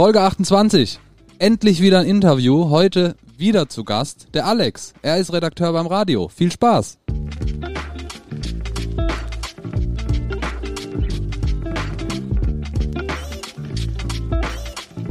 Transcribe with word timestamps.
Folge 0.00 0.22
28. 0.22 0.98
Endlich 1.38 1.82
wieder 1.82 1.98
ein 1.98 2.06
Interview. 2.06 2.70
Heute 2.70 3.16
wieder 3.36 3.68
zu 3.68 3.84
Gast 3.84 4.28
der 4.32 4.46
Alex. 4.46 4.94
Er 5.02 5.18
ist 5.18 5.30
Redakteur 5.30 5.74
beim 5.74 5.86
Radio. 5.86 6.28
Viel 6.28 6.50
Spaß. 6.50 6.96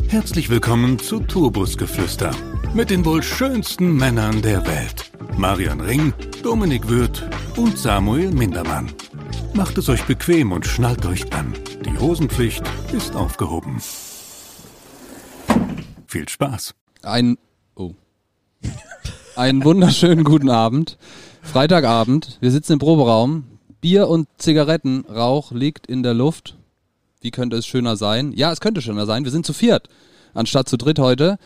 Herzlich 0.08 0.50
willkommen 0.50 0.98
zu 0.98 1.20
Tourbusgeflüster 1.20 2.32
mit 2.74 2.90
den 2.90 3.06
wohl 3.06 3.22
schönsten 3.22 3.96
Männern 3.96 4.42
der 4.42 4.66
Welt. 4.66 5.12
Marian 5.38 5.82
Ring, 5.82 6.16
Dominik 6.42 6.90
Würth 6.90 7.30
und 7.58 7.78
Samuel 7.78 8.32
Mindermann. 8.32 8.92
Macht 9.54 9.78
es 9.78 9.88
euch 9.88 10.06
bequem 10.06 10.52
und 10.52 10.66
schnallt 10.66 11.06
euch 11.06 11.32
an. 11.32 11.54
Die 11.86 11.96
Hosenpflicht 12.00 12.64
ist 12.92 13.16
aufgehoben. 13.16 13.80
Viel 16.10 16.28
Spaß. 16.28 16.74
Ein, 17.04 17.38
oh. 17.76 17.92
Einen 19.36 19.64
wunderschönen 19.64 20.24
guten 20.24 20.50
Abend. 20.50 20.98
Freitagabend. 21.44 22.40
Wir 22.42 22.50
sitzen 22.50 22.74
im 22.74 22.80
Proberaum. 22.80 23.44
Bier 23.80 24.08
und 24.08 24.28
Zigarettenrauch 24.40 25.52
liegt 25.52 25.86
in 25.86 26.02
der 26.02 26.16
Luft. 26.16 26.58
Wie 27.22 27.30
könnte 27.30 27.58
es 27.58 27.68
schöner 27.68 27.96
sein? 27.96 28.34
Ja, 28.36 28.52
es 28.52 28.60
könnte 28.60 28.82
schöner 28.82 29.06
sein. 29.06 29.24
Wir 29.24 29.32
sind 29.32 29.46
zu 29.46 29.54
viert, 29.54 29.88
anstatt 30.34 30.68
zu 30.68 30.78
dritt 30.78 30.98
heute. 30.98 31.38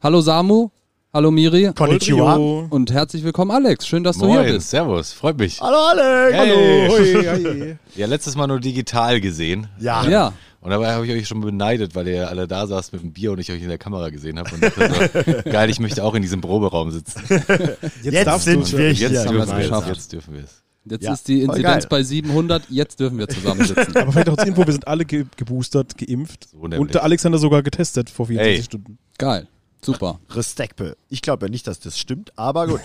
Hallo 0.00 0.20
Samu. 0.20 0.68
Hallo 1.12 1.32
Miri. 1.32 1.72
Konnichiwa. 1.74 2.34
Und 2.70 2.92
herzlich 2.92 3.24
willkommen 3.24 3.50
Alex. 3.50 3.84
Schön, 3.88 4.04
dass 4.04 4.18
du 4.18 4.26
Moin, 4.26 4.44
hier 4.44 4.54
bist. 4.54 4.70
servus, 4.70 5.12
freut 5.12 5.38
mich. 5.38 5.60
Hallo 5.60 5.76
Alex. 5.76 6.36
Hey. 6.36 6.88
Hallo. 6.88 7.42
Hui, 7.44 7.60
hui. 7.60 7.76
Ja, 7.96 8.06
letztes 8.06 8.36
Mal 8.36 8.46
nur 8.46 8.60
digital 8.60 9.20
gesehen. 9.20 9.66
Ja. 9.80 10.08
Ja. 10.08 10.32
Und 10.64 10.70
dabei 10.70 10.94
habe 10.94 11.06
ich 11.06 11.12
euch 11.12 11.28
schon 11.28 11.42
beneidet, 11.42 11.94
weil 11.94 12.08
ihr 12.08 12.26
alle 12.30 12.48
da 12.48 12.66
saßt 12.66 12.94
mit 12.94 13.02
dem 13.02 13.12
Bier 13.12 13.32
und 13.32 13.38
ich 13.38 13.52
euch 13.52 13.60
in 13.60 13.68
der 13.68 13.76
Kamera 13.76 14.08
gesehen 14.08 14.38
habe. 14.38 14.50
Und 14.54 14.62
dachte 14.62 15.12
so, 15.44 15.50
geil, 15.50 15.68
ich 15.68 15.78
möchte 15.78 16.02
auch 16.02 16.14
in 16.14 16.22
diesem 16.22 16.40
Proberaum 16.40 16.90
sitzen. 16.90 17.20
Jetzt, 18.02 18.26
darfst 18.26 18.46
sind 18.46 18.72
du. 18.72 18.78
wir 18.78 18.90
Jetzt 18.94 19.10
hier. 19.10 19.26
haben 19.26 19.34
wir 19.34 19.42
es 19.42 19.46
dürfen 19.46 19.58
wir 19.58 19.62
geschafft. 19.62 19.90
es. 19.90 19.96
Jetzt 19.98 20.12
dürfen 20.14 20.34
wir 20.34 20.44
es. 20.44 20.62
Jetzt 20.86 21.04
Ja, 21.04 21.12
ist 21.12 21.28
die 21.28 21.42
Inzidenz 21.42 21.86
bei 21.86 22.02
700. 22.02 22.62
Jetzt 22.70 22.98
dürfen 22.98 23.18
wir 23.18 23.28
zusammensitzen. 23.28 23.94
Aber 23.98 24.12
vielleicht 24.12 24.28
noch 24.28 24.38
zur 24.38 24.46
Info, 24.46 24.64
wir 24.64 24.72
sind 24.72 24.88
alle 24.88 25.04
ge 25.04 25.26
geboostert, 25.36 25.98
geimpft. 25.98 26.48
So 26.50 26.56
und 26.56 26.94
der 26.94 27.02
Alexander 27.04 27.36
sogar 27.36 27.62
getestet 27.62 28.08
vor 28.08 28.28
24 28.28 28.56
Ey. 28.58 28.64
Stunden. 28.64 28.98
Geil. 29.18 29.46
Super. 29.84 30.18
Respekte. 30.30 30.96
Ich 31.10 31.20
glaube 31.20 31.44
ja 31.44 31.50
nicht, 31.50 31.66
dass 31.66 31.78
das 31.78 31.98
stimmt, 31.98 32.32
aber 32.38 32.68
gut. 32.68 32.80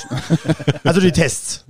also 0.83 0.99
die 0.99 1.13
Tests. 1.13 1.63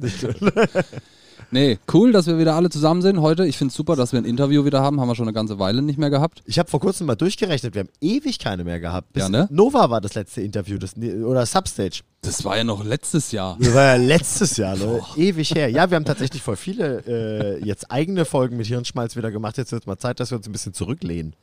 Nee, 1.52 1.80
cool, 1.94 2.12
dass 2.12 2.28
wir 2.28 2.38
wieder 2.38 2.56
alle 2.56 2.70
zusammen 2.70 3.02
sind 3.02 3.22
heute. 3.22 3.46
Ich 3.46 3.58
finde 3.58 3.72
es 3.72 3.76
super, 3.76 3.96
dass 3.96 4.12
wir 4.12 4.20
ein 4.20 4.26
Interview 4.26 4.66
wieder 4.66 4.82
haben. 4.82 5.02
Haben 5.02 5.08
wir 5.08 5.16
schon 5.16 5.28
eine 5.28 5.34
ganze 5.34 5.58
Weile 5.58 5.82
nicht 5.82 5.98
mehr 5.98 6.12
gehabt. 6.12 6.44
Ich 6.46 6.60
habe 6.60 6.70
vor 6.70 6.80
kurzem 6.80 7.08
mal 7.08 7.16
durchgerechnet, 7.16 7.74
wir 7.74 7.82
haben 7.82 7.90
ewig 8.02 8.38
keine 8.38 8.64
mehr 8.64 8.80
gehabt. 8.80 9.14
Bis 9.14 9.24
Ja, 9.24 9.30
ne? 9.30 9.48
Nova 9.52 9.90
war 9.90 10.00
das 10.00 10.14
letzte 10.14 10.42
Interview 10.42 10.78
das, 10.78 10.96
oder 10.96 11.46
Substage. 11.46 12.02
Das 12.22 12.44
war 12.46 12.58
ja 12.58 12.64
noch 12.64 12.84
letztes 12.84 13.32
Jahr. 13.32 13.58
Das 13.60 13.74
war 13.74 13.84
ja 13.84 13.96
letztes 13.96 14.58
Jahr, 14.58 14.76
ne? 14.76 15.02
ewig 15.16 15.56
her. 15.56 15.70
Ja, 15.70 15.90
wir 15.90 15.96
haben 15.96 16.06
tatsächlich 16.06 16.42
voll 16.42 16.56
viele 16.56 17.04
äh, 17.08 17.66
jetzt 17.66 17.90
eigene 17.90 18.26
Folgen 18.26 18.58
mit 18.58 18.68
Hirnschmalz 18.68 19.16
wieder 19.16 19.32
gemacht. 19.32 19.58
Jetzt 19.58 19.72
wird 19.72 19.84
es 19.84 19.88
mal 19.88 19.98
Zeit, 19.98 20.20
dass 20.20 20.32
wir 20.32 20.38
uns 20.38 20.48
ein 20.48 20.52
bisschen 20.52 20.74
zurücklehnen. 20.74 21.34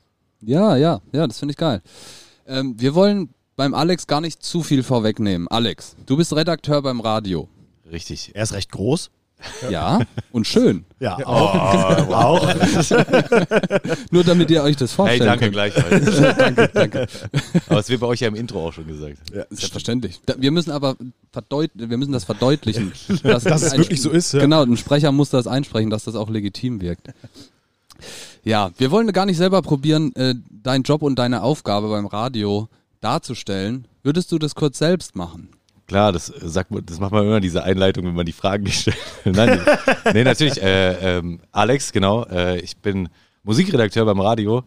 Ja, 0.41 0.77
ja, 0.77 1.01
ja, 1.12 1.27
das 1.27 1.39
finde 1.39 1.53
ich 1.53 1.59
geil. 1.59 1.83
Ähm, 2.47 2.75
wir 2.79 2.95
wollen 2.95 3.31
beim 3.57 3.75
Alex 3.75 4.07
gar 4.07 4.21
nicht 4.21 4.43
zu 4.43 4.62
viel 4.62 4.83
vorwegnehmen. 4.83 5.49
Alex, 5.49 5.97
du 6.07 6.17
bist 6.17 6.34
Redakteur 6.37 6.83
beim 6.83 7.01
Radio. 7.01 7.49
Richtig. 7.91 8.33
Er 8.34 8.43
ist 8.43 8.53
recht 8.53 8.71
groß. 8.71 9.11
Ja, 9.70 10.01
und 10.33 10.47
schön. 10.47 10.84
Ja, 10.98 11.17
auch. 11.27 12.09
auch. 12.11 12.55
Nur 14.11 14.25
damit 14.25 14.51
ihr 14.51 14.62
euch 14.62 14.77
das 14.77 14.93
Hey, 14.93 14.97
vorstellen 14.97 15.27
danke 15.27 15.45
könnt. 15.45 15.53
gleichfalls. 15.53 16.37
danke, 16.39 16.70
danke. 16.73 17.06
Aber 17.69 17.81
es 17.81 17.89
wird 17.89 18.01
bei 18.01 18.06
euch 18.06 18.20
ja 18.20 18.28
im 18.28 18.34
Intro 18.34 18.67
auch 18.67 18.73
schon 18.73 18.87
gesagt. 18.87 19.19
Selbstverständlich. 19.50 20.21
Da- 20.27 20.34
Wir 20.38 20.50
müssen 20.50 20.71
aber 20.71 20.97
wir 21.75 21.97
müssen 21.99 22.12
das 22.12 22.25
verdeutlichen. 22.25 22.93
Dass, 23.22 23.44
Dass 23.44 23.62
es 23.62 23.77
wirklich 23.77 24.00
so 24.00 24.10
ist, 24.10 24.33
ja. 24.33 24.41
Genau, 24.41 24.62
ein 24.62 24.77
Sprecher 24.78 25.12
muss 25.12 25.31
das 25.31 25.47
einsprechen, 25.47 25.91
dass 25.91 26.05
das 26.05 26.15
auch 26.16 26.31
legitim 26.31 26.81
wirkt. 26.81 27.09
Ja, 28.43 28.71
wir 28.78 28.91
wollen 28.91 29.12
gar 29.12 29.27
nicht 29.27 29.37
selber 29.37 29.60
probieren, 29.62 30.15
äh, 30.16 30.34
deinen 30.50 30.83
Job 30.83 31.03
und 31.03 31.19
deine 31.19 31.43
Aufgabe 31.43 31.89
beim 31.89 32.06
Radio 32.06 32.69
darzustellen. 33.00 33.87
Würdest 34.03 34.33
du 34.33 34.39
das 34.39 34.55
kurz 34.55 34.78
selbst 34.78 35.15
machen? 35.16 35.50
Klar, 35.86 36.12
das 36.12 36.30
äh, 36.30 36.48
sagt 36.48 36.70
man, 36.70 36.84
das 36.84 36.98
macht 36.98 37.12
man 37.12 37.24
immer 37.24 37.41
diese 37.41 37.62
Einleitung, 37.62 38.04
wenn 38.04 38.14
man 38.14 38.26
die 38.26 38.32
Fragen 38.32 38.64
nicht 38.64 38.80
stellt. 38.80 38.98
Nein, 39.24 39.60
nee, 40.12 40.24
natürlich. 40.24 40.60
Äh, 40.60 41.19
ähm, 41.19 41.41
Alex, 41.52 41.92
genau. 41.92 42.24
Äh, 42.24 42.58
ich 42.60 42.76
bin 42.78 43.08
Musikredakteur 43.44 44.04
beim 44.04 44.20
Radio 44.20 44.64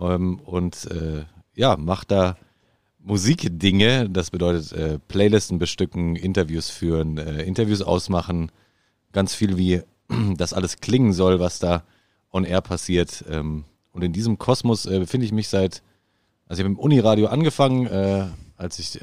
ähm, 0.00 0.40
und 0.40 0.90
äh, 0.90 1.24
ja, 1.54 1.76
mache 1.76 2.06
da 2.06 2.36
Musikdinge. 3.00 4.08
Das 4.08 4.30
bedeutet 4.30 4.72
äh, 4.72 4.98
Playlisten 5.08 5.58
bestücken, 5.58 6.16
Interviews 6.16 6.70
führen, 6.70 7.18
äh, 7.18 7.42
Interviews 7.42 7.82
ausmachen, 7.82 8.50
ganz 9.12 9.34
viel 9.34 9.58
wie 9.58 9.82
das 10.36 10.54
alles 10.54 10.78
klingen 10.78 11.12
soll, 11.12 11.38
was 11.38 11.58
da 11.58 11.82
on 12.32 12.44
air 12.44 12.62
passiert. 12.62 13.24
Ähm, 13.28 13.64
und 13.92 14.02
in 14.02 14.14
diesem 14.14 14.38
Kosmos 14.38 14.84
befinde 14.84 15.26
ich 15.26 15.32
mich 15.32 15.48
seit, 15.48 15.82
also 16.46 16.62
ich 16.62 16.64
habe 16.64 16.74
im 16.74 16.78
Uniradio 16.78 17.26
angefangen, 17.26 18.32
als 18.56 18.78
ich 18.78 18.98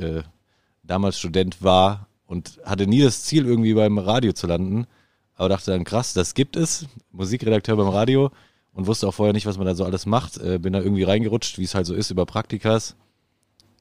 damals 0.89 1.19
Student 1.19 1.61
war 1.61 2.07
und 2.25 2.59
hatte 2.63 2.87
nie 2.87 3.01
das 3.01 3.23
Ziel, 3.23 3.45
irgendwie 3.45 3.73
beim 3.73 3.97
Radio 3.97 4.33
zu 4.33 4.47
landen. 4.47 4.87
Aber 5.35 5.49
dachte 5.49 5.71
dann, 5.71 5.83
krass, 5.83 6.13
das 6.13 6.33
gibt 6.33 6.55
es. 6.55 6.85
Musikredakteur 7.11 7.77
beim 7.77 7.87
Radio 7.87 8.31
und 8.73 8.87
wusste 8.87 9.07
auch 9.07 9.13
vorher 9.13 9.33
nicht, 9.33 9.45
was 9.45 9.57
man 9.57 9.65
da 9.65 9.75
so 9.75 9.85
alles 9.85 10.05
macht. 10.05 10.37
Äh, 10.37 10.59
bin 10.59 10.73
da 10.73 10.79
irgendwie 10.79 11.03
reingerutscht, 11.03 11.57
wie 11.57 11.63
es 11.63 11.75
halt 11.75 11.85
so 11.85 11.93
ist, 11.93 12.11
über 12.11 12.25
Praktikas 12.25 12.95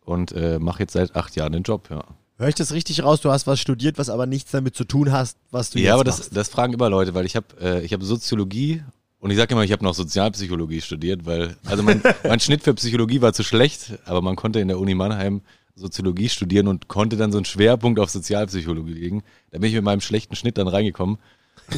und 0.05 0.33
äh, 0.33 0.59
mache 0.59 0.81
jetzt 0.81 0.93
seit 0.93 1.17
acht 1.17 1.37
Jahren 1.37 1.53
den 1.53 1.63
Job, 1.63 1.89
ja. 1.91 2.05
Hör 2.37 2.49
ich 2.49 2.55
das 2.55 2.73
richtig 2.73 3.03
raus? 3.03 3.21
Du 3.21 3.33
hast 3.33 3.49
was 3.49 3.59
studiert, 3.59 3.99
was 3.99 4.09
aber 4.09 4.25
nichts 4.25 4.53
damit 4.53 4.77
zu 4.77 4.85
tun 4.85 5.11
hast, 5.11 5.37
was 5.51 5.71
du 5.71 5.79
Ja, 5.81 5.85
jetzt 5.85 5.93
aber 5.95 6.05
das, 6.05 6.31
das 6.31 6.49
fragen 6.49 6.73
immer 6.73 6.89
Leute, 6.89 7.13
weil 7.15 7.27
ich 7.27 7.35
habe 7.35 7.47
äh, 7.61 7.85
ich 7.85 7.93
hab 7.93 8.01
Soziologie 8.05 8.85
und 9.19 9.33
ich 9.33 9.37
sage 9.37 9.55
immer, 9.55 9.65
ich 9.65 9.73
habe 9.73 9.83
noch 9.83 9.95
Sozialpsychologie 9.95 10.81
studiert, 10.81 11.27
weil, 11.27 11.57
also 11.65 11.83
mein, 11.83 12.01
mein 12.23 12.39
Schnitt 12.39 12.63
für 12.63 12.75
Psychologie 12.75 13.21
war 13.21 13.33
zu 13.33 13.43
schlecht, 13.43 13.99
aber 14.05 14.23
man 14.23 14.37
konnte 14.37 14.61
in 14.61 14.69
der 14.69 14.79
Uni 14.79 14.95
Mannheim 14.95 15.43
Soziologie 15.78 16.28
studieren 16.28 16.69
und 16.69 16.89
konnte 16.89 17.16
dann 17.16 17.33
so 17.33 17.39
einen 17.39 17.44
Schwerpunkt 17.44 18.00
auf 18.00 18.11
Sozialpsychologie 18.11 18.94
legen. 18.94 19.22
Da 19.50 19.59
bin 19.59 19.69
ich 19.69 19.75
mit 19.75 19.84
meinem 19.84 20.00
schlechten 20.00 20.37
Schnitt 20.37 20.59
dann 20.59 20.69
reingekommen. 20.69 21.19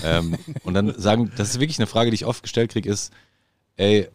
ähm, 0.05 0.37
und 0.65 0.75
dann 0.75 0.99
sagen, 0.99 1.31
das 1.37 1.51
ist 1.51 1.61
wirklich 1.61 1.79
eine 1.79 1.87
Frage, 1.87 2.11
die 2.11 2.15
ich 2.15 2.27
oft 2.27 2.43
gestellt 2.43 2.73
kriege, 2.73 2.89
ist, 2.89 3.13
ey, 3.77 4.09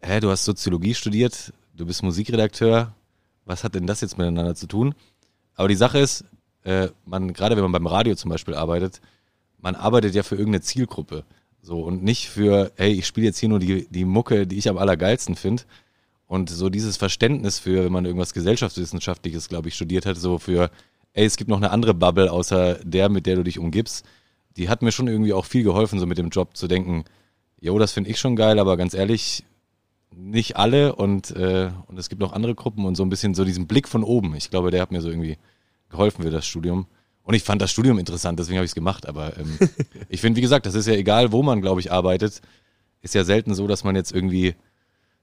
hä, 0.00 0.20
du 0.20 0.30
hast 0.30 0.44
Soziologie 0.44 0.94
studiert, 0.94 1.52
du 1.74 1.86
bist 1.86 2.02
Musikredakteur, 2.02 2.94
was 3.44 3.64
hat 3.64 3.74
denn 3.74 3.86
das 3.86 4.00
jetzt 4.00 4.18
miteinander 4.18 4.54
zu 4.54 4.66
tun? 4.66 4.94
Aber 5.54 5.68
die 5.68 5.74
Sache 5.74 5.98
ist, 5.98 6.24
äh, 6.64 6.88
man, 7.04 7.32
gerade 7.32 7.56
wenn 7.56 7.62
man 7.62 7.72
beim 7.72 7.86
Radio 7.86 8.14
zum 8.14 8.30
Beispiel 8.30 8.54
arbeitet, 8.54 9.00
man 9.58 9.74
arbeitet 9.74 10.14
ja 10.14 10.22
für 10.22 10.36
irgendeine 10.36 10.62
Zielgruppe. 10.62 11.24
So, 11.62 11.80
und 11.80 12.02
nicht 12.02 12.28
für, 12.28 12.72
hey, 12.76 12.92
ich 12.92 13.06
spiele 13.06 13.26
jetzt 13.26 13.38
hier 13.38 13.48
nur 13.48 13.60
die, 13.60 13.86
die 13.88 14.04
Mucke, 14.04 14.46
die 14.46 14.58
ich 14.58 14.68
am 14.68 14.78
allergeilsten 14.78 15.36
finde. 15.36 15.62
Und 16.32 16.48
so 16.48 16.70
dieses 16.70 16.96
Verständnis 16.96 17.58
für, 17.58 17.84
wenn 17.84 17.92
man 17.92 18.06
irgendwas 18.06 18.32
Gesellschaftswissenschaftliches, 18.32 19.50
glaube 19.50 19.68
ich, 19.68 19.74
studiert 19.74 20.06
hat, 20.06 20.16
so 20.16 20.38
für, 20.38 20.70
ey, 21.12 21.26
es 21.26 21.36
gibt 21.36 21.50
noch 21.50 21.58
eine 21.58 21.70
andere 21.70 21.92
Bubble 21.92 22.32
außer 22.32 22.76
der, 22.82 23.10
mit 23.10 23.26
der 23.26 23.36
du 23.36 23.42
dich 23.42 23.58
umgibst, 23.58 24.06
die 24.56 24.70
hat 24.70 24.80
mir 24.80 24.92
schon 24.92 25.08
irgendwie 25.08 25.34
auch 25.34 25.44
viel 25.44 25.62
geholfen, 25.62 25.98
so 25.98 26.06
mit 26.06 26.16
dem 26.16 26.30
Job 26.30 26.56
zu 26.56 26.68
denken, 26.68 27.04
jo, 27.60 27.78
das 27.78 27.92
finde 27.92 28.08
ich 28.08 28.18
schon 28.18 28.34
geil, 28.34 28.58
aber 28.58 28.78
ganz 28.78 28.94
ehrlich, 28.94 29.44
nicht 30.10 30.56
alle 30.56 30.96
und, 30.96 31.32
äh, 31.32 31.70
und 31.88 31.98
es 31.98 32.08
gibt 32.08 32.22
noch 32.22 32.32
andere 32.32 32.54
Gruppen 32.54 32.86
und 32.86 32.94
so 32.94 33.02
ein 33.02 33.10
bisschen 33.10 33.34
so 33.34 33.44
diesen 33.44 33.66
Blick 33.66 33.86
von 33.86 34.02
oben. 34.02 34.34
Ich 34.34 34.48
glaube, 34.48 34.70
der 34.70 34.80
hat 34.80 34.90
mir 34.90 35.02
so 35.02 35.10
irgendwie 35.10 35.36
geholfen 35.90 36.22
für 36.22 36.30
das 36.30 36.46
Studium. 36.46 36.86
Und 37.24 37.34
ich 37.34 37.42
fand 37.42 37.60
das 37.60 37.70
Studium 37.70 37.98
interessant, 37.98 38.38
deswegen 38.38 38.56
habe 38.56 38.64
ich 38.64 38.70
es 38.70 38.74
gemacht. 38.74 39.06
Aber 39.06 39.36
ähm, 39.36 39.58
ich 40.08 40.22
finde, 40.22 40.38
wie 40.38 40.42
gesagt, 40.42 40.64
das 40.64 40.76
ist 40.76 40.86
ja 40.86 40.94
egal, 40.94 41.30
wo 41.30 41.42
man, 41.42 41.60
glaube 41.60 41.82
ich, 41.82 41.92
arbeitet. 41.92 42.40
Ist 43.02 43.14
ja 43.14 43.22
selten 43.22 43.54
so, 43.54 43.66
dass 43.66 43.84
man 43.84 43.96
jetzt 43.96 44.12
irgendwie 44.12 44.54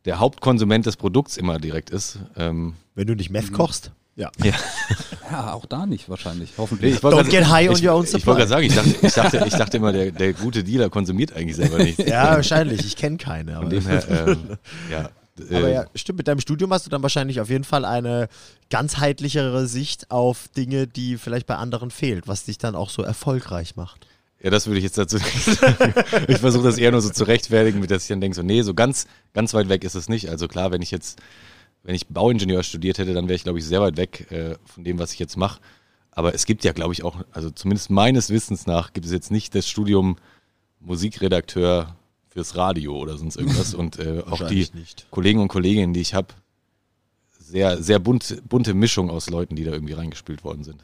der 0.06 0.20
Hauptkonsument 0.20 0.86
des 0.86 0.98
Produkts 0.98 1.38
immer 1.38 1.60
direkt 1.60 1.90
ist. 1.90 2.20
Ähm, 2.38 2.76
Wenn 2.96 3.08
du 3.08 3.16
nicht 3.16 3.30
Meth 3.30 3.52
kochst. 3.54 3.92
Ja. 4.16 4.32
ja. 4.44 4.54
Ja, 5.32 5.54
auch 5.54 5.68
da 5.68 5.86
nicht 5.86 6.10
wahrscheinlich. 6.10 6.54
Hoffentlich. 6.58 6.96
ich 6.96 7.04
wollte 7.04 7.18
Don't 7.18 7.22
grad- 7.26 7.30
get 7.32 7.48
high 7.50 7.70
on 7.70 7.76
ich, 7.76 7.88
your 7.88 7.94
own 7.94 8.04
Ich 8.04 8.10
supply. 8.10 8.26
wollte 8.26 8.48
gerade 8.48 8.50
sagen, 8.50 8.66
ich 8.66 8.74
dachte, 8.74 9.06
ich, 9.06 9.14
dachte, 9.14 9.44
ich 9.48 9.54
dachte 9.54 9.78
immer, 9.78 9.92
der, 9.94 10.10
der 10.12 10.34
gute 10.34 10.64
Dealer 10.64 10.90
konsumiert 10.90 11.34
eigentlich 11.34 11.56
selber 11.56 11.78
nichts. 11.78 12.04
Ja, 12.08 12.32
wahrscheinlich. 12.32 12.84
Ich 12.84 12.96
kenne 12.96 13.18
keine. 13.18 13.58
Aber, 13.58 13.70
dem 13.70 13.86
her, 13.86 14.04
ähm, 14.28 14.58
ja. 14.90 15.10
aber 15.56 15.68
äh, 15.68 15.74
ja, 15.76 15.86
stimmt, 15.94 16.18
mit 16.18 16.28
deinem 16.28 16.40
Studium 16.40 16.74
hast 16.74 16.88
du 16.88 16.90
dann 16.90 17.04
wahrscheinlich 17.04 17.40
auf 17.42 17.50
jeden 17.52 17.64
Fall 17.64 17.86
eine 17.86 18.28
ganzheitlichere 18.72 19.68
Sicht 19.68 20.10
auf 20.10 20.48
Dinge, 20.58 20.88
die 20.88 21.18
vielleicht 21.18 21.46
bei 21.46 21.56
anderen 21.58 21.92
fehlt, 21.92 22.28
was 22.28 22.46
dich 22.46 22.58
dann 22.58 22.74
auch 22.76 22.90
so 22.90 23.04
erfolgreich 23.04 23.76
macht. 23.76 24.08
Ja, 24.42 24.50
das 24.50 24.68
würde 24.68 24.78
ich 24.78 24.84
jetzt 24.84 24.98
dazu 24.98 25.18
sagen. 25.18 25.94
Ich 26.28 26.38
versuche 26.38 26.64
das 26.64 26.78
eher 26.78 26.92
nur 26.92 27.02
so 27.02 27.10
zu 27.10 27.26
rechtfertigen, 27.26 27.80
mit 27.80 27.92
dass 27.92 28.04
ich 28.04 28.10
dann 28.10 28.22
denke, 28.22 28.36
so, 28.36 28.44
nee, 28.44 28.62
so 28.62 28.74
ganz, 28.74 29.08
ganz 29.34 29.54
weit 29.54 29.70
weg 29.70 29.84
ist 29.84 29.96
es 29.96 30.08
nicht. 30.08 30.30
Also 30.30 30.48
klar, 30.48 30.72
wenn 30.72 30.82
ich 30.82 30.92
jetzt, 30.92 31.20
wenn 31.84 31.96
ich 31.96 32.08
Bauingenieur 32.08 32.64
studiert 32.64 32.98
hätte, 33.00 33.14
dann 33.14 33.28
wäre 33.28 33.36
ich, 33.36 33.44
glaube 33.44 33.60
ich, 33.60 33.66
sehr 33.66 33.82
weit 33.82 33.98
weg 33.98 34.32
äh, 34.32 34.56
von 34.64 34.84
dem, 34.84 34.98
was 34.98 35.12
ich 35.12 35.20
jetzt 35.20 35.36
mache. 35.36 35.60
Aber 36.12 36.34
es 36.34 36.46
gibt 36.46 36.64
ja, 36.64 36.72
glaube 36.72 36.94
ich, 36.94 37.04
auch, 37.04 37.18
also 37.32 37.50
zumindest 37.50 37.90
meines 37.90 38.30
Wissens 38.30 38.66
nach, 38.66 38.94
gibt 38.94 39.06
es 39.06 39.12
jetzt 39.12 39.32
nicht 39.32 39.56
das 39.56 39.68
Studium 39.68 40.18
Musikredakteur 40.80 41.96
fürs 42.30 42.56
Radio 42.56 42.98
oder 42.98 43.18
sonst 43.18 43.36
irgendwas. 43.36 43.74
Und 43.74 44.00
äh, 44.00 44.24
auch 44.30 44.48
die 44.48 44.68
nicht. 44.74 45.08
Kollegen 45.12 45.42
und 45.42 45.50
Kolleginnen, 45.50 45.94
die 45.94 46.02
ich 46.02 46.14
habe, 46.14 46.34
sehr, 47.38 47.82
sehr 47.82 48.00
bunt, 48.00 48.42
bunte 48.48 48.74
Mischung 48.74 49.10
aus 49.10 49.30
Leuten, 49.30 49.56
die 49.56 49.64
da 49.64 49.72
irgendwie 49.72 49.94
reingespielt 49.94 50.44
worden 50.44 50.64
sind. 50.64 50.84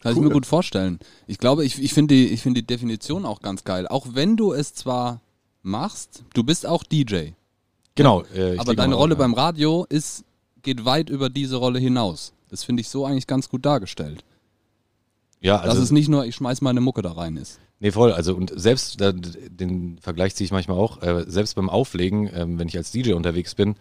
Kann 0.00 0.12
ich 0.12 0.20
mir 0.20 0.30
gut 0.30 0.46
vorstellen. 0.46 0.98
Ich 1.26 1.38
glaube, 1.38 1.64
ich, 1.64 1.82
ich 1.82 1.92
finde 1.94 2.14
die, 2.14 2.28
ich 2.28 2.42
finde 2.42 2.60
die 2.62 2.66
Definition 2.66 3.24
auch 3.24 3.40
ganz 3.40 3.64
geil. 3.64 3.88
Auch 3.88 4.06
wenn 4.12 4.36
du 4.36 4.52
es 4.52 4.74
zwar 4.74 5.20
machst, 5.62 6.22
du 6.34 6.44
bist 6.44 6.66
auch 6.66 6.84
DJ. 6.84 7.30
Genau. 7.94 8.22
Äh, 8.34 8.58
aber 8.58 8.74
deine 8.74 8.94
Rolle 8.94 9.14
ja. 9.14 9.18
beim 9.18 9.34
Radio 9.34 9.86
ist, 9.88 10.24
geht 10.62 10.84
weit 10.84 11.10
über 11.10 11.30
diese 11.30 11.56
Rolle 11.56 11.78
hinaus. 11.78 12.32
Das 12.48 12.62
finde 12.62 12.82
ich 12.82 12.88
so 12.88 13.04
eigentlich 13.04 13.26
ganz 13.26 13.48
gut 13.48 13.64
dargestellt. 13.64 14.24
Ja, 15.40 15.58
Dass 15.58 15.70
also 15.70 15.82
es 15.82 15.90
nicht 15.90 16.08
nur, 16.08 16.24
ich 16.24 16.34
schmeiß 16.34 16.60
meine 16.60 16.80
Mucke 16.80 17.02
da 17.02 17.12
rein 17.12 17.36
ist. 17.36 17.58
Nee, 17.78 17.90
voll. 17.90 18.12
Also 18.12 18.34
und 18.34 18.52
selbst, 18.54 18.98
den 19.00 19.98
Vergleich 20.00 20.34
ziehe 20.34 20.46
ich 20.46 20.52
manchmal 20.52 20.78
auch, 20.78 21.02
äh, 21.02 21.24
selbst 21.28 21.56
beim 21.56 21.68
Auflegen, 21.68 22.30
ähm, 22.32 22.58
wenn 22.58 22.68
ich 22.68 22.76
als 22.76 22.90
DJ 22.90 23.12
unterwegs 23.12 23.54
bin, 23.54 23.76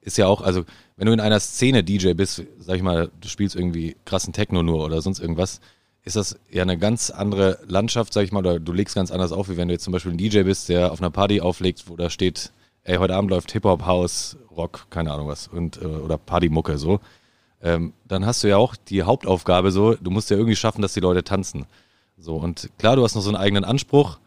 ist 0.00 0.18
ja 0.18 0.26
auch, 0.26 0.40
also 0.40 0.64
wenn 0.96 1.06
du 1.06 1.12
in 1.12 1.20
einer 1.20 1.40
Szene 1.40 1.84
DJ 1.84 2.12
bist, 2.12 2.42
sag 2.58 2.76
ich 2.76 2.82
mal, 2.82 3.10
du 3.20 3.28
spielst 3.28 3.56
irgendwie 3.56 3.96
krassen 4.04 4.32
Techno 4.32 4.62
nur 4.62 4.84
oder 4.84 5.02
sonst 5.02 5.20
irgendwas, 5.20 5.60
ist 6.02 6.16
das 6.16 6.38
ja 6.50 6.62
eine 6.62 6.78
ganz 6.78 7.10
andere 7.10 7.58
Landschaft, 7.66 8.12
sag 8.12 8.24
ich 8.24 8.32
mal, 8.32 8.40
oder 8.40 8.58
du 8.58 8.72
legst 8.72 8.94
ganz 8.94 9.10
anders 9.10 9.32
auf, 9.32 9.48
wie 9.48 9.56
wenn 9.56 9.68
du 9.68 9.74
jetzt 9.74 9.84
zum 9.84 9.92
Beispiel 9.92 10.12
ein 10.12 10.18
DJ 10.18 10.42
bist, 10.42 10.68
der 10.68 10.92
auf 10.92 11.00
einer 11.00 11.10
Party 11.10 11.40
auflegt, 11.40 11.84
wo 11.88 11.96
da 11.96 12.08
steht, 12.08 12.52
ey, 12.84 12.96
heute 12.96 13.14
Abend 13.14 13.30
läuft 13.30 13.52
Hip-Hop, 13.52 13.84
House, 13.84 14.36
Rock, 14.50 14.86
keine 14.90 15.12
Ahnung 15.12 15.28
was, 15.28 15.48
und, 15.48 15.80
äh, 15.80 15.84
oder 15.84 16.16
Partymucke 16.16 16.78
so. 16.78 17.00
Ähm, 17.62 17.92
dann 18.08 18.24
hast 18.24 18.42
du 18.42 18.48
ja 18.48 18.56
auch 18.56 18.74
die 18.76 19.02
Hauptaufgabe 19.02 19.70
so, 19.70 19.94
du 19.94 20.10
musst 20.10 20.30
ja 20.30 20.36
irgendwie 20.36 20.56
schaffen, 20.56 20.80
dass 20.80 20.94
die 20.94 21.00
Leute 21.00 21.22
tanzen. 21.22 21.66
So, 22.16 22.36
und 22.36 22.70
klar, 22.78 22.96
du 22.96 23.04
hast 23.04 23.14
noch 23.14 23.22
so 23.22 23.30
einen 23.30 23.36
eigenen 23.36 23.64
Anspruch. 23.64 24.18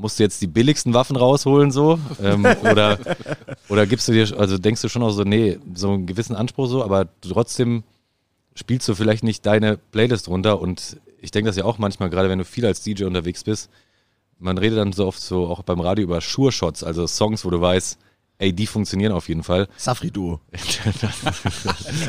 Musst 0.00 0.18
du 0.20 0.22
jetzt 0.22 0.40
die 0.40 0.46
billigsten 0.46 0.94
Waffen 0.94 1.16
rausholen, 1.16 1.72
so? 1.72 1.98
Ähm, 2.22 2.46
oder, 2.62 2.98
oder 3.68 3.84
gibst 3.84 4.06
du 4.06 4.12
dir, 4.12 4.38
also 4.38 4.56
denkst 4.56 4.80
du 4.80 4.88
schon 4.88 5.02
auch 5.02 5.10
so, 5.10 5.24
nee, 5.24 5.58
so 5.74 5.90
einen 5.90 6.06
gewissen 6.06 6.36
Anspruch 6.36 6.68
so, 6.68 6.84
aber 6.84 7.08
trotzdem 7.20 7.82
spielst 8.54 8.88
du 8.88 8.94
vielleicht 8.94 9.24
nicht 9.24 9.44
deine 9.44 9.76
Playlist 9.76 10.28
runter 10.28 10.60
und 10.60 11.00
ich 11.20 11.32
denke 11.32 11.48
das 11.48 11.56
ja 11.56 11.64
auch 11.64 11.78
manchmal, 11.78 12.10
gerade 12.10 12.28
wenn 12.28 12.38
du 12.38 12.44
viel 12.44 12.64
als 12.64 12.80
DJ 12.80 13.04
unterwegs 13.04 13.42
bist, 13.42 13.70
man 14.38 14.56
redet 14.56 14.78
dann 14.78 14.92
so 14.92 15.04
oft 15.04 15.20
so 15.20 15.48
auch 15.48 15.62
beim 15.62 15.80
Radio 15.80 16.04
über 16.04 16.20
Sure-Shots, 16.20 16.84
also 16.84 17.08
Songs, 17.08 17.44
wo 17.44 17.50
du 17.50 17.60
weißt, 17.60 17.98
ey, 18.38 18.52
die 18.52 18.66
funktionieren 18.66 19.12
auf 19.12 19.28
jeden 19.28 19.42
Fall. 19.42 19.68
Safri-Duo. 19.76 20.40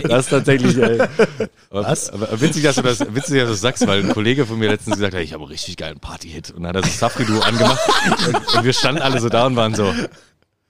Das 0.07 0.25
ist 0.25 0.29
tatsächlich. 0.29 0.77
Ey. 0.77 0.99
Was? 1.69 2.09
Aber, 2.09 2.39
witzig, 2.41 2.63
dass 2.63 2.75
du 2.75 2.81
das, 2.83 2.99
witzig, 2.99 3.15
dass 3.15 3.45
du 3.45 3.49
das 3.51 3.61
sagst, 3.61 3.85
weil 3.87 4.03
ein 4.03 4.13
Kollege 4.13 4.45
von 4.45 4.59
mir 4.59 4.69
letztens 4.69 4.95
gesagt 4.97 5.13
hat, 5.15 5.21
ich 5.21 5.33
habe 5.33 5.43
einen 5.43 5.51
richtig 5.51 5.77
geilen 5.77 5.99
Party-Hit. 5.99 6.51
Und 6.51 6.63
dann 6.63 6.69
hat 6.69 6.75
er 6.77 6.81
das 6.83 6.99
Safri-Duo 6.99 7.39
angemacht. 7.41 7.79
Und, 8.27 8.35
und 8.57 8.63
wir 8.63 8.73
standen 8.73 9.01
alle 9.01 9.19
so 9.19 9.29
da 9.29 9.45
und 9.47 9.55
waren 9.55 9.73
so, 9.75 9.93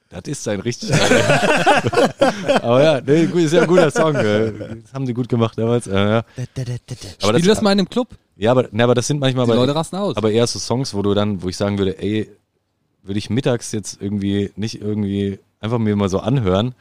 das 0.09 0.21
ist 0.25 0.47
ein 0.47 0.59
richtig 0.61 0.89
geiler. 0.89 2.63
aber 2.63 2.83
ja, 2.83 3.01
nee, 3.01 3.25
gut, 3.27 3.41
ist 3.41 3.53
ja 3.53 3.61
ein 3.61 3.67
guter 3.67 3.91
Song. 3.91 4.15
äh, 4.15 4.51
Das 4.83 4.93
haben 4.93 5.05
sie 5.05 5.13
gut 5.13 5.29
gemacht 5.29 5.57
damals. 5.57 5.85
äh, 5.87 5.93
ja. 5.95 6.23
Aber 7.21 7.37
Spiel 7.37 7.47
das 7.47 7.61
mal 7.61 7.71
in 7.73 7.79
einem 7.79 7.89
Club. 7.89 8.07
ja, 8.35 8.51
aber, 8.51 8.67
ne, 8.71 8.83
aber 8.83 8.95
das 8.95 9.07
sind 9.07 9.19
manchmal 9.19 9.45
Die 9.45 9.51
aber, 9.51 9.61
Leute 9.61 9.75
rasten 9.75 9.97
aus. 9.97 10.17
aber 10.17 10.31
eher 10.31 10.47
so 10.47 10.57
Songs, 10.57 10.93
wo 10.95 11.01
du 11.03 11.13
dann, 11.13 11.43
wo 11.43 11.49
ich 11.49 11.57
sagen 11.57 11.77
würde, 11.77 11.99
ey, 12.01 12.29
würde 13.03 13.19
ich 13.19 13.29
mittags 13.29 13.71
jetzt 13.71 14.01
irgendwie 14.01 14.51
nicht 14.55 14.81
irgendwie 14.81 15.39
einfach 15.59 15.77
mir 15.79 15.95
mal 15.95 16.09
so 16.09 16.19
anhören, 16.19 16.73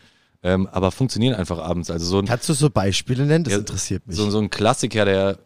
ähm, 0.43 0.67
aber 0.71 0.91
funktionieren 0.91 1.35
einfach 1.35 1.59
abends. 1.59 1.91
Also 1.91 2.07
so 2.07 2.19
ein 2.21 2.27
Kannst 2.27 2.49
du 2.49 2.55
so 2.55 2.71
Beispiele 2.71 3.27
nennen? 3.27 3.45
Das 3.45 3.53
Ja, 3.55 3.59
interessiert 3.59 4.07
mich. 4.07 4.17
so, 4.17 4.31
so 4.31 4.39
ein 4.39 4.51
Klassiker, 4.51 5.05
der, 5.05 5.39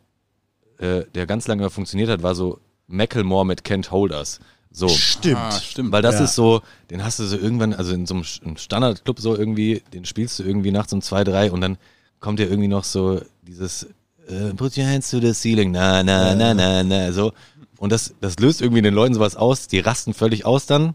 äh, 0.79 1.05
der 1.14 1.26
ganz 1.26 1.46
lange 1.49 1.70
funktioniert 1.70 2.11
hat, 2.11 2.23
war 2.23 2.34
so 2.34 2.61
Macklemore 2.88 3.46
mit 3.46 3.64
Kent 3.64 3.90
Holders. 3.90 4.40
So. 4.70 4.88
Stimmt. 4.88 5.37
Ah, 5.37 5.52
stimmt. 5.61 5.93
Weil 5.93 6.02
das 6.02 6.17
Ja. 6.17 6.25
ist 6.25 6.34
so, 6.34 6.62
den 6.90 7.05
hast 7.05 7.19
du 7.19 7.25
so 7.25 7.37
irgendwann, 7.37 7.75
also 7.75 7.93
in 7.94 8.06
so 8.06 8.14
einem 8.14 8.56
Standardclub 8.56 9.20
so 9.20 9.37
irgendwie, 9.37 9.82
den 9.93 10.05
spielst 10.05 10.38
du 10.38 10.43
irgendwie 10.44 10.73
nachts 10.73 10.93
um 10.93 11.00
zwei, 11.02 11.25
drei 11.25 11.50
und 11.52 11.61
dann 11.61 11.76
kommt 12.20 12.38
ja 12.40 12.46
irgendwie 12.46 12.69
noch 12.69 12.85
so 12.85 13.20
dieses 13.43 13.85
äh, 14.28 14.55
Put 14.55 14.76
your 14.78 14.87
hands 14.87 15.11
to 15.11 15.20
the 15.20 15.32
ceiling, 15.35 15.73
na, 15.73 16.02
na, 16.02 16.35
na, 16.35 16.55
na, 16.55 16.82
na, 16.82 17.12
so. 17.12 17.32
Und 17.78 17.90
das, 17.93 18.14
das 18.20 18.38
löst 18.38 18.62
irgendwie 18.62 18.81
den 18.82 18.94
Leuten 18.94 19.14
sowas 19.14 19.35
aus, 19.37 19.67
die 19.67 19.81
rasten 19.81 20.14
völlig 20.14 20.46
aus 20.46 20.67
dann. 20.67 20.94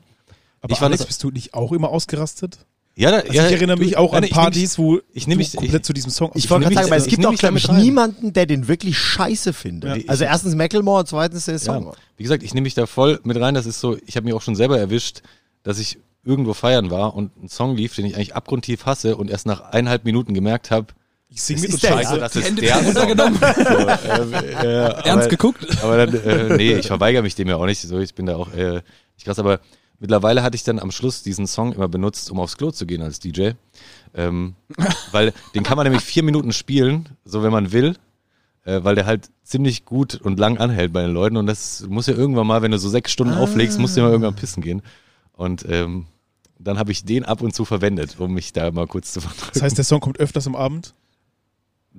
Aber 0.62 0.72
Ich 0.74 0.80
fand 0.80 0.88
Alex, 0.92 1.00
das- 1.00 1.08
bist 1.08 1.24
du 1.24 1.32
nicht 1.32 1.54
auch 1.54 1.72
immer 1.72 1.90
ausgerastet? 1.90 2.58
Ja, 2.96 3.12
da, 3.12 3.18
Also 3.18 3.32
ja 3.34 3.46
ich 3.46 3.52
erinnere 3.54 3.78
du- 3.78 3.84
mich 3.84 3.96
auch 3.96 4.12
nein, 4.14 4.24
an 4.24 4.24
ich 4.24 4.32
Partys, 4.32 4.78
wo 4.80 5.00
ich 5.14 5.28
nehm 5.28 5.38
du 5.38 5.44
mich- 5.44 5.56
komplett 5.56 5.82
ich- 5.82 5.86
zu 5.86 5.94
diesem 5.94 6.10
Song. 6.10 6.32
Ich 6.34 6.46
also 6.46 6.50
wollte 6.56 6.66
nehm 6.66 6.74
gerade 6.74 6.86
sagen, 6.86 6.92
weil 6.92 7.00
es 7.00 7.06
ich 7.06 7.12
gibt 7.12 7.26
auch, 7.28 7.34
glaube 7.36 7.58
ich, 7.60 7.68
niemanden, 7.72 8.34
der 8.34 8.48
den 8.48 8.68
wirklich 8.68 8.98
scheiße 8.98 9.54
findet. 9.54 9.98
Ich- 9.98 10.10
also 10.10 10.24
erstens 10.24 10.56
Macklemore 10.56 11.02
und 11.02 11.08
zweitens 11.08 11.46
der 11.46 11.60
Song. 11.60 11.86
Ja, 11.86 11.92
wie 12.18 12.24
gesagt, 12.24 12.42
ich 12.42 12.56
nehme 12.56 12.64
mich 12.66 12.74
da 12.74 12.88
voll 12.88 13.20
mit 13.24 13.40
rein. 13.40 13.54
Das 13.54 13.68
ist 13.68 13.80
so, 13.80 13.98
ich 14.08 14.16
habe 14.16 14.26
mich 14.26 14.34
auch 14.34 14.42
schon 14.42 14.56
selber 14.56 14.80
erwischt, 14.80 15.22
dass 15.62 15.78
ich 15.78 16.00
irgendwo 16.26 16.54
feiern 16.56 16.90
war 16.90 17.16
und 17.16 17.32
ein 17.44 17.50
Song 17.50 17.76
lief, 17.78 17.94
den 17.96 18.06
ich 18.08 18.16
eigentlich 18.16 18.36
abgrundtief 18.36 18.86
hasse 18.88 19.16
und 19.16 19.30
erst 19.30 19.46
nach 19.46 19.62
eineinhalb 19.72 20.04
Minuten 20.04 20.34
gemerkt 20.34 20.72
habe, 20.72 20.88
ich 21.30 21.44
singe 21.44 21.62
mit 21.62 21.70
ist 21.70 21.84
der, 21.84 21.90
scheiße. 21.90 22.14
ja. 22.14 22.18
das 22.20 22.36
ist 22.36 22.46
Hände 22.48 22.62
der 22.64 22.78
runtergenommen. 22.84 23.38
So, 23.38 23.44
ähm, 23.46 24.34
äh, 24.34 24.66
Ernst 24.66 25.06
aber, 25.06 25.28
geguckt? 25.28 25.84
aber 25.84 26.06
dann, 26.08 26.16
äh, 26.24 26.58
nee, 26.58 26.74
ich 26.78 26.88
verweigere 26.88 27.22
mich 27.22 27.36
dem 27.36 27.48
ja 27.48 27.58
auch 27.58 27.66
nicht. 27.68 27.82
So, 27.82 28.00
ich 28.00 28.16
bin 28.16 28.26
da 28.26 28.38
auch 28.38 28.52
äh, 28.54 28.76
nicht 29.16 29.26
krass, 29.26 29.38
aber 29.38 29.60
mittlerweile 30.00 30.44
hatte 30.44 30.56
ich 30.56 30.64
dann 30.64 30.80
am 30.80 30.92
Schluss 30.92 31.24
diesen 31.24 31.48
Song 31.48 31.74
immer 31.74 31.88
benutzt, 31.88 32.32
um 32.32 32.40
aufs 32.40 32.58
Klo 32.58 32.72
zu 32.72 32.86
gehen 32.86 33.02
als 33.02 33.20
DJ. 33.20 33.52
Ähm, 34.14 34.56
weil 35.12 35.34
den 35.56 35.64
kann 35.64 35.78
man 35.78 35.86
nämlich 35.86 36.04
vier 36.04 36.24
Minuten 36.24 36.54
spielen, 36.54 37.10
so 37.26 37.44
wenn 37.44 37.52
man 37.52 37.72
will, 37.72 37.96
äh, 38.64 38.84
weil 38.84 38.96
der 38.96 39.06
halt 39.06 39.30
ziemlich 39.44 39.86
gut 39.86 40.16
und 40.16 40.40
lang 40.40 40.58
anhält 40.58 40.94
bei 40.94 41.02
den 41.02 41.12
Leuten. 41.12 41.38
Und 41.38 41.48
das 41.48 41.86
muss 41.88 42.08
ja 42.08 42.14
irgendwann 42.14 42.48
mal, 42.48 42.62
wenn 42.62 42.72
du 42.72 42.80
so 42.80 42.90
sechs 42.90 43.12
Stunden 43.12 43.34
auflegst, 43.34 43.80
musst 43.80 43.96
du 43.96 44.02
ja 44.02 44.08
mal 44.08 44.12
irgendwann 44.12 44.36
pissen 44.36 44.62
gehen. 44.62 44.82
Und 45.34 45.66
ähm, 45.70 46.08
dann 46.60 46.80
habe 46.80 46.92
ich 46.92 47.06
den 47.06 47.24
ab 47.24 47.42
und 47.42 47.54
zu 47.54 47.66
verwendet, 47.66 48.20
um 48.20 48.34
mich 48.34 48.54
da 48.54 48.72
mal 48.72 48.88
kurz 48.88 49.14
zu 49.14 49.22
verdrücken. 49.22 49.52
Das 49.54 49.62
heißt, 49.62 49.78
der 49.78 49.86
Song 49.86 50.00
kommt 50.00 50.20
öfters 50.20 50.48
am 50.48 50.56
Abend. 50.56 50.94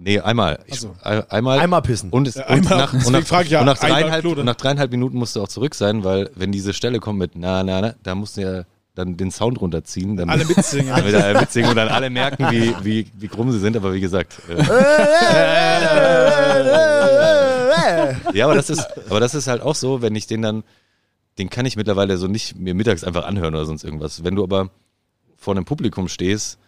Nee, 0.01 0.21
einmal. 0.21 0.61
Ich, 0.67 0.81
so. 0.81 0.95
ein- 1.03 1.29
einmal. 1.31 1.59
Einmal 1.59 1.83
pissen. 1.83 2.11
Und, 2.11 2.29
es, 2.29 2.37
Ja, 2.37 2.47
und, 2.47 2.53
einmal. 2.53 2.79
nach, 2.79 2.93
und, 2.93 3.13
nach, 3.13 3.45
ja, 3.45 3.61
und, 3.61 3.67
nach 3.67 3.79
dreieinhalb, 3.79 4.25
und 4.25 4.45
nach 4.45 4.55
dreieinhalb 4.55 4.91
Minuten 4.93 5.19
musst 5.19 5.35
du 5.35 5.43
auch 5.43 5.49
zurück 5.49 5.75
sein, 5.75 6.05
weil 6.05 6.31
wenn 6.37 6.53
diese 6.53 6.73
Stelle 6.73 7.01
kommt 7.01 7.19
mit 7.19 7.33
na, 7.35 7.65
na, 7.65 7.81
na, 7.81 7.95
da 8.03 8.15
musst 8.15 8.37
du 8.37 8.43
ja 8.43 8.63
dann 8.95 9.17
den 9.17 9.31
Sound 9.31 9.61
runterziehen, 9.61 10.17
damit, 10.17 10.35
Alle 10.35 10.45
mitsingen. 10.45 10.89
damit 10.97 11.15
alle 11.15 11.41
mitsingen 11.41 11.71
und 11.71 11.77
dann 11.77 11.89
alle 11.89 12.11
merken, 12.11 12.47
wie, 12.51 12.75
wie, 12.83 13.07
wie 13.19 13.29
krumm 13.29 13.51
sie 13.53 13.59
sind. 13.61 13.77
Aber 13.77 13.93
wie 13.93 14.01
gesagt, 14.01 14.41
äh, 14.49 14.63
ja, 18.35 18.45
aber 18.45 18.55
das 18.55 18.71
ist, 18.71 18.87
aber 19.09 19.21
das 19.21 19.35
ist 19.35 19.47
halt 19.47 19.63
auch 19.63 19.75
so, 19.75 20.03
wenn 20.03 20.15
ich 20.15 20.27
den 20.27 20.43
dann, 20.43 20.65
den 21.39 21.51
kann 21.51 21.67
ich 21.67 21.77
mittlerweile 21.77 22.17
so 22.19 22.27
nicht 22.27 22.57
mir 22.59 22.75
mittags 22.75 23.05
einfach 23.05 23.25
anhören 23.25 23.55
oder 23.55 23.67
sonst 23.67 23.85
irgendwas. 23.85 24.25
Wenn 24.25 24.35
du 24.35 24.43
aber 24.43 24.71
vor 25.37 25.55
einem 25.55 25.65
Publikum 25.65 26.09
stehst 26.09 26.59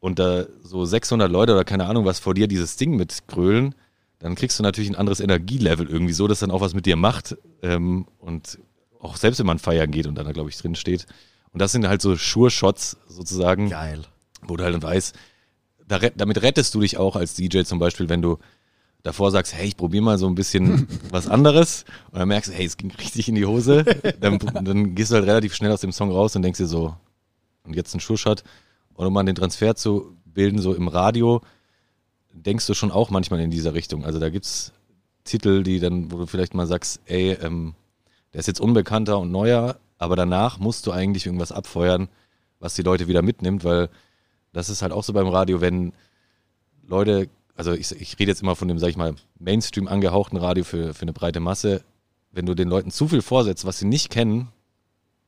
und 0.00 0.18
da 0.18 0.46
so 0.62 0.84
600 0.84 1.30
Leute 1.30 1.52
oder 1.52 1.64
keine 1.64 1.86
Ahnung 1.86 2.04
was 2.04 2.18
vor 2.18 2.34
dir 2.34 2.48
dieses 2.48 2.76
Ding 2.76 2.96
mitgrölen, 2.96 3.74
dann 4.18 4.34
kriegst 4.34 4.58
du 4.58 4.62
natürlich 4.62 4.90
ein 4.90 4.96
anderes 4.96 5.20
Energielevel 5.20 5.88
irgendwie 5.88 6.12
so, 6.12 6.26
dass 6.26 6.40
dann 6.40 6.50
auch 6.50 6.60
was 6.60 6.74
mit 6.74 6.86
dir 6.86 6.96
macht 6.96 7.36
ähm, 7.62 8.06
und 8.18 8.58
auch 9.00 9.16
selbst 9.16 9.38
wenn 9.38 9.46
man 9.46 9.58
feiern 9.58 9.90
geht 9.90 10.06
und 10.06 10.14
dann 10.16 10.26
da 10.26 10.32
glaube 10.32 10.50
ich 10.50 10.56
drin 10.56 10.74
steht. 10.74 11.06
Und 11.52 11.62
das 11.62 11.72
sind 11.72 11.88
halt 11.88 12.02
so 12.02 12.14
Sure-Shots 12.14 12.98
sozusagen 13.06 13.70
Geil. 13.70 14.02
wo 14.42 14.56
du 14.56 14.64
halt 14.64 14.74
dann 14.74 14.82
weißt, 14.82 15.14
da, 15.86 15.98
damit 15.98 16.42
rettest 16.42 16.74
du 16.74 16.80
dich 16.80 16.98
auch 16.98 17.16
als 17.16 17.34
DJ 17.34 17.62
zum 17.62 17.78
Beispiel, 17.78 18.08
wenn 18.08 18.22
du 18.22 18.38
davor 19.02 19.30
sagst, 19.30 19.54
hey, 19.54 19.66
ich 19.66 19.76
probiere 19.76 20.04
mal 20.04 20.18
so 20.18 20.26
ein 20.26 20.34
bisschen 20.34 20.86
was 21.10 21.28
anderes 21.28 21.84
und 22.10 22.18
dann 22.18 22.28
merkst 22.28 22.50
du, 22.50 22.54
hey, 22.54 22.66
es 22.66 22.76
ging 22.76 22.90
richtig 22.90 23.28
in 23.28 23.36
die 23.36 23.46
Hose, 23.46 23.84
dann, 24.20 24.38
dann 24.38 24.94
gehst 24.94 25.10
du 25.10 25.14
halt 25.14 25.26
relativ 25.26 25.54
schnell 25.54 25.72
aus 25.72 25.80
dem 25.80 25.92
Song 25.92 26.10
raus 26.10 26.36
und 26.36 26.42
denkst 26.42 26.58
dir 26.58 26.66
so, 26.66 26.94
und 27.64 27.76
jetzt 27.76 27.94
ein 27.94 28.00
Schuhshot 28.00 28.42
und 28.98 29.06
um 29.06 29.12
mal 29.12 29.22
den 29.22 29.36
Transfer 29.36 29.76
zu 29.76 30.16
bilden, 30.24 30.58
so 30.58 30.74
im 30.74 30.88
Radio, 30.88 31.40
denkst 32.32 32.66
du 32.66 32.74
schon 32.74 32.90
auch 32.90 33.10
manchmal 33.10 33.38
in 33.38 33.50
dieser 33.50 33.72
Richtung. 33.72 34.04
Also 34.04 34.18
da 34.18 34.28
gibt's 34.28 34.72
Titel, 35.22 35.62
die 35.62 35.78
dann, 35.78 36.10
wo 36.10 36.18
du 36.18 36.26
vielleicht 36.26 36.52
mal 36.52 36.66
sagst, 36.66 37.00
ey, 37.04 37.34
ähm, 37.34 37.74
der 38.32 38.40
ist 38.40 38.48
jetzt 38.48 38.60
unbekannter 38.60 39.20
und 39.20 39.30
neuer, 39.30 39.78
aber 39.98 40.16
danach 40.16 40.58
musst 40.58 40.84
du 40.88 40.90
eigentlich 40.90 41.26
irgendwas 41.26 41.52
abfeuern, 41.52 42.08
was 42.58 42.74
die 42.74 42.82
Leute 42.82 43.06
wieder 43.06 43.22
mitnimmt, 43.22 43.62
weil 43.62 43.88
das 44.52 44.68
ist 44.68 44.82
halt 44.82 44.90
auch 44.90 45.04
so 45.04 45.12
beim 45.12 45.28
Radio, 45.28 45.60
wenn 45.60 45.92
Leute, 46.84 47.28
also 47.54 47.74
ich, 47.74 47.92
ich 47.92 48.18
rede 48.18 48.32
jetzt 48.32 48.42
immer 48.42 48.56
von 48.56 48.66
dem, 48.66 48.80
sag 48.80 48.88
ich 48.88 48.96
mal, 48.96 49.14
Mainstream 49.38 49.86
angehauchten 49.86 50.38
Radio 50.38 50.64
für, 50.64 50.92
für 50.92 51.02
eine 51.02 51.12
breite 51.12 51.38
Masse, 51.38 51.84
wenn 52.32 52.46
du 52.46 52.56
den 52.56 52.68
Leuten 52.68 52.90
zu 52.90 53.06
viel 53.06 53.22
vorsetzt, 53.22 53.64
was 53.64 53.78
sie 53.78 53.86
nicht 53.86 54.10
kennen, 54.10 54.48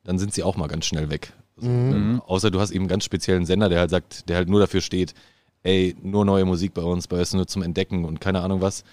dann 0.03 0.19
sind 0.19 0.35
sie 0.35 0.43
auch 0.43 0.57
mal 0.57 0.67
ganz 0.67 0.87
schnell 0.87 1.09
weg. 1.09 1.35
Also, 1.63 1.71
ähm, 1.73 2.23
außer 2.27 2.51
du 2.51 2.61
hast 2.61 2.71
eben 2.71 2.83
einen 2.85 2.89
ganz 2.89 3.05
speziellen 3.05 3.47
Sender, 3.47 3.69
der 3.69 3.81
halt 3.81 3.91
sagt, 3.91 4.29
der 4.29 4.37
halt 4.37 4.49
nur 4.49 4.61
dafür 4.61 4.81
steht, 4.81 5.15
ey, 5.63 5.95
nur 6.03 6.25
neue 6.25 6.45
Musik 6.45 6.75
bei 6.75 6.83
uns, 6.83 7.07
bei 7.09 7.19
uns 7.21 7.33
nur 7.35 7.47
zum 7.47 7.63
Entdecken 7.63 8.05
und 8.05 8.21
keine 8.21 8.41
Ahnung 8.41 8.61
was. 8.61 8.85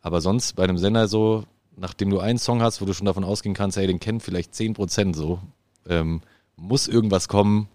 Aber 0.00 0.20
sonst 0.20 0.54
bei 0.56 0.64
einem 0.64 0.78
Sender 0.78 1.08
so, 1.08 1.44
nachdem 1.76 2.10
du 2.10 2.20
einen 2.20 2.38
Song 2.38 2.62
hast, 2.62 2.80
wo 2.80 2.84
du 2.84 2.92
schon 2.94 3.06
davon 3.06 3.24
ausgehen 3.24 3.54
kannst, 3.54 3.76
hey, 3.76 3.86
den 3.86 4.00
kennen 4.00 4.20
vielleicht 4.20 4.52
10% 4.54 5.14
so, 5.14 5.40
ähm, 5.88 6.20
muss 6.56 6.88
irgendwas 6.88 7.28
kommen, 7.28 7.68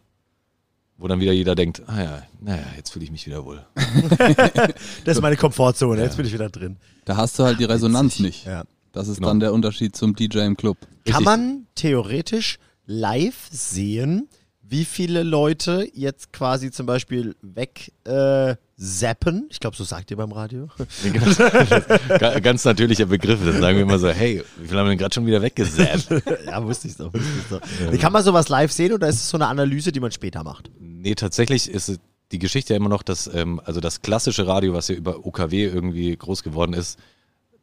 wo 0.98 1.08
dann 1.08 1.20
wieder 1.22 1.32
jeder 1.32 1.56
denkt, 1.56 1.84
ah 1.88 2.02
ja, 2.02 2.24
naja, 2.42 2.64
jetzt 2.76 2.92
fühle 2.92 3.06
ich 3.06 3.12
mich 3.12 3.26
wieder 3.26 3.46
wohl. 3.46 3.66
Das 5.06 5.18
ist 5.18 5.22
meine 5.22 5.38
Komfortzone. 5.38 6.02
Jetzt 6.02 6.18
bin 6.18 6.26
ich 6.26 6.34
wieder 6.34 6.50
drin. 6.50 6.78
Da 7.06 7.18
hast 7.18 7.40
du 7.40 7.44
halt 7.44 7.60
die 7.60 7.66
Resonanz 7.66 8.20
nicht. 8.20 8.46
Ja. 8.46 8.64
Das 8.92 9.08
ist 9.08 9.18
Genau. 9.18 9.30
dann 9.30 9.40
der 9.40 9.54
Unterschied 9.54 9.96
zum 9.96 10.16
DJ 10.16 10.40
im 10.40 10.58
Club. 10.58 10.78
Kann 10.82 10.90
Richtig. 11.06 11.26
man 11.26 11.68
theoretisch 11.76 12.58
live 12.86 13.48
sehen, 13.52 14.28
wie 14.70 14.86
viele 14.86 15.24
Leute 15.24 15.88
jetzt 15.94 16.32
quasi 16.32 16.70
zum 16.70 16.86
Beispiel 16.86 17.36
weg 17.42 17.92
äh, 18.06 18.56
zappen. 18.78 19.48
Ich 19.50 19.60
glaube, 19.60 19.76
so 19.76 19.84
sagt 19.84 20.12
ihr 20.12 20.18
beim 20.18 20.32
Radio. 20.32 20.68
Ga- 22.20 22.40
Ganz 22.40 22.64
natürlicher 22.66 23.06
Begriff. 23.08 23.40
Dann 23.44 23.60
sagen 23.60 23.78
wir 23.78 23.84
immer 23.84 24.00
so, 24.00 24.10
hey, 24.10 24.44
wie 24.58 24.68
viel 24.68 24.78
haben 24.78 24.86
wir 24.86 24.90
denn 24.92 24.98
gerade 25.00 25.14
schon 25.14 25.26
wieder 25.26 25.42
weggesappt? 25.42 26.10
ja, 26.46 26.64
wusste 26.64 26.88
ich 26.88 26.96
doch. 26.98 27.14
Wusste 27.14 27.28
ich's 27.40 27.50
doch. 27.92 28.00
Kann 28.00 28.14
man 28.14 28.24
sowas 28.24 28.50
live 28.50 28.72
sehen 28.72 28.94
oder 28.94 29.08
ist 29.08 29.16
es 29.16 29.30
so 29.30 29.38
eine 29.38 29.48
Analyse, 29.48 29.92
die 29.92 30.00
man 30.00 30.12
später 30.12 30.44
macht? 30.44 30.70
Nee, 30.80 31.16
tatsächlich 31.16 31.70
ist 31.70 32.00
die 32.32 32.40
Geschichte 32.40 32.74
ja 32.74 32.78
immer 32.78 32.90
noch, 32.90 33.04
dass 33.04 33.28
ähm, 33.34 33.60
also 33.66 33.80
das 33.80 34.02
klassische 34.02 34.46
Radio, 34.48 34.74
was 34.74 34.88
ja 34.88 34.96
über 34.96 35.26
OKW 35.26 35.66
irgendwie 35.66 36.16
groß 36.16 36.44
geworden 36.44 36.74
ist, 36.74 37.00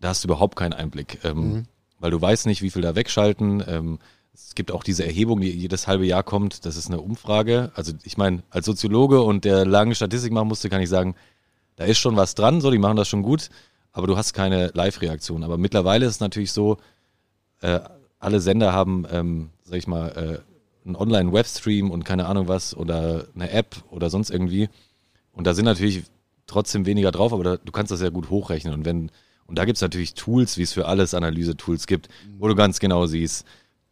da 0.01 0.09
hast 0.09 0.25
du 0.25 0.29
überhaupt 0.29 0.57
keinen 0.57 0.73
Einblick, 0.73 1.21
ähm, 1.25 1.65
weil 2.01 2.11
du 2.11 2.21
weißt 2.21 2.47
nicht, 2.47 2.63
wie 2.63 2.71
viel 2.71 2.83
da 2.83 2.95
wegschalten. 2.95 3.63
Ähm, 3.67 3.99
es 4.37 4.55
gibt 4.55 4.71
auch 4.71 4.85
diese 4.85 5.05
Erhebung, 5.05 5.41
die 5.41 5.51
jedes 5.51 5.87
halbe 5.87 6.05
Jahr 6.05 6.23
kommt. 6.23 6.67
Das 6.67 6.77
ist 6.77 6.89
eine 6.89 7.01
Umfrage. 7.01 7.73
Also 7.75 7.93
ich 8.05 8.19
meine, 8.19 8.43
als 8.51 8.67
Soziologe 8.67 9.23
und 9.23 9.45
der 9.47 9.65
lange 9.65 9.95
Statistik 9.95 10.31
machen 10.31 10.49
musste, 10.49 10.69
kann 10.69 10.83
ich 10.83 10.91
sagen, 10.91 11.15
da 11.77 11.85
ist 11.85 11.99
schon 11.99 12.17
was 12.17 12.35
dran. 12.35 12.61
So, 12.61 12.71
die 12.71 12.79
machen 12.79 12.97
das 12.97 13.09
schon 13.09 13.23
gut, 13.23 13.49
aber 13.93 14.07
du 14.07 14.17
hast 14.17 14.35
keine 14.35 14.71
Live-Reaktion. 14.75 15.43
Aber 15.43 15.57
mittlerweile 15.57 16.05
ist 16.05 16.17
es 16.17 16.21
natürlich 16.21 16.53
so, 16.53 16.77
äh, 17.63 17.81
alle 18.19 18.41
Sender 18.41 18.73
haben, 18.75 19.07
ähm, 19.11 19.51
sag 19.65 19.79
ich 19.79 19.87
mal, 19.87 20.09
äh, 20.11 20.87
einen 20.87 20.97
Online-Webstream 20.97 21.91
und 21.91 22.05
keine 22.05 22.27
Ahnung 22.27 22.47
was 22.47 22.77
oder 22.77 23.27
eine 23.35 23.51
App 23.51 23.77
oder 23.91 24.11
sonst 24.11 24.31
irgendwie. 24.31 24.69
Und 25.33 25.47
da 25.47 25.55
sind 25.55 25.65
natürlich 25.65 26.05
trotzdem 26.47 26.85
weniger 26.85 27.11
drauf, 27.11 27.33
aber 27.33 27.45
da, 27.45 27.57
du 27.57 27.73
kannst 27.73 27.91
das 27.91 28.03
ja 28.03 28.11
gut 28.11 28.29
hochrechnen. 28.29 28.75
Und 28.75 28.85
wenn, 28.85 29.11
und 29.47 29.59
da 29.59 29.65
gibt 29.65 29.77
es 29.77 29.83
natürlich 29.83 30.15
Tools, 30.15 30.59
wie 30.59 30.63
es 30.63 30.75
für 30.75 30.87
alles 30.87 31.15
Analyse-Tools 31.15 31.87
gibt, 31.87 32.09
wo 32.39 32.49
du 32.49 32.55
ganz 32.55 32.81
genau 32.81 33.07
siehst, 33.07 33.47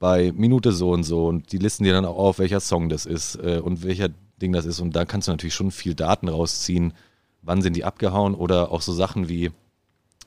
bei 0.05 0.33
Minute 0.33 0.73
so 0.73 0.91
und 0.91 1.03
so 1.03 1.29
und 1.29 1.51
die 1.51 1.57
listen 1.57 1.83
dir 1.83 1.95
dann 1.95 2.05
auch 2.05 2.19
auf, 2.19 2.39
welcher 2.39 2.61
Song 2.61 2.91
das 2.91 3.07
ist 3.07 3.37
äh, 3.37 3.59
und 3.65 3.83
welcher 3.85 4.11
Ding 4.43 4.53
das 4.53 4.67
ist. 4.67 4.79
Und 4.81 4.95
da 4.95 5.07
kannst 5.07 5.29
du 5.29 5.33
natürlich 5.33 5.55
schon 5.55 5.71
viel 5.71 5.95
Daten 5.95 6.29
rausziehen, 6.29 6.93
wann 7.41 7.63
sind 7.63 7.75
die 7.75 7.85
abgehauen 7.85 8.35
oder 8.35 8.71
auch 8.71 8.83
so 8.83 8.93
Sachen 8.93 9.31
wie, 9.31 9.51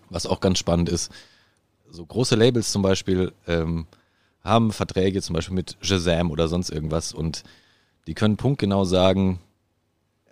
was 0.09 0.25
auch 0.25 0.39
ganz 0.39 0.57
spannend 0.57 0.89
ist, 0.89 1.11
so 1.91 2.03
große 2.03 2.33
Labels 2.33 2.71
zum 2.71 2.81
Beispiel 2.81 3.33
ähm, 3.45 3.85
haben 4.43 4.71
Verträge 4.71 5.21
zum 5.21 5.35
Beispiel 5.35 5.53
mit 5.53 5.77
Shazam 5.81 6.31
oder 6.31 6.47
sonst 6.47 6.71
irgendwas 6.71 7.13
und 7.13 7.43
die 8.07 8.15
können 8.15 8.35
punktgenau 8.35 8.83
sagen, 8.83 9.37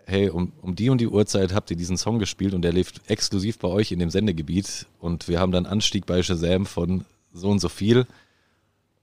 hey, 0.08 0.28
um, 0.28 0.54
um 0.64 0.74
die 0.75 0.90
und 0.90 1.00
die 1.00 1.08
Uhrzeit 1.08 1.54
habt 1.54 1.70
ihr 1.70 1.78
diesen 1.78 1.98
Song 1.98 2.18
gespielt 2.18 2.56
und 2.56 2.64
der 2.64 2.74
lief 2.74 2.94
exklusiv 3.06 3.60
bei 3.60 3.68
euch 3.68 3.92
in 3.92 4.00
dem 4.00 4.10
Sendegebiet 4.10 4.88
und 5.00 5.28
wir 5.28 5.40
haben 5.40 5.52
dann 5.52 5.68
Anstieg 5.68 6.08
bei 6.08 6.24
Shazam 6.24 6.66
von 6.66 7.06
so 7.32 7.52
und 7.52 7.60
so 7.60 7.70
viel. 7.70 8.08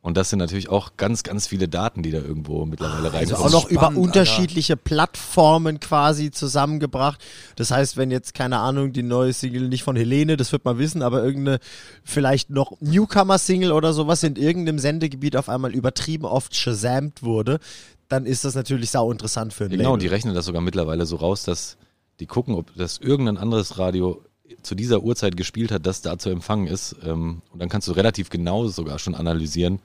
Und 0.04 0.16
das 0.16 0.30
sind 0.30 0.40
natürlich 0.40 0.68
auch 0.68 0.96
ganz, 0.96 1.22
ganz 1.22 1.46
viele 1.46 1.68
Daten, 1.68 2.02
die 2.02 2.10
da 2.10 2.18
irgendwo 2.18 2.66
mittlerweile 2.66 3.12
Also 3.12 3.36
reinkommen. 3.36 3.44
auch 3.46 3.50
noch 3.52 3.70
über 3.70 3.82
spannend, 3.82 3.98
unterschiedliche 4.00 4.76
Plattformen 4.76 5.78
quasi 5.78 6.32
zusammengebracht. 6.32 7.24
Das 7.54 7.70
heißt, 7.70 7.96
wenn 7.96 8.10
jetzt, 8.10 8.34
keine 8.34 8.58
Ahnung, 8.58 8.92
die 8.92 9.04
neue 9.04 9.32
Single 9.32 9.68
nicht 9.68 9.84
von 9.84 9.94
Helene, 9.94 10.36
das 10.36 10.50
wird 10.50 10.64
man 10.64 10.78
wissen, 10.78 11.02
aber 11.02 11.22
irgendeine 11.22 11.60
vielleicht 12.02 12.50
noch 12.50 12.72
Newcomer-Single 12.80 13.70
oder 13.70 13.92
sowas 13.92 14.24
in 14.24 14.34
irgendeinem 14.34 14.80
Sendegebiet 14.80 15.36
auf 15.36 15.48
einmal 15.48 15.72
übertrieben 15.72 16.24
oft 16.24 16.56
shazamt 16.56 17.22
wurde, 17.22 17.60
dann 18.08 18.26
ist 18.26 18.44
das 18.44 18.56
natürlich 18.56 18.90
sau 18.90 19.10
interessant 19.12 19.52
für 19.52 19.66
ein 19.66 19.70
Ja, 19.70 19.76
genau, 19.76 19.90
Label. 19.90 20.00
die 20.00 20.08
rechnen 20.08 20.34
das 20.34 20.46
sogar 20.46 20.62
mittlerweile 20.62 21.06
so 21.06 21.14
raus, 21.14 21.44
dass 21.44 21.76
die 22.18 22.26
gucken, 22.26 22.56
ob 22.56 22.74
das 22.74 22.98
irgendein 22.98 23.38
anderes 23.38 23.78
Radio 23.78 24.20
zu 24.62 24.74
dieser 24.74 25.02
Uhrzeit 25.02 25.36
gespielt 25.36 25.72
hat, 25.72 25.86
das 25.86 26.02
da 26.02 26.18
zu 26.18 26.30
empfangen 26.30 26.66
ist. 26.66 26.96
Ähm, 27.04 27.42
und 27.52 27.60
dann 27.60 27.68
kannst 27.68 27.88
du 27.88 27.92
relativ 27.92 28.30
genau 28.30 28.66
sogar 28.68 28.98
schon 28.98 29.14
analysieren, 29.14 29.80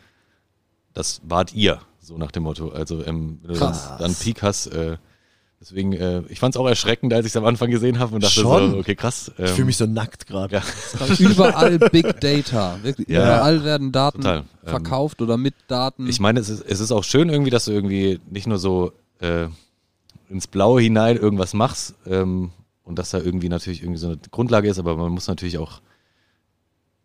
das 0.94 1.22
wart 1.24 1.54
ihr, 1.54 1.80
so 2.02 2.18
nach 2.18 2.32
dem 2.32 2.44
Motto. 2.44 2.70
Also 2.70 3.04
ähm, 3.06 3.40
wenn 3.44 3.54
du 3.54 3.60
dann, 3.60 3.72
Krass. 3.74 3.98
dann 4.00 4.16
Peak 4.16 4.42
hast, 4.42 4.68
äh, 4.68 4.98
deswegen, 5.62 5.94
äh, 5.94 6.24
ich 6.30 6.40
fand 6.40 6.56
es 6.56 6.60
auch 6.60 6.68
erschreckend, 6.68 7.14
als 7.14 7.26
ich 7.26 7.32
es 7.32 7.38
am 7.38 7.46
Anfang 7.46 7.70
gesehen 7.70 8.00
habe 8.00 8.16
und 8.16 8.24
dachte 8.24 8.40
Schon? 8.42 8.72
so, 8.72 8.78
okay, 8.78 8.96
krass. 8.96 9.32
Ähm, 9.38 9.46
ich 9.46 9.52
fühle 9.52 9.66
mich 9.66 9.78
so 9.78 9.86
nackt 9.86 10.26
gerade. 10.26 10.56
ja, 10.56 10.64
Überall 11.20 11.78
Big 11.78 12.20
Data. 12.20 12.80
Wirklich, 12.82 13.08
Ja, 13.10 13.24
überall 13.24 13.64
werden 13.64 13.92
Daten 13.92 14.22
total. 14.22 14.38
Ähm, 14.38 14.46
verkauft 14.64 15.22
oder 15.22 15.38
mit 15.38 15.54
Daten. 15.68 16.08
Ich 16.08 16.20
meine, 16.20 16.40
es 16.40 16.50
ist, 16.50 16.62
es 16.68 16.80
ist 16.80 16.92
auch 16.92 17.04
schön 17.04 17.30
irgendwie, 17.30 17.52
dass 17.52 17.66
du 17.66 17.72
irgendwie 17.72 18.20
nicht 18.30 18.48
nur 18.48 18.58
so 18.58 18.92
äh, 19.20 19.48
ins 20.30 20.48
Blaue 20.48 20.82
hinein 20.82 21.18
irgendwas 21.18 21.54
machst 21.54 21.96
ähm, 22.06 22.52
und 22.88 22.98
dass 22.98 23.12
da 23.12 23.20
irgendwie 23.20 23.50
natürlich 23.50 23.82
irgendwie 23.82 24.00
so 24.00 24.08
eine 24.08 24.18
Grundlage 24.32 24.70
ist, 24.70 24.80
aber 24.80 24.96
man 24.96 25.12
muss 25.12 25.28
natürlich 25.28 25.58
auch, 25.58 25.82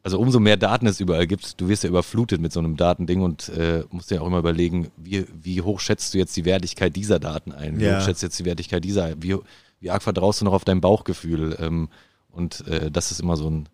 also 0.05 0.19
umso 0.19 0.41
mehr 0.41 0.57
Daten 0.57 0.87
es 0.87 1.01
überall 1.01 1.27
gibt, 1.27 1.61
du 1.61 1.69
wirst 1.69 1.83
ja 1.83 1.89
überflutet 1.89 2.41
mit 2.41 2.53
so 2.53 2.61
einem 2.61 2.77
Datending 2.77 3.21
und 3.23 3.49
äh, 3.51 3.85
musst 3.91 4.11
dir 4.11 4.23
auch 4.23 4.27
immer 4.27 4.39
überlegen, 4.39 4.91
wie, 4.97 5.27
wie 5.33 5.61
hoch 5.61 5.81
schätzt 5.81 6.15
du 6.15 6.19
jetzt 6.19 6.37
die 6.37 6.45
Wertigkeit 6.45 6.95
dieser 6.97 7.19
Daten 7.19 7.53
ein? 7.53 7.79
Wie 7.79 7.85
Ja. 7.85 7.99
hoch 7.99 8.05
schätzt 8.05 8.23
du 8.23 8.27
jetzt 8.27 8.39
die 8.39 8.45
Wertigkeit 8.45 8.85
dieser 8.85 9.05
ein? 9.05 9.23
Wie, 9.23 9.37
wie 9.81 9.91
arg 9.91 10.03
vertraust 10.03 10.41
du 10.41 10.45
noch 10.45 10.53
auf 10.55 10.65
dein 10.65 10.81
Bauchgefühl? 10.81 11.57
Ähm, 11.61 11.89
und 12.31 12.67
äh, 12.67 12.91
das 12.91 13.11
ist 13.11 13.21
immer 13.21 13.37
so 13.37 13.51
ein 13.51 13.69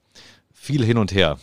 viel 0.52 0.84
hin 0.84 0.98
und 0.98 1.12
her. 1.12 1.38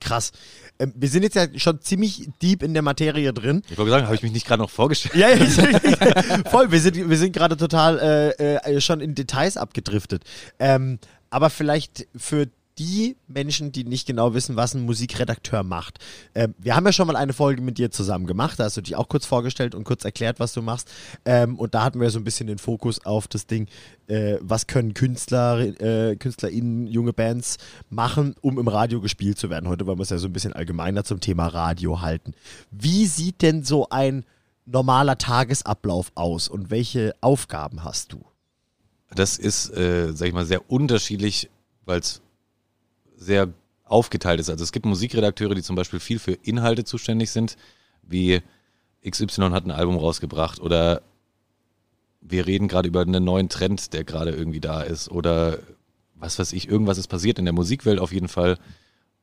Krass. 0.00 0.32
Ähm, 0.78 0.92
wir 0.94 1.08
sind 1.08 1.22
jetzt 1.22 1.36
ja 1.36 1.46
schon 1.56 1.80
ziemlich 1.80 2.28
deep 2.42 2.62
in 2.62 2.74
der 2.74 2.82
Materie 2.82 3.32
drin. 3.32 3.62
Ich 3.70 3.78
wollte 3.78 3.90
sagen, 3.90 4.04
habe 4.06 4.14
ich 4.14 4.22
mich 4.22 4.32
nicht 4.32 4.46
gerade 4.46 4.62
noch 4.62 4.70
vorgestellt? 4.70 5.14
Ja, 5.14 5.30
ja, 5.30 6.44
voll. 6.50 6.70
Wir 6.70 6.80
sind, 6.80 7.08
wir 7.08 7.16
sind 7.16 7.32
gerade 7.32 7.56
total 7.56 8.34
äh, 8.38 8.54
äh, 8.56 8.80
schon 8.80 9.00
in 9.00 9.14
Details 9.14 9.56
abgedriftet. 9.56 10.22
Ähm, 10.58 10.98
aber 11.30 11.50
vielleicht 11.50 12.06
für 12.16 12.48
die 12.78 13.16
Menschen, 13.26 13.72
die 13.72 13.84
nicht 13.84 14.06
genau 14.06 14.34
wissen, 14.34 14.56
was 14.56 14.74
ein 14.74 14.82
Musikredakteur 14.82 15.62
macht. 15.62 15.98
Ähm, 16.34 16.54
wir 16.58 16.76
haben 16.76 16.84
ja 16.84 16.92
schon 16.92 17.06
mal 17.06 17.16
eine 17.16 17.32
Folge 17.32 17.62
mit 17.62 17.78
dir 17.78 17.90
zusammen 17.90 18.26
gemacht. 18.26 18.58
Da 18.58 18.64
hast 18.64 18.76
du 18.76 18.82
dich 18.82 18.96
auch 18.96 19.08
kurz 19.08 19.24
vorgestellt 19.24 19.74
und 19.74 19.84
kurz 19.84 20.04
erklärt, 20.04 20.40
was 20.40 20.52
du 20.52 20.62
machst. 20.62 20.90
Ähm, 21.24 21.58
und 21.58 21.74
da 21.74 21.84
hatten 21.84 22.00
wir 22.00 22.10
so 22.10 22.18
ein 22.18 22.24
bisschen 22.24 22.46
den 22.46 22.58
Fokus 22.58 23.04
auf 23.06 23.28
das 23.28 23.46
Ding, 23.46 23.68
äh, 24.08 24.36
was 24.40 24.66
können 24.66 24.94
Künstler, 24.94 25.58
äh, 25.58 26.16
KünstlerInnen, 26.16 26.86
junge 26.86 27.12
Bands 27.12 27.56
machen, 27.88 28.34
um 28.42 28.58
im 28.58 28.68
Radio 28.68 29.00
gespielt 29.00 29.38
zu 29.38 29.48
werden. 29.48 29.68
Heute 29.68 29.86
wollen 29.86 29.98
wir 29.98 30.02
es 30.02 30.10
ja 30.10 30.18
so 30.18 30.28
ein 30.28 30.32
bisschen 30.32 30.52
allgemeiner 30.52 31.04
zum 31.04 31.20
Thema 31.20 31.46
Radio 31.46 32.02
halten. 32.02 32.34
Wie 32.70 33.06
sieht 33.06 33.40
denn 33.42 33.64
so 33.64 33.88
ein 33.88 34.24
normaler 34.66 35.16
Tagesablauf 35.16 36.12
aus 36.14 36.48
und 36.48 36.70
welche 36.70 37.14
Aufgaben 37.20 37.84
hast 37.84 38.12
du? 38.12 38.24
Das 39.14 39.38
ist, 39.38 39.70
äh, 39.70 40.12
sag 40.12 40.28
ich 40.28 40.34
mal, 40.34 40.44
sehr 40.44 40.70
unterschiedlich, 40.70 41.48
weil 41.84 42.00
es 42.00 42.20
sehr 43.16 43.48
aufgeteilt 43.84 44.40
ist. 44.40 44.50
Also 44.50 44.64
es 44.64 44.72
gibt 44.72 44.86
Musikredakteure, 44.86 45.54
die 45.54 45.62
zum 45.62 45.76
Beispiel 45.76 46.00
viel 46.00 46.18
für 46.18 46.32
Inhalte 46.32 46.84
zuständig 46.84 47.30
sind, 47.30 47.56
wie 48.02 48.42
XY 49.08 49.50
hat 49.50 49.64
ein 49.64 49.70
Album 49.70 49.96
rausgebracht 49.96 50.60
oder 50.60 51.02
wir 52.20 52.46
reden 52.46 52.68
gerade 52.68 52.88
über 52.88 53.02
einen 53.02 53.24
neuen 53.24 53.48
Trend, 53.48 53.92
der 53.92 54.04
gerade 54.04 54.32
irgendwie 54.32 54.60
da 54.60 54.82
ist 54.82 55.10
oder 55.10 55.60
was 56.16 56.38
weiß 56.38 56.52
ich, 56.52 56.68
irgendwas 56.68 56.98
ist 56.98 57.08
passiert 57.08 57.38
in 57.38 57.44
der 57.44 57.54
Musikwelt 57.54 58.00
auf 58.00 58.12
jeden 58.12 58.28
Fall. 58.28 58.58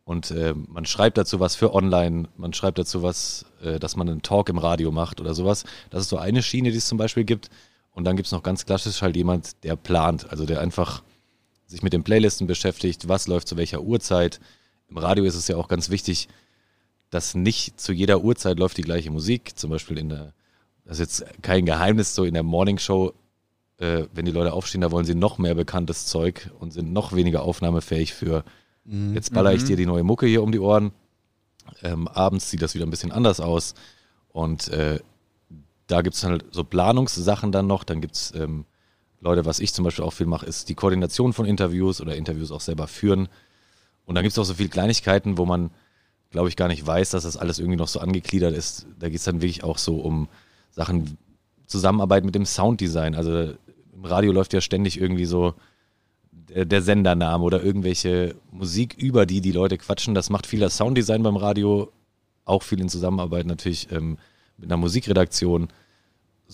Und 0.06 0.32
äh, 0.32 0.54
man 0.54 0.86
schreibt 0.86 1.18
dazu 1.18 1.40
was 1.40 1.56
für 1.56 1.74
online, 1.74 2.28
man 2.38 2.54
schreibt 2.54 2.78
dazu 2.78 3.04
was, 3.04 3.46
äh, 3.62 3.80
dass 3.80 3.96
man 3.96 4.10
einen 4.10 4.22
Talk 4.22 4.50
im 4.50 4.58
Radio 4.58 4.92
macht 4.92 5.22
oder 5.22 5.34
sowas. 5.34 5.64
Das 5.90 6.02
ist 6.02 6.10
so 6.10 6.18
eine 6.18 6.44
Schiene, 6.44 6.72
die 6.72 6.78
es 6.78 6.88
zum 6.88 6.98
Beispiel 6.98 7.24
gibt. 7.24 7.50
Und 7.92 8.06
dann 8.06 8.16
gibt 8.16 8.26
es 8.26 8.32
noch 8.32 8.44
ganz 8.44 8.66
klassisch 8.66 9.02
halt 9.02 9.16
jemand, 9.16 9.64
der 9.64 9.76
plant, 9.76 10.30
also 10.30 10.46
der 10.46 10.60
einfach 10.62 11.04
sich 11.74 11.82
mit 11.82 11.92
den 11.92 12.04
Playlisten 12.04 12.46
beschäftigt, 12.46 13.10
was 13.10 13.28
läuft 13.28 13.48
zu 13.48 13.58
welcher 13.58 13.82
Uhrzeit. 13.82 14.40
Im 14.90 14.98
Radio 14.98 15.24
ist 15.24 15.36
es 15.36 15.48
ja 15.48 15.58
auch 15.58 15.68
ganz 15.68 15.90
wichtig, 15.90 16.30
dass 17.10 17.34
nicht 17.34 17.82
zu 17.82 17.94
jeder 17.94 18.24
Uhrzeit 18.24 18.60
läuft 18.60 18.78
die 18.78 18.84
gleiche 18.84 19.10
Musik. 19.10 19.58
Zum 19.58 19.72
Beispiel 19.72 19.98
in 19.98 20.10
der, 20.10 20.34
das 20.86 21.00
ist 21.00 21.22
jetzt 21.22 21.42
kein 21.42 21.66
Geheimnis, 21.66 22.14
so 22.14 22.26
in 22.26 22.36
der 22.36 22.44
Morning 22.44 22.78
Show, 22.78 23.14
äh, 23.78 24.06
wenn 24.14 24.26
die 24.26 24.32
Leute 24.32 24.54
aufstehen, 24.54 24.82
da 24.82 24.92
wollen 24.92 25.06
sie 25.06 25.16
noch 25.16 25.40
mehr 25.40 25.56
bekanntes 25.56 26.06
Zeug 26.06 26.52
und 26.60 26.72
sind 26.72 26.94
noch 26.94 27.14
weniger 27.14 27.42
aufnahmefähig 27.42 28.14
für, 28.14 28.44
jetzt 28.86 29.34
baller 29.34 29.54
ich 29.54 29.64
dir 29.64 29.78
die 29.78 29.86
neue 29.86 30.04
Mucke 30.04 30.28
hier 30.28 30.44
um 30.44 30.52
die 30.52 30.60
Ohren. 30.60 30.92
Ähm, 31.82 32.08
abends 32.08 32.52
sieht 32.52 32.62
das 32.62 32.76
wieder 32.76 32.86
ein 32.86 32.92
bisschen 32.92 33.12
anders 33.12 33.40
aus. 33.40 33.74
Und 34.30 34.68
äh, 34.68 35.00
da 35.88 36.02
gibt 36.02 36.16
es 36.16 36.24
halt 36.24 36.46
so 36.52 36.64
Planungssachen 36.64 37.52
dann 37.52 37.66
noch. 37.66 37.84
Dann 37.84 38.02
gibt 38.02 38.16
es 38.16 38.34
ähm, 38.36 38.66
Leute, 39.24 39.46
was 39.46 39.60
ich 39.60 39.74
zum 39.74 39.86
Beispiel 39.86 40.04
auch 40.04 40.14
viel 40.14 40.28
mache, 40.28 40.46
ist 40.46 40.68
die 40.70 40.76
Koordination 40.76 41.32
von 41.34 41.46
Interviews 41.46 42.02
oder 42.02 42.16
Interviews 42.16 42.52
auch 42.52 42.62
selber 42.62 42.88
führen. 42.88 43.30
Und 44.06 44.16
dann 44.16 44.24
gibt 44.24 44.34
es 44.34 44.40
auch 44.40 44.44
so 44.44 44.54
viele 44.54 44.70
Kleinigkeiten, 44.70 45.38
wo 45.38 45.46
man, 45.46 45.72
glaube 46.30 46.50
ich, 46.50 46.58
gar 46.58 46.68
nicht 46.68 46.86
weiß, 46.86 47.12
dass 47.12 47.24
das 47.24 47.38
alles 47.38 47.58
irgendwie 47.58 47.78
noch 47.78 47.88
so 47.88 48.00
angegliedert 48.00 48.54
ist. 48.54 48.86
Da 49.00 49.08
geht 49.08 49.20
es 49.20 49.24
dann 49.24 49.42
wirklich 49.42 49.64
auch 49.64 49.78
so 49.78 49.96
um 49.96 50.28
Sachen, 50.72 51.18
Zusammenarbeit 51.68 52.26
mit 52.26 52.36
dem 52.36 52.46
Sounddesign. 52.46 53.16
Also 53.16 53.54
im 53.94 54.04
Radio 54.04 54.34
läuft 54.34 54.52
ja 54.54 54.60
ständig 54.60 55.00
irgendwie 55.00 55.26
so 55.26 55.54
der, 56.32 56.66
der 56.66 56.82
Sendername 56.82 57.44
oder 57.44 57.64
irgendwelche 57.64 58.36
Musik, 58.52 58.96
über 58.98 59.26
die 59.26 59.40
die 59.40 59.54
Leute 59.54 59.78
quatschen. 59.78 60.14
Das 60.16 60.30
macht 60.30 60.48
viel 60.48 60.60
das 60.60 60.76
Sounddesign 60.76 61.24
beim 61.24 61.38
Radio, 61.38 61.94
auch 62.44 62.64
viel 62.64 62.82
in 62.82 62.90
Zusammenarbeit 62.90 63.46
natürlich 63.46 63.90
ähm, 63.92 64.18
mit 64.58 64.70
einer 64.70 64.78
Musikredaktion. 64.78 65.70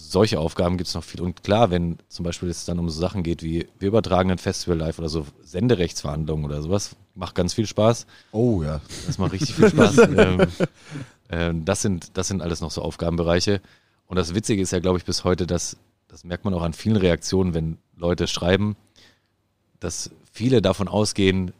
Solche 0.01 0.39
Aufgaben 0.39 0.77
gibt 0.77 0.87
es 0.87 0.95
noch 0.95 1.03
viel. 1.03 1.21
Und 1.21 1.43
klar, 1.43 1.71
wenn 1.71 1.97
zum 2.07 2.23
Beispiel 2.23 2.49
es 2.49 2.65
dann 2.65 2.79
um 2.79 2.89
so 2.89 2.99
Sachen 2.99 3.21
geht 3.23 3.43
wie 3.43 3.67
wir 3.77 3.87
übertragen 3.89 4.31
ein 4.31 4.37
Festival 4.37 4.77
live 4.77 4.97
oder 4.99 5.09
so 5.09 5.25
Senderechtsverhandlungen 5.43 6.45
oder 6.45 6.61
sowas, 6.61 6.95
macht 7.15 7.35
ganz 7.35 7.53
viel 7.53 7.67
Spaß. 7.67 8.07
Oh 8.31 8.63
ja. 8.63 8.81
Das 9.05 9.17
macht 9.17 9.33
richtig 9.33 9.55
viel 9.55 9.69
Spaß. 9.69 9.97
ähm, 10.17 10.47
ähm, 11.29 11.65
das, 11.65 11.81
sind, 11.81 12.17
das 12.17 12.27
sind 12.27 12.41
alles 12.41 12.61
noch 12.61 12.71
so 12.71 12.81
Aufgabenbereiche. 12.81 13.61
Und 14.07 14.15
das 14.15 14.33
Witzige 14.33 14.61
ist 14.61 14.71
ja, 14.71 14.79
glaube 14.79 14.97
ich, 14.97 15.05
bis 15.05 15.23
heute, 15.23 15.45
dass 15.45 15.77
das 16.07 16.23
merkt 16.23 16.43
man 16.43 16.53
auch 16.53 16.63
an 16.63 16.73
vielen 16.73 16.97
Reaktionen, 16.97 17.53
wenn 17.53 17.77
Leute 17.95 18.27
schreiben, 18.27 18.75
dass 19.79 20.09
viele 20.31 20.61
davon 20.61 20.87
ausgehen, 20.87 21.53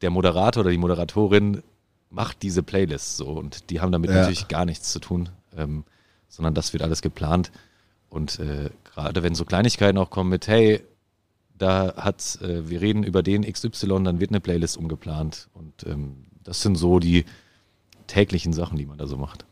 der 0.00 0.10
Moderator 0.10 0.62
oder 0.62 0.70
die 0.70 0.78
Moderatorin 0.78 1.62
macht 2.10 2.42
diese 2.42 2.62
Playlist 2.62 3.16
so 3.18 3.28
und 3.28 3.70
die 3.70 3.80
haben 3.80 3.92
damit 3.92 4.10
Ja. 4.10 4.16
natürlich 4.16 4.48
gar 4.48 4.64
nichts 4.64 4.92
zu 4.92 4.98
tun, 4.98 5.28
ähm, 5.56 5.84
sondern 6.36 6.54
das 6.54 6.72
wird 6.72 6.82
alles 6.82 7.02
geplant. 7.02 7.50
Und 8.10 8.38
äh, 8.38 8.70
gerade 8.84 9.22
wenn 9.22 9.34
so 9.34 9.44
Kleinigkeiten 9.44 9.98
auch 9.98 10.10
kommen 10.10 10.30
mit, 10.30 10.46
hey, 10.48 10.82
da 11.58 11.94
hat, 11.96 12.38
äh, 12.42 12.68
wir 12.68 12.80
reden 12.80 13.02
über 13.02 13.22
den 13.22 13.50
XY, 13.50 14.04
dann 14.04 14.20
wird 14.20 14.30
eine 14.30 14.40
Playlist 14.40 14.76
umgeplant. 14.76 15.48
Und 15.54 15.86
ähm, 15.86 16.24
das 16.44 16.60
sind 16.60 16.76
so 16.76 16.98
die 16.98 17.24
täglichen 18.06 18.52
Sachen, 18.52 18.76
die 18.76 18.86
man 18.86 18.98
da 18.98 19.06
so 19.06 19.16
macht. 19.16 19.46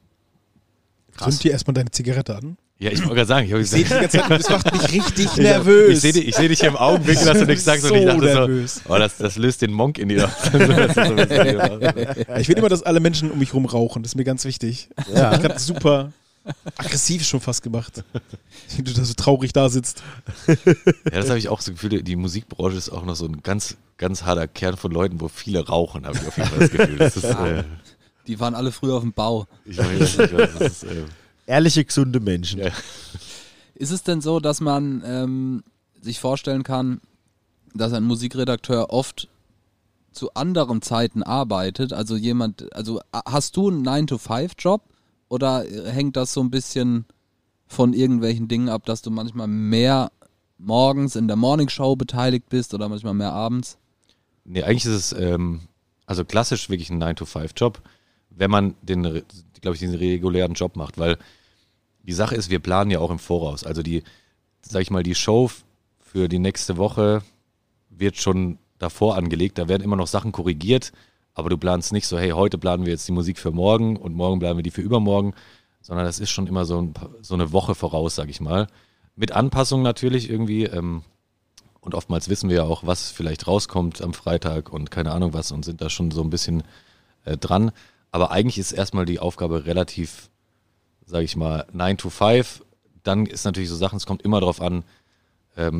Zünd 1.18 1.42
dir 1.42 1.52
erstmal 1.52 1.74
deine 1.74 1.90
Zigarette 1.90 2.36
an. 2.36 2.56
Ja, 2.78 2.90
ich 2.90 2.98
wollte 3.02 3.14
gerade 3.14 3.28
sagen, 3.28 3.46
ich 3.46 3.52
habe 3.52 3.62
Ich 3.62 3.70
sehe 3.70 3.84
ganze 3.84 4.18
Zeit, 4.18 4.30
das 4.30 4.50
macht 4.50 4.72
mich 4.72 4.92
richtig 4.92 5.26
ich, 5.36 5.36
nervös. 5.36 5.94
ich 5.94 6.00
sehe 6.00 6.12
dich, 6.12 6.28
ich 6.28 6.34
seh 6.34 6.48
dich 6.48 6.58
hier 6.60 6.70
im 6.70 6.76
Augenblick, 6.76 7.22
dass 7.24 7.38
du 7.38 7.46
nichts 7.46 7.64
sagst 7.64 7.88
und 7.88 7.96
ich 7.96 8.02
So 8.02 8.08
dachte 8.08 8.24
nervös. 8.24 8.74
so, 8.84 8.92
oh, 8.92 8.98
das, 8.98 9.16
das 9.16 9.36
löst 9.36 9.62
den 9.62 9.72
Monk 9.72 9.96
in 9.96 10.08
dir 10.08 10.28
so 10.52 10.58
ich 12.36 12.48
will 12.48 12.58
immer, 12.58 12.68
dass 12.68 12.82
alle 12.82 12.98
Menschen 12.98 13.30
um 13.30 13.38
mich 13.38 13.54
rum 13.54 13.64
rauchen. 13.64 14.02
Das 14.02 14.10
ist 14.12 14.16
mir 14.16 14.24
ganz 14.24 14.44
wichtig. 14.44 14.88
Ja. 15.14 15.36
Ich 15.36 15.44
habe 15.44 15.58
super 15.58 16.12
aggressiv 16.76 17.24
schon 17.24 17.40
fast 17.40 17.62
gemacht. 17.62 18.04
Wie 18.76 18.82
du 18.82 18.92
da 18.92 19.04
so 19.04 19.14
traurig 19.14 19.52
da 19.52 19.68
sitzt. 19.68 20.02
Ja, 20.46 21.20
das 21.20 21.28
habe 21.28 21.38
ich 21.38 21.48
auch 21.48 21.60
so 21.60 21.72
gefühlt. 21.72 22.06
Die 22.06 22.16
Musikbranche 22.16 22.76
ist 22.76 22.90
auch 22.90 23.04
noch 23.04 23.14
so 23.14 23.26
ein 23.26 23.42
ganz, 23.42 23.76
ganz 23.98 24.24
harter 24.24 24.48
Kern 24.48 24.76
von 24.76 24.90
Leuten, 24.90 25.20
wo 25.20 25.28
viele 25.28 25.66
rauchen, 25.66 26.06
habe 26.06 26.16
ich 26.18 26.26
auf 26.26 26.36
jeden 26.36 26.48
Fall 26.48 26.58
das 26.58 26.70
Gefühl. 26.70 26.96
Das 26.96 27.16
ist, 27.16 27.24
äh, 27.24 27.64
Die 28.26 28.40
waren 28.40 28.54
alle 28.54 28.72
früher 28.72 28.94
auf 28.94 29.02
dem 29.02 29.12
Bau. 29.12 29.46
ich 29.64 29.78
nicht, 29.78 30.18
das 30.18 30.60
ist, 30.60 30.84
äh, 30.84 31.04
Ehrliche, 31.46 31.84
gesunde 31.84 32.20
Menschen. 32.20 32.60
ja. 32.60 32.70
Ist 33.74 33.90
es 33.90 34.02
denn 34.02 34.20
so, 34.20 34.40
dass 34.40 34.60
man 34.60 35.02
ähm, 35.06 35.64
sich 36.00 36.20
vorstellen 36.20 36.62
kann, 36.62 37.00
dass 37.74 37.92
ein 37.92 38.04
Musikredakteur 38.04 38.90
oft 38.90 39.28
zu 40.12 40.32
anderen 40.34 40.80
Zeiten 40.80 41.22
arbeitet? 41.22 41.92
Also 41.92 42.16
jemand, 42.16 42.72
also 42.74 43.00
hast 43.12 43.56
du 43.56 43.68
einen 43.68 43.86
9-to-5-Job 43.86 44.82
oder 45.28 45.64
hängt 45.86 46.16
das 46.16 46.32
so 46.32 46.40
ein 46.40 46.50
bisschen 46.50 47.06
von 47.66 47.92
irgendwelchen 47.92 48.48
Dingen 48.48 48.68
ab, 48.68 48.84
dass 48.84 49.02
du 49.02 49.10
manchmal 49.10 49.48
mehr 49.48 50.10
morgens 50.58 51.16
in 51.16 51.26
der 51.26 51.36
Morningshow 51.36 51.96
beteiligt 51.96 52.48
bist 52.48 52.74
oder 52.74 52.88
manchmal 52.88 53.14
mehr 53.14 53.32
abends? 53.32 53.78
Nee, 54.44 54.62
eigentlich 54.62 54.84
ist 54.84 55.12
es 55.12 55.12
ähm, 55.12 55.62
also 56.06 56.24
klassisch 56.24 56.68
wirklich 56.68 56.90
ein 56.90 57.02
9-to-5-Job, 57.02 57.80
wenn 58.30 58.50
man 58.50 58.74
den, 58.82 59.02
glaube 59.60 59.74
ich, 59.74 59.80
den 59.80 59.94
regulären 59.94 60.54
Job 60.54 60.76
macht, 60.76 60.98
weil 60.98 61.18
die 62.02 62.12
Sache 62.12 62.34
ist, 62.34 62.50
wir 62.50 62.58
planen 62.58 62.90
ja 62.90 62.98
auch 62.98 63.10
im 63.10 63.18
Voraus. 63.18 63.64
Also 63.64 63.82
die, 63.82 64.02
sag 64.60 64.82
ich 64.82 64.90
mal, 64.90 65.02
die 65.02 65.14
Show 65.14 65.50
für 65.98 66.28
die 66.28 66.38
nächste 66.38 66.76
Woche 66.76 67.22
wird 67.88 68.16
schon 68.16 68.58
davor 68.78 69.16
angelegt, 69.16 69.58
da 69.58 69.68
werden 69.68 69.82
immer 69.82 69.96
noch 69.96 70.06
Sachen 70.06 70.32
korrigiert, 70.32 70.92
aber 71.34 71.50
du 71.50 71.58
planst 71.58 71.92
nicht 71.92 72.06
so, 72.06 72.18
hey, 72.18 72.30
heute 72.30 72.58
planen 72.58 72.86
wir 72.86 72.92
jetzt 72.92 73.08
die 73.08 73.12
Musik 73.12 73.38
für 73.38 73.50
morgen 73.50 73.96
und 73.96 74.14
morgen 74.14 74.38
planen 74.38 74.58
wir 74.58 74.62
die 74.62 74.70
für 74.70 74.80
übermorgen, 74.80 75.34
sondern 75.82 76.06
das 76.06 76.18
ist 76.18 76.30
schon 76.30 76.46
immer 76.46 76.64
so, 76.64 76.80
ein, 76.80 76.94
so 77.20 77.34
eine 77.34 77.52
Woche 77.52 77.74
voraus, 77.74 78.14
sag 78.14 78.28
ich 78.28 78.40
mal. 78.40 78.68
Mit 79.16 79.32
Anpassung 79.32 79.82
natürlich 79.82 80.30
irgendwie, 80.30 80.64
ähm, 80.64 81.02
und 81.80 81.94
oftmals 81.94 82.28
wissen 82.28 82.48
wir 82.48 82.56
ja 82.56 82.62
auch, 82.62 82.86
was 82.86 83.10
vielleicht 83.10 83.46
rauskommt 83.46 84.00
am 84.00 84.14
Freitag 84.14 84.72
und 84.72 84.90
keine 84.90 85.12
Ahnung 85.12 85.34
was 85.34 85.52
und 85.52 85.64
sind 85.64 85.80
da 85.80 85.90
schon 85.90 86.10
so 86.10 86.22
ein 86.22 86.30
bisschen 86.30 86.62
äh, 87.24 87.36
dran. 87.36 87.72
Aber 88.10 88.30
eigentlich 88.30 88.58
ist 88.58 88.72
erstmal 88.72 89.04
die 89.04 89.18
Aufgabe 89.18 89.66
relativ, 89.66 90.30
sage 91.04 91.24
ich 91.24 91.36
mal, 91.36 91.66
9 91.72 91.98
to 91.98 92.10
5. 92.10 92.64
Dann 93.02 93.26
ist 93.26 93.44
natürlich 93.44 93.68
so 93.68 93.76
Sachen, 93.76 93.96
es 93.96 94.06
kommt 94.06 94.22
immer 94.22 94.40
darauf 94.40 94.62
an, 94.62 94.84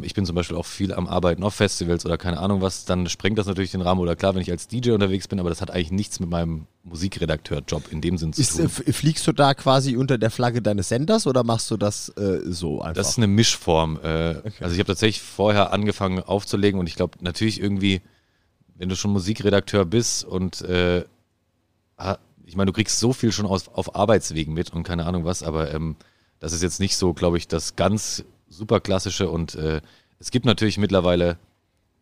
ich 0.03 0.15
bin 0.15 0.25
zum 0.25 0.37
Beispiel 0.37 0.57
auch 0.57 0.67
viel 0.67 0.93
am 0.95 1.09
Arbeiten 1.09 1.43
auf 1.43 1.55
Festivals 1.57 2.07
oder 2.07 2.17
keine 2.17 2.39
Ahnung 2.39 2.61
was, 2.61 2.85
dann 2.85 3.09
sprengt 3.09 3.39
das 3.39 3.49
natürlich 3.49 3.73
den 3.73 3.81
Rahmen. 3.81 4.01
Oder 4.01 4.15
klar, 4.15 4.33
wenn 4.37 4.41
ich 4.41 4.51
als 4.53 4.69
DJ 4.69 4.93
unterwegs 4.93 5.27
bin, 5.27 5.41
aber 5.41 5.49
das 5.49 5.61
hat 5.61 5.73
eigentlich 5.73 5.91
nichts 5.91 6.21
mit 6.21 6.31
meinem 6.31 6.69
Musikredakteur-Job 6.85 7.91
in 7.91 8.01
dem 8.01 8.17
Sinn 8.17 8.33
zu 8.33 8.41
Ist, 8.41 8.57
tun. 8.57 8.67
äh, 8.67 8.93
fliegst 8.93 9.27
du 9.27 9.33
da 9.33 9.53
quasi 9.55 9.97
unter 9.97 10.17
der 10.17 10.31
Flagge 10.31 10.63
deines 10.63 10.91
Senders 10.91 11.27
oder 11.27 11.43
machst 11.43 11.73
du 11.73 11.77
das 11.77 12.09
äh, 12.11 12.41
so 12.45 12.83
einfach? 12.83 12.95
Das 12.95 13.09
ist 13.11 13.17
eine 13.19 13.27
Mischform. 13.27 13.99
Äh, 14.01 14.07
Also 14.61 14.75
ich 14.75 14.79
habe 14.79 14.85
tatsächlich 14.85 15.23
vorher 15.23 15.73
angefangen 15.73 16.21
aufzulegen 16.23 16.79
und 16.79 16.87
ich 16.87 16.95
glaube 16.95 17.19
natürlich 17.23 17.61
irgendwie, 17.61 18.01
wenn 18.77 18.89
du 18.89 18.95
schon 18.95 19.11
Musikredakteur 19.11 19.85
bist 19.87 20.25
und 20.25 20.61
äh, 20.63 21.05
ich 22.47 22.57
meine, 22.57 22.67
du 22.67 22.73
kriegst 22.73 23.01
so 23.01 23.13
viel 23.13 23.33
schon 23.33 23.47
aus, 23.47 23.69
auf 23.69 23.97
Arbeitswegen 23.97 24.55
mit 24.55 24.73
und 24.73 24.83
keine 24.85 25.07
Ahnung 25.07 25.25
was, 25.25 25.43
aber 25.43 25.73
ähm, 25.75 25.97
das 26.39 26.53
ist 26.53 26.63
jetzt 26.63 26.79
nicht 26.81 26.97
so, 26.97 27.13
glaube 27.15 27.39
ich, 27.39 27.49
das 27.49 27.75
ganz 27.77 28.25
super 28.57 28.81
klassische 28.81 29.29
und 29.29 29.55
äh, 29.55 29.81
es 30.19 30.31
gibt 30.31 30.47
natürlich 30.47 30.79
mittlerweile 30.79 31.37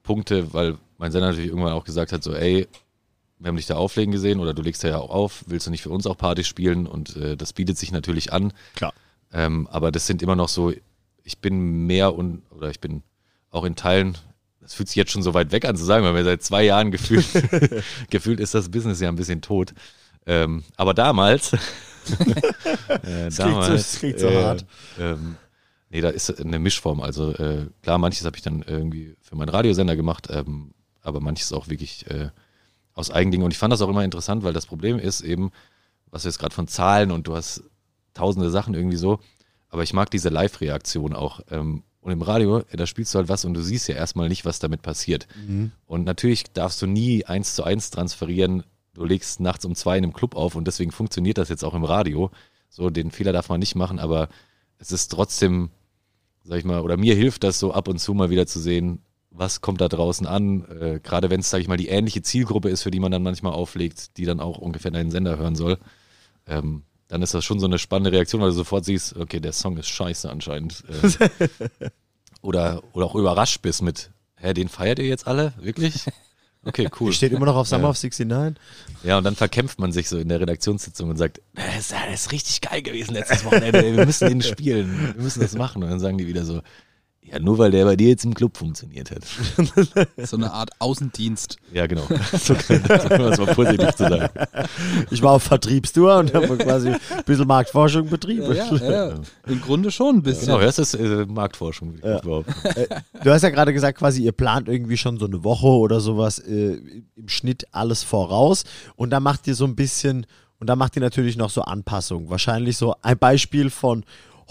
Punkte, 0.03 0.53
weil 0.53 0.77
mein 0.99 1.13
Sender 1.13 1.29
natürlich 1.29 1.49
irgendwann 1.51 1.73
auch 1.73 1.85
gesagt 1.85 2.13
hat, 2.13 2.23
so 2.23 2.35
ey, 2.35 2.69
wir 3.39 3.49
haben 3.49 3.57
dich 3.57 3.67
da 3.67 3.75
auflegen 3.77 4.13
gesehen 4.13 4.39
oder 4.41 4.55
du 4.55 4.63
legst 4.63 4.85
da 4.85 4.89
ja 4.89 4.99
auch 4.99 5.11
auf, 5.11 5.45
willst 5.47 5.67
du 5.67 5.71
nicht 5.71 5.83
für 5.83 5.91
uns 5.91 6.07
auch 6.07 6.17
Party 6.17 6.45
spielen 6.45 6.87
und 6.87 7.17
äh, 7.17 7.37
das 7.37 7.53
bietet 7.53 7.77
sich 7.79 7.91
natürlich 7.91 8.33
an. 8.33 8.53
Klar. 8.77 8.93
Ähm, 9.33 9.67
aber 9.71 9.91
das 9.91 10.07
sind 10.07 10.23
immer 10.23 10.37
noch 10.37 10.49
so, 10.49 10.73
ich 11.25 11.39
bin 11.39 11.87
mehr 11.87 12.15
und, 12.15 12.43
oder 12.51 12.71
ich 12.71 12.81
bin 12.81 13.03
auch 13.51 13.65
in 13.65 13.75
Teilen, 13.77 14.17
das 14.61 14.75
fühlt 14.75 14.89
sich 14.89 14.97
jetzt 14.97 15.11
schon 15.11 15.23
so 15.23 15.35
weit 15.35 15.51
weg 15.51 15.65
an 15.65 15.77
zu 15.77 15.85
sagen, 15.85 16.05
weil 16.05 16.15
wir 16.15 16.23
seit 16.25 16.43
zwei 16.43 16.63
Jahren 16.65 16.91
gefühlt, 16.93 17.27
gefühlt 18.11 18.39
ist 18.39 18.55
das 18.55 18.71
Business 18.71 19.01
ja 19.01 19.09
ein 19.09 19.17
bisschen 19.17 19.41
tot. 19.43 19.73
Ähm, 20.27 20.63
aber 20.77 20.95
damals, 20.95 21.53
äh, 23.03 23.31
so- 23.31 23.43
das 23.45 23.99
klingt 23.99 24.21
so 24.21 24.31
hart. 24.31 24.65
Ähm, 25.01 25.37
nee, 25.93 26.01
da 26.01 26.09
ist 26.09 26.41
eine 26.41 26.59
Mischform. 26.59 27.01
Also 27.01 27.33
äh, 27.33 27.67
klar, 27.83 27.99
manches 27.99 28.25
habe 28.25 28.37
ich 28.37 28.43
dann 28.43 28.63
irgendwie 28.63 29.15
für 29.21 29.37
meinen 29.37 29.51
Radiosender 29.51 29.95
gemacht, 29.95 30.29
ähm, 30.31 30.73
aber 31.03 31.21
manches 31.21 31.53
auch 31.53 31.69
wirklich 31.69 32.11
äh, 32.11 32.31
aus 32.95 33.11
Eigendingen. 33.11 33.45
Und 33.45 33.53
ich 33.53 33.59
fand 33.59 33.73
das 33.73 33.83
auch 33.83 33.89
immer 33.89 34.05
interessant, 34.05 34.43
weil 34.43 34.53
das 34.53 34.67
Problem 34.67 34.99
ist 34.99 35.21
eben, 35.21 35.53
was 36.11 36.23
du 36.23 36.29
jetzt 36.29 36.39
gerade 36.39 36.55
von 36.55 36.67
Zahlen 36.67 37.11
und 37.11 37.27
du 37.27 37.37
hast 37.37 37.63
tausende 38.15 38.51
Sachen 38.51 38.75
irgendwie 38.75 38.97
so, 38.97 39.21
aber 39.69 39.83
ich 39.83 39.93
mag 39.93 40.11
diese 40.11 40.29
Live-Reaktion 40.29 41.15
auch. 41.15 41.41
Ähm, 41.51 41.83
und 42.01 42.11
im 42.11 42.23
Radio, 42.23 42.59
äh, 42.59 42.77
da 42.77 42.87
spielst 42.87 43.15
du 43.15 43.19
halt 43.19 43.29
was 43.29 43.45
und 43.45 43.55
du 43.55 43.63
siehst 43.63 43.89
ja 43.89 43.95
erstmal 43.95 44.29
nicht, 44.29 44.45
was 44.45 44.59
damit 44.59 44.83
passiert. 44.83 45.29
Und 45.87 46.05
natürlich 46.05 46.45
darfst 46.53 46.81
du 46.83 46.87
nie 46.87 47.25
eins 47.27 47.55
zu 47.55 47.65
eins 47.65 47.91
transferieren. 47.91 48.65
Du 48.95 49.05
legst 49.05 49.41
nachts 49.41 49.65
um 49.65 49.75
zwei 49.75 49.99
in 49.99 50.05
einem 50.05 50.13
Club 50.13 50.37
auf 50.37 50.55
und 50.55 50.67
deswegen 50.67 50.91
funktioniert 50.91 51.39
das 51.39 51.49
jetzt 51.49 51.65
auch 51.65 51.75
im 51.75 51.85
Radio. 51.85 52.31
So, 52.69 52.89
den 52.91 53.11
Fehler 53.11 53.33
darf 53.33 53.49
man 53.51 53.61
nicht 53.61 53.75
machen, 53.75 53.99
aber 53.99 54.29
es 54.79 54.91
ist 54.91 55.09
trotzdem, 55.09 55.71
sag 56.45 56.59
ich 56.59 56.65
mal, 56.65 56.81
oder 56.81 56.97
mir 56.97 57.15
hilft 57.15 57.45
das 57.45 57.59
so 57.59 57.73
ab 57.73 57.89
und 57.89 57.99
zu 57.99 58.15
mal 58.15 58.31
wieder 58.31 58.47
zu 58.47 58.61
sehen, 58.61 59.03
was 59.31 59.61
kommt 59.61 59.81
da 59.81 59.89
draußen 59.89 60.27
an, 60.27 60.65
äh, 60.81 61.01
gerade 61.03 61.31
wenn 61.31 61.41
es, 61.41 61.51
sag 61.51 61.61
ich 61.61 61.69
mal, 61.69 61.77
die 61.77 61.89
ähnliche 61.89 62.23
Zielgruppe 62.23 62.69
ist, 62.69 62.83
für 62.83 62.91
die 62.91 63.01
man 63.01 63.13
dann 63.13 63.23
manchmal 63.23 63.53
auflegt, 63.53 64.17
die 64.19 64.25
dann 64.25 64.41
auch 64.41 64.59
ungefähr 64.59 64.91
deinen 64.91 65.11
Sender 65.11 65.39
hören 65.39 65.57
soll. 65.57 65.79
Ähm, 66.47 66.83
dann 67.09 67.23
ist 67.23 67.35
das 67.35 67.45
schon 67.45 67.61
so 67.61 67.67
eine 67.67 67.79
spannende 67.79 68.13
Reaktion, 68.13 68.41
weil 68.41 68.49
du 68.49 68.55
sofort 68.55 68.85
siehst, 68.85 69.17
okay, 69.17 69.41
der 69.41 69.53
Song 69.53 69.77
ist 69.77 69.89
scheiße 69.89 70.31
anscheinend. 70.31 70.83
Äh, 70.89 71.89
oder, 72.43 72.83
oder 72.93 73.07
auch 73.07 73.15
überrascht 73.15 73.63
bist 73.63 73.83
mit, 73.83 74.11
hä, 74.37 74.53
den 74.55 74.69
feiert 74.69 74.99
ihr 74.99 75.07
jetzt 75.07 75.27
alle? 75.27 75.53
Wirklich? 75.61 76.05
Okay, 76.65 76.89
cool. 77.01 77.11
Die 77.11 77.17
steht 77.17 77.33
immer 77.33 77.47
noch 77.47 77.57
auf 77.57 77.67
Summer 77.67 77.85
Ja. 77.85 77.89
of 77.91 77.97
69. 78.03 78.57
Ja, 79.03 79.19
und 79.19 79.25
dann 79.25 79.35
verkämpft 79.35 79.81
man 79.81 79.91
sich 79.93 80.09
so 80.09 80.19
in 80.19 80.29
der 80.29 80.41
Redaktionssitzung 80.41 81.11
und 81.11 81.17
sagt, 81.17 81.41
das 81.55 81.77
ist, 81.79 81.93
das 81.93 82.15
ist 82.27 82.33
richtig 82.33 82.61
geil 82.61 82.83
gewesen 82.83 83.15
letztes 83.15 83.45
Wochenende, 83.45 83.83
wir 83.97 84.07
müssen 84.07 84.29
den 84.29 84.43
spielen, 84.43 85.15
wir 85.17 85.23
müssen 85.23 85.41
das 85.41 85.55
machen. 85.55 85.83
Und 85.83 85.91
dann 85.91 85.99
sagen 86.01 86.19
die 86.19 86.27
wieder 86.29 86.45
so, 86.45 86.63
ja, 87.25 87.39
nur 87.39 87.57
weil 87.59 87.71
der 87.71 87.85
bei 87.85 87.97
dir 87.97 88.09
jetzt 88.09 88.25
im 88.25 88.35
Club 88.35 88.57
funktioniert 88.57 89.11
hat. 89.11 89.23
So 90.27 90.37
eine 90.37 90.53
Art 90.53 90.71
Außendienst. 90.81 91.57
Ja, 91.73 91.87
genau. 91.87 92.03
So 92.39 92.55
das 92.55 93.39
mal 93.39 93.55
positiv 93.55 93.95
zu 93.95 94.09
sagen. 94.09 94.29
Ich 95.11 95.23
war 95.23 95.33
auf 95.33 95.43
Vertriebstour 95.43 96.19
und 96.19 96.35
habe 96.35 96.57
quasi 96.59 96.89
ein 96.91 96.99
bisschen 97.25 97.47
Marktforschung 97.47 98.09
betrieben. 98.09 98.55
Ja, 98.55 98.75
ja, 98.75 98.91
ja. 99.09 99.15
Im 99.47 99.61
Grunde 99.61 99.91
schon 99.91 100.17
ein 100.17 100.23
bisschen. 100.23 100.47
Genau, 100.47 100.61
das 100.61 100.79
ist 100.79 100.95
äh, 100.95 101.25
Marktforschung, 101.27 101.99
Ja. 102.03 102.19
behaupten. 102.21 102.55
Du 103.23 103.31
hast 103.31 103.43
ja 103.43 103.51
gerade 103.51 103.73
gesagt, 103.73 103.99
quasi 103.99 104.23
ihr 104.23 104.33
plant 104.33 104.69
irgendwie 104.69 104.97
schon 104.97 105.19
so 105.19 105.27
eine 105.27 105.43
Woche 105.45 105.67
oder 105.67 106.01
sowas 106.01 106.39
äh, 106.39 106.75
im 107.17 107.29
Schnitt 107.29 107.67
alles 107.73 108.03
voraus 108.03 108.65
und 108.97 109.11
dann 109.11 109.23
macht 109.23 109.47
ihr 109.47 109.55
so 109.55 109.65
ein 109.65 109.77
bisschen 109.77 110.27
und 110.59 110.67
dann 110.69 110.79
macht 110.79 110.97
ihr 110.97 111.03
natürlich 111.03 111.37
noch 111.37 111.51
so 111.51 111.63
Anpassungen. 111.63 112.31
Wahrscheinlich 112.31 112.77
so 112.77 112.95
ein 113.03 113.19
Beispiel 113.19 113.71
von 113.71 114.05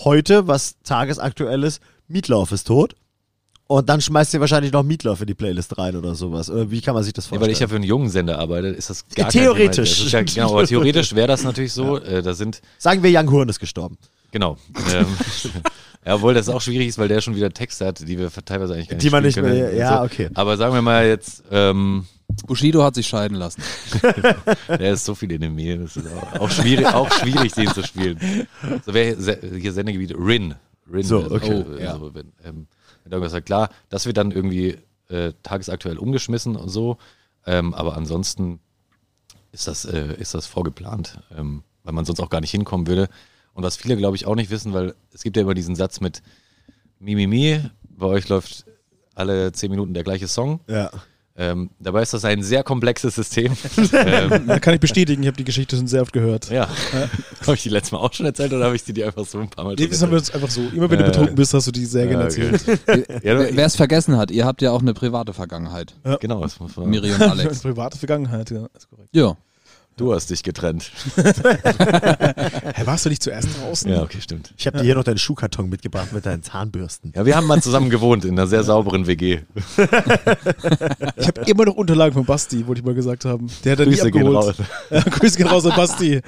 heute, 0.04 0.48
was 0.48 0.76
tagesaktuell 0.84 1.64
ist, 1.64 1.82
Mietlauf 2.12 2.52
ist 2.52 2.68
tot. 2.68 2.96
Und 3.68 3.88
dann 3.88 4.02
schmeißt 4.02 4.34
ihr 4.34 4.42
wahrscheinlich 4.42 4.74
noch 4.74 4.84
Mietlauf 4.84 5.22
in 5.22 5.28
die 5.28 5.34
Playlist 5.34 5.78
rein 5.78 5.96
oder 5.96 6.14
sowas. 6.14 6.50
Oder 6.50 6.70
wie 6.72 6.82
kann 6.82 6.94
man 6.94 7.04
sich 7.06 7.14
das 7.14 7.26
Ja, 7.26 7.30
vorstellen? 7.30 7.48
weil 7.48 7.54
ich 7.54 7.60
ja 7.62 7.68
für 7.70 7.76
einen 7.76 7.86
jungen 7.86 8.10
Sender 8.10 8.38
arbeite, 8.38 8.68
ist 8.68 8.90
das 8.90 9.08
gar 9.08 9.18
Ja, 9.18 9.24
kein 9.24 9.32
Thema. 9.32 9.44
theoretisch. 9.56 9.98
Das 9.98 10.06
ist 10.08 10.12
ja, 10.12 10.22
genau, 10.24 10.52
aber 10.52 10.66
theoretisch 10.68 11.16
wäre 11.16 11.28
das 11.28 11.44
natürlich 11.44 11.72
so. 11.72 11.98
Äh, 12.04 12.22
da 12.22 12.34
sind 12.34 12.62
Sagen 12.78 13.02
wir, 13.02 13.18
Young 13.18 13.32
Horn 13.32 13.48
ist 13.48 13.60
gestorben. 13.60 13.98
Genau. 14.32 14.58
ähm, 14.94 15.06
ja, 16.06 16.16
obwohl 16.16 16.34
das 16.34 16.50
auch 16.50 16.60
schwierig 16.62 16.90
ist, 16.90 16.98
weil 16.98 17.08
der 17.08 17.22
schon 17.22 17.36
wieder 17.36 17.50
Texte 17.52 17.86
hat, 17.86 18.00
die 18.06 18.18
wir 18.20 18.30
teilweise 18.44 18.74
eigentlich 18.74 18.90
gar 18.90 18.96
nicht 18.96 19.04
Die 19.06 19.10
man 19.10 19.32
spielen 19.32 19.46
nicht 19.46 19.54
mehr- 19.56 19.68
können. 19.68 19.78
ja, 19.80 19.98
So. 20.00 20.04
okay. 20.04 20.30
Aber 20.34 20.58
sagen 20.58 20.74
wir 20.74 20.82
mal 20.82 21.08
jetzt, 21.08 21.44
ähm, 21.50 22.06
Bushido 22.48 22.84
hat 22.84 22.96
sich 22.96 23.08
scheiden 23.08 23.38
lassen. 23.38 23.62
der 24.68 24.94
ist 24.94 25.06
so 25.06 25.16
viel 25.16 25.32
in 25.32 25.40
dem 25.42 25.56
Mehl, 25.56 25.78
das 25.80 25.96
ist 25.98 26.08
auch, 26.08 26.42
auch, 26.42 26.50
schwierig, 26.50 26.88
auch 26.88 27.10
schwierig, 27.12 27.54
den 27.54 27.68
zu 27.70 27.84
spielen. 27.84 28.48
So 28.86 28.94
wäre 28.94 29.16
hier 29.58 29.72
Sendegebiet 29.74 30.14
Rin. 30.18 30.56
Rin, 30.92 31.04
So, 31.04 31.32
okay, 31.32 31.64
äh, 31.78 31.84
ja. 31.84 31.94
also, 31.94 32.14
wenn, 32.14 32.32
ähm, 32.44 32.68
wenn 33.04 33.12
irgendwas 33.12 33.32
sagt, 33.32 33.46
klar, 33.46 33.70
das 33.90 34.06
wird 34.06 34.18
dann 34.18 34.32
irgendwie 34.32 34.78
äh, 35.10 35.34
tagesaktuell 35.44 35.98
umgeschmissen 35.98 36.56
und 36.56 36.70
so, 36.70 36.98
ähm, 37.46 37.74
aber 37.74 37.96
ansonsten 37.96 38.60
ist 39.52 39.68
das, 39.68 39.86
äh, 39.86 40.16
ist 40.16 40.34
das 40.34 40.48
vorgeplant, 40.48 41.20
ähm, 41.36 41.64
weil 41.84 41.94
man 41.94 42.06
sonst 42.06 42.20
auch 42.20 42.30
gar 42.30 42.42
nicht 42.42 42.52
hinkommen 42.52 42.88
würde. 42.88 43.10
Und 43.54 43.64
was 43.64 43.76
viele, 43.76 43.98
glaube 43.98 44.16
ich, 44.16 44.26
auch 44.26 44.36
nicht 44.36 44.50
wissen, 44.50 44.74
weil 44.74 44.96
es 45.14 45.24
gibt 45.24 45.36
ja 45.36 45.44
immer 45.44 45.54
diesen 45.54 45.76
Satz 45.76 46.00
mit 46.00 46.22
Mimimi, 47.00 47.62
bei 47.84 48.06
euch 48.06 48.30
läuft 48.30 48.66
alle 49.16 49.52
zehn 49.52 49.72
Minuten 49.72 49.94
der 49.94 50.04
gleiche 50.04 50.28
Song. 50.28 50.62
Ja. 50.68 50.92
Ähm, 51.38 51.70
dabei 51.80 52.02
ist 52.02 52.14
das 52.14 52.26
ein 52.26 52.44
sehr 52.44 52.62
komplexes 52.64 53.16
System. 53.16 53.54
ähm, 53.94 54.48
Da 54.48 54.60
kann 54.60 54.74
ich 54.74 54.80
bestätigen, 54.82 55.22
ich 55.24 55.28
habe 55.28 55.38
die 55.38 55.46
Geschichte 55.46 55.78
schon 55.78 55.88
sehr 55.88 56.02
oft 56.02 56.12
gehört. 56.14 56.50
ja. 56.50 56.68
Habe 57.42 57.56
ich 57.56 57.64
die 57.64 57.70
letztes 57.70 57.92
Mal 57.94 58.00
auch 58.00 58.14
schon 58.14 58.26
erzählt 58.28 58.54
oder 58.54 58.66
habe 58.66 58.76
ich 58.76 58.84
die 58.84 58.94
dir 58.94 59.08
einfach 59.08 59.26
so 59.26 59.40
ein 59.40 59.50
paar 59.50 59.66
Mal 59.66 59.76
Nee, 59.76 59.84
schon 59.84 59.90
das 59.92 60.02
haben 60.04 60.12
wir 60.12 60.18
erzählt? 60.18 60.36
uns 60.44 60.44
einfach 60.44 60.50
so. 60.72 60.76
Immer 60.78 60.90
wenn 60.92 61.00
du 61.00 61.06
Äh, 61.06 61.08
betrunken 61.08 61.36
bist, 61.36 61.54
hast 61.56 61.66
du 61.66 61.72
die 61.72 61.86
sehr 61.86 62.06
gerne 62.06 62.26
Ja, 62.26 62.30
okay. 62.30 62.50
erzählt. 62.52 63.08
Ja, 63.24 63.40
Wer 63.40 63.66
es 63.66 63.76
vergessen 63.76 64.18
hat, 64.18 64.30
ihr 64.30 64.46
habt 64.46 64.62
ja 64.62 64.72
auch 64.72 64.82
eine 64.82 64.94
private 64.94 65.34
Vergangenheit. 65.34 65.96
genau, 66.20 66.42
das 66.42 66.60
muss 66.60 66.76
man. 66.76 66.90
Miri 66.90 67.12
und 67.14 67.22
Alex. 67.22 67.62
Private 67.62 67.98
Vergangenheit, 67.98 68.52
ja. 68.52 68.68
Ist 68.78 68.90
korrekt. 68.90 69.10
Ja. 69.14 69.36
Du 70.02 70.16
hast 70.16 70.32
dich 70.32 70.42
getrennt. 70.42 70.92
Hä, 71.16 72.86
warst 72.86 73.06
du 73.06 73.10
nicht 73.10 73.22
zuerst 73.22 73.50
draußen? 73.62 73.92
Ja, 73.92 74.02
okay, 74.02 74.20
stimmt. 74.20 74.52
Ich 74.58 74.66
habe 74.66 74.80
dir 74.80 74.84
hier 74.84 74.96
noch 74.96 75.04
deinen 75.04 75.20
Schuhkarton 75.20 75.70
mitgebracht 75.70 76.12
mit 76.12 76.26
deinen 76.26 76.42
Zahnbürsten. 76.42 77.14
Ja, 77.16 77.24
wir 77.24 77.36
haben 77.36 77.46
mal 77.46 77.62
zusammen 77.62 77.92
gewohnt 77.92 78.26
in 78.26 78.32
einer 78.32 78.48
sehr 78.48 78.64
sauberen 78.64 79.06
WG. 79.06 79.42
Ich 81.18 81.28
habe 81.28 81.42
immer 81.46 81.66
noch 81.66 81.76
Unterlagen 81.76 82.14
von 82.14 82.26
Basti, 82.26 82.66
wollte 82.66 82.82
ich 82.82 82.86
mal 82.86 82.96
gesagt 82.96 83.26
haben. 83.26 83.48
Der 83.64 83.74
hat 83.74 83.80
er 83.82 83.86
nie 83.86 83.92
Grüße 83.92 84.10
gehen 84.12 84.26
abgeholt. 84.26 84.60
raus. 84.60 84.68
Ja, 84.90 85.02
Grüße 85.02 85.38
gehen 85.38 85.48
raus 85.48 85.66
an 85.68 85.76
Basti. 85.76 86.22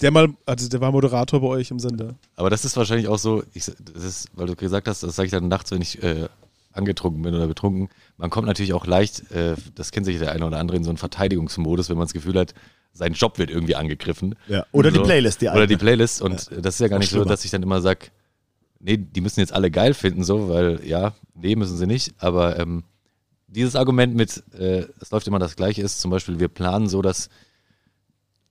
Der 0.00 0.10
mal, 0.12 0.28
also 0.46 0.68
der 0.68 0.80
war 0.80 0.92
Moderator 0.92 1.40
bei 1.40 1.48
euch 1.48 1.72
im 1.72 1.80
Sender. 1.80 2.14
Aber 2.36 2.50
das 2.50 2.64
ist 2.64 2.76
wahrscheinlich 2.76 3.08
auch 3.08 3.18
so, 3.18 3.42
ich, 3.52 3.64
das 3.64 4.04
ist, 4.04 4.28
weil 4.34 4.46
du 4.46 4.54
gesagt 4.54 4.86
hast, 4.86 5.02
das 5.02 5.16
sage 5.16 5.26
ich 5.26 5.32
dann 5.32 5.48
nachts, 5.48 5.72
wenn 5.72 5.82
ich 5.82 6.00
äh, 6.04 6.28
angetrunken 6.72 7.22
bin 7.22 7.34
oder 7.34 7.46
betrunken. 7.46 7.88
Man 8.16 8.30
kommt 8.30 8.46
natürlich 8.46 8.72
auch 8.72 8.86
leicht, 8.86 9.30
äh, 9.32 9.54
das 9.74 9.90
kennt 9.90 10.06
sich 10.06 10.18
der 10.18 10.32
eine 10.32 10.46
oder 10.46 10.58
andere, 10.58 10.76
in 10.76 10.84
so 10.84 10.90
einen 10.90 10.98
Verteidigungsmodus, 10.98 11.88
wenn 11.88 11.96
man 11.96 12.06
das 12.06 12.12
Gefühl 12.12 12.38
hat, 12.38 12.54
sein 12.92 13.12
Job 13.12 13.38
wird 13.38 13.50
irgendwie 13.50 13.76
angegriffen. 13.76 14.34
Ja. 14.48 14.66
Oder 14.72 14.90
die 14.90 14.98
So. 14.98 15.04
Playlist, 15.04 15.40
die 15.42 15.48
Oder 15.48 15.66
die. 15.66 15.76
Playlist. 15.76 16.22
Und 16.22 16.50
das 16.50 16.74
ist 16.74 16.80
ja 16.80 16.88
gar 16.88 16.98
nicht 16.98 17.10
so, 17.10 17.24
dass 17.24 17.44
ich 17.44 17.50
dann 17.50 17.62
immer 17.62 17.80
sage, 17.80 18.06
nee, 18.80 18.96
die 18.96 19.20
müssen 19.20 19.40
jetzt 19.40 19.52
alle 19.52 19.70
geil 19.70 19.94
finden, 19.94 20.24
so, 20.24 20.48
weil 20.48 20.80
ja, 20.84 21.14
nee, 21.34 21.54
müssen 21.54 21.76
sie 21.76 21.86
nicht. 21.86 22.14
Aber 22.18 22.58
ähm, 22.58 22.84
dieses 23.46 23.76
Argument 23.76 24.14
mit, 24.14 24.42
äh, 24.58 24.86
es 25.00 25.10
läuft 25.10 25.26
immer 25.28 25.38
das 25.38 25.56
Gleiche 25.56 25.82
ist, 25.82 26.00
zum 26.00 26.10
Beispiel, 26.10 26.40
wir 26.40 26.48
planen 26.48 26.88
so, 26.88 27.02
dass 27.02 27.28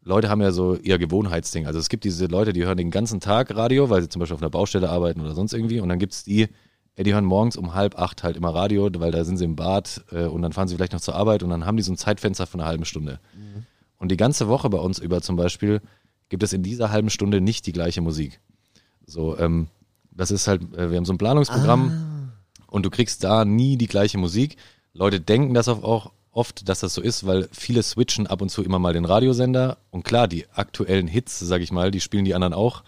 Leute 0.03 0.29
haben 0.29 0.41
ja 0.41 0.51
so 0.51 0.75
ihr 0.75 0.97
Gewohnheitsding. 0.97 1.67
Also 1.67 1.79
es 1.79 1.89
gibt 1.89 2.03
diese 2.03 2.25
Leute, 2.25 2.53
die 2.53 2.65
hören 2.65 2.77
den 2.77 2.91
ganzen 2.91 3.19
Tag 3.19 3.53
Radio, 3.55 3.89
weil 3.89 4.01
sie 4.01 4.09
zum 4.09 4.21
Beispiel 4.21 4.35
auf 4.35 4.41
einer 4.41 4.49
Baustelle 4.49 4.89
arbeiten 4.89 5.21
oder 5.21 5.35
sonst 5.35 5.53
irgendwie. 5.53 5.81
Und 5.81 5.89
dann 5.89 5.99
gibt 5.99 6.13
es 6.13 6.23
die, 6.23 6.47
ja, 6.99 7.03
die 7.03 7.13
hören 7.13 7.23
morgens 7.23 7.55
um 7.55 7.73
halb 7.75 7.97
acht 7.97 8.23
halt 8.23 8.35
immer 8.35 8.53
Radio, 8.53 8.89
weil 8.97 9.11
da 9.11 9.23
sind 9.23 9.37
sie 9.37 9.45
im 9.45 9.55
Bad 9.55 10.03
äh, 10.11 10.25
und 10.25 10.41
dann 10.41 10.51
fahren 10.51 10.67
sie 10.67 10.75
vielleicht 10.75 10.91
noch 10.91 10.99
zur 10.99 11.15
Arbeit 11.15 11.43
und 11.43 11.49
dann 11.49 11.65
haben 11.65 11.77
die 11.77 11.83
so 11.83 11.93
ein 11.93 11.97
Zeitfenster 11.97 12.45
von 12.45 12.59
einer 12.59 12.67
halben 12.69 12.83
Stunde. 12.83 13.19
Und 13.97 14.11
die 14.11 14.17
ganze 14.17 14.49
Woche 14.49 14.69
bei 14.69 14.77
uns 14.79 14.99
über 14.99 15.21
zum 15.21 15.37
Beispiel 15.37 15.81
gibt 16.27 16.43
es 16.43 16.51
in 16.51 16.61
dieser 16.61 16.91
halben 16.91 17.09
Stunde 17.09 17.39
nicht 17.39 17.65
die 17.67 17.71
gleiche 17.71 18.01
Musik. 18.01 18.41
So, 19.05 19.37
ähm, 19.37 19.67
das 20.11 20.29
ist 20.29 20.47
halt, 20.49 20.61
äh, 20.75 20.91
wir 20.91 20.97
haben 20.97 21.05
so 21.05 21.13
ein 21.13 21.17
Planungsprogramm 21.17 22.31
und 22.67 22.85
du 22.85 22.89
kriegst 22.89 23.23
da 23.23 23.45
nie 23.45 23.77
die 23.77 23.87
gleiche 23.87 24.17
Musik. 24.17 24.57
Leute 24.93 25.21
denken 25.21 25.53
das 25.53 25.69
auch- 25.69 26.11
oft, 26.31 26.69
dass 26.69 26.81
das 26.81 26.93
so 26.93 27.01
ist, 27.01 27.25
weil 27.25 27.49
viele 27.51 27.81
switchen 27.81 28.27
ab 28.27 28.41
und 28.41 28.49
zu 28.49 28.61
immer 28.63 28.77
mal 28.77 28.93
den 28.93 29.03
Radiosender 29.05 29.77
und 29.89 30.03
klar, 30.03 30.27
die 30.27 30.45
aktuellen 30.53 31.07
Hits, 31.07 31.39
sag 31.39 31.61
ich 31.61 31.71
mal, 31.71 31.89
die 31.91 31.99
spielen 32.01 32.23
die 32.23 32.35
anderen 32.35 32.53
auch. 32.53 32.83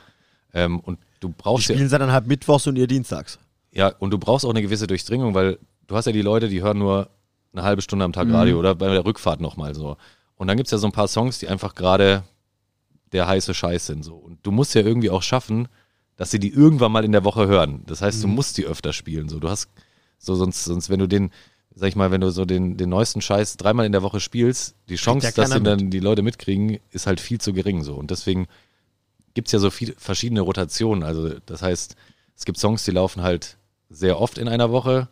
Ähm, 0.54 0.80
und 0.80 1.00
du 1.21 1.30
Die 1.30 1.34
brauchst 1.38 1.67
ja, 1.69 1.76
spielen 1.76 1.89
sie 1.89 1.97
dann 1.97 2.12
halt 2.12 2.28
mittwochs 2.28 2.67
und 2.67 2.76
ihr 2.78 2.88
dienstags. 2.88 3.39
Ja, 3.71 3.88
und 3.99 4.12
du 4.12 4.17
brauchst 4.17 4.45
auch 4.45 4.49
eine 4.49 4.62
gewisse 4.62 4.88
Durchdringung, 4.88 5.34
weil 5.34 5.57
du 5.88 5.95
hast 5.95 6.05
ja 6.05 6.12
die 6.12 6.21
Leute, 6.21 6.49
die 6.49 6.62
hören 6.62 6.77
nur 6.77 7.10
eine 7.53 7.63
halbe 7.63 7.81
Stunde 7.81 8.05
am 8.05 8.13
Tag 8.13 8.29
Radio 8.31 8.60
oder 8.60 8.75
bei 8.75 8.88
der 8.88 9.05
Rückfahrt 9.05 9.41
nochmal 9.41 9.75
so. 9.75 9.97
Und 10.36 10.47
dann 10.47 10.57
gibt's 10.57 10.71
ja 10.71 10.77
so 10.77 10.88
ein 10.88 10.93
paar 10.93 11.07
Songs, 11.07 11.39
die 11.39 11.47
einfach 11.47 11.75
gerade 11.75 12.23
der 13.12 13.27
heiße 13.27 13.53
Scheiß 13.53 13.88
sind. 13.88 14.03
So. 14.03 14.15
Und 14.15 14.39
du 14.43 14.51
musst 14.51 14.73
ja 14.73 14.81
irgendwie 14.81 15.10
auch 15.10 15.23
schaffen, 15.23 15.67
dass 16.15 16.31
sie 16.31 16.39
die 16.39 16.49
irgendwann 16.49 16.91
mal 16.91 17.05
in 17.05 17.12
der 17.12 17.23
Woche 17.23 17.47
hören. 17.47 17.84
Das 17.88 18.01
heißt, 18.01 18.23
du 18.23 18.27
musst 18.27 18.57
die 18.57 18.65
öfter 18.65 18.93
spielen. 18.93 19.29
So. 19.29 19.39
Du 19.39 19.49
hast 19.49 19.69
so, 20.17 20.36
sonst, 20.36 20.63
sonst, 20.63 20.89
wenn 20.89 20.99
du 20.99 21.07
den, 21.07 21.31
sag 21.75 21.89
ich 21.89 21.95
mal, 21.95 22.12
wenn 22.12 22.21
du 22.21 22.31
so 22.31 22.45
den, 22.45 22.77
den 22.77 22.89
neuesten 22.89 23.21
Scheiß 23.21 23.57
dreimal 23.57 23.86
in 23.86 23.91
der 23.91 24.03
Woche 24.03 24.19
spielst, 24.19 24.75
die 24.88 24.95
Chance, 24.95 25.34
dass 25.36 25.49
den 25.49 25.63
dann 25.63 25.89
die 25.89 25.99
Leute 25.99 26.21
mitkriegen, 26.21 26.79
ist 26.91 27.07
halt 27.07 27.19
viel 27.19 27.41
zu 27.41 27.53
gering. 27.53 27.84
So. 27.84 27.95
Und 27.95 28.12
deswegen 28.12 28.47
gibt's 29.34 29.51
ja 29.51 29.60
so 29.60 29.69
viele 29.69 29.93
verschiedene 29.97 30.41
Rotationen. 30.41 31.03
Also 31.03 31.36
das 31.45 31.62
heißt, 31.62 31.95
es 32.36 32.45
gibt 32.45 32.57
Songs, 32.57 32.84
die 32.84 32.91
laufen 32.91 33.21
halt 33.21 33.57
sehr 33.91 34.19
oft 34.19 34.38
in 34.38 34.47
einer 34.47 34.71
Woche, 34.71 35.10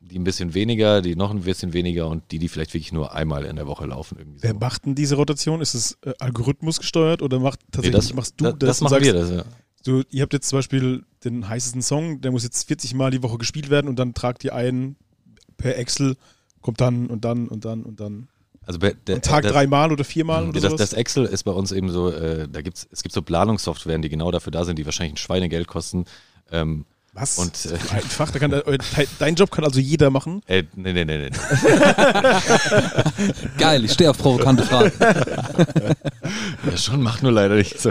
die 0.00 0.18
ein 0.18 0.24
bisschen 0.24 0.54
weniger, 0.54 1.00
die 1.02 1.14
noch 1.16 1.30
ein 1.30 1.42
bisschen 1.42 1.72
weniger 1.72 2.08
und 2.08 2.30
die, 2.32 2.38
die 2.38 2.48
vielleicht 2.48 2.74
wirklich 2.74 2.92
nur 2.92 3.14
einmal 3.14 3.44
in 3.44 3.56
der 3.56 3.66
Woche 3.66 3.86
laufen. 3.86 4.18
Irgendwie 4.18 4.38
so. 4.38 4.42
Wer 4.44 4.54
macht 4.54 4.84
denn 4.86 4.94
diese 4.94 5.16
Rotation? 5.16 5.60
Ist 5.60 5.74
es 5.74 5.98
äh, 6.04 6.12
Algorithmus 6.18 6.78
gesteuert 6.78 7.22
oder 7.22 7.38
macht 7.38 7.60
Nee, 7.60 7.68
tatsächlich 7.72 8.06
das, 8.08 8.14
machst 8.14 8.34
du 8.40 8.44
das, 8.44 8.58
das, 8.58 8.80
machen 8.80 8.90
sagst, 8.90 9.06
wir. 9.06 9.12
Das, 9.14 9.30
ja. 9.30 9.44
Du, 9.84 10.02
ihr 10.10 10.22
habt 10.22 10.32
jetzt 10.32 10.48
zum 10.48 10.58
Beispiel 10.58 11.04
den 11.24 11.48
heißesten 11.48 11.82
Song, 11.82 12.20
der 12.20 12.30
muss 12.30 12.44
jetzt 12.44 12.66
40 12.68 12.94
Mal 12.94 13.10
die 13.10 13.22
Woche 13.22 13.38
gespielt 13.38 13.68
werden 13.70 13.88
und 13.88 13.98
dann 13.98 14.14
tragt 14.14 14.44
ihr 14.44 14.54
ein 14.54 14.96
per 15.56 15.76
Excel, 15.76 16.16
kommt 16.60 16.80
dann 16.80 17.06
und 17.06 17.24
dann 17.24 17.48
und 17.48 17.64
dann 17.64 17.82
und 17.82 17.98
dann. 18.00 18.28
Also 18.64 18.78
bei- 18.78 18.92
der, 19.06 19.16
Am 19.16 19.22
Tag 19.22 19.42
dreimal 19.44 19.90
oder 19.90 20.04
viermal 20.04 20.44
oder 20.44 20.52
das, 20.60 20.62
sowas? 20.70 20.78
das 20.80 20.92
Excel 20.92 21.24
ist 21.24 21.42
bei 21.44 21.50
uns 21.50 21.72
eben 21.72 21.90
so, 21.90 22.10
äh, 22.10 22.46
da 22.48 22.62
gibt's, 22.62 22.86
es 22.92 23.02
gibt 23.02 23.12
so 23.12 23.22
Planungssoftwaren, 23.22 24.02
die 24.02 24.08
genau 24.08 24.30
dafür 24.30 24.52
da 24.52 24.64
sind, 24.64 24.78
die 24.78 24.84
wahrscheinlich 24.84 25.14
ein 25.14 25.16
Schweinegeld 25.16 25.66
kosten. 25.66 26.04
Ähm, 26.52 26.84
Was? 27.14 27.38
und, 27.38 27.66
äh, 27.66 27.72
einfach, 27.94 28.30
da 28.30 28.38
kann, 28.38 28.52
äh, 28.52 28.78
dein 29.18 29.34
Job 29.34 29.50
kann 29.50 29.64
also 29.64 29.78
jeder 29.80 30.08
machen. 30.10 30.40
äh, 30.46 30.62
nee, 30.74 30.92
nee, 30.94 31.04
nee, 31.04 31.28
nee. 31.28 31.30
Geil, 33.58 33.84
ich 33.84 33.92
stehe 33.92 34.08
auf 34.10 34.18
provokante 34.18 34.62
Fragen. 34.64 34.92
Ja, 36.64 36.76
schon, 36.76 37.02
macht 37.02 37.22
nur 37.24 37.32
leider 37.32 37.56
nicht 37.56 37.80
so. 37.80 37.90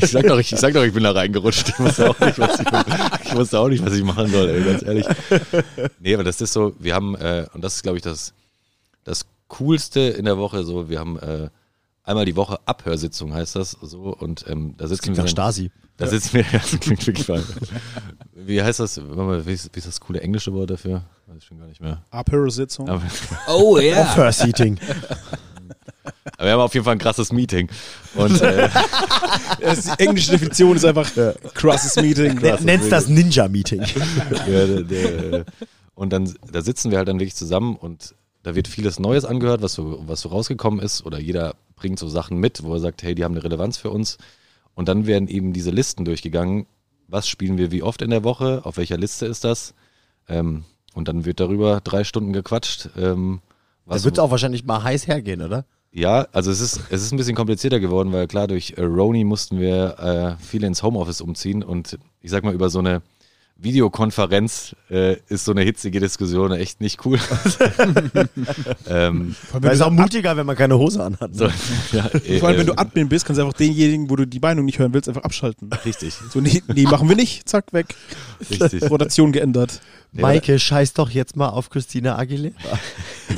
Ich 0.00 0.10
sag 0.10 0.26
doch, 0.26 0.38
ich, 0.38 0.50
ich 0.52 0.58
sag 0.58 0.72
doch, 0.72 0.82
ich 0.82 0.94
bin 0.94 1.02
da 1.04 1.10
reingerutscht. 1.12 1.68
Ich 1.68 1.78
wusste 1.78 2.08
auch 2.10 2.18
nicht, 2.18 2.38
was 2.38 2.58
ich, 2.58 2.66
ich 3.26 3.34
wusste 3.36 3.58
auch 3.60 3.68
nicht, 3.68 3.84
was 3.84 3.92
ich 3.92 4.02
machen 4.02 4.26
soll, 4.28 4.48
ey, 4.48 4.64
ganz 4.64 4.82
ehrlich. 4.82 5.06
Nee, 6.00 6.14
aber 6.14 6.24
das 6.24 6.40
ist 6.40 6.54
so, 6.54 6.74
wir 6.78 6.94
haben, 6.94 7.14
äh, 7.16 7.46
und 7.52 7.62
das 7.62 7.76
ist, 7.76 7.82
glaube 7.82 7.98
ich, 7.98 8.02
das, 8.02 8.32
das 9.04 9.26
Coolste 9.48 10.00
in 10.00 10.24
der 10.24 10.38
Woche, 10.38 10.64
so, 10.64 10.88
wir 10.88 10.98
haben 10.98 11.18
äh, 11.18 11.50
einmal 12.04 12.24
die 12.24 12.36
Woche 12.36 12.58
Abhörsitzung, 12.64 13.34
heißt 13.34 13.56
das, 13.56 13.72
so, 13.82 14.16
und 14.18 14.46
ähm, 14.48 14.74
da 14.78 14.88
sitzen 14.88 15.02
Klingt 15.02 15.18
wir. 15.18 15.24
nach 15.24 15.30
dann- 15.32 15.52
Stasi. 15.52 15.70
Da 15.96 16.06
sitzen 16.08 16.32
wir, 16.34 16.40
ja, 16.42 16.58
das 16.58 16.80
klingt 16.80 17.06
wirklich 17.06 17.26
falsch. 17.26 17.44
Wie 18.34 18.60
heißt 18.62 18.80
das, 18.80 19.00
wie 19.00 19.52
ist, 19.52 19.70
wie 19.72 19.78
ist 19.78 19.86
das 19.86 20.00
coole 20.00 20.20
englische 20.20 20.52
Wort 20.52 20.70
dafür? 20.70 21.04
Weiß 21.26 21.36
ich 21.38 21.44
schon 21.44 21.58
gar 21.58 21.66
nicht 21.68 21.80
mehr. 21.80 22.02
Abhörsitzung. 22.10 22.88
Aber, 22.88 23.02
Oh 23.48 23.78
ja. 23.78 24.04
First 24.14 24.40
Seating. 24.40 24.78
aber 26.36 26.44
wir 26.46 26.52
haben 26.52 26.60
auf 26.60 26.74
jeden 26.74 26.84
Fall 26.84 26.94
ein 26.94 26.98
krasses 26.98 27.30
Meeting. 27.32 27.68
Und 28.16 28.40
äh, 28.40 28.68
Das 29.60 29.78
ist 29.78 30.00
die 30.00 30.04
englische 30.04 30.32
Definition 30.32 30.76
ist 30.76 30.84
einfach 30.84 31.10
krasses 31.54 31.96
Meeting. 31.96 32.40
Ne- 32.40 32.58
Nenn's 32.62 32.88
das 32.88 33.08
Ninja-Meeting. 33.08 33.82
ja, 34.48 34.66
der, 34.66 34.82
der, 34.82 35.44
und 35.94 36.12
dann 36.12 36.34
da 36.50 36.60
sitzen 36.60 36.90
wir 36.90 36.98
halt 36.98 37.08
dann 37.08 37.20
wirklich 37.20 37.36
zusammen 37.36 37.76
und 37.76 38.14
da 38.42 38.54
wird 38.54 38.68
vieles 38.68 38.98
Neues 38.98 39.24
angehört, 39.24 39.62
was 39.62 39.72
so, 39.74 40.02
was 40.06 40.20
so 40.20 40.28
rausgekommen 40.28 40.80
ist, 40.80 41.06
oder 41.06 41.18
jeder 41.18 41.54
bringt 41.76 41.98
so 41.98 42.08
Sachen 42.08 42.38
mit, 42.38 42.62
wo 42.62 42.74
er 42.74 42.80
sagt, 42.80 43.02
hey, 43.02 43.14
die 43.14 43.24
haben 43.24 43.34
eine 43.34 43.44
Relevanz 43.44 43.78
für 43.78 43.90
uns. 43.90 44.18
Und 44.74 44.88
dann 44.88 45.06
werden 45.06 45.28
eben 45.28 45.52
diese 45.52 45.70
Listen 45.70 46.04
durchgegangen. 46.04 46.66
Was 47.08 47.28
spielen 47.28 47.58
wir 47.58 47.70
wie 47.70 47.82
oft 47.82 48.02
in 48.02 48.10
der 48.10 48.24
Woche? 48.24 48.62
Auf 48.64 48.76
welcher 48.76 48.96
Liste 48.96 49.26
ist 49.26 49.44
das? 49.44 49.74
Ähm, 50.28 50.64
und 50.94 51.08
dann 51.08 51.24
wird 51.24 51.40
darüber 51.40 51.80
drei 51.82 52.04
Stunden 52.04 52.32
gequatscht. 52.32 52.90
Ähm, 52.96 53.40
Da 53.86 54.02
wird 54.04 54.18
auch 54.18 54.30
wahrscheinlich 54.30 54.64
mal 54.64 54.82
heiß 54.82 55.06
hergehen, 55.06 55.42
oder? 55.42 55.64
ja, 55.92 56.26
also 56.32 56.50
es 56.50 56.60
ist, 56.60 56.80
es 56.90 57.02
ist 57.02 57.12
ein 57.12 57.18
bisschen 57.18 57.36
komplizierter 57.36 57.78
geworden, 57.78 58.12
weil 58.12 58.26
klar, 58.26 58.48
durch 58.48 58.74
äh, 58.76 58.82
Roni 58.82 59.22
mussten 59.22 59.60
wir 59.60 59.98
äh, 60.38 60.42
viele 60.42 60.66
ins 60.66 60.82
Homeoffice 60.82 61.20
umziehen 61.20 61.62
und 61.62 61.98
ich 62.20 62.30
sag 62.32 62.42
mal, 62.42 62.52
über 62.52 62.68
so 62.68 62.80
eine 62.80 63.00
Videokonferenz 63.56 64.74
äh, 64.90 65.16
ist 65.28 65.44
so 65.44 65.52
eine 65.52 65.62
hitzige 65.62 66.00
Diskussion 66.00 66.50
echt 66.52 66.80
nicht 66.80 67.06
cool. 67.06 67.18
ähm, 68.88 69.34
Vor 69.34 69.54
allem, 69.54 69.62
wenn 69.62 69.70
ist 69.70 69.80
auch 69.80 69.90
mutiger, 69.90 70.36
wenn 70.36 70.44
man 70.44 70.56
keine 70.56 70.76
Hose 70.76 71.02
anhat. 71.02 71.34
so, 71.34 71.44
ja, 71.92 72.06
äh, 72.12 72.38
vor 72.40 72.48
allem, 72.48 72.58
wenn 72.58 72.66
äh, 72.66 72.70
du 72.72 72.78
Admin 72.78 73.08
bist, 73.08 73.24
kannst 73.24 73.38
du 73.38 73.44
einfach 73.44 73.56
denjenigen, 73.56 74.10
wo 74.10 74.16
du 74.16 74.26
die 74.26 74.40
Meinung 74.40 74.64
nicht 74.64 74.80
hören 74.80 74.92
willst, 74.92 75.08
einfach 75.08 75.22
abschalten. 75.22 75.70
richtig, 75.84 76.14
So, 76.14 76.40
nee, 76.40 76.62
nee, 76.66 76.82
machen 76.82 77.08
wir 77.08 77.14
nicht. 77.14 77.48
Zack, 77.48 77.72
weg. 77.72 77.94
richtig. 78.50 78.82
Rotation 78.90 79.30
geändert. 79.30 79.80
Maike, 80.12 80.58
scheiß 80.58 80.92
doch 80.92 81.10
jetzt 81.10 81.36
mal 81.36 81.48
auf 81.48 81.70
Christina 81.70 82.16
Aguilera. 82.16 82.54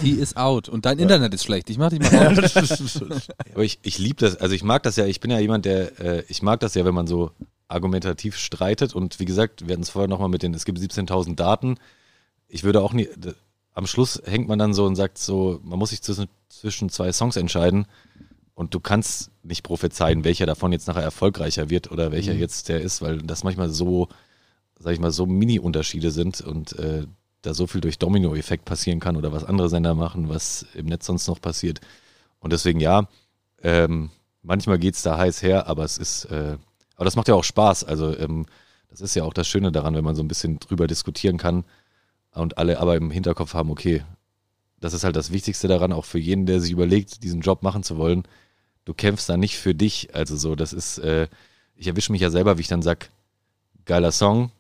Die 0.02 0.12
ist 0.12 0.36
out. 0.36 0.68
Und 0.68 0.84
dein 0.84 0.98
Internet 0.98 1.32
ist 1.32 1.44
schlecht. 1.44 1.70
Ich 1.70 1.78
mach 1.78 1.90
dich 1.90 2.00
mal 2.00 2.38
raus. 2.38 3.00
Aber 3.54 3.64
ich, 3.64 3.78
ich 3.82 3.98
liebe 3.98 4.16
das, 4.16 4.36
also 4.36 4.54
ich 4.54 4.62
mag 4.62 4.82
das 4.82 4.96
ja, 4.96 5.06
ich 5.06 5.20
bin 5.20 5.30
ja 5.30 5.38
jemand, 5.38 5.64
der, 5.64 5.98
äh, 6.00 6.24
ich 6.28 6.42
mag 6.42 6.60
das 6.60 6.74
ja, 6.74 6.84
wenn 6.84 6.94
man 6.94 7.06
so 7.06 7.30
argumentativ 7.68 8.36
streitet 8.36 8.94
und 8.94 9.18
wie 9.18 9.24
gesagt, 9.24 9.66
wir 9.66 9.72
hatten 9.72 9.82
es 9.82 9.90
vorher 9.90 10.08
nochmal 10.08 10.28
mit 10.28 10.42
den, 10.42 10.54
es 10.54 10.64
gibt 10.64 10.78
17.000 10.78 11.34
Daten. 11.34 11.76
Ich 12.48 12.62
würde 12.64 12.80
auch 12.80 12.92
nie, 12.92 13.08
am 13.74 13.86
Schluss 13.86 14.22
hängt 14.24 14.48
man 14.48 14.58
dann 14.58 14.72
so 14.72 14.86
und 14.86 14.96
sagt 14.96 15.18
so, 15.18 15.60
man 15.62 15.78
muss 15.78 15.90
sich 15.90 16.02
zwischen, 16.02 16.28
zwischen 16.48 16.88
zwei 16.88 17.12
Songs 17.12 17.36
entscheiden 17.36 17.86
und 18.54 18.72
du 18.72 18.80
kannst 18.80 19.30
nicht 19.42 19.62
prophezeien, 19.62 20.24
welcher 20.24 20.46
davon 20.46 20.72
jetzt 20.72 20.88
nachher 20.88 21.02
erfolgreicher 21.02 21.68
wird 21.68 21.90
oder 21.90 22.12
welcher 22.12 22.34
Mhm. 22.34 22.40
jetzt 22.40 22.68
der 22.68 22.80
ist, 22.80 23.02
weil 23.02 23.18
das 23.18 23.44
manchmal 23.44 23.68
so, 23.68 24.08
sag 24.78 24.94
ich 24.94 25.00
mal, 25.00 25.12
so 25.12 25.26
Mini-Unterschiede 25.26 26.10
sind 26.10 26.40
und 26.40 26.78
äh, 26.78 27.06
da 27.42 27.52
so 27.52 27.66
viel 27.66 27.80
durch 27.80 27.98
Domino-Effekt 27.98 28.64
passieren 28.64 29.00
kann 29.00 29.16
oder 29.16 29.32
was 29.32 29.44
andere 29.44 29.68
Sender 29.68 29.94
machen, 29.94 30.28
was 30.28 30.66
im 30.74 30.86
Netz 30.86 31.06
sonst 31.06 31.28
noch 31.28 31.40
passiert. 31.40 31.80
Und 32.40 32.52
deswegen 32.52 32.80
ja, 32.80 33.08
ähm, 33.62 34.10
manchmal 34.42 34.78
geht's 34.78 35.02
da 35.02 35.18
heiß 35.18 35.42
her, 35.42 35.66
aber 35.66 35.84
es 35.84 35.98
ist, 35.98 36.24
äh, 36.26 36.56
aber 36.96 37.04
das 37.04 37.16
macht 37.16 37.28
ja 37.28 37.34
auch 37.34 37.44
Spaß. 37.44 37.84
Also 37.84 38.16
ähm, 38.18 38.46
das 38.90 39.00
ist 39.00 39.14
ja 39.14 39.24
auch 39.24 39.32
das 39.34 39.46
Schöne 39.46 39.72
daran, 39.72 39.94
wenn 39.94 40.04
man 40.04 40.16
so 40.16 40.22
ein 40.22 40.28
bisschen 40.28 40.58
drüber 40.58 40.86
diskutieren 40.86 41.38
kann 41.38 41.64
und 42.32 42.58
alle 42.58 42.78
aber 42.80 42.96
im 42.96 43.10
Hinterkopf 43.10 43.54
haben, 43.54 43.70
okay, 43.70 44.02
das 44.80 44.92
ist 44.92 45.04
halt 45.04 45.16
das 45.16 45.32
Wichtigste 45.32 45.68
daran, 45.68 45.92
auch 45.92 46.04
für 46.04 46.18
jeden, 46.18 46.46
der 46.46 46.60
sich 46.60 46.70
überlegt, 46.70 47.22
diesen 47.22 47.40
Job 47.40 47.62
machen 47.62 47.82
zu 47.82 47.96
wollen. 47.96 48.24
Du 48.84 48.94
kämpfst 48.94 49.28
da 49.28 49.36
nicht 49.36 49.56
für 49.56 49.74
dich. 49.74 50.14
Also 50.14 50.36
so, 50.36 50.54
das 50.54 50.72
ist, 50.72 50.98
äh, 50.98 51.28
ich 51.74 51.86
erwische 51.86 52.12
mich 52.12 52.20
ja 52.20 52.30
selber, 52.30 52.56
wie 52.58 52.62
ich 52.62 52.68
dann 52.68 52.82
sag, 52.82 53.10
geiler 53.84 54.12
Song, 54.12 54.50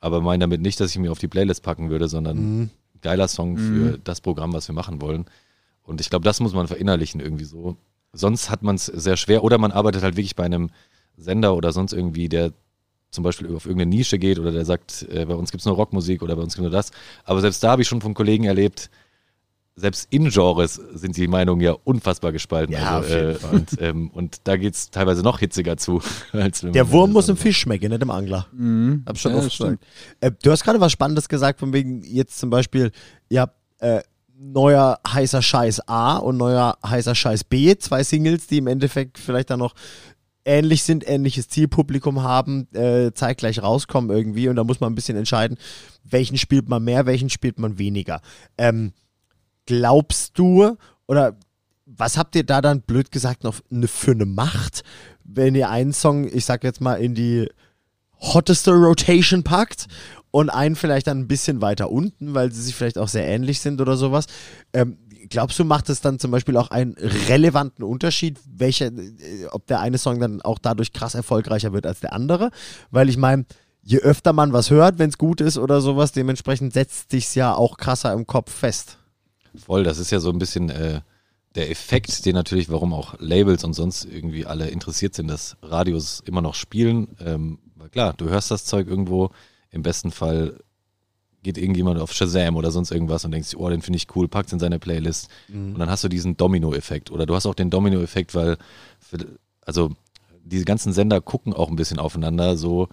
aber 0.00 0.20
meine 0.20 0.42
damit 0.42 0.60
nicht, 0.60 0.78
dass 0.80 0.90
ich 0.90 0.98
mir 0.98 1.10
auf 1.12 1.18
die 1.18 1.28
Playlist 1.28 1.62
packen 1.62 1.88
würde, 1.90 2.08
sondern 2.08 2.36
Mhm. 2.38 2.70
geiler 3.00 3.28
Song 3.28 3.56
für 3.58 3.98
das 3.98 4.20
Programm, 4.20 4.52
was 4.52 4.68
wir 4.68 4.74
machen 4.74 5.00
wollen. 5.00 5.24
Und 5.84 6.00
ich 6.00 6.10
glaube, 6.10 6.24
das 6.24 6.40
muss 6.40 6.52
man 6.54 6.68
verinnerlichen 6.68 7.20
irgendwie 7.20 7.44
so. 7.44 7.76
Sonst 8.12 8.50
hat 8.50 8.62
man 8.62 8.76
es 8.76 8.86
sehr 8.86 9.16
schwer 9.16 9.42
oder 9.42 9.58
man 9.58 9.72
arbeitet 9.72 10.02
halt 10.02 10.16
wirklich 10.16 10.36
bei 10.36 10.44
einem 10.44 10.70
Sender 11.16 11.54
oder 11.54 11.72
sonst 11.72 11.92
irgendwie, 11.92 12.28
der 12.28 12.52
zum 13.10 13.24
Beispiel 13.24 13.54
auf 13.54 13.66
irgendeine 13.66 13.94
Nische 13.94 14.18
geht 14.18 14.38
oder 14.38 14.52
der 14.52 14.64
sagt, 14.64 15.06
äh, 15.10 15.26
bei 15.26 15.34
uns 15.34 15.50
gibt 15.50 15.60
es 15.60 15.66
nur 15.66 15.76
Rockmusik 15.76 16.22
oder 16.22 16.34
bei 16.34 16.42
uns 16.42 16.54
gibt 16.54 16.66
es 16.66 16.70
nur 16.70 16.76
das. 16.76 16.90
Aber 17.24 17.40
selbst 17.40 17.62
da 17.62 17.72
habe 17.72 17.82
ich 17.82 17.88
schon 17.88 18.00
von 18.00 18.14
Kollegen 18.14 18.44
erlebt, 18.44 18.90
selbst 19.74 20.08
in 20.10 20.28
Genres 20.28 20.74
sind 20.94 21.16
die 21.16 21.26
Meinungen 21.26 21.60
ja 21.62 21.74
unfassbar 21.84 22.32
gespalten. 22.32 22.74
Ja, 22.74 22.98
also, 22.98 23.08
auf 23.08 23.10
jeden 23.10 23.30
äh, 23.30 23.56
und, 23.56 23.80
ähm, 23.80 24.10
und 24.10 24.40
da 24.44 24.56
geht 24.56 24.74
es 24.74 24.90
teilweise 24.90 25.22
noch 25.22 25.38
hitziger 25.38 25.76
zu. 25.76 26.02
Der 26.62 26.90
Wurm 26.90 27.12
muss 27.12 27.28
im 27.28 27.36
Fisch 27.36 27.58
schmecken, 27.58 27.90
nicht 27.90 28.02
im 28.02 28.10
Angler. 28.10 28.46
Mhm. 28.52 29.02
Hab 29.06 29.18
schon 29.18 29.32
Ja, 29.32 29.38
oft 29.38 29.50
gesagt. 29.50 29.82
Äh, 30.20 30.32
du 30.42 30.50
hast 30.50 30.64
gerade 30.64 30.80
was 30.80 30.92
Spannendes 30.92 31.28
gesagt, 31.28 31.60
von 31.60 31.72
wegen 31.72 32.02
jetzt 32.02 32.38
zum 32.38 32.50
Beispiel, 32.50 32.92
ihr 33.30 33.42
habt 33.42 33.56
äh, 33.78 34.02
neuer 34.38 34.98
heißer 35.06 35.40
Scheiß 35.40 35.88
A 35.88 36.16
und 36.16 36.36
neuer 36.36 36.76
heißer 36.84 37.14
Scheiß 37.14 37.44
B, 37.44 37.76
zwei 37.78 38.02
Singles, 38.02 38.46
die 38.48 38.58
im 38.58 38.66
Endeffekt 38.66 39.18
vielleicht 39.18 39.50
dann 39.50 39.60
noch 39.60 39.74
ähnlich 40.44 40.82
sind, 40.82 41.08
ähnliches 41.08 41.48
Zielpublikum 41.48 42.22
haben, 42.22 42.68
äh, 42.74 43.12
zeitgleich 43.12 43.62
rauskommen 43.62 44.10
irgendwie 44.10 44.48
und 44.48 44.56
da 44.56 44.64
muss 44.64 44.80
man 44.80 44.92
ein 44.92 44.94
bisschen 44.94 45.16
entscheiden, 45.16 45.58
welchen 46.04 46.36
spielt 46.36 46.68
man 46.68 46.82
mehr, 46.82 47.06
welchen 47.06 47.30
spielt 47.30 47.58
man 47.58 47.78
weniger. 47.78 48.20
Ähm, 48.58 48.92
glaubst 49.66 50.38
du 50.38 50.76
oder 51.06 51.36
was 51.86 52.16
habt 52.16 52.34
ihr 52.36 52.44
da 52.44 52.60
dann 52.60 52.82
blöd 52.82 53.10
gesagt 53.10 53.44
noch 53.44 53.60
ne, 53.70 53.86
für 53.86 54.12
eine 54.12 54.26
Macht, 54.26 54.82
wenn 55.24 55.54
ihr 55.54 55.70
einen 55.70 55.92
Song, 55.92 56.26
ich 56.26 56.44
sag 56.44 56.64
jetzt 56.64 56.80
mal, 56.80 56.94
in 56.94 57.14
die 57.14 57.48
hotteste 58.18 58.72
Rotation 58.72 59.42
packt 59.42 59.86
und 60.30 60.48
einen 60.48 60.76
vielleicht 60.76 61.06
dann 61.06 61.20
ein 61.20 61.28
bisschen 61.28 61.60
weiter 61.60 61.90
unten, 61.90 62.34
weil 62.34 62.52
sie 62.52 62.62
sich 62.62 62.74
vielleicht 62.74 62.98
auch 62.98 63.08
sehr 63.08 63.26
ähnlich 63.26 63.60
sind 63.60 63.80
oder 63.80 63.96
sowas. 63.96 64.26
Ähm, 64.72 64.96
glaubst 65.28 65.58
du, 65.58 65.64
macht 65.64 65.88
es 65.88 66.00
dann 66.00 66.18
zum 66.18 66.30
Beispiel 66.30 66.56
auch 66.56 66.70
einen 66.70 66.94
relevanten 67.28 67.84
Unterschied, 67.84 68.38
welcher, 68.46 68.86
äh, 68.86 69.46
ob 69.50 69.66
der 69.66 69.80
eine 69.80 69.98
Song 69.98 70.20
dann 70.20 70.42
auch 70.42 70.58
dadurch 70.58 70.92
krass 70.92 71.14
erfolgreicher 71.14 71.72
wird 71.72 71.86
als 71.86 72.00
der 72.00 72.12
andere? 72.12 72.50
Weil 72.90 73.08
ich 73.08 73.16
meine, 73.16 73.44
je 73.82 73.98
öfter 73.98 74.32
man 74.32 74.52
was 74.52 74.70
hört, 74.70 74.98
wenn 74.98 75.10
es 75.10 75.18
gut 75.18 75.40
ist 75.40 75.58
oder 75.58 75.80
sowas, 75.80 76.12
dementsprechend 76.12 76.72
setzt 76.72 77.10
sich's 77.10 77.34
ja 77.34 77.54
auch 77.54 77.76
krasser 77.76 78.12
im 78.12 78.26
Kopf 78.26 78.52
fest. 78.52 78.98
Voll, 79.54 79.84
das 79.84 79.98
ist 79.98 80.10
ja 80.10 80.20
so 80.20 80.30
ein 80.30 80.38
bisschen 80.38 80.70
äh, 80.70 81.00
der 81.54 81.70
Effekt, 81.70 82.24
den 82.24 82.34
natürlich, 82.34 82.70
warum 82.70 82.92
auch 82.92 83.14
Labels 83.18 83.64
und 83.64 83.74
sonst 83.74 84.04
irgendwie 84.04 84.46
alle 84.46 84.68
interessiert 84.68 85.14
sind, 85.14 85.28
dass 85.28 85.56
Radios 85.62 86.22
immer 86.24 86.40
noch 86.40 86.54
spielen. 86.54 87.16
Ähm, 87.20 87.58
klar, 87.90 88.14
du 88.16 88.28
hörst 88.28 88.50
das 88.50 88.64
Zeug 88.64 88.86
irgendwo, 88.86 89.30
im 89.70 89.82
besten 89.82 90.10
Fall 90.10 90.58
geht 91.42 91.58
irgendjemand 91.58 92.00
auf 92.00 92.12
Shazam 92.12 92.56
oder 92.56 92.70
sonst 92.70 92.90
irgendwas 92.90 93.24
und 93.24 93.32
denkst, 93.32 93.54
oh, 93.56 93.68
den 93.68 93.82
finde 93.82 93.96
ich 93.96 94.06
cool, 94.14 94.28
packt's 94.28 94.52
in 94.52 94.58
seine 94.58 94.78
Playlist. 94.78 95.28
Und 95.72 95.78
dann 95.78 95.90
hast 95.90 96.04
du 96.04 96.08
diesen 96.08 96.36
Domino-Effekt. 96.36 97.10
Oder 97.10 97.26
du 97.26 97.34
hast 97.34 97.46
auch 97.46 97.54
den 97.54 97.70
Domino-Effekt, 97.70 98.34
weil, 98.34 98.56
für, 99.00 99.18
also 99.64 99.90
diese 100.44 100.64
ganzen 100.64 100.92
Sender 100.92 101.20
gucken 101.20 101.52
auch 101.52 101.68
ein 101.68 101.76
bisschen 101.76 101.98
aufeinander, 101.98 102.56
so, 102.56 102.88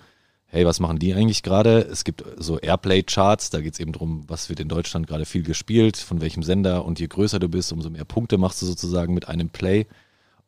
hey, 0.47 0.65
was 0.65 0.79
machen 0.79 0.97
die 0.97 1.13
eigentlich 1.13 1.43
gerade? 1.43 1.81
Es 1.81 2.03
gibt 2.03 2.23
so 2.38 2.59
Airplay-Charts, 2.59 3.51
da 3.51 3.62
geht 3.62 3.73
es 3.73 3.79
eben 3.79 3.91
darum, 3.91 4.23
was 4.27 4.49
wird 4.49 4.59
in 4.59 4.67
Deutschland 4.67 5.07
gerade 5.07 5.25
viel 5.25 5.43
gespielt, 5.43 5.97
von 5.97 6.21
welchem 6.21 6.41
Sender 6.41 6.85
und 6.85 6.99
je 6.99 7.07
größer 7.07 7.39
du 7.39 7.49
bist, 7.49 7.71
umso 7.71 7.89
mehr 7.89 8.05
Punkte 8.05 8.38
machst 8.38 8.62
du 8.62 8.65
sozusagen 8.65 9.13
mit 9.13 9.27
einem 9.27 9.49
Play. 9.49 9.85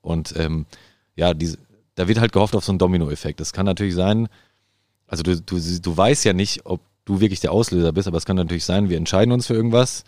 Und 0.01 0.33
ähm, 0.37 0.65
ja, 1.15 1.35
diese, 1.35 1.57
da 1.95 2.07
wird 2.07 2.19
halt 2.19 2.31
gehofft 2.31 2.55
auf 2.55 2.65
so 2.65 2.71
einen 2.71 2.79
Domino-Effekt. 2.79 3.39
Das 3.39 3.53
kann 3.53 3.67
natürlich 3.67 3.93
sein, 3.93 4.27
also 5.05 5.21
du, 5.23 5.39
du, 5.39 5.59
du 5.59 5.97
weißt 5.97 6.25
ja 6.25 6.33
nicht, 6.33 6.65
ob 6.65 6.81
du 7.05 7.19
wirklich 7.19 7.39
der 7.39 7.51
Auslöser 7.51 7.91
bist, 7.91 8.07
aber 8.07 8.17
es 8.17 8.25
kann 8.25 8.35
natürlich 8.35 8.65
sein, 8.65 8.89
wir 8.89 8.97
entscheiden 8.97 9.31
uns 9.31 9.47
für 9.47 9.53
irgendwas, 9.53 10.03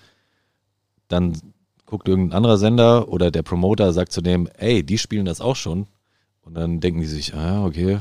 dann 1.08 1.38
guckt 1.86 2.08
irgendein 2.08 2.38
anderer 2.38 2.58
Sender 2.58 3.10
oder 3.10 3.32
der 3.32 3.43
Promoter 3.43 3.93
sagt 3.93 4.12
zu 4.12 4.21
dem, 4.21 4.47
ey, 4.58 4.84
die 4.84 4.97
spielen 4.97 5.25
das 5.25 5.41
auch 5.41 5.56
schon. 5.56 5.88
Und 6.41 6.56
dann 6.56 6.79
denken 6.79 7.01
die 7.01 7.08
sich, 7.08 7.34
ah, 7.36 7.65
okay, 7.65 7.99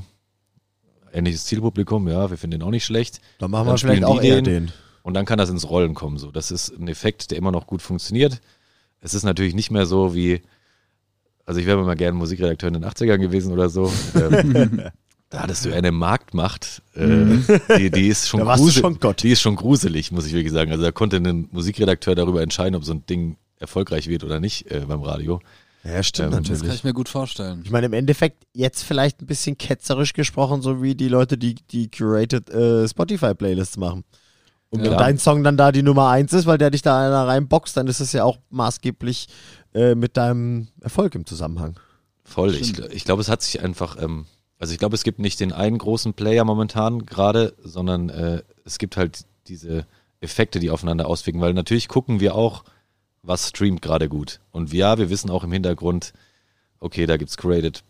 ähnliches 1.12 1.44
Zielpublikum, 1.44 2.09
ja, 2.09 2.31
wir 2.31 2.38
finden 2.38 2.61
den 2.61 2.66
auch 2.66 2.70
nicht 2.70 2.85
schlecht. 2.85 3.20
Dann 3.38 3.50
machen 3.50 3.66
Dann 3.66 3.74
wir 3.74 3.78
vielleicht 3.78 4.05
auch 4.05 4.20
den. 4.20 4.44
den. 4.44 4.72
Und 5.02 5.14
dann 5.14 5.26
kann 5.26 5.38
das 5.38 5.50
ins 5.50 5.68
Rollen 5.68 5.94
kommen. 5.94 6.18
So, 6.18 6.31
das 6.31 6.50
ist 6.50 6.70
ein 6.70 6.88
Effekt, 6.88 7.31
der 7.31 7.38
immer 7.38 7.52
noch 7.52 7.66
gut 7.66 7.83
funktioniert. 7.83 8.40
Es 9.00 9.14
ist 9.14 9.24
natürlich 9.24 9.55
nicht 9.55 9.70
mehr 9.70 9.85
so 9.85 10.14
wie, 10.14 10.42
also 11.44 11.61
ich 11.61 11.66
wäre 11.66 11.83
mal 11.83 11.96
gerne 11.96 12.16
Musikredakteur 12.16 12.68
in 12.68 12.74
den 12.74 12.85
80ern 12.85 13.18
gewesen 13.18 13.52
oder 13.52 13.68
so. 13.68 13.92
Da 15.33 15.40
hattest 15.40 15.64
du 15.64 15.73
eine 15.73 15.92
Marktmacht, 15.92 16.83
äh, 16.95 17.38
die, 17.79 17.90
die 17.90 18.09
ist 18.09 18.29
schon 18.29 18.40
Da 18.40 18.47
warst 18.47 18.61
du 18.61 18.64
gruselig. 18.64 18.81
schon 18.83 19.01
Gott. 19.01 19.23
Die 19.23 19.31
ist 19.31 19.40
schon 19.40 19.57
gruselig, 19.57 20.12
muss 20.12 20.27
ich 20.27 20.35
wirklich 20.35 20.53
sagen. 20.53 20.71
Also 20.71 20.85
da 20.85 20.92
konnte 20.92 21.16
ein 21.16 21.49
Musikredakteur 21.53 22.14
darüber 22.14 22.42
entscheiden, 22.42 22.75
ob 22.77 22.85
so 22.85 22.92
ein 22.92 23.07
Ding 23.07 23.37
erfolgreich 23.59 24.09
wird 24.09 24.25
oder 24.25 24.40
nicht 24.40 24.71
äh, 24.71 24.81
beim 24.87 25.03
Radio. 25.03 25.40
Ja, 25.85 26.03
stimmt 26.03 26.35
Ähm, 26.35 26.42
Das 26.45 26.61
kann 26.61 26.75
ich 26.75 26.85
mir 26.85 26.92
gut 26.92 27.09
vorstellen. 27.09 27.62
Ich 27.64 27.71
meine, 27.71 27.87
im 27.87 27.92
Endeffekt 27.95 28.45
jetzt 28.53 28.83
vielleicht 28.85 29.23
ein 29.23 29.27
bisschen 29.27 29.57
ketzerisch 29.57 30.12
gesprochen, 30.12 30.61
so 30.61 30.83
wie 30.83 30.95
die 30.95 31.09
Leute, 31.09 31.38
die 31.38 31.55
die 31.55 31.90
curated 31.90 32.51
äh, 32.51 32.87
Spotify-Playlists 32.87 33.79
machen. 33.79 34.05
Und 34.68 34.85
Ja. 34.85 34.90
wenn 34.92 34.99
dein 34.99 35.18
Song 35.18 35.42
dann 35.45 35.57
da 35.57 35.73
die 35.73 35.83
Nummer 35.83 36.09
eins 36.11 36.33
ist, 36.35 36.45
weil 36.47 36.59
der 36.59 36.71
dich 36.71 36.83
da 36.83 37.01
einer 37.01 37.27
reinboxt, 37.27 37.77
dann 37.77 37.87
ist 37.88 38.01
es 38.01 38.12
ja 38.12 38.23
auch 38.25 38.38
maßgeblich 38.51 39.29
äh, 39.75 39.95
mit 39.95 40.16
deinem 40.18 40.68
Erfolg 40.83 41.14
im 41.14 41.25
Zusammenhang. 41.25 41.81
Voll. 42.25 42.55
Ich, 42.55 42.79
ich 42.79 43.05
glaube, 43.05 43.23
es 43.23 43.29
hat 43.29 43.42
sich 43.42 43.62
einfach, 43.62 43.97
ähm, 44.01 44.27
also 44.62 44.75
ich 44.75 44.79
glaube, 44.79 44.94
es 44.94 45.03
gibt 45.03 45.18
nicht 45.18 45.40
den 45.40 45.51
einen 45.51 45.77
großen 45.77 46.14
Player 46.14 46.44
momentan 46.44 47.05
gerade, 47.05 47.53
sondern 47.64 48.11
äh, 48.11 48.42
es 48.64 48.79
gibt 48.79 48.96
halt 48.96 49.25
diese 49.48 49.88
Effekte, 50.20 50.61
die 50.61 50.70
aufeinander 50.70 51.09
auswirken, 51.09 51.40
weil 51.40 51.53
natürlich 51.53 51.88
gucken 51.88 52.20
wir 52.20 52.37
auch, 52.37 52.62
was 53.25 53.48
streamt 53.48 53.83
gerade 53.83 54.09
gut. 54.09 54.38
Und 54.53 54.72
ja, 54.72 54.98
wir 54.98 55.11
wissen 55.11 55.31
auch 55.31 55.42
im 55.42 55.51
Hintergrund, 55.51 56.12
okay, 56.79 57.07
da 57.07 57.16
gibt's 57.16 57.37
created 57.37 57.83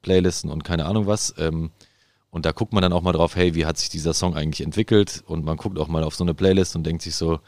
Playlisten 0.00 0.50
und 0.50 0.64
keine 0.64 0.86
Ahnung 0.86 1.06
was. 1.06 1.34
Ähm, 1.36 1.70
und 2.30 2.46
da 2.46 2.52
guckt 2.52 2.72
man 2.72 2.80
dann 2.80 2.94
auch 2.94 3.02
mal 3.02 3.12
drauf, 3.12 3.36
hey, 3.36 3.54
wie 3.54 3.66
hat 3.66 3.76
sich 3.76 3.90
dieser 3.90 4.14
Song 4.14 4.34
eigentlich 4.34 4.62
entwickelt? 4.62 5.22
Und 5.26 5.44
man 5.44 5.58
guckt 5.58 5.78
auch 5.78 5.88
mal 5.88 6.02
auf 6.02 6.14
so 6.14 6.24
eine 6.24 6.32
Playlist 6.32 6.76
und 6.76 6.84
denkt 6.84 7.02
sich 7.02 7.14
so, 7.14 7.40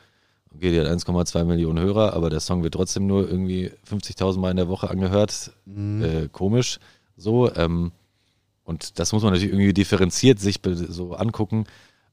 okay, 0.54 0.72
die 0.72 0.78
hat 0.78 0.88
1,2 0.88 1.44
Millionen 1.44 1.82
Hörer, 1.82 2.12
aber 2.12 2.28
der 2.28 2.40
Song 2.40 2.62
wird 2.62 2.74
trotzdem 2.74 3.06
nur 3.06 3.26
irgendwie 3.30 3.72
50.000 3.90 4.38
Mal 4.38 4.50
in 4.50 4.58
der 4.58 4.68
Woche 4.68 4.90
angehört. 4.90 5.52
Äh, 6.02 6.28
komisch. 6.30 6.80
So, 7.16 7.50
ähm, 7.54 7.92
und 8.68 8.98
das 8.98 9.12
muss 9.14 9.22
man 9.22 9.32
natürlich 9.32 9.54
irgendwie 9.54 9.72
differenziert 9.72 10.40
sich 10.40 10.60
so 10.88 11.14
angucken. 11.14 11.64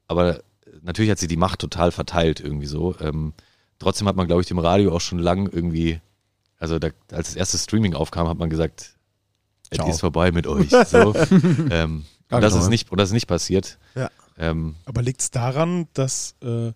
Aber 0.07 0.41
natürlich 0.81 1.11
hat 1.11 1.19
sie 1.19 1.27
die 1.27 1.35
Macht 1.35 1.59
total 1.59 1.91
verteilt 1.91 2.39
irgendwie 2.39 2.65
so. 2.65 2.95
Ähm, 3.01 3.33
trotzdem 3.77 4.07
hat 4.07 4.15
man, 4.15 4.25
glaube 4.25 4.41
ich, 4.41 4.47
dem 4.47 4.59
Radio 4.59 4.95
auch 4.95 5.01
schon 5.01 5.19
lang 5.19 5.49
irgendwie, 5.51 5.99
also 6.57 6.79
da, 6.79 6.91
als 7.11 7.27
das 7.27 7.35
erste 7.35 7.57
Streaming 7.57 7.93
aufkam, 7.93 8.29
hat 8.29 8.37
man 8.37 8.49
gesagt, 8.49 8.95
es 9.69 9.85
ist 9.85 9.99
vorbei 9.99 10.31
mit 10.31 10.47
euch. 10.47 10.69
So. 10.87 11.13
ähm, 11.71 12.05
und, 12.31 12.41
das 12.41 12.53
genau. 12.53 12.63
ist 12.63 12.69
nicht, 12.69 12.89
und 12.89 12.99
das 13.01 13.09
ist 13.09 13.13
nicht 13.13 13.27
passiert. 13.27 13.77
Ja. 13.93 14.09
Ähm, 14.37 14.75
Aber 14.85 15.01
liegt 15.01 15.19
es 15.19 15.31
daran, 15.31 15.89
dass 15.91 16.35
äh, 16.41 16.71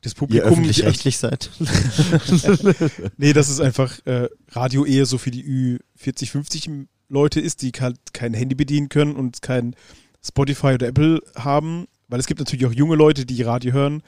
das 0.00 0.12
Ihr 0.12 0.16
Publikum. 0.16 0.48
öffentlich-rechtlich 0.48 1.18
seid. 1.18 1.50
nee, 3.18 3.34
dass 3.34 3.50
es 3.50 3.60
einfach 3.60 3.98
äh, 4.06 4.30
Radio 4.52 4.86
eher 4.86 5.04
so 5.04 5.18
für 5.18 5.30
die 5.30 5.78
Ü40, 6.00 6.30
50 6.30 6.70
Leute 7.12 7.40
ist, 7.40 7.62
die 7.62 7.70
halt 7.78 7.98
kein 8.12 8.34
Handy 8.34 8.54
bedienen 8.54 8.88
können 8.88 9.14
und 9.16 9.42
kein 9.42 9.76
Spotify 10.24 10.68
oder 10.74 10.88
Apple 10.88 11.20
haben. 11.36 11.86
Weil 12.08 12.20
es 12.20 12.26
gibt 12.26 12.40
natürlich 12.40 12.66
auch 12.66 12.72
junge 12.72 12.96
Leute, 12.96 13.24
die 13.26 13.42
Radio 13.42 13.72
hören, 13.72 14.02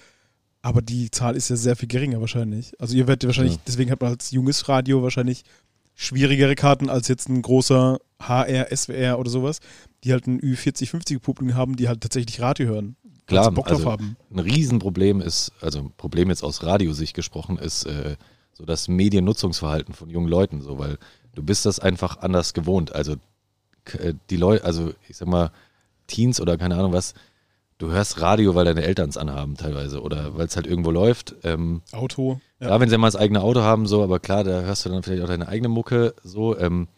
aber 0.63 0.83
die 0.83 1.11
Zahl 1.11 1.37
ist 1.37 1.49
ja 1.51 1.57
sehr 1.57 1.77
viel 1.77 1.89
geringer 1.89 2.21
wahrscheinlich. 2.21 2.73
Also 2.81 2.97
ihr 2.97 3.07
werdet 3.07 3.27
wahrscheinlich, 3.27 3.55
Ja. 3.57 3.61
deswegen 3.67 3.91
hat 3.91 4.01
man 4.01 4.11
als 4.13 4.31
junges 4.31 4.69
Radio 4.69 5.03
wahrscheinlich 5.03 5.43
schwierigere 5.95 6.55
Karten 6.55 6.91
als 6.91 7.09
jetzt 7.09 7.29
ein 7.29 7.41
großer 7.41 7.99
HR, 8.21 8.75
SWR 8.75 9.19
oder 9.19 9.31
sowas, 9.31 9.61
die 10.03 10.13
halt 10.13 10.27
ein 10.27 10.41
Ü40, 10.41 10.89
50 10.89 11.23
Publikum 11.23 11.55
haben, 11.57 11.77
die 11.77 11.89
halt 11.89 12.01
tatsächlich 12.01 12.41
Radio 12.41 12.67
hören. 12.69 12.97
Klar, 13.27 13.51
Bock 13.53 13.67
drauf 13.67 13.79
also- 13.79 13.93
haben. 13.93 14.17
ein 14.31 14.39
Riesenproblem 14.41 15.21
ist, 15.21 15.53
also 15.61 15.79
ein 15.81 15.93
Problem 15.97 16.29
jetzt 16.31 16.43
aus 16.43 16.63
Radiosicht 16.63 17.15
gesprochen, 17.15 17.59
ist 17.59 17.85
äh, 17.87 18.17
so 18.53 18.65
das 18.65 18.89
Mediennutzungsverhalten 18.89 19.95
von 19.95 20.11
jungen 20.11 20.29
Leuten, 20.29 20.61
so 20.61 20.79
weil 20.79 20.99
du 21.35 21.43
bist 21.43 21.67
das 21.67 21.81
einfach 21.81 22.19
anders 22.19 22.55
gewohnt. 22.55 22.95
Also 22.95 23.17
äh, 23.99 24.15
die 24.31 24.37
Leute, 24.37 24.65
also 24.65 24.93
ich 25.09 25.17
sag 25.17 25.29
mal, 25.29 25.51
Teens 26.07 26.41
oder 26.41 26.57
keine 26.59 26.77
Ahnung 26.77 26.93
was, 26.93 27.15
du 27.79 27.91
hörst 27.91 28.21
Radio, 28.21 28.55
weil 28.55 28.65
deine 28.65 28.83
Eltern 28.83 29.09
es 29.09 29.17
anhaben 29.17 29.57
teilweise 29.57 30.01
oder 30.01 30.37
weil 30.37 30.47
es 30.47 30.57
halt 30.57 30.67
irgendwo 30.67 30.91
läuft. 30.91 31.35
Ähm, 31.45 31.83
Auto. 31.93 32.41
Ja. 32.61 32.71
ja, 32.71 32.81
wenn 32.81 32.89
sie 32.89 32.99
mal 32.99 33.09
das 33.09 33.17
eigene 33.17 33.43
Auto 33.43 33.61
haben, 33.61 33.87
so, 33.87 34.03
aber 34.03 34.21
klar, 34.21 34.45
da 34.45 34.63
hörst 34.63 34.85
du 34.85 34.91
dann 34.91 35.03
vielleicht 35.03 35.23
auch 35.23 35.29
deine 35.29 35.49
eigene 35.49 35.69
Mucke, 35.69 36.15
so. 36.23 36.59
Ähm, 36.59 36.89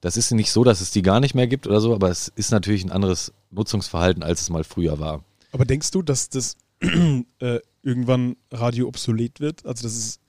das 0.00 0.16
ist 0.16 0.30
nicht 0.30 0.50
so, 0.50 0.64
dass 0.64 0.80
es 0.80 0.90
die 0.92 1.02
gar 1.02 1.20
nicht 1.20 1.34
mehr 1.34 1.46
gibt 1.46 1.66
oder 1.66 1.80
so, 1.80 1.94
aber 1.94 2.08
es 2.08 2.28
ist 2.28 2.52
natürlich 2.52 2.84
ein 2.84 2.90
anderes 2.90 3.34
Nutzungsverhalten, 3.50 4.22
als 4.22 4.40
es 4.40 4.48
mal 4.48 4.64
früher 4.64 4.98
war. 4.98 5.22
Aber 5.52 5.66
denkst 5.66 5.90
du, 5.90 6.00
dass 6.00 6.30
das 6.30 6.56
äh, 6.80 7.58
irgendwann 7.82 8.36
Radio 8.50 8.88
obsolet 8.88 9.40
wird? 9.40 9.66
Also 9.66 9.82
das 9.82 9.96
ist 9.96 10.20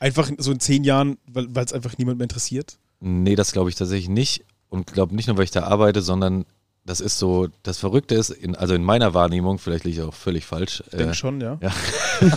einfach 0.00 0.28
so 0.38 0.50
in 0.50 0.58
zehn 0.58 0.82
Jahren, 0.82 1.18
weil 1.26 1.46
es 1.56 1.72
einfach 1.72 1.96
niemand 1.98 2.18
mehr 2.18 2.24
interessiert? 2.24 2.78
Nee, 3.04 3.34
das 3.34 3.50
glaube 3.50 3.68
ich 3.68 3.74
tatsächlich 3.74 4.08
nicht. 4.08 4.44
Und 4.68 4.92
glaube 4.92 5.14
nicht 5.14 5.26
nur, 5.26 5.36
weil 5.36 5.44
ich 5.44 5.50
da 5.50 5.64
arbeite, 5.64 6.02
sondern 6.02 6.44
das 6.84 7.00
ist 7.00 7.18
so, 7.18 7.48
das 7.64 7.78
Verrückte 7.78 8.14
ist, 8.14 8.30
in, 8.30 8.54
also 8.54 8.74
in 8.74 8.84
meiner 8.84 9.12
Wahrnehmung, 9.12 9.58
vielleicht 9.58 9.84
liege 9.84 10.00
ich 10.00 10.06
auch 10.06 10.14
völlig 10.14 10.46
falsch. 10.46 10.84
Ich 10.86 10.98
denke 10.98 11.10
äh, 11.10 11.14
schon, 11.14 11.40
ja. 11.40 11.58
ja. 11.60 11.72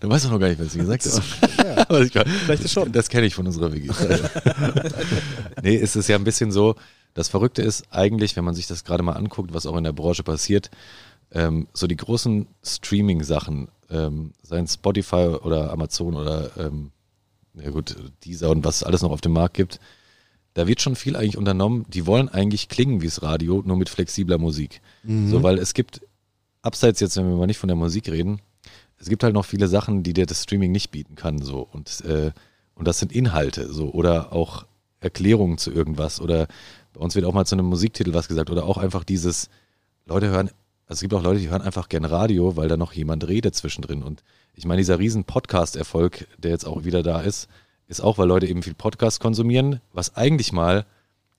du 0.00 0.08
weißt 0.08 0.26
doch 0.26 0.30
noch 0.30 0.38
gar 0.38 0.48
nicht, 0.48 0.60
was 0.60 0.74
ich 0.74 0.80
gesagt 0.80 1.06
habe. 1.06 1.86
Aber 1.88 2.02
ich, 2.02 2.12
Vielleicht 2.12 2.64
ist 2.64 2.72
schon. 2.72 2.92
Das 2.92 3.08
kenne 3.08 3.26
ich 3.26 3.34
von 3.34 3.46
unserer 3.46 3.72
WG. 3.72 3.90
nee, 5.62 5.76
es 5.76 5.96
ist 5.96 6.08
ja 6.08 6.16
ein 6.16 6.24
bisschen 6.24 6.52
so, 6.52 6.74
das 7.14 7.28
Verrückte 7.28 7.62
ist 7.62 7.84
eigentlich, 7.90 8.36
wenn 8.36 8.44
man 8.44 8.54
sich 8.54 8.66
das 8.66 8.84
gerade 8.84 9.02
mal 9.02 9.12
anguckt, 9.12 9.54
was 9.54 9.64
auch 9.64 9.76
in 9.76 9.84
der 9.84 9.92
Branche 9.92 10.22
passiert, 10.22 10.70
ähm, 11.32 11.68
so 11.72 11.86
die 11.86 11.96
großen 11.96 12.46
Streaming-Sachen, 12.62 13.68
ähm, 13.90 14.32
seien 14.42 14.66
Spotify 14.66 15.36
oder 15.42 15.70
Amazon 15.70 16.16
oder 16.16 16.50
ähm, 16.58 16.92
ja 17.54 17.70
gut, 17.70 17.96
Deezer 18.24 18.50
und 18.50 18.64
was 18.64 18.76
es 18.76 18.82
alles 18.82 19.02
noch 19.02 19.10
auf 19.10 19.20
dem 19.20 19.32
Markt 19.32 19.54
gibt, 19.54 19.80
da 20.54 20.66
wird 20.66 20.80
schon 20.80 20.96
viel 20.96 21.16
eigentlich 21.16 21.38
unternommen. 21.38 21.86
Die 21.88 22.06
wollen 22.06 22.28
eigentlich 22.28 22.68
klingen 22.68 23.00
wie 23.00 23.06
das 23.06 23.22
Radio, 23.22 23.62
nur 23.64 23.76
mit 23.76 23.88
flexibler 23.88 24.38
Musik. 24.38 24.80
So, 25.30 25.42
weil 25.42 25.58
es 25.58 25.74
gibt, 25.74 26.02
abseits 26.60 27.00
jetzt, 27.00 27.16
wenn 27.16 27.28
wir 27.28 27.36
mal 27.36 27.46
nicht 27.46 27.58
von 27.58 27.68
der 27.68 27.76
Musik 27.76 28.08
reden, 28.08 28.40
es 28.98 29.08
gibt 29.08 29.24
halt 29.24 29.34
noch 29.34 29.46
viele 29.46 29.66
Sachen, 29.66 30.02
die 30.02 30.12
dir 30.12 30.26
das 30.26 30.42
Streaming 30.42 30.70
nicht 30.70 30.90
bieten 30.90 31.16
kann. 31.16 31.40
So. 31.42 31.60
Und, 31.60 32.02
äh, 32.02 32.32
und 32.74 32.86
das 32.86 32.98
sind 32.98 33.12
Inhalte 33.12 33.72
so 33.72 33.90
oder 33.90 34.32
auch 34.32 34.66
Erklärungen 35.00 35.58
zu 35.58 35.72
irgendwas. 35.72 36.20
Oder 36.20 36.46
bei 36.92 37.00
uns 37.00 37.14
wird 37.14 37.24
auch 37.24 37.34
mal 37.34 37.46
zu 37.46 37.54
einem 37.54 37.66
Musiktitel 37.66 38.12
was 38.14 38.28
gesagt. 38.28 38.50
Oder 38.50 38.64
auch 38.64 38.76
einfach 38.76 39.04
dieses, 39.04 39.48
Leute 40.06 40.28
hören, 40.28 40.50
also 40.92 40.98
es 40.98 41.00
gibt 41.08 41.14
auch 41.14 41.22
Leute, 41.22 41.40
die 41.40 41.48
hören 41.48 41.62
einfach 41.62 41.88
gern 41.88 42.04
Radio, 42.04 42.54
weil 42.56 42.68
da 42.68 42.76
noch 42.76 42.92
jemand 42.92 43.26
redet 43.26 43.54
zwischendrin. 43.54 44.02
Und 44.02 44.22
ich 44.54 44.66
meine, 44.66 44.82
dieser 44.82 44.98
riesen 44.98 45.24
Podcast-Erfolg, 45.24 46.28
der 46.36 46.50
jetzt 46.50 46.66
auch 46.66 46.84
wieder 46.84 47.02
da 47.02 47.22
ist, 47.22 47.48
ist 47.88 48.02
auch, 48.02 48.18
weil 48.18 48.28
Leute 48.28 48.46
eben 48.46 48.62
viel 48.62 48.74
Podcast 48.74 49.18
konsumieren, 49.18 49.80
was 49.94 50.16
eigentlich 50.16 50.52
mal, 50.52 50.84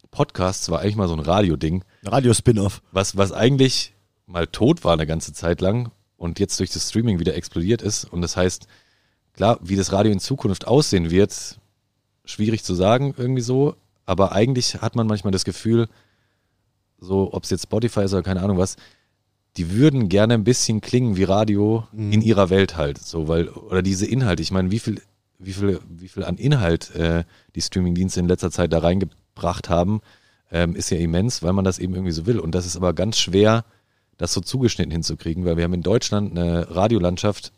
Podcasts 0.10 0.72
war 0.72 0.80
eigentlich 0.80 0.96
mal 0.96 1.08
so 1.08 1.14
ein 1.14 1.20
Radio-Ding, 1.20 1.84
Radio-Spin-Off. 2.04 2.82
was, 2.92 3.16
was 3.16 3.32
eigentlich 3.32 3.94
mal 4.26 4.48
tot 4.48 4.84
war 4.84 4.94
eine 4.94 5.06
ganze 5.06 5.34
Zeit 5.34 5.62
lang 5.62 5.92
und 6.18 6.40
jetzt 6.40 6.60
durch 6.60 6.72
das 6.72 6.90
Streaming 6.90 7.20
wieder 7.20 7.36
explodiert 7.36 7.84
ist. 7.84 8.06
Und 8.06 8.24
das 8.24 8.36
heißt, 8.36 8.66
klar, 9.34 9.60
wie 9.62 9.76
das 9.76 9.92
Radio 9.92 10.12
in 10.12 10.20
Zukunft 10.20 10.66
aussehen 10.66 11.12
wird, 11.12 11.60
schwierig 12.26 12.64
zu 12.64 12.74
sagen 12.74 13.14
irgendwie 13.16 13.44
so, 13.44 13.76
aber 14.08 14.32
eigentlich 14.32 14.82
hat 14.82 14.96
man 14.96 15.06
manchmal 15.06 15.32
das 15.32 15.46
Gefühl, 15.46 15.90
so 16.98 17.32
ob 17.34 17.44
es 17.44 17.52
jetzt 17.52 17.64
Spotify 17.64 18.02
ist 18.06 18.14
oder 18.14 18.24
keine 18.24 18.42
Ahnung 18.42 18.58
was, 18.58 18.78
die 19.58 19.72
würden 19.72 20.10
gerne 20.10 20.34
ein 20.34 20.44
bisschen 20.44 20.82
klingen 20.82 21.16
wie 21.16 21.24
Radio 21.24 21.88
in 21.94 22.22
ihrer 22.22 22.50
Welt 22.50 22.76
halt, 22.76 22.98
so 22.98 23.28
weil 23.28 23.50
oder 23.50 23.82
diese 23.84 24.06
Inhalte. 24.08 24.42
Ich 24.42 24.52
meine, 24.52 24.72
wie 24.72 24.80
viel, 24.80 25.00
wie 25.38 25.54
viel, 25.54 25.80
wie 25.88 26.08
viel 26.08 26.24
an 26.24 26.38
Inhalt 26.38 26.94
äh, 26.96 27.24
die 27.56 27.62
Streamingdienste 27.62 28.20
in 28.20 28.28
letzter 28.28 28.50
Zeit 28.50 28.74
da 28.74 28.80
reingebracht 28.80 29.70
haben, 29.70 30.02
ähm, 30.52 30.76
ist 30.76 30.90
ja 30.90 30.98
immens, 30.98 31.44
weil 31.44 31.54
man 31.54 31.66
das 31.66 31.78
eben 31.80 31.94
irgendwie 31.94 32.12
so 32.14 32.26
will. 32.26 32.40
Und 32.40 32.56
das 32.56 32.66
ist 32.66 32.76
aber 32.76 32.94
ganz 32.94 33.20
schwer, 33.20 33.64
das 34.18 34.34
so 34.34 34.42
zugeschnitten 34.42 34.92
hinzukriegen, 34.92 35.46
weil 35.46 35.58
wir 35.58 35.64
haben 35.64 35.74
in 35.74 35.82
Deutschland 35.84 36.32
eine 36.32 36.76
Radiolandschaft, 36.76 37.52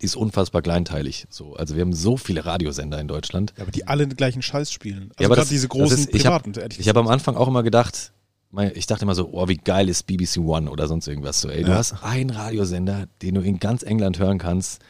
die 0.00 0.06
ist 0.06 0.16
unfassbar 0.16 0.62
kleinteilig. 0.62 1.26
So, 1.28 1.54
also 1.56 1.74
wir 1.74 1.82
haben 1.82 1.92
so 1.92 2.16
viele 2.16 2.46
Radiosender 2.46 2.98
in 2.98 3.08
Deutschland. 3.08 3.52
Ja, 3.58 3.64
aber 3.64 3.72
die 3.72 3.86
alle 3.86 4.06
den 4.08 4.16
gleichen 4.16 4.40
Scheiß 4.40 4.72
spielen. 4.72 5.10
Also 5.10 5.14
Ja, 5.22 5.26
aber 5.26 5.34
gerade 5.34 5.40
das- 5.42 5.48
diese 5.50 5.68
großen 5.68 5.98
ist- 5.98 6.14
ich 6.14 6.22
privaten, 6.22 6.52
hab- 6.54 6.62
ehrlich 6.62 6.80
Ich 6.80 6.88
habe 6.88 7.00
am 7.00 7.08
Anfang 7.08 7.36
auch 7.36 7.48
immer 7.48 7.62
gedacht, 7.62 8.12
ich 8.74 8.86
dachte 8.86 9.04
immer 9.04 9.14
so, 9.14 9.28
oh, 9.32 9.48
wie 9.48 9.56
geil 9.56 9.88
ist 9.88 10.06
BBC 10.06 10.38
One 10.38 10.70
oder 10.70 10.88
sonst 10.88 11.06
irgendwas. 11.06 11.40
So, 11.40 11.48
ey, 11.48 11.62
du 11.62 11.70
Ja. 11.70 11.76
hast 11.76 12.02
einen 12.02 12.30
Radiosender, 12.30 13.06
den 13.22 13.36
du 13.36 13.40
in 13.42 13.58
ganz 13.58 13.82
England 13.82 14.18
hören 14.18 14.38
kannst. 14.38 14.82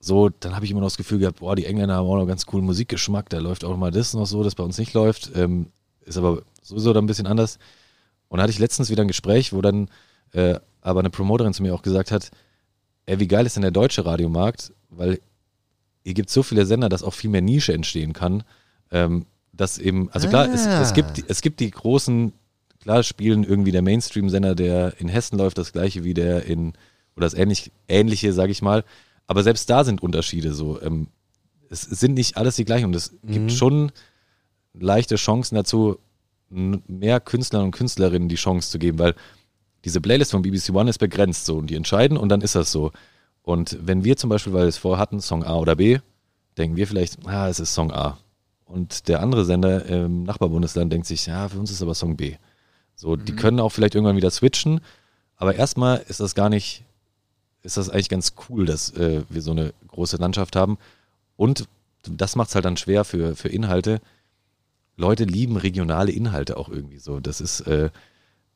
So, 0.00 0.28
dann 0.28 0.54
habe 0.54 0.64
ich 0.64 0.70
immer 0.70 0.80
noch 0.80 0.88
das 0.88 0.96
Gefühl 0.96 1.18
gehabt, 1.20 1.38
boah, 1.40 1.56
die 1.56 1.64
Engländer 1.66 1.94
haben 1.96 2.06
auch 2.06 2.16
noch 2.16 2.26
ganz 2.26 2.46
coolen 2.46 2.64
Musikgeschmack, 2.66 3.28
da 3.28 3.38
läuft 3.38 3.64
auch 3.64 3.76
mal 3.76 3.90
das 3.90 4.12
noch 4.14 4.26
so, 4.26 4.42
das 4.42 4.54
bei 4.54 4.62
uns 4.64 4.78
nicht 4.78 4.92
läuft. 4.94 5.30
Ähm, 5.34 5.66
ist 6.04 6.16
aber 6.18 6.42
sowieso 6.62 6.92
dann 6.92 7.04
ein 7.04 7.06
bisschen 7.06 7.26
anders. 7.26 7.58
Und 8.28 8.38
da 8.38 8.42
hatte 8.42 8.52
ich 8.52 8.58
letztens 8.58 8.90
wieder 8.90 9.02
ein 9.02 9.08
Gespräch, 9.08 9.52
wo 9.52 9.60
dann 9.62 9.88
äh, 10.32 10.58
aber 10.80 11.00
eine 11.00 11.10
Promoterin 11.10 11.54
zu 11.54 11.62
mir 11.62 11.74
auch 11.74 11.82
gesagt 11.82 12.10
hat, 12.10 12.30
ey, 13.06 13.18
wie 13.20 13.28
geil 13.28 13.46
ist 13.46 13.54
denn 13.56 13.62
der 13.62 13.70
deutsche 13.70 14.04
Radiomarkt, 14.04 14.72
weil 14.90 15.20
hier 16.04 16.14
gibt 16.14 16.30
so 16.30 16.42
viele 16.42 16.66
Sender, 16.66 16.88
dass 16.88 17.02
auch 17.04 17.14
viel 17.14 17.30
mehr 17.30 17.40
Nische 17.42 17.72
entstehen 17.72 18.12
kann. 18.12 18.42
Ähm, 18.90 19.26
dass 19.52 19.78
eben, 19.78 20.10
also 20.10 20.28
klar, 20.28 20.52
es, 20.52 20.66
Ah. 20.66 20.82
es, 20.82 20.92
gibt, 20.92 21.16
die- 21.16 21.24
es 21.26 21.40
gibt 21.40 21.60
die 21.60 21.70
großen, 21.70 22.32
klar 22.86 23.02
spielen 23.02 23.42
irgendwie 23.42 23.72
der 23.72 23.82
Mainstream-Sender, 23.82 24.54
der 24.54 25.00
in 25.00 25.08
Hessen 25.08 25.36
läuft, 25.36 25.58
das 25.58 25.72
gleiche 25.72 26.04
wie 26.04 26.14
der 26.14 26.44
in, 26.44 26.68
oder 27.16 27.26
das 27.26 27.34
ähnlich, 27.34 27.72
ähnliche, 27.88 28.32
sage 28.32 28.52
ich 28.52 28.62
mal. 28.62 28.84
Aber 29.26 29.42
selbst 29.42 29.68
da 29.68 29.82
sind 29.82 30.04
Unterschiede 30.04 30.54
so. 30.54 30.80
Ähm, 30.80 31.08
es 31.68 31.80
sind 31.80 32.14
nicht 32.14 32.36
alles 32.36 32.54
die 32.54 32.64
gleichen 32.64 32.84
und 32.84 32.94
es 32.94 33.12
gibt 33.24 33.50
schon 33.50 33.90
leichte 34.72 35.16
Chancen 35.16 35.56
dazu, 35.56 35.98
mehr 36.48 37.18
Künstlern 37.18 37.64
und 37.64 37.70
Künstlerinnen 37.72 38.28
die 38.28 38.36
Chance 38.36 38.70
zu 38.70 38.78
geben, 38.78 39.00
weil 39.00 39.16
diese 39.84 40.00
Playlist 40.00 40.30
von 40.30 40.42
BBC 40.42 40.72
One 40.72 40.88
ist 40.88 40.98
begrenzt 40.98 41.44
so 41.44 41.56
und 41.56 41.68
die 41.68 41.74
entscheiden 41.74 42.16
und 42.16 42.28
dann 42.28 42.40
ist 42.40 42.54
das 42.54 42.70
so. 42.70 42.92
Und 43.42 43.78
wenn 43.82 44.04
wir 44.04 44.16
zum 44.16 44.30
Beispiel, 44.30 44.52
weil 44.52 44.62
wir 44.62 44.68
es 44.68 44.78
vorher 44.78 45.00
hatten, 45.00 45.20
Song 45.20 45.42
A 45.42 45.56
oder 45.56 45.74
B, 45.74 45.98
denken 46.56 46.76
wir 46.76 46.86
vielleicht, 46.86 47.26
ah, 47.26 47.48
es 47.48 47.58
ist 47.58 47.74
Song 47.74 47.90
A. 47.90 48.16
Und 48.64 49.08
der 49.08 49.22
andere 49.22 49.44
Sender 49.44 49.86
im 49.86 50.22
Nachbarbundesland 50.22 50.92
denkt 50.92 51.08
sich, 51.08 51.26
ja, 51.26 51.48
für 51.48 51.58
uns 51.58 51.72
ist 51.72 51.82
aber 51.82 51.94
Song 51.94 52.16
B. 52.16 52.36
So, 52.96 53.14
die 53.16 53.36
können 53.36 53.60
auch 53.60 53.68
vielleicht 53.70 53.94
irgendwann 53.94 54.16
wieder 54.16 54.30
switchen, 54.30 54.80
aber 55.36 55.54
erstmal 55.54 56.02
ist 56.08 56.18
das 56.20 56.34
gar 56.34 56.48
nicht, 56.48 56.82
ist 57.62 57.76
das 57.76 57.90
eigentlich 57.90 58.08
ganz 58.08 58.32
cool, 58.48 58.64
dass 58.64 58.90
äh, 58.96 59.22
wir 59.28 59.42
so 59.42 59.50
eine 59.50 59.72
große 59.88 60.16
Landschaft 60.16 60.56
haben. 60.56 60.78
Und 61.36 61.66
das 62.08 62.36
macht 62.36 62.48
es 62.48 62.54
halt 62.54 62.64
dann 62.64 62.76
schwer 62.78 63.04
für, 63.04 63.36
für 63.36 63.48
Inhalte. 63.48 64.00
Leute 64.96 65.24
lieben 65.24 65.56
regionale 65.58 66.10
Inhalte 66.10 66.56
auch 66.56 66.68
irgendwie 66.70 66.98
so. 66.98 67.20
Das 67.20 67.40
ist, 67.42 67.60
äh, 67.62 67.90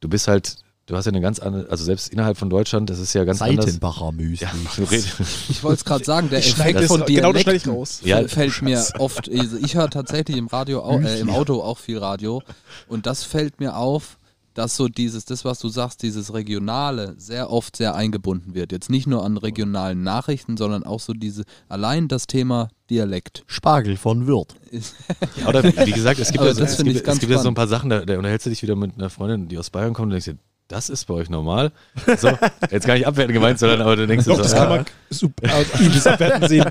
du 0.01 0.09
bist 0.09 0.27
halt, 0.27 0.57
du 0.87 0.97
hast 0.97 1.05
ja 1.05 1.13
eine 1.13 1.21
ganz 1.21 1.39
andere, 1.39 1.69
also 1.71 1.85
selbst 1.85 2.09
innerhalb 2.11 2.39
von 2.39 2.49
Deutschland, 2.49 2.89
das 2.89 2.99
ist 2.99 3.13
ja 3.13 3.25
ganz 3.25 3.43
anders. 3.43 3.67
Seitenbacher 3.67 4.13
Müsli. 4.13 4.47
Ja, 4.47 4.53
Ich 5.51 5.63
wollte 5.63 5.81
es 5.81 5.85
gerade 5.85 6.05
sagen, 6.05 6.31
der 6.31 6.39
Effekt 6.39 6.85
von 6.85 7.05
genau 7.05 7.35
ich 7.35 7.45
Dialekten 7.45 7.73
raus. 7.73 8.01
Ja, 8.05 8.17
fällt- 8.27 8.31
fällt 8.31 8.63
mir 8.63 8.83
oft, 8.99 9.29
also 9.31 9.57
ich 9.59 9.75
höre 9.75 9.91
tatsächlich 9.91 10.39
im 10.39 10.47
Radio, 10.47 10.81
äh, 11.01 11.21
im 11.21 11.29
Auto 11.29 11.61
auch 11.63 11.77
viel 11.77 11.99
Radio 11.99 12.43
und 12.89 13.05
das 13.05 13.23
fällt 13.23 13.61
mir 13.61 13.77
auf, 13.77 14.17
dass 14.61 14.77
so 14.77 14.89
dieses, 14.89 15.25
das 15.25 15.47
was 15.47 15.59
du 15.59 15.71
sagst, 15.71 16.03
dieses 16.03 16.35
Regionale 16.35 17.15
sehr 17.17 17.51
oft 17.51 17.77
sehr 17.77 17.95
eingebunden 17.95 18.55
wird. 18.55 18.73
Jetzt 18.73 18.91
nicht 18.91 19.07
nur 19.07 19.25
an 19.25 19.39
regionalen 19.39 20.03
Nachrichten, 20.03 20.59
sondern 20.59 20.85
auch 20.85 21.01
so 21.01 21.15
diese, 21.15 21.45
allein 21.71 22.09
das 22.09 22.27
Thema 22.27 22.69
Dialekt. 22.91 23.43
Spargel 23.47 23.97
von 23.97 24.27
Wirt. 24.27 24.55
Ist, 24.71 24.97
Ja, 25.37 25.49
oder 25.49 25.65
wie 25.65 25.93
gesagt, 25.93 26.21
es 26.21 26.31
gibt, 26.31 26.45
ja, 26.45 26.53
so, 26.53 26.61
das 26.61 26.73
es 26.73 26.77
finde 26.77 26.93
gibt, 26.93 27.01
ich 27.01 27.07
ganz 27.07 27.17
es 27.17 27.21
gibt 27.21 27.33
ja 27.33 27.39
so 27.39 27.49
ein 27.49 27.55
paar 27.55 27.69
Sachen, 27.69 27.89
da, 27.89 28.05
da 28.05 28.19
unterhältst 28.19 28.45
du 28.45 28.51
dich 28.51 28.63
wieder 28.63 28.77
mit 28.77 28.97
einer 28.99 29.09
Freundin, 29.09 29.49
die 29.49 29.57
aus 29.57 29.71
Bayern 29.71 29.95
kommt 29.95 30.09
und 30.09 30.11
denkst 30.11 30.27
dir, 30.27 30.37
das 30.69 30.91
ist 30.91 31.07
bei 31.07 31.15
euch 31.15 31.31
normal. 31.31 31.73
So, 32.19 32.29
jetzt 32.71 32.87
gar 32.87 32.95
nicht 32.95 33.07
abwertend 33.07 33.33
gemeint, 33.33 33.59
sondern 33.59 33.81
aber 33.81 33.97
du 33.97 34.07
denkst 34.07 34.27
dir 34.27 34.33
Doch, 34.33 34.37
so, 34.37 34.43
das 34.43 34.53
ja, 34.53 34.59
kann 34.59 34.69
man 34.69 34.85
super, 35.09 35.49
übelst 35.81 36.07
abwerten 36.07 36.49
sehen. 36.49 36.67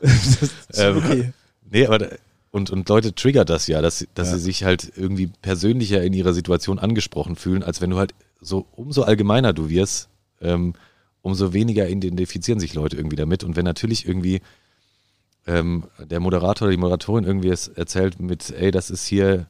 Das 0.00 0.36
ist 0.36 0.54
Ähm, 0.74 0.96
okay. 0.98 1.32
Nee, 1.68 1.86
aber 1.86 1.98
da, 1.98 2.06
und, 2.54 2.70
und 2.70 2.88
Leute 2.88 3.14
triggert 3.14 3.50
das 3.50 3.66
ja, 3.66 3.82
dass, 3.82 4.06
dass 4.14 4.28
Ja. 4.30 4.34
sie 4.38 4.44
sich 4.44 4.62
halt 4.64 4.92
irgendwie 4.96 5.26
persönlicher 5.42 6.02
in 6.02 6.12
ihrer 6.12 6.32
Situation 6.32 6.78
angesprochen 6.78 7.34
fühlen, 7.36 7.62
als 7.64 7.80
wenn 7.80 7.90
du 7.90 7.96
halt 7.98 8.14
so, 8.40 8.66
umso 8.76 9.02
allgemeiner 9.02 9.52
du 9.52 9.68
wirst, 9.68 10.08
ähm, 10.40 10.74
umso 11.20 11.52
weniger 11.52 11.88
identifizieren 11.88 12.60
sich 12.60 12.74
Leute 12.74 12.96
irgendwie 12.96 13.16
damit. 13.16 13.42
Und 13.42 13.56
wenn 13.56 13.64
natürlich 13.64 14.06
irgendwie 14.06 14.40
ähm, 15.46 15.84
der 15.98 16.20
Moderator 16.20 16.66
oder 16.66 16.70
die 16.76 16.80
Moderatorin 16.80 17.24
irgendwie 17.24 17.48
es 17.48 17.68
erzählt 17.68 18.20
mit, 18.20 18.50
ey, 18.50 18.70
das 18.70 18.88
ist 18.90 19.04
hier 19.06 19.46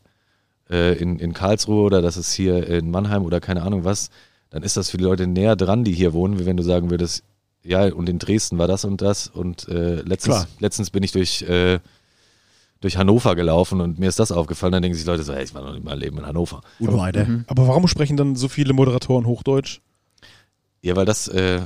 äh, 0.71 0.97
in, 0.99 1.19
in 1.19 1.35
Karlsruhe 1.35 1.83
oder 1.85 2.01
das 2.03 2.17
ist 2.17 2.33
hier 2.33 2.67
in 2.67 2.91
Mannheim 2.91 3.25
oder 3.25 3.41
keine 3.41 3.63
Ahnung 3.63 3.85
was, 3.85 4.11
dann 4.51 4.63
ist 4.63 4.77
das 4.77 4.89
für 4.91 4.97
die 4.97 5.05
Leute 5.05 5.27
näher 5.27 5.57
dran, 5.57 5.85
die 5.85 5.93
hier 5.93 6.13
wohnen, 6.15 6.39
wie 6.39 6.47
wenn 6.47 6.57
du 6.57 6.63
sagen 6.63 6.91
würdest, 6.91 7.23
ja, 7.63 7.85
und 7.93 8.09
in 8.09 8.19
Dresden 8.19 8.57
war 8.59 8.69
das 8.69 8.85
und 8.85 9.03
das 9.03 9.27
und 9.29 9.69
äh, 9.69 9.97
letztens, 9.97 10.37
Klar. 10.37 10.49
letztens 10.61 10.91
bin 10.91 11.03
ich 11.03 11.13
durch, 11.13 11.43
äh, 11.43 11.81
durch 12.85 12.99
Hannover 12.99 13.35
gelaufen 13.35 13.81
und 13.81 13.99
mir 13.99 14.09
ist 14.11 14.19
das 14.19 14.31
aufgefallen, 14.31 14.73
dann 14.73 14.83
denken 14.83 14.97
sich 14.97 15.07
Leute 15.07 15.23
so, 15.23 15.33
hey, 15.35 15.43
ich 15.45 15.55
war 15.55 15.63
noch 15.63 15.73
nicht 15.73 15.85
mal 15.85 15.99
Leben 15.99 16.19
in 16.19 16.27
Hannover. 16.27 16.61
Und 16.79 16.93
weiter. 16.97 17.25
Mhm. 17.25 17.45
Aber 17.47 17.67
warum 17.67 17.89
sprechen 17.89 18.17
dann 18.19 18.37
so 18.37 18.49
viele 18.49 18.75
Moderatoren 18.75 19.27
Hochdeutsch? 19.27 19.81
Ja, 20.83 20.95
weil 20.97 21.07
das 21.07 21.29
äh, 21.29 21.63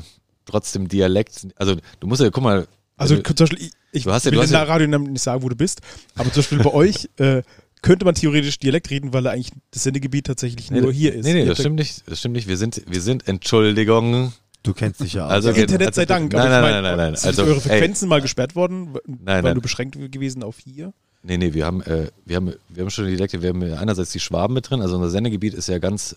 trotzdem 0.46 0.86
Dialekt, 0.88 1.48
also 1.56 1.74
du 1.98 2.06
musst 2.06 2.22
ja, 2.22 2.30
guck 2.30 2.44
mal, 2.44 2.68
Also 2.96 3.16
du- 3.16 3.22
zum 3.24 3.34
Beispiel, 3.46 3.62
ich, 3.66 3.72
ich 3.90 4.04
Du 4.04 4.12
hast 4.12 4.24
ja- 4.26 4.30
will 4.30 4.36
du 4.36 4.42
hast 4.42 4.50
den 4.50 4.54
ja- 4.54 4.62
Radionamen 4.62 5.12
nicht 5.12 5.22
sagen, 5.22 5.42
wo 5.42 5.48
du 5.48 5.56
bist, 5.56 5.80
aber 6.14 6.32
zum 6.32 6.40
Beispiel 6.42 6.58
bei 6.58 6.72
euch 6.72 7.08
äh, 7.16 7.42
könnte 7.82 8.04
man 8.04 8.14
theoretisch 8.14 8.58
Dialekt 8.60 8.88
reden, 8.90 9.12
weil 9.12 9.26
eigentlich 9.26 9.50
das 9.72 9.82
Sendegebiet 9.82 10.26
tatsächlich 10.26 10.70
nur 10.70 10.92
hier 10.92 11.14
ist. 11.14 11.24
Nee, 11.26 11.34
nee, 11.34 11.44
das 11.46 11.58
stimmt 11.58 11.76
nicht. 11.76 12.08
Das 12.08 12.20
stimmt 12.20 12.34
nicht. 12.36 12.46
Wir 12.48 12.56
sind, 12.56 12.82
wir 12.88 13.00
sind, 13.00 13.26
Entschuldigung. 13.28 14.32
Du 14.64 14.72
kennst 14.74 15.00
dich 15.00 15.14
ja 15.14 15.26
auch. 15.26 15.30
Also, 15.30 15.50
Internet 15.50 15.94
sei 15.94 16.02
also- 16.02 16.14
Dank. 16.14 16.32
Nein, 16.32 16.48
nein, 16.50 16.62
nein, 16.62 16.82
nein, 16.82 16.96
nein. 16.96 17.16
Sind 17.16 17.26
Also, 17.28 17.42
eure 17.44 17.54
ey, 17.54 17.60
Frequenzen 17.60 18.08
mal 18.08 18.20
gesperrt 18.20 18.54
worden, 18.56 18.94
weil 18.94 19.42
nein. 19.42 19.54
du 19.54 19.60
beschränkt 19.60 19.96
gewesen 20.12 20.42
auf 20.42 20.58
hier? 20.58 20.92
Nee, 21.22 21.36
nee, 21.36 21.52
wir 21.52 21.66
haben, 21.66 21.82
äh, 21.82 22.10
wir 22.24 22.36
haben, 22.36 22.52
wir 22.68 22.82
haben 22.82 22.90
schon 22.90 23.04
die 23.06 23.12
Dialekte, 23.12 23.42
wir 23.42 23.50
haben 23.50 23.62
einerseits 23.62 24.12
die 24.12 24.20
Schwaben 24.20 24.54
mit 24.54 24.70
drin, 24.70 24.80
also 24.80 24.96
unser 24.96 25.10
Sendegebiet 25.10 25.52
ist 25.54 25.68
ja 25.68 25.78
ganz, 25.78 26.16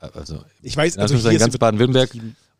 äh, 0.00 0.08
also 0.14 0.44
Ich 0.62 0.76
weiß, 0.76 0.98
also 0.98 1.16
hier 1.28 1.38
ganz 1.38 1.56
Baden-Württemberg 1.56 2.10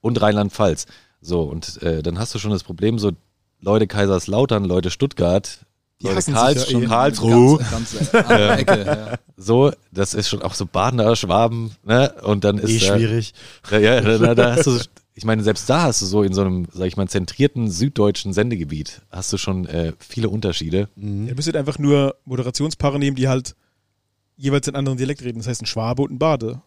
und 0.00 0.20
Rheinland-Pfalz. 0.20 0.86
So, 1.20 1.42
und 1.42 1.80
äh, 1.82 2.02
dann 2.02 2.18
hast 2.18 2.34
du 2.34 2.38
schon 2.38 2.50
das 2.50 2.64
Problem, 2.64 2.98
so 2.98 3.12
Leute 3.60 3.86
Kaiserslautern, 3.86 4.64
Leute 4.64 4.90
Stuttgart, 4.90 5.58
Die 6.02 6.06
Leute 6.08 6.32
Karls, 6.32 6.70
ja 6.70 6.78
eh. 6.80 6.86
Karlsruhe, 6.86 7.58
Ganz, 7.70 7.94
ganz 7.94 8.14
andere 8.14 8.56
Ecke. 8.58 8.84
Ja. 8.84 9.18
so, 9.36 9.72
das 9.92 10.12
ist 10.14 10.28
schon 10.28 10.42
auch 10.42 10.54
so 10.54 10.66
Badener, 10.66 11.16
Schwaben, 11.16 11.72
ne? 11.84 12.12
Und 12.22 12.44
dann 12.44 12.58
ist 12.58 12.70
eh 12.70 12.78
da- 12.86 12.96
schwierig. 12.96 13.32
Ja, 13.70 13.78
ja 13.78 14.00
da, 14.00 14.18
da, 14.18 14.34
da 14.34 14.56
hast 14.56 14.66
du, 14.66 14.78
ich 15.14 15.24
meine, 15.24 15.42
selbst 15.42 15.70
da 15.70 15.82
hast 15.82 16.02
du 16.02 16.06
so 16.06 16.22
in 16.22 16.34
so 16.34 16.40
einem, 16.40 16.66
sag 16.72 16.86
ich 16.86 16.96
mal, 16.96 17.08
zentrierten 17.08 17.70
süddeutschen 17.70 18.32
Sendegebiet, 18.32 19.02
hast 19.10 19.32
du 19.32 19.36
schon 19.36 19.66
äh, 19.66 19.92
viele 19.98 20.28
Unterschiede. 20.28 20.88
Mhm. 20.96 21.28
Ihr 21.28 21.34
müsstet 21.34 21.56
einfach 21.56 21.78
nur 21.78 22.16
Moderationspaare 22.24 22.98
nehmen, 22.98 23.16
die 23.16 23.28
halt 23.28 23.54
jeweils 24.36 24.66
in 24.66 24.74
anderen 24.74 24.98
Dialekt 24.98 25.22
reden. 25.22 25.38
Das 25.38 25.46
heißt 25.46 25.62
ein 25.62 25.66
Schwabe 25.66 26.02
und 26.02 26.12
ein 26.12 26.18
Bade. 26.18 26.62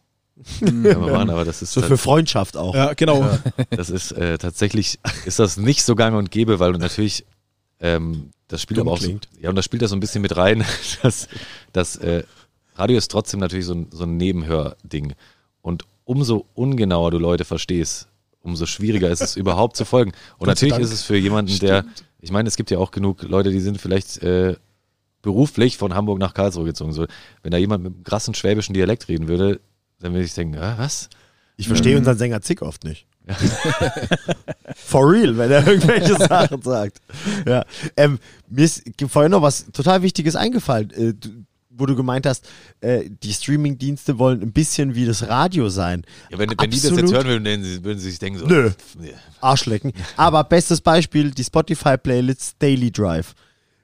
Kann 0.60 0.82
man 0.84 1.12
machen, 1.12 1.30
aber 1.30 1.44
das 1.44 1.62
ist, 1.62 1.74
So 1.74 1.82
für 1.82 1.98
Freundschaft 1.98 2.56
auch. 2.58 2.74
Ja, 2.74 2.94
genau. 2.94 3.38
das 3.70 3.90
ist 3.90 4.12
äh, 4.12 4.38
tatsächlich, 4.38 5.00
ist 5.26 5.40
das 5.40 5.58
nicht 5.58 5.84
so 5.84 5.96
gang 5.96 6.16
und 6.16 6.32
gäbe, 6.32 6.60
weil 6.60 6.74
natürlich, 6.74 7.26
ähm, 7.80 8.30
das 8.48 8.62
spielt 8.62 8.80
Dumm 8.80 8.88
aber 8.88 8.98
auch 8.98 9.02
so, 9.02 9.20
ja, 9.42 9.50
und 9.50 9.56
das 9.56 9.66
spielt 9.66 9.82
da 9.82 9.88
so 9.88 9.96
ein 9.96 10.00
bisschen 10.00 10.22
mit 10.22 10.38
rein, 10.38 10.64
dass, 11.02 11.28
dass 11.74 11.96
äh, 11.98 12.24
Radio 12.76 12.98
ist 12.98 13.10
trotzdem 13.10 13.40
natürlich 13.40 13.66
so 13.66 13.74
ein, 13.74 13.88
so 13.92 14.04
ein 14.04 14.16
Nebenhörding. 14.18 15.16
Und 15.62 15.86
umso 16.06 16.46
ungenauer 16.54 17.12
du 17.12 17.18
Leute 17.18 17.44
verstehst, 17.44 18.08
umso 18.48 18.66
schwieriger 18.66 19.10
ist 19.10 19.22
es 19.22 19.36
überhaupt 19.36 19.76
zu 19.76 19.86
folgen. 19.86 20.12
Und 20.38 20.48
natürlich 20.48 20.74
Dank. 20.74 20.84
ist 20.84 20.92
es 20.92 21.04
für 21.04 21.18
jemanden, 21.18 21.58
der, 21.60 21.86
ich 22.20 22.32
meine, 22.32 22.48
es 22.48 22.56
gibt 22.56 22.72
ja 22.72 22.80
auch 22.80 22.92
genug 22.92 23.24
Leute, 23.24 23.52
die 23.52 23.60
sind 23.60 23.80
vielleicht 23.80 24.24
äh, 24.24 24.56
beruflich 25.22 25.78
von 25.78 25.94
Hamburg 25.94 26.20
nach 26.20 26.34
Karlsruhe 26.34 26.66
gezogen. 26.66 26.94
So, 26.94 27.06
wenn 27.44 27.52
da 27.52 27.58
jemand 27.58 27.84
mit 27.84 27.94
einem 27.94 28.04
krassen 28.04 28.34
schwäbischen 28.34 28.74
Dialekt 28.74 29.08
reden 29.08 29.28
würde, 29.28 29.60
dann 30.00 30.14
würde 30.14 30.26
ich 30.26 30.34
denken, 30.34 30.58
ah, 30.58 30.76
was? 30.78 31.10
Ich 31.58 31.68
verstehe 31.68 31.98
unseren 31.98 32.18
Sänger 32.18 32.42
Zick 32.42 32.62
oft 32.62 32.84
nicht. 32.84 33.08
For 34.76 35.12
real, 35.12 35.38
wenn 35.38 35.52
er 35.52 35.68
irgendwelche 35.68 36.16
Sachen 36.28 36.62
sagt. 36.62 37.02
Ja. 37.46 37.66
Ähm, 37.98 38.20
mir 38.48 38.64
ist 38.64 38.84
vorhin 39.10 39.32
noch 39.32 39.42
was 39.42 39.66
total 39.72 40.02
Wichtiges 40.02 40.36
eingefallen, 40.36 40.92
äh, 40.92 41.14
du, 41.14 41.30
wo 41.78 41.86
du 41.86 41.96
gemeint 41.96 42.26
hast, 42.26 42.48
äh, 42.82 43.10
die 43.24 43.34
Streaming-Dienste 43.34 44.18
wollen 44.20 44.42
ein 44.42 44.52
bisschen 44.52 44.96
wie 44.96 45.06
das 45.06 45.28
Radio 45.28 45.70
sein. 45.70 46.04
Ja, 46.32 46.38
wenn, 46.40 46.50
wenn 46.50 46.70
die 46.70 46.80
das 46.82 46.92
jetzt 46.92 47.12
hören 47.14 47.28
würden, 47.28 47.64
sie- 47.64 47.84
würden 47.84 48.00
sie 48.00 48.10
sich 48.10 48.20
denken 48.20 48.40
so, 48.40 48.48
Nö. 48.48 48.72
nee. 49.00 49.14
Arschlecken. 49.42 49.94
Aber 50.16 50.44
bestes 50.44 50.82
Beispiel, 50.82 51.32
die 51.32 51.44
Spotify-Playlist 51.44 52.56
Daily 52.60 52.92
Drive. 52.92 53.34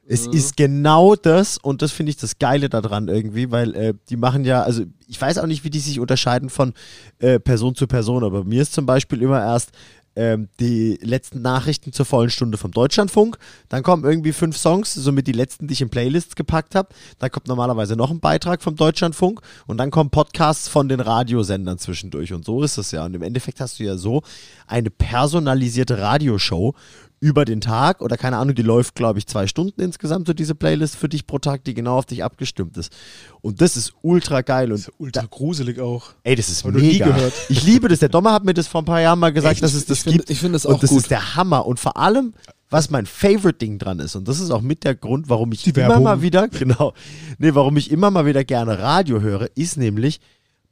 Es 0.06 0.28
ist 0.28 0.58
genau 0.58 1.16
das 1.16 1.58
und 1.58 1.82
das 1.82 1.94
finde 1.94 2.10
ich 2.10 2.18
das 2.18 2.38
Geile 2.38 2.68
daran 2.68 3.08
irgendwie, 3.08 3.50
weil 3.52 3.74
äh, 3.74 3.94
die 4.10 4.18
machen 4.18 4.44
ja, 4.44 4.62
also 4.62 4.84
ich 5.08 5.20
weiß 5.22 5.38
auch 5.38 5.46
nicht, 5.46 5.64
wie 5.64 5.70
die 5.70 5.80
sich 5.80 5.98
unterscheiden 6.02 6.50
von 6.50 6.74
äh, 7.20 7.40
Person 7.40 7.74
zu 7.74 7.88
Person, 7.88 8.22
aber 8.26 8.44
mir 8.44 8.62
ist 8.62 8.74
zum 8.74 8.86
Beispiel 8.86 9.22
immer 9.22 9.40
erst 9.40 9.72
ähm, 10.16 10.50
die 10.60 11.00
letzten 11.02 11.42
Nachrichten 11.42 11.94
zur 11.94 12.06
vollen 12.06 12.30
Stunde 12.30 12.58
vom 12.58 12.72
Deutschlandfunk, 12.72 13.38
dann 13.70 13.84
kommen 13.84 14.04
irgendwie 14.04 14.34
fünf 14.34 14.58
Songs, 14.58 14.94
somit 14.94 15.28
die 15.28 15.32
letzten, 15.32 15.68
die 15.68 15.74
ich 15.74 15.82
in 15.82 15.90
Playlists 15.90 16.36
gepackt 16.36 16.76
habe, 16.76 16.90
dann 17.20 17.32
kommt 17.32 17.48
normalerweise 17.48 17.96
noch 17.96 18.12
ein 18.12 18.20
Beitrag 18.20 18.62
vom 18.62 18.76
Deutschlandfunk 18.76 19.42
und 19.68 19.78
dann 19.78 19.92
kommen 19.92 20.10
Podcasts 20.10 20.68
von 20.68 20.88
den 20.88 21.00
Radiosendern 21.00 21.78
zwischendurch. 21.78 22.34
Und 22.34 22.46
so 22.46 22.64
ist 22.64 22.78
es 22.78 22.92
ja. 22.92 23.06
Und 23.06 23.16
im 23.16 23.24
Endeffekt 23.24 23.60
hast 23.60 23.80
du 23.80 23.84
ja 23.84 23.98
so 23.98 24.22
eine 24.68 24.90
personalisierte 24.90 25.98
Radioshow 26.00 26.76
über 27.24 27.46
den 27.46 27.62
Tag 27.62 28.02
oder 28.02 28.18
keine 28.18 28.36
Ahnung, 28.38 28.54
die 28.54 28.64
läuft, 28.64 28.96
glaube 28.96 29.18
ich, 29.18 29.28
zwei 29.28 29.48
Stunden 29.48 29.80
insgesamt, 29.80 30.28
so 30.28 30.34
diese 30.34 30.56
Playlist 30.56 30.98
für 30.98 31.08
dich 31.08 31.26
pro 31.26 31.40
Tag, 31.40 31.64
die 31.64 31.74
genau 31.74 31.98
auf 31.98 32.06
dich 32.06 32.22
abgestimmt 32.22 32.76
ist. 32.76 32.92
Und 33.40 33.62
das 33.62 33.78
ist 33.78 33.94
ultra 34.02 34.42
geil. 34.42 34.74
Und 34.74 34.92
Ultra 34.98 35.22
da, 35.22 35.28
gruselig 35.32 35.80
auch. 35.80 36.12
ey, 36.24 36.36
das 36.36 36.50
ist 36.50 36.66
Hab 36.66 36.74
mega. 36.74 37.06
gehört. 37.06 37.32
Ich 37.48 37.64
liebe 37.64 37.88
das. 37.88 38.00
Der 38.00 38.10
Dommer 38.10 38.34
hat 38.34 38.44
mir 38.44 38.54
das 38.54 38.68
vor 38.68 38.82
ein 38.82 38.86
paar 38.86 39.00
Jahren 39.00 39.20
mal 39.20 39.32
gesagt, 39.32 39.54
Echt? 39.54 39.64
dass 39.64 39.74
es 39.74 39.86
das 39.86 40.00
Ich 40.00 40.04
finde- 40.04 40.18
gibt. 40.18 40.30
ich 40.32 40.40
finde 40.40 40.58
Und 40.58 40.66
auch 40.76 40.80
das 40.82 40.90
gut. 40.90 41.00
ist 41.00 41.12
der 41.12 41.36
Hammer. 41.38 41.66
Und 41.66 41.80
vor 41.80 41.96
allem, 41.96 42.34
was 42.70 42.90
mein 42.90 43.06
Favorite-Ding 43.06 43.80
dran 43.80 44.00
ist, 44.00 44.16
und 44.18 44.28
das 44.28 44.42
ist 44.42 44.52
auch 44.52 44.62
mit 44.62 44.84
der 44.84 44.94
Grund, 44.96 45.30
warum 45.30 45.54
ich 45.54 45.64
Die 45.64 45.70
immer 45.70 45.80
Werbung. 45.90 46.04
mal 46.04 46.22
wieder, 46.22 46.48
genau, 46.50 46.94
nee, 47.38 47.54
warum 47.56 47.78
ich 47.78 47.90
immer 47.90 48.12
mal 48.12 48.26
wieder 48.26 48.44
gerne 48.44 48.80
Radio 48.80 49.22
höre, 49.22 49.48
ist 49.56 49.78
nämlich, 49.78 50.20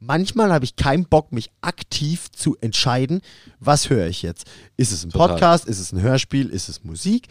manchmal 0.02 0.52
habe 0.52 0.64
ich 0.64 0.76
keinen 0.76 1.04
Bock, 1.04 1.32
mich 1.32 1.50
aktiv 1.60 2.30
zu 2.30 2.56
entscheiden, 2.60 3.22
was 3.60 3.88
höre 3.88 4.06
ich 4.06 4.22
jetzt. 4.22 4.46
Ist 4.76 4.92
es 4.92 5.04
ein 5.04 5.10
Total. 5.10 5.28
Podcast, 5.28 5.66
ist 5.66 5.78
es 5.78 5.92
ein 5.92 6.02
Hörspiel, 6.02 6.48
ist 6.48 6.68
es 6.68 6.84
Musik, 6.84 7.28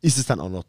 ist 0.00 0.18
es 0.18 0.26
dann 0.26 0.40
auch 0.40 0.50
noch 0.50 0.64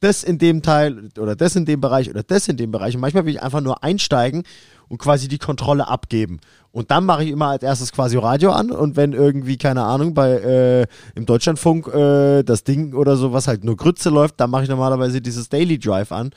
das 0.00 0.22
in 0.22 0.38
dem 0.38 0.62
Teil 0.62 1.08
oder 1.18 1.34
das 1.34 1.56
in 1.56 1.64
dem 1.64 1.80
Bereich 1.80 2.08
oder 2.08 2.22
das 2.22 2.48
in 2.48 2.56
dem 2.56 2.70
Bereich. 2.70 2.94
Und 2.94 3.00
manchmal 3.00 3.26
will 3.26 3.34
ich 3.34 3.42
einfach 3.42 3.60
nur 3.60 3.82
einsteigen 3.82 4.44
und 4.88 4.98
quasi 4.98 5.28
die 5.28 5.38
Kontrolle 5.38 5.88
abgeben. 5.88 6.38
Und 6.70 6.90
dann 6.90 7.04
mache 7.04 7.24
ich 7.24 7.30
immer 7.30 7.48
als 7.48 7.64
erstes 7.64 7.92
quasi 7.92 8.16
Radio 8.16 8.52
an 8.52 8.70
und 8.70 8.96
wenn 8.96 9.12
irgendwie, 9.12 9.56
keine 9.56 9.82
Ahnung, 9.82 10.14
bei 10.14 10.30
äh, 10.30 10.86
im 11.16 11.26
Deutschlandfunk 11.26 11.88
äh, 11.88 12.44
das 12.44 12.62
Ding 12.62 12.94
oder 12.94 13.16
so, 13.16 13.32
was 13.32 13.48
halt 13.48 13.64
nur 13.64 13.76
Grütze 13.76 14.10
läuft, 14.10 14.38
dann 14.38 14.50
mache 14.50 14.62
ich 14.62 14.68
normalerweise 14.68 15.20
dieses 15.20 15.48
Daily 15.48 15.78
Drive 15.78 16.12
an, 16.12 16.30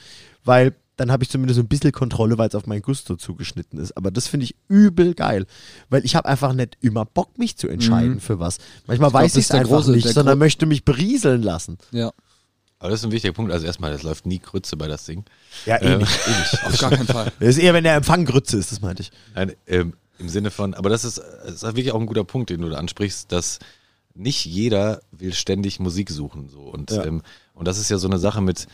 weil 0.43 0.73
dann 1.01 1.11
habe 1.11 1.23
ich 1.23 1.29
zumindest 1.29 1.59
ein 1.59 1.67
bisschen 1.67 1.91
Kontrolle, 1.91 2.37
weil 2.37 2.47
es 2.47 2.55
auf 2.55 2.67
mein 2.67 2.81
Gusto 2.81 3.15
zugeschnitten 3.15 3.79
ist. 3.79 3.97
Aber 3.97 4.11
das 4.11 4.27
finde 4.27 4.45
ich 4.45 4.55
übel 4.69 5.13
geil, 5.13 5.45
weil 5.89 6.05
ich 6.05 6.15
habe 6.15 6.29
einfach 6.29 6.53
nicht 6.53 6.77
immer 6.81 7.05
Bock, 7.05 7.37
mich 7.37 7.57
zu 7.57 7.67
entscheiden 7.67 8.19
für 8.19 8.39
was. 8.39 8.57
Manchmal 8.87 9.09
Ich 9.09 9.11
glaub, 9.11 9.13
weiß 9.23 9.35
ich 9.35 9.45
es 9.45 9.51
einfach 9.51 9.81
große- 9.83 9.91
nicht, 9.91 10.05
der 10.05 10.13
sondern 10.13 10.35
gro- 10.37 10.45
möchte 10.45 10.65
mich 10.65 10.85
berieseln 10.85 11.41
lassen. 11.43 11.77
ja. 11.91 12.11
Aber 12.79 12.89
das 12.89 13.01
ist 13.01 13.05
ein 13.05 13.11
wichtiger 13.11 13.33
Punkt. 13.33 13.51
Also 13.51 13.63
erstmal, 13.67 13.91
das 13.91 14.01
läuft 14.01 14.25
nie 14.25 14.39
Grütze 14.39 14.75
bei 14.75 14.87
das 14.87 15.05
Ding. 15.05 15.23
Ja, 15.67 15.79
eh 15.79 15.85
Ähm, 15.85 15.99
nicht, 15.99 16.19
eh 16.27 16.29
nicht. 16.39 16.65
Auf 16.65 16.77
gar 16.79 16.89
keinen 16.89 17.05
Fall. 17.05 17.31
Das 17.39 17.49
ist 17.49 17.57
eher, 17.59 17.75
wenn 17.75 17.83
der 17.83 17.93
Empfang 17.93 18.25
Grütze 18.25 18.57
ist, 18.57 18.71
das 18.71 18.81
meinte 18.81 19.03
ich. 19.03 19.11
Nein, 19.35 19.51
ähm, 19.67 19.93
im 20.17 20.29
Sinne 20.29 20.49
von, 20.49 20.73
aber 20.73 20.89
das 20.89 21.03
ist, 21.05 21.19
das 21.45 21.53
ist 21.53 21.61
wirklich 21.63 21.91
auch 21.91 21.99
ein 21.99 22.07
guter 22.07 22.23
Punkt, 22.23 22.49
den 22.49 22.59
du 22.61 22.69
da 22.69 22.77
ansprichst, 22.77 23.31
dass 23.31 23.59
nicht 24.15 24.45
jeder 24.47 25.01
will 25.11 25.31
ständig 25.33 25.79
Musik 25.79 26.09
suchen. 26.09 26.49
So. 26.49 26.61
Und, 26.61 26.89
Ja. 26.89 27.05
ähm, 27.05 27.21
und 27.53 27.67
das 27.67 27.77
ist 27.77 27.89
ja 27.91 27.99
so 27.99 28.07
eine 28.07 28.17
Sache 28.17 28.41
mit, 28.41 28.65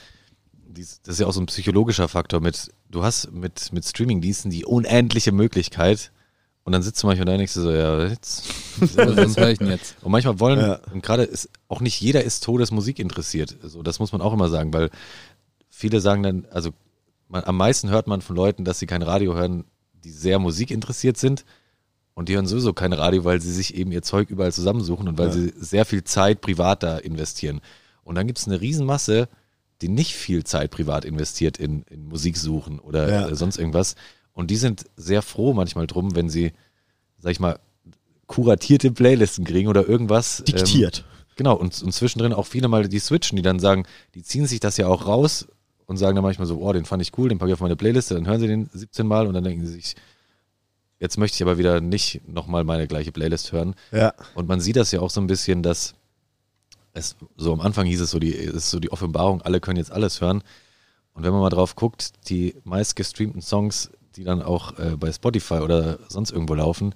das 1.03 1.13
ist 1.15 1.19
ja 1.19 1.27
auch 1.27 1.33
so 1.33 1.41
ein 1.41 1.45
psychologischer 1.47 2.07
Faktor 2.07 2.39
mit, 2.41 2.71
du 2.89 3.03
hast 3.03 3.31
mit, 3.31 3.71
mit 3.73 3.85
Streamingdiensten 3.85 4.51
die 4.51 4.65
unendliche 4.65 5.31
Möglichkeit 5.31 6.11
und 6.63 6.73
dann 6.73 6.81
sitzt 6.83 7.01
du 7.01 7.07
manchmal 7.07 7.25
da 7.25 7.31
und 7.33 7.37
denkst 7.39 7.53
du 7.53 7.61
so, 7.61 7.71
ja, 7.71 8.05
jetzt. 8.07 8.43
Was, 8.97 9.37
höre 9.37 9.49
ich 9.49 9.59
denn 9.59 9.69
jetzt? 9.69 9.95
Und 10.01 10.11
manchmal 10.11 10.39
wollen, 10.39 10.59
Ja. 10.59 10.79
und 10.93 11.01
gerade 11.01 11.23
ist, 11.23 11.49
auch 11.67 11.79
nicht 11.81 11.99
jeder 12.01 12.23
ist 12.23 12.43
Todesmusik 12.43 12.99
interessiert. 12.99 13.55
So, 13.63 13.83
das 13.83 13.99
muss 13.99 14.11
man 14.11 14.21
auch 14.21 14.33
immer 14.33 14.49
sagen, 14.49 14.73
weil 14.73 14.89
viele 15.69 16.01
sagen 16.01 16.23
dann, 16.23 16.45
also 16.51 16.71
man, 17.29 17.43
am 17.45 17.57
meisten 17.57 17.89
hört 17.89 18.07
man 18.07 18.21
von 18.21 18.35
Leuten, 18.35 18.65
dass 18.65 18.79
sie 18.79 18.85
kein 18.85 19.01
Radio 19.01 19.33
hören, 19.35 19.63
die 20.03 20.11
sehr 20.11 20.39
musikinteressiert 20.39 21.17
sind. 21.17 21.45
Und 22.13 22.29
die 22.29 22.35
hören 22.35 22.47
sowieso 22.47 22.73
kein 22.73 22.93
Radio, 22.93 23.25
weil 23.25 23.39
sie 23.41 23.53
sich 23.53 23.75
eben 23.75 23.91
ihr 23.91 24.01
Zeug 24.01 24.29
überall 24.31 24.51
zusammensuchen 24.51 25.07
und 25.07 25.17
weil 25.19 25.27
Ja. 25.27 25.33
sie 25.33 25.53
sehr 25.59 25.85
viel 25.85 26.03
Zeit 26.03 26.41
privat 26.41 26.81
da 26.81 26.97
investieren. 26.97 27.61
Und 28.03 28.15
dann 28.15 28.25
gibt 28.25 28.39
es 28.39 28.47
eine 28.47 28.59
Riesenmasse, 28.59 29.29
die 29.81 29.89
nicht 29.89 30.15
viel 30.15 30.43
Zeit 30.43 30.71
privat 30.71 31.05
investiert 31.05 31.57
in, 31.57 31.83
in 31.83 32.05
Musik 32.05 32.37
suchen 32.37 32.79
oder 32.79 33.09
Ja. 33.09 33.27
äh, 33.29 33.35
sonst 33.35 33.57
irgendwas. 33.57 33.95
Und 34.33 34.51
die 34.51 34.55
sind 34.55 34.85
sehr 34.95 35.21
froh 35.21 35.53
manchmal 35.53 35.87
drum, 35.87 36.15
wenn 36.15 36.29
sie, 36.29 36.51
sag 37.19 37.31
ich 37.31 37.39
mal, 37.39 37.59
kuratierte 38.27 38.91
Playlisten 38.91 39.45
kriegen 39.45 39.67
oder 39.67 39.87
irgendwas. 39.87 40.39
ähm, 40.39 40.45
Diktiert. 40.45 41.05
Genau, 41.35 41.55
und, 41.55 41.81
und 41.81 41.91
zwischendrin 41.91 42.33
auch 42.33 42.45
viele 42.47 42.67
mal 42.67 42.87
die 42.87 42.99
switchen, 42.99 43.35
die 43.35 43.41
dann 43.43 43.59
sagen, 43.59 43.85
die 44.15 44.23
ziehen 44.23 44.47
sich 44.47 44.59
das 44.59 44.77
ja 44.77 44.87
auch 44.87 45.05
raus 45.05 45.47
und 45.85 45.97
sagen 45.97 46.15
dann 46.15 46.23
manchmal 46.23 46.47
so, 46.47 46.59
oh, 46.59 46.73
den 46.73 46.85
fand 46.85 47.01
ich 47.01 47.17
cool, 47.17 47.29
den 47.29 47.37
packe 47.37 47.49
ich 47.51 47.53
auf 47.53 47.61
meine 47.61 47.75
Playliste, 47.75 48.15
dann 48.15 48.27
hören 48.27 48.39
sie 48.39 48.47
den 48.47 48.69
17 48.73 49.05
Mal 49.07 49.27
und 49.27 49.33
dann 49.35 49.43
denken 49.43 49.65
sie 49.65 49.73
sich, 49.73 49.95
jetzt 50.99 51.17
möchte 51.17 51.35
ich 51.35 51.43
aber 51.43 51.57
wieder 51.59 51.79
nicht 51.79 52.21
nochmal 52.27 52.63
meine 52.63 52.87
gleiche 52.87 53.11
Playlist 53.11 53.51
hören. 53.51 53.75
ja. 53.91 54.13
Und 54.33 54.47
man 54.47 54.59
sieht 54.59 54.75
das 54.75 54.91
ja 54.91 54.99
auch 54.99 55.11
so 55.11 55.21
ein 55.21 55.27
bisschen, 55.27 55.61
dass 55.61 55.93
es 56.97 57.15
so 57.37 57.53
am 57.53 57.61
Anfang 57.61 57.85
hieß 57.85 58.01
es 58.01 58.11
so, 58.11 58.19
die, 58.19 58.35
es 58.35 58.53
ist 58.53 58.69
so 58.69 58.79
die 58.79 58.91
Offenbarung, 58.91 59.41
alle 59.41 59.59
können 59.59 59.77
jetzt 59.77 59.91
alles 59.91 60.21
hören. 60.21 60.43
Und 61.13 61.23
wenn 61.23 61.31
man 61.31 61.41
mal 61.41 61.49
drauf 61.49 61.75
guckt, 61.75 62.29
die 62.29 62.55
meist 62.63 62.95
gestreamten 62.95 63.41
Songs, 63.41 63.89
die 64.15 64.23
dann 64.23 64.41
auch 64.41 64.77
äh, 64.77 64.95
bei 64.97 65.11
Spotify 65.11 65.55
oder 65.55 65.99
sonst 66.09 66.31
irgendwo 66.31 66.53
laufen, 66.53 66.93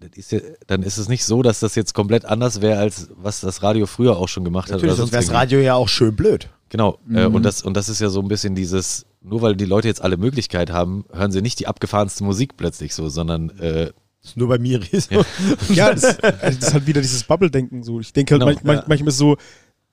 das 0.00 0.10
ist 0.14 0.32
ja, 0.32 0.40
dann 0.66 0.82
ist 0.82 0.96
es 0.96 1.08
nicht 1.08 1.24
so, 1.24 1.42
dass 1.42 1.60
das 1.60 1.74
jetzt 1.74 1.92
komplett 1.92 2.24
anders 2.24 2.62
wäre, 2.62 2.78
als 2.78 3.10
was 3.16 3.40
das 3.40 3.62
Radio 3.62 3.86
früher 3.86 4.16
auch 4.16 4.28
schon 4.28 4.44
gemacht 4.44 4.70
Natürlich, 4.70 4.92
hat. 4.92 4.96
sonst 4.98 5.12
wäre 5.12 5.24
das. 5.24 5.32
Radio 5.32 5.60
ja 5.60 5.74
auch 5.74 5.88
schön 5.88 6.16
blöd. 6.16 6.48
Genau, 6.70 6.98
äh, 7.12 7.26
und, 7.26 7.42
das, 7.42 7.62
und 7.62 7.74
das 7.76 7.88
ist 7.88 8.00
ja 8.00 8.08
so 8.08 8.20
ein 8.20 8.28
bisschen 8.28 8.54
dieses, 8.54 9.04
nur 9.20 9.42
weil 9.42 9.56
die 9.56 9.64
Leute 9.64 9.88
jetzt 9.88 10.00
alle 10.00 10.16
Möglichkeit 10.16 10.70
haben, 10.70 11.04
hören 11.12 11.32
sie 11.32 11.42
nicht 11.42 11.58
die 11.58 11.66
abgefahrenste 11.66 12.22
Musik 12.22 12.56
plötzlich 12.56 12.94
so, 12.94 13.08
sondern 13.08 13.50
äh, 13.58 13.92
Das 14.22 14.30
ist 14.32 14.36
nur 14.36 14.48
bei 14.48 14.58
mir 14.58 14.80
so. 14.92 15.24
Ja, 15.72 15.92
das, 15.94 16.04
also 16.20 16.58
das 16.58 16.68
ist 16.68 16.74
halt 16.74 16.86
wieder 16.86 17.00
dieses 17.00 17.24
Bubble-Denken 17.24 17.82
so. 17.82 18.00
Ich 18.00 18.12
denke 18.12 18.34
halt, 18.34 18.40
Genau, 18.42 18.52
manch, 18.64 18.78
ja. 18.80 18.84
manchmal 18.86 19.08
ist 19.08 19.14
es 19.14 19.18
so, 19.18 19.36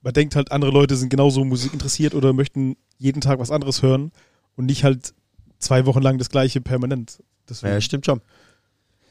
man 0.01 0.13
denkt 0.13 0.35
halt, 0.35 0.51
andere 0.51 0.71
Leute 0.71 0.95
sind 0.95 1.09
genauso 1.09 1.43
Musik 1.45 1.73
interessiert 1.73 2.13
oder 2.13 2.33
möchten 2.33 2.75
jeden 2.97 3.21
Tag 3.21 3.39
was 3.39 3.51
anderes 3.51 3.81
hören 3.81 4.11
und 4.55 4.65
nicht 4.65 4.83
halt 4.83 5.13
zwei 5.59 5.85
Wochen 5.85 6.01
lang 6.01 6.17
das 6.17 6.29
gleiche 6.29 6.61
permanent. 6.61 7.23
Deswegen, 7.49 7.73
Ja, 7.73 7.81
stimmt 7.81 8.05
schon. 8.05 8.21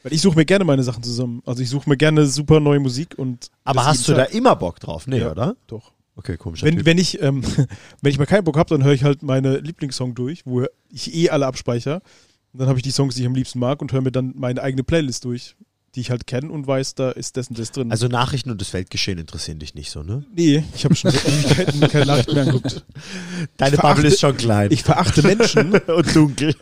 weil 0.03 0.13
ich 0.13 0.21
suche 0.21 0.35
mir 0.37 0.45
gerne 0.45 0.63
meine 0.65 0.83
Sachen 0.83 1.03
zusammen. 1.03 1.41
Also 1.45 1.61
ich 1.63 1.69
suche 1.69 1.89
mir 1.89 1.97
gerne 1.97 2.25
super 2.27 2.59
neue 2.59 2.79
Musik 2.79 3.15
und. 3.17 3.49
Aber 3.63 3.85
hast 3.85 4.07
du 4.07 4.13
da 4.13 4.23
immer 4.23 4.55
Bock 4.55 4.79
drauf? 4.79 5.07
Nee, 5.07 5.19
Ja. 5.19 5.31
oder? 5.31 5.55
Doch. 5.67 5.91
Okay, 6.15 6.37
komisch. 6.37 6.63
Wenn, 6.63 6.85
wenn 6.85 6.97
ich, 6.97 7.21
ähm, 7.21 7.43
wenn 8.01 8.11
ich 8.11 8.17
mal 8.17 8.25
keinen 8.25 8.43
Bock 8.43 8.57
habe, 8.57 8.69
dann 8.69 8.83
höre 8.83 8.93
ich 8.93 9.03
halt 9.03 9.21
meine 9.23 9.57
Lieblingssong 9.57 10.15
durch, 10.15 10.45
wo 10.45 10.65
ich 10.89 11.13
eh 11.13 11.29
alle 11.29 11.45
abspeichere. 11.45 12.01
Und 12.53 12.59
dann 12.61 12.69
habe 12.69 12.79
ich 12.79 12.83
die 12.83 12.91
Songs, 12.91 13.15
die 13.15 13.21
ich 13.21 13.27
am 13.27 13.35
liebsten 13.35 13.59
mag 13.59 13.81
und 13.81 13.91
höre 13.91 14.01
mir 14.01 14.11
dann 14.11 14.33
meine 14.35 14.61
eigene 14.63 14.83
Playlist 14.83 15.25
durch, 15.25 15.55
die 15.95 16.01
ich 16.01 16.11
halt 16.11 16.27
kenne 16.27 16.51
und 16.51 16.67
weiß, 16.67 16.95
da 16.95 17.11
ist 17.11 17.37
das 17.37 17.47
und 17.49 17.57
das 17.57 17.71
drin. 17.71 17.91
also 17.91 18.07
Nachrichten 18.07 18.51
und 18.51 18.61
das 18.61 18.71
Weltgeschehen 18.73 19.17
interessieren 19.19 19.57
dich 19.59 19.73
nicht 19.73 19.89
so, 19.89 20.03
ne? 20.03 20.23
nee, 20.35 20.63
ich 20.75 20.85
habe 20.85 20.95
schon 20.95 21.11
Ewigkeiten 21.11 21.79
keine 21.89 22.05
Nachrichten 22.05 22.33
mehr 22.33 22.43
angeguckt. 22.43 22.85
Deine 23.57 23.75
Ich 23.75 23.81
Bubble 23.81 23.95
verachte- 24.03 24.07
ist 24.07 24.19
schon 24.19 24.37
klein. 24.37 24.71
Ich 24.71 24.83
verachte 24.83 25.23
Menschen. 25.23 25.73
und 25.87 26.15
dunkel. 26.15 26.55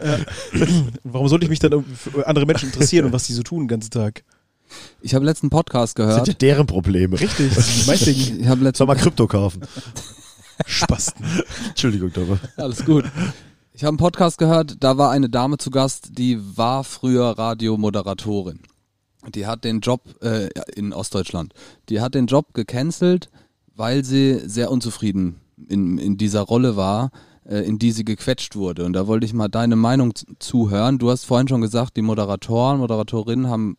Warum 1.04 1.28
sollte 1.28 1.46
ich 1.46 1.50
mich 1.50 1.60
dann 1.60 1.84
für 1.96 2.26
andere 2.28 2.46
Menschen 2.46 2.70
interessieren 2.70 3.06
und 3.06 3.14
was 3.14 3.26
die 3.28 3.34
so 3.34 3.44
tun 3.44 3.64
den 3.64 3.68
ganzen 3.68 3.92
Tag? 3.92 4.24
Ich 5.02 5.14
habe 5.14 5.26
letzten 5.26 5.50
Podcast 5.50 5.98
Das 6.00 6.08
sind 6.16 6.18
ja 6.18 6.24
gehört. 6.24 6.42
deren 6.42 6.66
Probleme. 6.68 7.20
Richtig. 7.20 7.54
Das 7.54 7.68
ist 7.68 7.88
mein 7.88 8.00
Ding. 8.00 8.40
Ich 8.42 8.48
habe 8.48 8.64
letzten 8.64 8.80
Soll 8.80 8.88
mal 8.88 8.96
Krypto 8.96 9.28
kaufen. 9.28 9.62
Spasten. 10.66 11.26
Entschuldigung, 11.70 12.12
Domme. 12.14 12.40
Alles 12.58 12.84
gut. 12.86 13.06
Ich 13.78 13.84
habe 13.84 13.90
einen 13.90 13.98
Podcast 13.98 14.38
gehört, 14.38 14.78
da 14.80 14.98
war 14.98 15.12
eine 15.12 15.28
Dame 15.30 15.58
zu 15.58 15.70
Gast, 15.70 16.18
die 16.18 16.40
war 16.58 16.86
früher 16.86 17.38
Radiomoderatorin. 17.38 18.62
Die 19.34 19.48
hat 19.48 19.66
den 19.66 19.82
Job 19.82 20.02
äh, 20.24 20.48
in 20.78 20.94
Ostdeutschland. 20.94 21.54
Die 21.90 22.00
hat 22.00 22.16
den 22.16 22.28
Job 22.28 22.54
gecancelt, 22.54 23.30
weil 23.76 24.06
sie 24.06 24.40
sehr 24.48 24.72
unzufrieden 24.72 25.42
in, 25.68 25.98
in 25.98 26.16
dieser 26.16 26.40
Rolle 26.40 26.78
war, 26.78 27.12
äh, 27.44 27.68
in 27.68 27.78
die 27.78 27.92
sie 27.92 28.06
gequetscht 28.06 28.56
wurde. 28.56 28.86
Und 28.86 28.94
da 28.94 29.08
wollte 29.08 29.26
ich 29.26 29.34
mal 29.34 29.50
deine 29.50 29.76
Meinung 29.76 30.14
zuhören. 30.40 30.98
Du 30.98 31.12
hast 31.12 31.26
vorhin 31.26 31.50
schon 31.50 31.60
gesagt, 31.60 31.98
die 31.98 32.02
Moderatoren, 32.02 32.80
Moderatorinnen 32.80 33.50
haben 33.50 33.76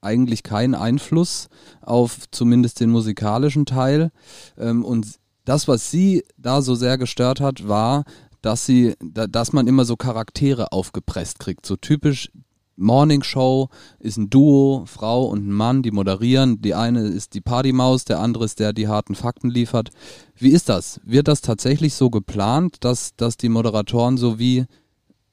eigentlich 0.00 0.42
keinen 0.42 0.74
Einfluss 0.74 1.48
auf 1.82 2.30
zumindest 2.30 2.80
den 2.80 2.88
musikalischen 2.88 3.66
Teil. 3.66 4.10
Ähm, 4.56 4.86
und 4.86 5.18
das, 5.44 5.68
was 5.68 5.90
sie 5.90 6.24
da 6.38 6.62
so 6.62 6.74
sehr 6.74 6.96
gestört 6.96 7.40
hat, 7.40 7.68
war, 7.68 8.04
dass 8.44 8.66
sie, 8.66 8.94
da, 9.00 9.26
dass 9.26 9.52
man 9.52 9.66
immer 9.66 9.84
so 9.84 9.96
Charaktere 9.96 10.72
aufgepresst 10.72 11.38
kriegt. 11.38 11.64
So 11.64 11.76
typisch 11.76 12.30
Morning 12.76 13.22
Show 13.22 13.68
ist 14.00 14.18
ein 14.18 14.28
Duo, 14.28 14.84
Frau 14.86 15.24
und 15.24 15.46
ein 15.46 15.52
Mann, 15.52 15.82
die 15.82 15.92
moderieren. 15.92 16.60
Die 16.60 16.74
eine 16.74 17.00
ist 17.06 17.34
die 17.34 17.40
Partymaus, 17.40 18.04
der 18.04 18.20
andere 18.20 18.44
ist 18.44 18.58
der, 18.58 18.72
die 18.72 18.88
harten 18.88 19.14
Fakten 19.14 19.48
liefert. 19.48 19.90
Wie 20.36 20.50
ist 20.50 20.68
das? 20.68 21.00
Wird 21.04 21.28
das 21.28 21.40
tatsächlich 21.40 21.94
so 21.94 22.10
geplant, 22.10 22.78
dass, 22.80 23.14
dass 23.16 23.36
die 23.36 23.48
Moderatoren 23.48 24.18
so 24.18 24.38
wie 24.38 24.66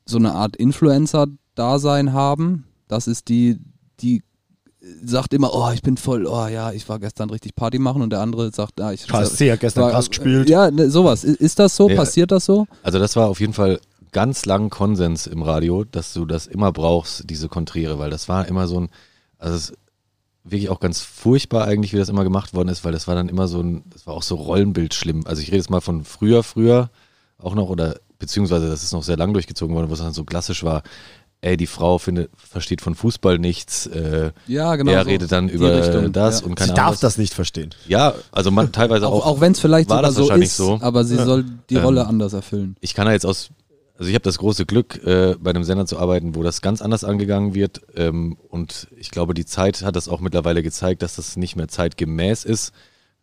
so 0.05 0.18
eine 0.18 0.34
Art 0.34 0.55
Influencer-Dasein 0.55 2.14
haben? 2.14 2.66
Das 2.88 3.07
ist 3.07 3.28
die, 3.28 3.59
die 3.99 4.24
sagt 5.03 5.34
immer, 5.34 5.53
oh, 5.53 5.69
ich 5.73 5.82
bin 5.82 5.95
voll, 5.97 6.25
oh 6.25 6.47
ja, 6.47 6.71
ich 6.71 6.89
war 6.89 6.99
gestern 6.99 7.29
richtig 7.29 7.55
Party 7.55 7.77
machen 7.77 8.01
und 8.01 8.09
der 8.09 8.19
andere 8.21 8.51
sagt, 8.51 8.82
ah, 8.82 8.91
ich 8.91 9.07
KSC 9.07 9.51
hat 9.51 9.59
gestern 9.59 9.84
war- 9.84 9.91
krass 9.91 10.09
gespielt. 10.09 10.49
Ja, 10.49 10.71
ne, 10.71 10.89
sowas. 10.89 11.23
Ist 11.23 11.59
das 11.59 11.75
so? 11.75 11.88
Ja. 11.89 11.95
Passiert 11.95 12.32
das 12.32 12.45
so? 12.45 12.65
Also 12.82 12.97
das 12.97 13.15
war 13.15 13.27
auf 13.27 13.39
jeden 13.39 13.53
Fall 13.53 13.79
ganz 14.11 14.45
lang 14.45 14.69
Konsens 14.69 15.27
im 15.27 15.43
Radio, 15.43 15.84
dass 15.84 16.13
du 16.13 16.25
das 16.25 16.47
immer 16.47 16.71
brauchst, 16.71 17.29
diese 17.29 17.47
Konträre, 17.47 17.99
weil 17.99 18.09
das 18.09 18.27
war 18.27 18.47
immer 18.47 18.67
so 18.67 18.79
ein, 18.82 18.89
also 19.38 19.55
es 19.55 19.69
ist 19.69 19.77
wirklich 20.43 20.69
auch 20.69 20.79
ganz 20.79 21.01
furchtbar 21.01 21.65
eigentlich, 21.65 21.93
wie 21.93 21.97
das 21.97 22.09
immer 22.09 22.23
gemacht 22.23 22.53
worden 22.53 22.69
ist, 22.69 22.84
weil 22.84 22.91
das 22.91 23.07
war 23.07 23.13
dann 23.15 23.29
immer 23.29 23.47
so 23.47 23.61
ein, 23.61 23.84
das 23.91 24.07
war 24.07 24.15
auch 24.15 24.23
so 24.23 24.36
Rollenbild 24.36 24.93
schlimm. 24.95 25.21
Also 25.25 25.41
ich 25.41 25.49
rede 25.49 25.57
jetzt 25.57 25.69
mal 25.69 25.82
von 25.82 26.03
früher, 26.03 26.41
früher 26.43 26.89
auch 27.38 27.53
noch 27.53 27.69
oder 27.69 27.97
beziehungsweise 28.17 28.69
das 28.69 28.84
ist 28.84 28.93
noch 28.93 29.03
sehr 29.03 29.17
lang 29.17 29.34
durchgezogen 29.34 29.75
worden, 29.75 29.89
wo 29.89 29.93
es 29.93 29.99
dann 29.99 30.13
so 30.13 30.23
klassisch 30.25 30.63
war, 30.63 30.84
ey, 31.41 31.57
die 31.57 31.67
Frau 31.67 31.97
findet, 31.97 32.29
versteht 32.37 32.81
von 32.81 32.95
Fußball 32.95 33.39
nichts, 33.39 33.87
äh, 33.87 34.31
Ja, 34.47 34.75
genau. 34.75 34.91
er 34.91 35.03
so. 35.03 35.09
redet 35.09 35.31
dann 35.31 35.49
über 35.49 35.75
Richtung, 35.77 36.11
das 36.13 36.41
ja. 36.41 36.45
und 36.45 36.51
Sie 36.59 36.65
keine 36.65 36.73
darf 36.73 36.79
Ahnung. 36.85 36.93
was. 36.93 36.99
das 37.01 37.17
nicht 37.17 37.33
verstehen. 37.33 37.71
Ja, 37.87 38.13
also 38.31 38.51
man 38.51 38.71
teilweise 38.71 39.07
Auch, 39.07 39.25
auch. 39.25 39.37
auch 39.37 39.41
wenn 39.41 39.51
es 39.53 39.59
vielleicht 39.59 39.89
war 39.89 39.97
sogar 39.97 40.09
das 40.09 40.15
so 40.15 40.21
wahrscheinlich 40.23 40.49
ist, 40.49 40.57
so. 40.57 40.77
aber 40.81 41.03
sie 41.03 41.17
soll 41.17 41.45
die 41.69 41.75
Ähm, 41.75 41.83
Rolle 41.83 42.05
anders 42.07 42.33
erfüllen. 42.33 42.75
ich 42.79 42.93
kann 42.93 43.05
da 43.07 43.11
jetzt 43.11 43.25
aus, 43.25 43.49
also 43.97 44.07
ich 44.09 44.15
habe 44.15 44.23
das 44.23 44.37
große 44.37 44.65
Glück, 44.65 45.03
äh, 45.03 45.35
bei 45.39 45.49
einem 45.51 45.63
Sender 45.63 45.85
zu 45.85 45.97
arbeiten, 45.99 46.35
wo 46.35 46.43
das 46.43 46.61
ganz 46.61 46.81
anders 46.81 47.03
angegangen 47.03 47.53
wird. 47.55 47.81
Ähm, 47.95 48.37
und 48.49 48.87
ich 48.97 49.09
glaube, 49.11 49.33
die 49.33 49.45
Zeit 49.45 49.81
hat 49.83 49.95
das 49.95 50.07
auch 50.09 50.21
mittlerweile 50.21 50.61
gezeigt, 50.63 51.01
dass 51.01 51.15
das 51.15 51.37
nicht 51.37 51.55
mehr 51.55 51.67
zeitgemäß 51.67 52.43
ist. 52.43 52.71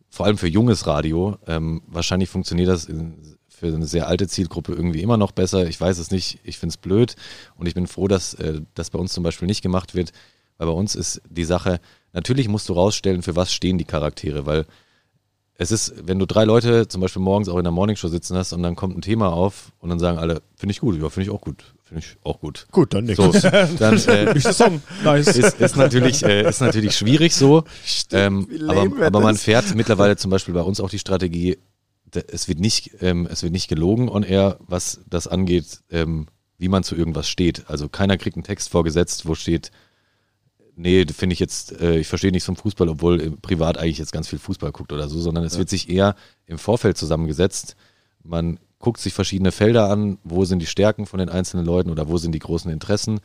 Vor 0.09 0.25
allem 0.25 0.37
für 0.37 0.47
junges 0.47 0.87
Radio. 0.87 1.37
Ähm, 1.47 1.81
wahrscheinlich 1.87 2.29
funktioniert 2.29 2.67
das 2.69 2.85
in, 2.85 3.37
für 3.59 3.67
eine 3.67 3.85
sehr 3.85 4.07
alte 4.07 4.27
Zielgruppe 4.27 4.73
irgendwie 4.73 5.01
immer 5.01 5.17
noch 5.17 5.31
besser. 5.31 5.67
Ich 5.67 5.79
weiß 5.79 5.97
es 5.97 6.11
nicht. 6.11 6.39
Ich 6.43 6.57
finde 6.57 6.71
es 6.71 6.77
blöd. 6.77 7.15
Und 7.55 7.67
ich 7.67 7.73
bin 7.73 7.87
froh, 7.87 8.07
dass 8.07 8.33
äh, 8.35 8.61
das 8.73 8.89
bei 8.89 8.99
uns 8.99 9.13
zum 9.13 9.23
Beispiel 9.23 9.47
nicht 9.47 9.61
gemacht 9.61 9.95
wird. 9.95 10.11
Weil 10.57 10.67
bei 10.67 10.73
uns 10.73 10.95
ist 10.95 11.21
die 11.29 11.45
Sache, 11.45 11.79
natürlich 12.13 12.47
musst 12.47 12.69
du 12.69 12.73
rausstellen, 12.73 13.21
für 13.21 13.35
was 13.35 13.53
stehen 13.53 13.77
die 13.77 13.85
Charaktere. 13.85 14.45
Weil 14.45 14.65
es 15.61 15.71
ist, 15.71 15.93
wenn 16.07 16.19
du 16.19 16.25
drei 16.25 16.45
Leute 16.45 16.87
zum 16.87 17.01
Beispiel 17.01 17.21
morgens 17.21 17.49
auch 17.49 17.57
in 17.57 17.65
der 17.65 17.71
Morningshow 17.71 18.07
sitzen 18.07 18.37
hast 18.37 18.53
und 18.53 18.63
dann 18.63 18.77
kommt 18.77 18.97
ein 18.97 19.01
Thema 19.01 19.33
auf 19.33 19.73
und 19.79 19.89
dann 19.89 19.99
sagen 19.99 20.17
alle, 20.17 20.41
finde 20.55 20.71
ich 20.71 20.79
gut, 20.79 20.99
ja, 21.01 21.09
finde 21.09 21.29
ich 21.29 21.35
auch 21.35 21.41
gut, 21.41 21.65
finde 21.83 22.01
ich 22.01 22.15
auch 22.23 22.39
gut. 22.39 22.65
Gut, 22.71 22.93
dann 22.93 23.03
nix. 23.03 23.17
So, 23.17 23.33
dann 23.77 23.97
äh, 24.07 24.33
Nächster 24.33 24.53
Song. 24.53 24.81
Nice. 25.03 25.27
ist, 25.27 25.59
ist, 25.59 25.75
natürlich, 25.75 26.23
äh, 26.23 26.47
ist 26.47 26.61
natürlich 26.61 26.95
schwierig 26.95 27.35
so. 27.35 27.65
Ähm, 28.13 28.47
wie 28.49 28.55
lame 28.55 28.95
aber 28.95 29.05
aber 29.07 29.19
man 29.19 29.35
fährt 29.35 29.75
mittlerweile 29.75 30.15
zum 30.15 30.31
Beispiel 30.31 30.53
bei 30.53 30.61
uns 30.61 30.79
auch 30.79 30.89
die 30.89 30.99
Strategie, 30.99 31.57
es 32.15 32.47
wird 32.47 32.59
nicht, 32.59 33.01
ähm, 33.01 33.27
es 33.29 33.43
wird 33.43 33.53
nicht 33.53 33.67
gelogen 33.67 34.09
on 34.09 34.23
air, 34.23 34.57
was 34.59 35.01
das 35.09 35.27
angeht, 35.27 35.81
ähm, 35.89 36.27
wie 36.57 36.69
man 36.69 36.83
zu 36.83 36.95
irgendwas 36.95 37.29
steht. 37.29 37.69
Also 37.69 37.89
keiner 37.89 38.17
kriegt 38.17 38.35
einen 38.35 38.43
Text 38.43 38.69
vorgesetzt, 38.69 39.27
wo 39.27 39.35
steht, 39.35 39.71
nee, 40.75 41.05
finde 41.05 41.33
ich 41.33 41.39
jetzt, 41.39 41.79
äh, 41.79 41.99
ich 41.99 42.07
verstehe 42.07 42.31
nichts 42.31 42.45
vom 42.45 42.55
Fußball, 42.55 42.89
obwohl 42.89 43.21
äh, 43.21 43.29
privat 43.31 43.77
eigentlich 43.77 43.97
jetzt 43.97 44.11
ganz 44.11 44.27
viel 44.27 44.39
Fußball 44.39 44.71
guckt 44.71 44.91
oder 44.91 45.07
so, 45.07 45.19
sondern 45.19 45.43
es 45.43 45.57
wird 45.57 45.69
sich 45.69 45.89
eher 45.89 46.15
im 46.45 46.57
Vorfeld 46.57 46.97
zusammengesetzt. 46.97 47.75
Man 48.23 48.59
guckt 48.79 48.99
sich 48.99 49.13
verschiedene 49.13 49.51
Felder 49.51 49.89
an, 49.89 50.17
wo 50.23 50.45
sind 50.45 50.59
die 50.59 50.65
Stärken 50.65 51.05
von 51.05 51.19
den 51.19 51.29
einzelnen 51.29 51.65
Leuten 51.65 51.89
oder 51.89 52.07
wo 52.07 52.17
sind 52.17 52.33
die 52.33 52.39
großen 52.39 52.71
Interessen 52.71 53.19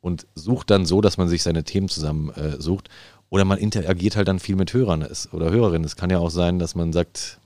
und 0.00 0.26
sucht 0.34 0.70
dann 0.70 0.86
so, 0.86 1.00
dass 1.00 1.16
man 1.18 1.28
sich 1.28 1.42
seine 1.42 1.64
Themen 1.64 1.88
zusammen 1.88 2.30
äh, 2.30 2.60
sucht. 2.60 2.88
Oder 3.28 3.44
man 3.44 3.58
interagiert 3.58 4.16
halt 4.16 4.28
dann 4.28 4.38
viel 4.38 4.54
mit 4.56 4.72
Hörern 4.72 5.02
es, 5.02 5.32
oder 5.32 5.50
Hörerinnen. 5.50 5.84
Es 5.84 5.96
kann 5.96 6.10
ja 6.10 6.18
auch 6.18 6.30
sein, 6.30 6.58
dass 6.58 6.74
man 6.76 6.92
sagt, 6.92 7.40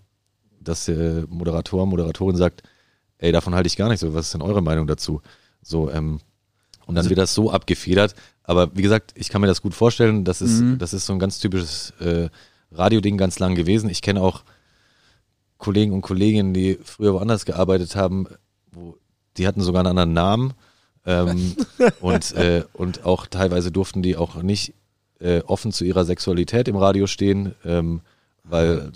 dass 0.61 0.85
der 0.85 1.25
Moderator, 1.29 1.87
Moderatorin 1.87 2.37
sagt, 2.37 2.63
ey, 3.19 3.33
davon 3.33 3.55
halte 3.55 3.67
ich 3.67 3.77
gar 3.77 3.89
nicht 3.89 4.01
so, 4.01 4.15
was 4.15 4.27
ist 4.27 4.35
denn 4.35 4.43
eure 4.43 4.63
Meinung 4.63 4.87
dazu? 4.87 5.21
So, 5.63 5.91
ähm, 5.91 6.21
und 6.87 6.95
dann 6.97 7.09
wird 7.09 7.19
das 7.19 7.35
so 7.35 7.51
abgefedert. 7.51 8.15
Aber 8.43 8.77
wie 8.77 8.83
gesagt, 8.83 9.13
ich 9.15 9.29
kann 9.29 9.41
mir 9.41 9.47
das 9.47 9.63
gut 9.63 9.75
vorstellen. 9.75 10.25
Das 10.25 10.43
ist, 10.43 10.61
das 10.79 10.93
ist 10.93 11.07
so 11.07 11.13
ein 11.13 11.21
ganz 11.21 11.39
typisches 11.39 11.93
äh, 12.01 12.29
Radioding 12.73 13.17
ganz 13.17 13.39
lang 13.39 13.55
gewesen. 13.55 13.89
Ich 13.89 14.03
kenne 14.03 14.21
auch 14.21 14.43
Kollegen 15.57 15.93
und 15.93 16.01
Kolleginnen, 16.01 16.53
die 16.53 16.79
früher 16.83 17.15
woanders 17.15 17.45
gearbeitet 17.45 17.95
haben, 17.95 18.27
wo 18.73 18.97
die 19.37 19.47
hatten 19.47 19.61
sogar 19.61 19.81
einen 19.81 19.91
anderen 19.91 20.15
Namen. 20.15 20.55
Ähm, 21.07 21.55
und, 22.01 22.33
äh, 22.33 22.65
und 22.73 23.05
auch 23.05 23.27
teilweise 23.27 23.71
durften 23.71 24.03
die 24.03 24.17
auch 24.17 24.43
nicht 24.43 24.75
äh, 25.21 25.41
offen 25.43 25.71
zu 25.71 25.85
ihrer 25.85 26.05
Sexualität 26.05 26.67
im 26.67 26.77
Radio 26.77 27.07
stehen, 27.07 27.55
ähm, 27.65 28.01
weil 28.45 28.91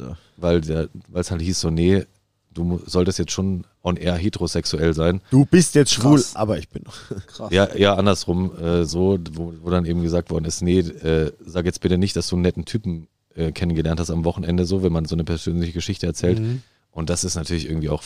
es 1.13 1.31
halt 1.31 1.43
hieß 1.43 1.61
so, 1.61 1.71
nee, 1.71 2.05
du 2.53 2.81
solltest 2.87 3.19
jetzt 3.19 3.33
schon 3.33 3.65
on 3.83 3.97
air 3.97 4.15
heterosexuell 4.17 4.95
sein. 4.95 5.21
Du 5.31 5.45
bist 5.45 5.75
jetzt 5.75 5.93
schwul, 5.93 6.17
Krass. 6.17 6.37
aber 6.37 6.59
ich 6.59 6.69
bin 6.69 6.83
noch. 6.85 6.97
Krass. 7.27 7.51
Ja, 7.53 7.75
ja, 7.77 7.95
andersrum, 7.97 8.57
äh, 8.59 8.85
so, 8.85 9.19
wo, 9.33 9.53
wo 9.63 9.71
dann 9.71 9.85
eben 9.85 10.03
gesagt 10.03 10.31
worden 10.31 10.45
ist, 10.45 10.63
nee, 10.63 10.79
äh, 10.79 11.33
sag 11.45 11.65
jetzt 11.67 11.81
bitte 11.81 11.99
nicht, 11.99 12.17
dass 12.17 12.29
du 12.29 12.37
einen 12.37 12.43
netten 12.43 12.65
Typen 12.65 13.09
äh, 13.35 13.53
kennengelernt 13.53 14.01
hast 14.01 14.11
am 14.11 14.25
Wochenende, 14.25 14.65
so, 14.65 14.83
wenn 14.83 14.93
man 14.93 15.05
so 15.05 15.15
eine 15.17 15.25
persönliche 15.25 15.73
Geschichte 15.73 16.07
erzählt. 16.07 16.41
Und 16.93 17.11
das 17.11 17.25
ist 17.25 17.35
natürlich 17.35 17.67
irgendwie 17.69 17.89
auch 17.91 18.03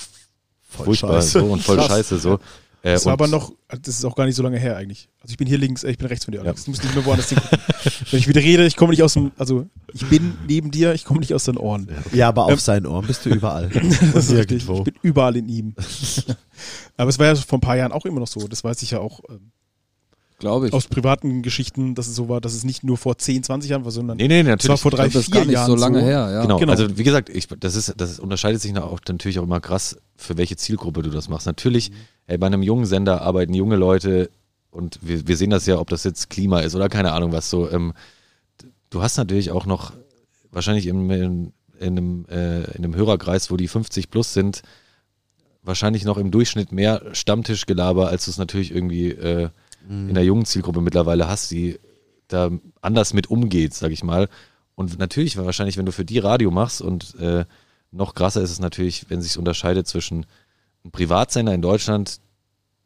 Voll 0.71 0.87
furchtbar 0.87 1.15
scheiße. 1.23 1.41
so 1.41 1.47
und 1.47 1.63
voll 1.63 1.77
Krass. 1.77 1.87
scheiße 1.89 2.19
so. 2.19 2.41
Äh, 2.89 2.95
Das 2.95 3.05
war 3.07 3.13
aber 3.13 3.29
noch, 3.29 3.53
das 3.69 3.99
ist 3.99 4.05
auch 4.05 4.15
gar 4.17 4.25
nicht 4.27 4.35
so 4.35 4.43
lange 4.43 4.59
her 4.59 4.77
eigentlich. 4.77 5.09
Also 5.21 5.33
ich 5.33 5.37
bin 5.37 5.47
hier 5.47 5.59
links, 5.59 5.85
äh, 5.85 5.91
ich 5.91 5.99
bin 5.99 6.07
rechts 6.07 6.25
von 6.25 6.33
dir, 6.33 6.41
Alex. 6.41 6.65
Du 6.65 6.71
musst 6.71 6.83
nicht 6.83 6.95
mehr 6.95 7.05
woanders 7.05 7.29
hingucken. 7.29 7.59
Wenn 8.11 8.19
ich 8.21 8.29
wieder 8.29 8.41
rede, 8.41 8.67
ich 8.67 8.77
komme 8.77 8.91
nicht 8.91 9.03
aus 9.03 9.15
dem, 9.15 9.33
also 9.37 9.67
ich 9.93 10.07
bin 10.09 10.37
neben 10.47 10.71
dir, 10.71 10.95
ich 10.95 11.05
komme 11.05 11.21
nicht 11.21 11.35
aus 11.35 11.45
deinen 11.45 11.59
Ohren. 11.59 11.89
Ja, 12.13 12.29
aber 12.29 12.45
auf 12.47 12.53
Ähm, 12.53 12.59
seinen 12.59 12.87
Ohren 12.87 13.07
bist 13.07 13.25
du 13.27 13.31
überall. 13.31 13.69
Das 14.15 14.29
ist 14.29 14.33
richtig. 14.33 14.69
Ich 14.69 14.85
bin 14.85 14.95
überall 15.03 15.37
in 15.37 15.49
ihm. 15.49 15.75
aber 16.97 17.11
es 17.11 17.19
war 17.19 17.27
ja 17.27 17.35
vor 17.35 17.59
ein 17.59 17.61
paar 17.63 17.77
Jahren 17.77 17.93
auch 17.93 18.05
immer 18.07 18.21
noch 18.21 18.27
so. 18.29 18.47
Das 18.49 18.65
weiß 18.65 18.83
ich 18.83 18.93
ja 18.93 19.01
auch 19.01 19.21
ähm, 19.29 19.53
Glaube 20.39 20.69
ich. 20.69 20.73
aus 20.73 20.87
privaten 20.87 21.43
Geschichten, 21.43 21.97
dass 21.97 22.07
es 22.07 22.15
so 22.15 22.29
war, 22.29 22.41
dass 22.41 22.55
es 22.55 22.63
nicht 22.63 22.85
nur 22.85 22.97
vor 22.97 23.19
10, 23.19 23.43
20 23.43 23.71
Jahren 23.71 23.85
war, 23.85 23.91
sondern 23.91 24.19
nee, 24.19 24.29
nee, 24.29 24.41
es 24.41 24.47
war 24.47 24.53
natürlich. 24.53 24.81
vor 24.81 24.91
drei, 24.93 25.09
das 25.09 25.17
ist 25.17 25.25
vier 25.25 25.35
gar 25.35 25.45
nicht 25.45 25.55
Jahren 25.55 25.67
so 25.67 25.75
lange 25.75 26.01
her, 26.01 26.31
ja. 26.31 26.43
Genau. 26.43 26.59
Genau. 26.59 26.71
also 26.71 26.97
wie 26.97 27.03
gesagt, 27.03 27.29
ich, 27.29 27.49
das, 27.49 27.75
ist, 27.75 27.95
das 27.97 28.21
unterscheidet 28.21 28.61
sich 28.61 28.77
auch 28.79 29.01
natürlich 29.09 29.41
auch 29.41 29.43
immer 29.43 29.61
krass, 29.61 29.97
für 30.17 30.37
welche 30.37 30.57
Zielgruppe 30.57 31.03
du 31.03 31.11
das 31.11 31.29
machst. 31.29 31.47
Natürlich, 31.47 31.91
ey, 32.29 32.39
bei 32.39 32.47
einem 32.47 32.63
jungen 32.63 32.87
Sender 32.87 33.23
arbeiten 33.23 33.53
junge 33.53 33.75
Leute 33.75 34.31
und 34.71 35.01
wir, 35.03 35.27
wir 35.27 35.37
sehen 35.37 35.51
das 35.51 35.67
ja, 35.67 35.81
ob 35.81 35.91
das 35.91 36.05
jetzt 36.05 36.31
Klima 36.31 36.61
ist 36.61 36.77
oder 36.77 36.89
keine 36.89 37.13
Ahnung 37.13 37.33
was 37.33 37.51
so. 37.51 37.69
Ähm, 37.69 37.93
du 38.91 39.03
hast 39.03 39.17
natürlich 39.17 39.51
auch 39.51 39.67
noch 39.67 39.93
wahrscheinlich 40.53 40.87
im, 40.87 41.11
in, 41.11 41.53
in 41.81 41.99
einem, 41.99 42.27
äh, 42.31 42.63
in 42.77 42.85
einem 42.85 42.95
Hörerkreis, 42.95 43.51
wo 43.51 43.57
die 43.57 43.67
50 43.67 44.09
plus 44.09 44.35
sind, 44.35 44.63
wahrscheinlich 45.63 46.05
noch 46.05 46.17
im 46.17 46.31
Durchschnitt 46.31 46.71
mehr 46.71 47.03
Stammtischgelaber, 47.13 48.09
als 48.09 48.27
du 48.27 48.31
es 48.31 48.39
natürlich 48.39 48.73
irgendwie 48.73 49.11
äh, 49.11 49.49
in 49.89 50.15
der 50.15 50.25
jungen 50.25 50.45
Zielgruppe 50.45 50.81
mittlerweile 50.81 51.29
hast, 51.29 51.51
die 51.51 51.79
da 52.29 52.51
anders 52.83 53.15
mit 53.15 53.31
umgeht, 53.31 53.75
sag 53.75 53.91
ich 53.91 54.05
mal. 54.05 54.29
Und 54.75 54.99
natürlich, 54.99 55.37
wahrscheinlich, 55.37 55.77
wenn 55.77 55.87
du 55.87 55.93
für 55.93 56.05
die 56.05 56.19
Radio 56.19 56.51
machst 56.51 56.83
und 56.83 57.15
äh, 57.17 57.45
noch 57.91 58.15
krasser 58.15 58.43
ist 58.43 58.51
es 58.51 58.61
natürlich, 58.61 59.09
wenn 59.09 59.23
sich 59.23 59.39
unterscheidet 59.39 59.87
zwischen 59.87 60.27
einem 60.85 60.93
Privatsender 60.93 61.55
in 61.55 61.63
Deutschland, 61.63 62.21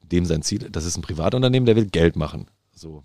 dem 0.01 0.25
sein 0.25 0.43
Ziel, 0.43 0.71
das 0.71 0.85
ist 0.85 0.97
ein 0.97 1.03
Privatunternehmen, 1.03 1.67
der 1.67 1.77
will 1.77 1.87
Geld 1.87 2.17
machen. 2.17 2.47
So. 2.75 3.03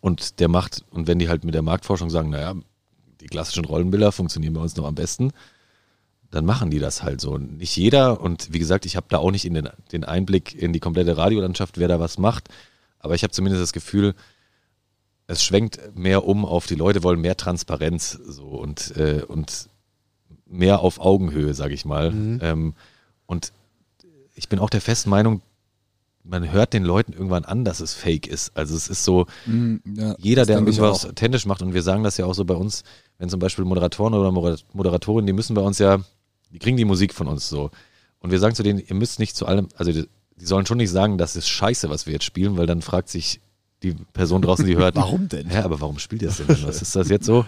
Und 0.00 0.38
der 0.38 0.48
macht, 0.48 0.84
und 0.90 1.08
wenn 1.08 1.18
die 1.18 1.28
halt 1.28 1.44
mit 1.44 1.54
der 1.54 1.62
Marktforschung 1.62 2.10
sagen, 2.10 2.30
naja, 2.30 2.54
die 3.20 3.26
klassischen 3.26 3.64
Rollenbilder 3.64 4.12
funktionieren 4.12 4.54
bei 4.54 4.60
uns 4.60 4.76
noch 4.76 4.86
am 4.86 4.94
besten, 4.94 5.32
dann 6.30 6.46
machen 6.46 6.70
die 6.70 6.78
das 6.78 7.02
halt 7.02 7.20
so. 7.20 7.38
Nicht 7.38 7.76
jeder, 7.76 8.20
und 8.20 8.52
wie 8.52 8.60
gesagt, 8.60 8.86
ich 8.86 8.96
habe 8.96 9.06
da 9.10 9.18
auch 9.18 9.32
nicht 9.32 9.44
in 9.44 9.54
den, 9.54 9.68
den 9.92 10.04
Einblick 10.04 10.54
in 10.54 10.72
die 10.72 10.80
komplette 10.80 11.16
Radiolandschaft, 11.16 11.76
wer 11.76 11.88
da 11.88 11.98
was 11.98 12.18
macht, 12.18 12.48
aber 13.00 13.14
ich 13.14 13.22
habe 13.24 13.32
zumindest 13.32 13.62
das 13.62 13.72
Gefühl, 13.72 14.14
es 15.26 15.42
schwenkt 15.42 15.96
mehr 15.96 16.24
um 16.26 16.44
auf 16.44 16.66
die 16.66 16.74
Leute 16.74 17.02
wollen 17.02 17.20
mehr 17.20 17.36
Transparenz 17.36 18.12
so 18.26 18.44
und, 18.46 18.96
äh, 18.96 19.22
und 19.26 19.68
mehr 20.46 20.80
auf 20.80 21.00
Augenhöhe, 21.00 21.54
sage 21.54 21.74
ich 21.74 21.84
mal. 21.84 22.12
Ähm, 22.42 22.74
und 23.26 23.52
ich 24.34 24.48
bin 24.48 24.58
auch 24.58 24.70
der 24.70 24.80
festen 24.80 25.10
Meinung, 25.10 25.42
man 26.24 26.50
hört 26.50 26.72
den 26.72 26.84
Leuten 26.84 27.12
irgendwann 27.12 27.44
an, 27.44 27.64
dass 27.64 27.80
es 27.80 27.94
fake 27.94 28.26
ist. 28.26 28.56
Also 28.56 28.76
es 28.76 28.88
ist 28.88 29.04
so, 29.04 29.26
Mm, 29.46 29.76
ja, 29.94 30.14
jeder, 30.18 30.44
der 30.46 30.58
irgendwas 30.58 31.06
authentisch 31.06 31.46
macht, 31.46 31.62
und 31.62 31.74
wir 31.74 31.82
sagen 31.82 32.02
das 32.02 32.16
ja 32.16 32.26
auch 32.26 32.34
so 32.34 32.44
bei 32.44 32.54
uns, 32.54 32.82
wenn 33.18 33.28
zum 33.28 33.40
Beispiel 33.40 33.64
Moderatoren 33.64 34.14
oder 34.14 34.30
Moder- 34.32 34.58
Moderatorinnen, 34.72 35.26
die 35.26 35.32
müssen 35.32 35.54
bei 35.54 35.62
uns 35.62 35.78
ja, 35.78 35.98
die 36.50 36.58
kriegen 36.58 36.76
die 36.76 36.84
Musik 36.84 37.14
von 37.14 37.26
uns 37.28 37.48
so. 37.48 37.70
Und 38.18 38.32
wir 38.32 38.38
sagen 38.38 38.54
zu 38.54 38.62
denen, 38.62 38.80
ihr 38.80 38.94
müsst 38.94 39.18
nicht 39.18 39.34
zu 39.36 39.46
allem, 39.46 39.68
also 39.76 39.92
die, 40.40 40.46
sollen 40.46 40.66
schon 40.66 40.78
nicht 40.78 40.90
sagen, 40.90 41.18
das 41.18 41.36
ist 41.36 41.48
scheiße, 41.48 41.90
was 41.90 42.06
wir 42.06 42.14
jetzt 42.14 42.24
spielen, 42.24 42.56
weil 42.56 42.66
dann 42.66 42.82
fragt 42.82 43.08
sich 43.08 43.40
die 43.82 43.94
Person 44.12 44.42
draußen, 44.42 44.66
die 44.66 44.76
hört, 44.76 44.94
Warum 44.96 45.28
denn? 45.28 45.48
Hä, 45.48 45.58
aber 45.58 45.80
warum 45.80 45.98
spielt 45.98 46.22
ihr 46.22 46.28
das 46.28 46.38
denn? 46.38 46.48
Was 46.48 46.82
ist 46.82 46.94
das 46.96 47.08
jetzt 47.08 47.26
so? 47.26 47.44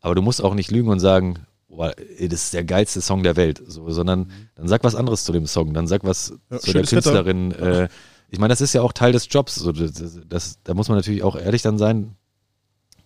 Aber 0.00 0.14
du 0.14 0.22
musst 0.22 0.42
auch 0.42 0.54
nicht 0.54 0.70
lügen 0.70 0.88
und 0.88 1.00
sagen, 1.00 1.40
boah, 1.68 1.92
ey, 2.18 2.28
das 2.28 2.44
ist 2.44 2.54
der 2.54 2.64
geilste 2.64 3.00
Song 3.00 3.22
der 3.22 3.36
Welt, 3.36 3.62
so, 3.66 3.90
sondern 3.90 4.30
dann 4.54 4.68
sag 4.68 4.84
was 4.84 4.94
anderes 4.94 5.24
zu 5.24 5.32
dem 5.32 5.46
Song, 5.46 5.74
dann 5.74 5.86
sag 5.86 6.04
was 6.04 6.34
Ja, 6.50 6.58
zu 6.58 6.72
der. 6.72 6.84
Künstlerin. 6.84 7.52
Äh, 7.52 7.88
ich 8.28 8.38
meine, 8.38 8.52
das 8.52 8.60
ist 8.60 8.72
ja 8.72 8.82
auch 8.82 8.92
Teil 8.92 9.12
des 9.12 9.28
Jobs. 9.30 9.56
So, 9.56 9.72
das, 9.72 10.20
das, 10.28 10.58
da 10.62 10.74
muss 10.74 10.88
man 10.88 10.98
natürlich 10.98 11.22
auch 11.22 11.36
ehrlich 11.36 11.62
dann 11.62 11.78
sein. 11.78 12.16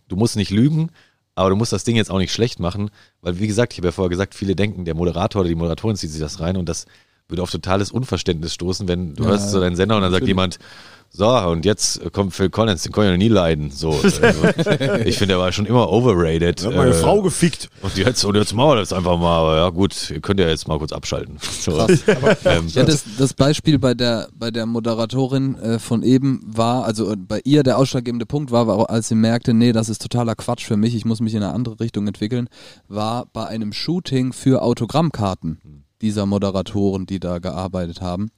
Du 0.09 0.17
musst 0.17 0.37
nicht 0.37 0.51
lügen, 0.51 0.91
aber 1.35 1.51
du 1.51 1.57
musst 1.57 1.73
das 1.73 1.85
Ding 1.85 1.97
jetzt 1.97 2.11
auch 2.11 2.19
nicht 2.19 2.33
schlecht 2.33 2.59
machen, 2.61 2.91
weil 3.21 3.39
wie 3.39 3.47
gesagt, 3.47 3.73
ich 3.73 3.79
habe 3.79 3.89
ja 3.89 3.93
vorher 3.93 4.11
gesagt, 4.11 4.35
viele 4.35 4.57
denken, 4.57 4.85
der 4.85 4.95
Moderator 4.95 5.41
oder 5.41 5.49
die 5.49 5.55
Moderatorin 5.55 5.97
zieht 5.97 6.11
sich 6.11 6.21
das 6.21 6.41
rein 6.41 6.57
und 6.57 6.69
das 6.69 6.87
würde 7.31 7.43
auf 7.43 7.51
totales 7.51 7.91
Unverständnis 7.91 8.55
stoßen, 8.55 8.89
wenn 8.89 9.15
du 9.15 9.25
Ja, 9.25 9.31
hörst 9.31 9.51
so 9.51 9.61
deinen 9.61 9.77
Sender 9.77 9.97
und 9.97 10.03
dann 10.03 10.13
sagt 10.13 10.27
jemand, 10.27 10.59
so, 11.13 11.27
und 11.29 11.65
jetzt 11.65 12.13
kommt 12.13 12.33
Phil 12.35 12.51
Collins, 12.51 12.85
den 12.85 12.93
kann 12.93 13.03
ich 13.07 13.11
noch 13.11 13.17
nie 13.17 13.27
leiden. 13.27 13.73
So, 13.73 13.91
also, 13.91 14.21
ich 15.05 15.19
finde, 15.19 15.35
er 15.35 15.41
war 15.41 15.51
schon 15.51 15.67
immer 15.67 15.91
overrated. 15.91 16.65
Hat 16.65 16.73
meine 16.77 16.91
Äh, 16.93 16.95
Frau 16.95 17.21
gefickt. 17.21 17.69
und 17.83 17.97
jetzt, 17.97 18.23
und 18.25 18.37
jetzt 18.37 18.55
machen 18.55 18.71
wir 18.71 18.77
das 18.77 18.93
einfach 18.93 19.19
mal. 19.19 19.37
Aber 19.41 19.57
ja, 19.57 19.69
gut, 19.71 20.09
ihr 20.11 20.21
könnt 20.21 20.39
ja 20.39 20.49
jetzt 20.49 20.69
mal 20.69 20.79
kurz 20.79 20.93
abschalten. 20.93 21.39
So, 21.41 21.81
ähm, 22.45 22.69
Ja, 22.69 22.85
das, 22.85 23.03
das 23.19 23.35
Beispiel 23.35 23.81
bei 23.81 23.95
der, 23.95 24.29
bei 24.39 24.53
der 24.53 24.67
Moderatorin 24.67 25.57
äh, 25.59 25.79
von 25.81 26.05
eben 26.05 26.43
war, 26.47 26.85
also 26.85 27.11
äh, 27.11 27.17
bei 27.17 27.41
ihr 27.43 27.65
der 27.65 27.79
ausschlaggebende 27.79 28.25
Punkt 28.25 28.53
war, 28.53 28.69
war, 28.69 28.89
als 28.89 29.09
sie 29.09 29.17
merkte, 29.17 29.53
nee, 29.53 29.73
das 29.73 29.89
ist 29.89 30.03
totaler 30.03 30.37
Quatsch 30.37 30.65
für 30.65 30.77
mich, 30.77 30.95
ich 30.95 31.05
muss 31.05 31.19
mich 31.21 31.35
in 31.35 31.43
eine 31.43 31.53
andere 31.53 31.81
Richtung 31.81 32.07
entwickeln, 32.07 32.49
war 32.87 33.27
bei 33.33 33.49
einem 33.49 33.73
Shooting 33.73 34.33
für 34.33 34.63
Autogrammkarten 34.63 35.83
dieser 36.03 36.27
Moderatoren, 36.27 37.07
die 37.07 37.21
da 37.21 37.39
gearbeitet 37.39 38.01
haben. 38.01 38.31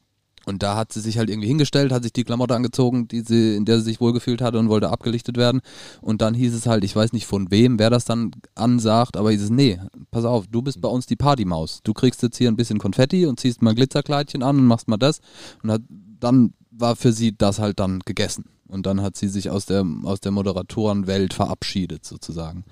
Und 0.44 0.62
da 0.62 0.76
hat 0.76 0.92
sie 0.92 1.00
sich 1.00 1.18
halt 1.18 1.30
irgendwie 1.30 1.48
hingestellt, 1.48 1.92
hat 1.92 2.02
sich 2.02 2.12
die 2.12 2.24
Klamotte 2.24 2.54
angezogen, 2.54 3.06
die 3.06 3.20
sie, 3.20 3.54
in 3.54 3.64
der 3.64 3.78
sie 3.78 3.84
sich 3.84 4.00
wohlgefühlt 4.00 4.42
hatte 4.42 4.58
und 4.58 4.68
wollte 4.68 4.90
abgelichtet 4.90 5.36
werden. 5.36 5.60
Und 6.00 6.20
dann 6.20 6.34
hieß 6.34 6.54
es 6.54 6.66
halt, 6.66 6.84
ich 6.84 6.96
weiß 6.96 7.12
nicht 7.12 7.26
von 7.26 7.50
wem, 7.50 7.78
wer 7.78 7.90
das 7.90 8.04
dann 8.04 8.32
ansagt, 8.54 9.16
aber 9.16 9.30
hieß 9.30 9.42
es, 9.42 9.50
nee, 9.50 9.78
pass 10.10 10.24
auf, 10.24 10.46
du 10.48 10.62
bist 10.62 10.80
bei 10.80 10.88
uns 10.88 11.06
die 11.06 11.16
Partymaus. 11.16 11.80
Du 11.84 11.92
kriegst 11.92 12.22
jetzt 12.22 12.38
hier 12.38 12.48
ein 12.48 12.56
bisschen 12.56 12.78
Konfetti 12.78 13.26
und 13.26 13.38
ziehst 13.38 13.62
mal 13.62 13.70
ein 13.70 13.76
Glitzerkleidchen 13.76 14.42
an 14.42 14.58
und 14.58 14.66
machst 14.66 14.88
mal 14.88 14.96
das. 14.96 15.20
Und 15.62 15.70
hat, 15.70 15.82
dann 15.88 16.54
war 16.70 16.96
für 16.96 17.12
sie 17.12 17.36
das 17.36 17.58
halt 17.58 17.78
dann 17.78 18.00
gegessen. 18.00 18.46
Und 18.66 18.86
dann 18.86 19.02
hat 19.02 19.16
sie 19.16 19.28
sich 19.28 19.50
aus 19.50 19.66
der, 19.66 19.84
aus 20.04 20.20
der 20.20 20.32
Moderatorenwelt 20.32 21.34
verabschiedet, 21.34 22.06
sozusagen. 22.06 22.64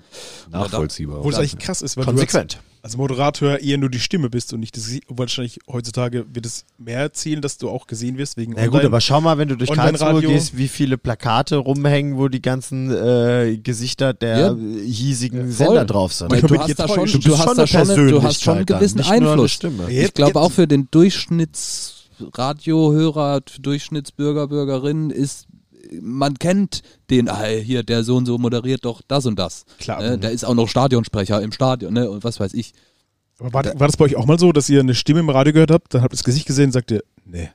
nachvollziehbar. 0.49 1.19
Obwohl 1.19 1.31
es 1.31 1.37
eigentlich 1.37 1.59
krass 1.59 1.81
ist, 1.83 1.95
weil 1.95 2.05
du 2.05 2.11
Konsequent. 2.11 2.59
Als, 2.83 2.97
Moderator 2.97 3.59
eher 3.59 3.77
nur 3.77 3.89
die 3.89 3.99
Stimme 3.99 4.29
bist 4.29 4.53
und 4.53 4.59
nicht 4.59 4.75
das 4.75 4.85
Gesicht. 4.85 5.03
Wahrscheinlich 5.07 5.59
heutzutage 5.71 6.25
wird 6.33 6.45
es 6.45 6.65
mehr 6.77 6.99
erzählen, 6.99 7.41
dass 7.41 7.57
du 7.57 7.69
auch 7.69 7.87
gesehen 7.87 8.17
wirst 8.17 8.37
wegen 8.37 8.57
Ja 8.57 8.67
gut, 8.67 8.83
aber 8.83 8.99
schau 9.01 9.21
mal, 9.21 9.37
wenn 9.37 9.47
du 9.49 9.55
durch 9.55 9.71
Karlsruhe 9.71 10.21
gehst, 10.21 10.57
wie 10.57 10.67
viele 10.67 10.97
Plakate 10.97 11.57
rumhängen, 11.57 12.17
wo 12.17 12.27
die 12.27 12.41
ganzen 12.41 12.91
äh, 12.91 13.57
Gesichter 13.61 14.13
der 14.13 14.37
Ja. 14.39 14.55
hiesigen 14.55 15.51
Voll. 15.51 15.67
Sender 15.67 15.85
drauf 15.85 16.13
sind. 16.13 16.31
Du 16.31 16.47
bin 16.47 16.59
hast 16.59 16.69
jetzt 16.69 16.79
da 16.79 16.87
schon, 16.87 17.05
du, 17.05 17.19
Du 17.19 17.37
hast 17.37 17.45
schon 17.45 17.57
da 17.57 17.67
schon, 17.67 18.07
du 18.07 18.23
hast 18.23 18.43
schon 18.43 18.57
einen 18.57 18.65
gewissen 18.65 18.97
nicht 18.97 19.11
Einfluss. 19.11 19.59
Ich 19.89 20.13
glaube 20.13 20.39
auch 20.39 20.51
für 20.51 20.67
den 20.67 20.87
Durchschnittsradiohörer, 20.91 23.41
Durchschnittsbürger, 23.61 24.47
Bürgerin 24.47 25.09
ist, 25.09 25.47
man 25.99 26.35
kennt 26.35 26.81
den, 27.09 27.29
ah, 27.29 27.43
hier, 27.45 27.83
der 27.83 28.03
so 28.03 28.15
und 28.15 28.25
so 28.25 28.37
moderiert 28.37 28.85
doch 28.85 29.01
das 29.07 29.25
und 29.25 29.37
das. 29.37 29.65
Klar. 29.79 30.01
Ne? 30.01 30.17
Der 30.17 30.31
ist 30.31 30.45
auch 30.45 30.53
noch 30.53 30.67
Stadionsprecher 30.67 31.41
im 31.41 31.51
Stadion, 31.51 31.93
ne? 31.93 32.09
Und 32.09 32.23
was 32.23 32.39
weiß 32.39 32.53
ich. 32.53 32.73
Aber 33.39 33.53
war, 33.53 33.65
war 33.65 33.87
das 33.87 33.97
bei 33.97 34.05
euch 34.05 34.15
auch 34.15 34.25
mal 34.25 34.39
so, 34.39 34.51
dass 34.51 34.69
ihr 34.69 34.79
eine 34.79 34.95
Stimme 34.95 35.19
im 35.19 35.29
Radio 35.29 35.53
gehört 35.53 35.71
habt, 35.71 35.93
dann 35.93 36.01
habt 36.01 36.13
ihr 36.13 36.17
das 36.17 36.23
Gesicht 36.23 36.45
gesehen 36.45 36.65
und 36.65 36.71
sagt 36.71 36.91
ihr, 36.91 37.03
nee. 37.25 37.49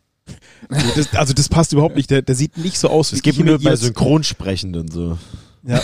Also 0.68 0.87
das, 0.97 1.14
also 1.14 1.32
das 1.32 1.49
passt 1.49 1.72
überhaupt 1.72 1.95
nicht. 1.95 2.11
Der, 2.11 2.20
der 2.20 2.34
sieht 2.34 2.57
nicht 2.57 2.78
so 2.78 2.89
aus 2.89 3.12
wie 3.12 3.16
Es 3.16 3.22
gibt 3.22 3.39
nur 3.39 3.59
bei 3.61 3.76
Synchronsprechenden 3.76 4.91
so. 4.91 5.18
Ja, 5.67 5.81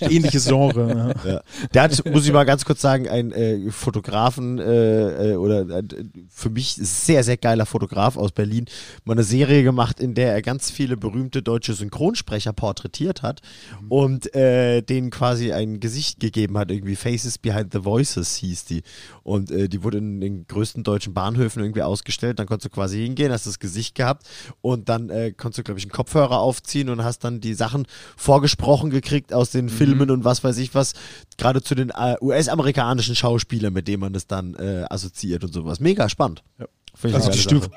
ähnliches 0.00 0.46
Genre. 0.46 1.14
Ja. 1.24 1.32
Ja. 1.32 1.42
Der 1.72 1.82
hat, 1.82 2.04
muss 2.12 2.26
ich 2.26 2.32
mal 2.32 2.44
ganz 2.44 2.64
kurz 2.64 2.82
sagen, 2.82 3.08
ein 3.08 3.32
äh, 3.32 3.70
Fotografen 3.70 4.58
äh, 4.58 5.32
äh, 5.32 5.36
oder 5.36 5.62
äh, 5.68 5.82
für 6.28 6.50
mich 6.50 6.74
sehr, 6.74 7.24
sehr 7.24 7.38
geiler 7.38 7.64
Fotograf 7.64 8.16
aus 8.16 8.32
Berlin, 8.32 8.66
mal 9.04 9.14
eine 9.14 9.24
Serie 9.24 9.62
gemacht, 9.62 10.00
in 10.00 10.14
der 10.14 10.32
er 10.32 10.42
ganz 10.42 10.70
viele 10.70 10.96
berühmte 10.96 11.42
deutsche 11.42 11.72
Synchronsprecher 11.72 12.52
porträtiert 12.52 13.22
hat 13.22 13.40
und 13.88 14.34
äh, 14.34 14.82
denen 14.82 15.10
quasi 15.10 15.52
ein 15.52 15.80
Gesicht 15.80 16.20
gegeben 16.20 16.58
hat, 16.58 16.70
irgendwie 16.70 16.96
Faces 16.96 17.38
Behind 17.38 17.72
the 17.72 17.84
Voices 17.84 18.36
hieß 18.36 18.66
die. 18.66 18.82
Und 19.22 19.50
äh, 19.50 19.68
die 19.68 19.82
wurde 19.82 19.98
in 19.98 20.20
den 20.20 20.46
größten 20.46 20.84
deutschen 20.84 21.14
Bahnhöfen 21.14 21.62
irgendwie 21.62 21.82
ausgestellt. 21.82 22.38
Dann 22.38 22.46
konntest 22.46 22.66
du 22.66 22.70
quasi 22.70 23.02
hingehen, 23.02 23.32
hast 23.32 23.46
das 23.46 23.58
Gesicht 23.58 23.94
gehabt 23.94 24.26
und 24.60 24.88
dann 24.88 25.08
konntest 25.36 25.58
du, 25.58 25.62
glaube 25.62 25.78
ich, 25.78 25.84
einen 25.84 25.92
Kopfhörer 25.92 26.38
aufziehen 26.38 26.88
und 26.88 27.02
hast 27.02 27.20
dann 27.20 27.40
die 27.40 27.54
Sachen 27.54 27.86
vorgesprochen 28.16 28.90
gekriegt 28.90 29.21
aus 29.30 29.50
den 29.50 29.68
Filmen 29.68 30.10
und 30.10 30.24
was 30.24 30.42
weiß 30.42 30.58
ich 30.58 30.74
was, 30.74 30.94
gerade 31.38 31.62
zu 31.62 31.74
den 31.74 31.90
äh, 31.90 32.16
US-amerikanischen 32.20 33.14
Schauspielern, 33.14 33.72
mit 33.72 33.86
denen 33.88 34.00
man 34.00 34.12
das 34.12 34.26
dann 34.26 34.54
äh, 34.54 34.84
assoziiert 34.88 35.44
und 35.44 35.52
sowas. 35.52 35.80
Mega 35.80 36.08
spannend. 36.08 36.42
Ja. 36.58 36.66
Also 37.14 37.30
die 37.30 37.38
Stimme. 37.38 37.60
Das 37.60 37.68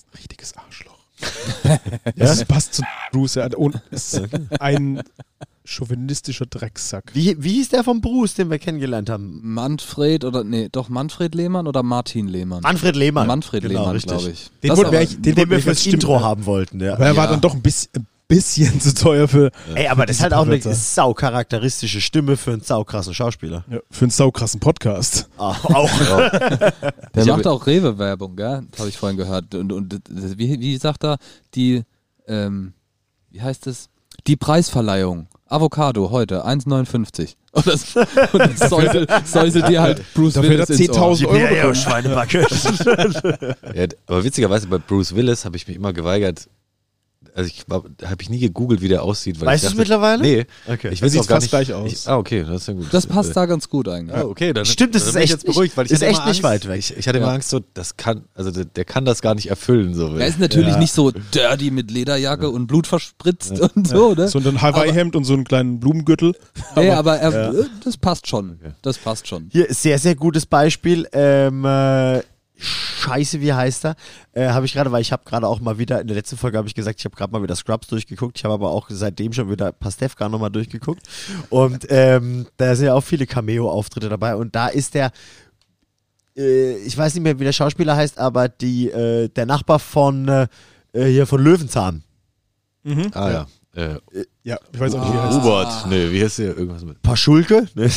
ist 0.00 0.06
ein 0.06 0.16
richtiges 0.16 0.54
Arschloch. 0.56 0.94
Das 2.16 2.44
passt 2.44 2.74
zu 2.74 2.82
Bruce. 3.12 3.36
Hat- 3.36 3.54
Und 3.54 3.80
ist 3.90 4.20
ein 4.60 5.02
chauvinistischer 5.64 6.44
Drecksack. 6.46 7.04
Wie, 7.14 7.42
wie 7.42 7.54
hieß 7.54 7.70
der 7.70 7.84
von 7.84 8.00
Bruce, 8.02 8.34
den 8.34 8.50
wir 8.50 8.58
kennengelernt 8.58 9.08
haben? 9.08 9.40
Manfred 9.42 10.24
oder, 10.24 10.44
nee, 10.44 10.68
doch 10.70 10.90
Manfred 10.90 11.34
Lehmann 11.34 11.66
oder 11.66 11.82
Martin 11.82 12.28
Lehmann? 12.28 12.60
Manfred 12.62 12.96
Lehmann. 12.96 13.26
Manfred 13.26 13.62
Genau, 13.62 13.80
Lehmann, 13.80 13.94
richtig. 13.94 14.12
glaube 14.12 14.30
ich. 14.30 14.50
Den 14.62 14.68
Das 14.68 14.78
wollten 14.78 14.92
wir 14.92 15.06
Den, 15.06 15.36
wollten 15.38 15.50
wir 15.50 15.60
fürs 15.62 15.86
Intro 15.86 16.20
haben 16.20 16.44
wollten, 16.44 16.80
ja. 16.80 16.94
Aber 16.94 17.06
er 17.06 17.16
war 17.16 17.24
Ja. 17.24 17.30
dann 17.30 17.40
doch 17.40 17.54
ein 17.54 17.62
bisschen, 17.62 17.90
ein 17.96 18.06
bisschen 18.28 18.80
zu 18.80 18.94
teuer 18.94 19.28
für, 19.28 19.50
Ey, 19.74 19.88
aber 19.88 20.06
das 20.06 20.16
ist 20.16 20.22
halt 20.22 20.32
auch 20.34 20.42
eine 20.46 20.58
Pavetta. 20.58 20.74
saucharakteristische 20.74 22.00
Stimme 22.00 22.36
für 22.36 22.52
einen 22.52 22.62
saukrassen 22.62 23.14
Schauspieler. 23.14 23.64
ja, 23.70 23.78
für 23.90 24.04
einen 24.06 24.10
saukrassen 24.10 24.60
Podcast. 24.60 25.28
Ah, 25.38 25.56
auch. 25.62 25.90
Der 27.14 27.22
Ich 27.22 27.26
macht 27.26 27.46
auch 27.46 27.66
Rewe-Werbung, 27.66 28.36
gell? 28.36 28.62
Habe 28.78 28.88
ich 28.88 28.96
vorhin 28.96 29.18
gehört. 29.18 29.54
Und, 29.54 29.72
und 29.72 30.00
wie, 30.08 30.58
wie 30.60 30.76
sagt 30.78 31.04
er, 31.04 31.18
die, 31.54 31.82
ähm, 32.26 32.72
wie 33.30 33.42
heißt 33.42 33.66
es? 33.66 33.88
Die 34.26 34.36
Preisverleihung. 34.36 35.26
Avocado 35.46 36.10
heute, 36.10 36.46
1,59. 36.46 37.34
Und 37.52 37.66
das, 37.68 37.94
und 37.94 38.08
das 38.58 38.68
säuselt, 38.68 39.08
säuselt 39.26 39.68
dir 39.68 39.80
halt 39.80 40.02
Bruce 40.14 40.32
Dafür 40.34 40.58
hat 40.62 40.68
Willis 40.70 40.80
ins 40.80 40.88
Ohr. 40.98 41.12
10.000 41.12 41.26
Euro 41.28 41.36
Ja, 41.36 41.50
ja. 41.52 41.74
Schweinebacke. 41.74 42.46
Ja, 43.74 43.86
aber 44.08 44.24
witzigerweise 44.24 44.66
bei 44.66 44.78
Bruce 44.78 45.14
Willis 45.14 45.44
habe 45.44 45.56
ich 45.56 45.68
mich 45.68 45.76
immer 45.76 45.92
geweigert, 45.92 46.48
also 47.34 47.48
ich 47.48 47.64
habe 47.68 48.22
ich 48.22 48.30
nie 48.30 48.38
gegoogelt, 48.38 48.80
wie 48.80 48.88
der 48.88 49.02
aussieht. 49.02 49.40
Weil 49.40 49.48
Weißt 49.48 49.64
du's 49.64 49.70
dachte, 49.70 49.80
mittlerweile? 49.80 50.22
Nee. 50.22 50.46
Okay. 50.66 50.90
Ich 50.92 51.00
Das 51.00 51.14
weiß 51.14 51.26
gar 51.26 51.36
fast 51.36 51.42
nicht. 51.44 51.50
gleich 51.50 51.72
aus. 51.72 51.92
Ich, 51.92 52.08
ah, 52.08 52.16
okay, 52.18 52.44
das 52.46 52.62
ist 52.62 52.68
ja 52.68 52.74
gut. 52.74 52.86
Das 52.92 53.06
passt 53.06 53.36
da 53.36 53.46
ganz 53.46 53.68
gut 53.68 53.88
eigentlich. 53.88 54.16
Ah, 54.16 54.24
okay, 54.24 54.52
dann 54.52 54.64
Stimmt, 54.64 54.94
das 54.94 55.02
dann 55.04 55.10
ist 55.10 55.16
echt 55.16 55.30
jetzt 55.32 55.46
beruhigt, 55.46 55.76
weil 55.76 55.86
ich 55.86 55.92
ist 55.92 56.02
echt 56.02 56.18
immer 56.18 56.26
nicht 56.28 56.44
Angst, 56.44 56.64
weit 56.64 56.68
weg. 56.68 56.78
Ich, 56.78 56.96
ich 56.96 57.08
hatte 57.08 57.18
immer 57.18 57.28
Ja. 57.28 57.34
Angst, 57.34 57.50
so, 57.50 57.60
das 57.74 57.96
kann, 57.96 58.24
also 58.34 58.50
der, 58.50 58.64
der 58.64 58.84
kann 58.84 59.04
das 59.04 59.22
gar 59.22 59.34
nicht 59.34 59.48
erfüllen. 59.50 59.94
So. 59.94 60.16
Er 60.16 60.26
ist 60.26 60.38
natürlich 60.38 60.74
Ja. 60.74 60.78
nicht 60.78 60.92
so 60.92 61.10
dirty 61.10 61.70
mit 61.70 61.90
Lederjacke 61.90 62.48
und 62.50 62.66
Blut 62.66 62.86
verspritzt 62.86 63.58
und 63.60 63.88
so, 63.88 64.14
ne? 64.14 64.28
So 64.28 64.38
ein 64.38 64.60
Hawaii-Hemd 64.62 65.16
und 65.16 65.24
so 65.24 65.34
einen 65.34 65.44
kleinen 65.44 65.80
Blumengürtel. 65.80 66.34
Nee, 66.76 66.90
aber 66.90 67.18
er, 67.18 67.50
äh, 67.54 67.64
das 67.84 67.96
passt 67.96 68.26
schon. 68.26 68.58
Das 68.82 68.98
passt 68.98 69.28
schon. 69.28 69.48
Hier, 69.52 69.66
sehr, 69.70 69.98
sehr 69.98 70.14
gutes 70.16 70.44
Beispiel. 70.46 71.06
Ähm, 71.12 71.64
äh, 71.64 72.20
Scheiße, 72.56 73.40
wie 73.40 73.52
heißt 73.52 73.84
er? 73.84 73.96
Äh, 74.32 74.48
habe 74.48 74.66
ich 74.66 74.72
gerade, 74.72 74.92
weil 74.92 75.02
ich 75.02 75.12
habe 75.12 75.24
gerade 75.24 75.46
auch 75.46 75.60
mal 75.60 75.78
wieder, 75.78 76.00
in 76.00 76.06
der 76.06 76.16
letzten 76.16 76.36
Folge 76.36 76.56
habe 76.56 76.68
ich 76.68 76.74
gesagt, 76.74 77.00
ich 77.00 77.04
habe 77.04 77.16
gerade 77.16 77.32
mal 77.32 77.42
wieder 77.42 77.56
Scrubs 77.56 77.88
durchgeguckt. 77.88 78.38
Ich 78.38 78.44
habe 78.44 78.54
aber 78.54 78.70
auch 78.70 78.86
seitdem 78.90 79.32
schon 79.32 79.50
wieder 79.50 79.72
Pastewka 79.72 80.28
nochmal 80.28 80.50
durchgeguckt. 80.50 81.02
Und 81.50 81.86
ähm, 81.90 82.46
da 82.56 82.74
sind 82.74 82.86
ja 82.86 82.94
auch 82.94 83.02
viele 83.02 83.26
Cameo-Auftritte 83.26 84.08
dabei. 84.08 84.36
Und 84.36 84.54
da 84.54 84.68
ist 84.68 84.94
der, 84.94 85.10
äh, 86.36 86.76
ich 86.78 86.96
weiß 86.96 87.14
nicht 87.14 87.24
mehr, 87.24 87.38
wie 87.38 87.44
der 87.44 87.52
Schauspieler 87.52 87.96
heißt, 87.96 88.18
aber 88.18 88.48
die, 88.48 88.90
äh, 88.90 89.28
der 89.28 89.46
Nachbar 89.46 89.80
von, 89.80 90.28
äh, 90.28 90.46
äh, 90.92 91.06
hier 91.06 91.26
von 91.26 91.42
Löwenzahn. 91.42 92.04
Mhm. 92.84 93.10
Ah 93.14 93.30
ja. 93.30 93.46
Äh, 93.74 93.98
Ja, 94.46 94.58
ich 94.74 94.78
weiß 94.78 94.94
auch 94.94 95.00
nicht, 95.02 95.12
wie 95.14 95.16
er 95.16 95.22
heißt. 95.24 95.40
Hubert, 95.42 95.86
nee, 95.88 96.10
wie 96.12 96.22
heißt 96.22 96.38
der? 96.38 96.56
Irgendwas 96.56 96.84
mit. 96.84 97.00
Paschulke? 97.00 97.66
Ne, 97.74 97.90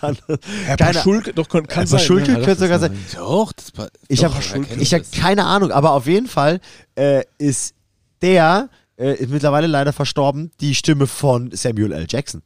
anders. 0.00 0.38
Herr 0.64 0.76
Keine- 0.78 0.92
Paschulke, 0.94 1.34
doch, 1.34 1.46
kann, 1.46 1.66
kann 1.66 1.80
Herr 1.80 1.86
sein. 1.86 1.98
Paschulke 2.00 2.32
könnte 2.34 2.56
sogar 2.56 2.78
sein. 2.78 2.98
Doch, 3.14 3.52
das 3.52 3.70
pa- 3.70 3.88
Ich 4.08 4.20
doch, 4.20 4.34
habe 4.34 4.66
ich 4.78 4.94
hab 4.94 5.12
keine 5.12 5.44
Ahnung, 5.44 5.70
aber 5.72 5.92
auf 5.92 6.06
jeden 6.06 6.26
Fall 6.26 6.60
äh, 6.94 7.22
ist 7.36 7.74
der, 8.22 8.70
äh, 8.96 9.14
ist 9.14 9.30
mittlerweile 9.30 9.66
leider 9.66 9.92
verstorben, 9.92 10.50
die 10.60 10.74
Stimme 10.74 11.06
von 11.06 11.50
Samuel 11.52 11.92
L. 11.92 12.06
Jackson. 12.08 12.42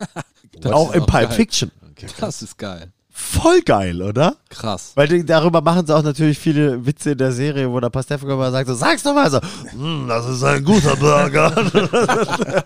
auch 0.64 0.92
in 0.94 1.06
geil. 1.06 1.30
Fiction. 1.30 1.70
Das 2.18 2.42
ist 2.42 2.58
geil. 2.58 2.92
Voll 3.16 3.62
geil, 3.62 4.02
oder? 4.02 4.36
Krass. 4.48 4.90
Weil 4.96 5.06
die, 5.06 5.24
darüber 5.24 5.60
machen 5.60 5.86
sie 5.86 5.94
auch 5.94 6.02
natürlich 6.02 6.36
viele 6.36 6.84
Witze 6.84 7.12
in 7.12 7.18
der 7.18 7.30
Serie, 7.30 7.70
wo 7.70 7.78
der 7.78 7.88
Pastewka 7.88 8.34
mal 8.34 8.50
sagt, 8.50 8.66
so, 8.66 8.74
sag's 8.74 9.04
doch 9.04 9.14
mal 9.14 9.30
so, 9.30 9.38
"Mm, 9.76 10.08
das 10.08 10.26
ist 10.28 10.42
ein 10.42 10.64
guter 10.64 10.96
Burger. 10.96 11.50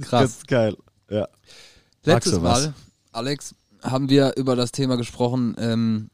Krass. 0.00 0.10
Ganz 0.10 0.46
geil. 0.46 0.74
Ja. 1.10 1.28
Letztes? 2.04 2.40
Mal, 2.40 2.72
Alex, 3.12 3.54
haben 3.82 4.08
wir 4.08 4.32
über 4.38 4.56
das 4.56 4.72
Thema 4.72 4.96
gesprochen, 4.96 5.54
ähm, 5.58 6.08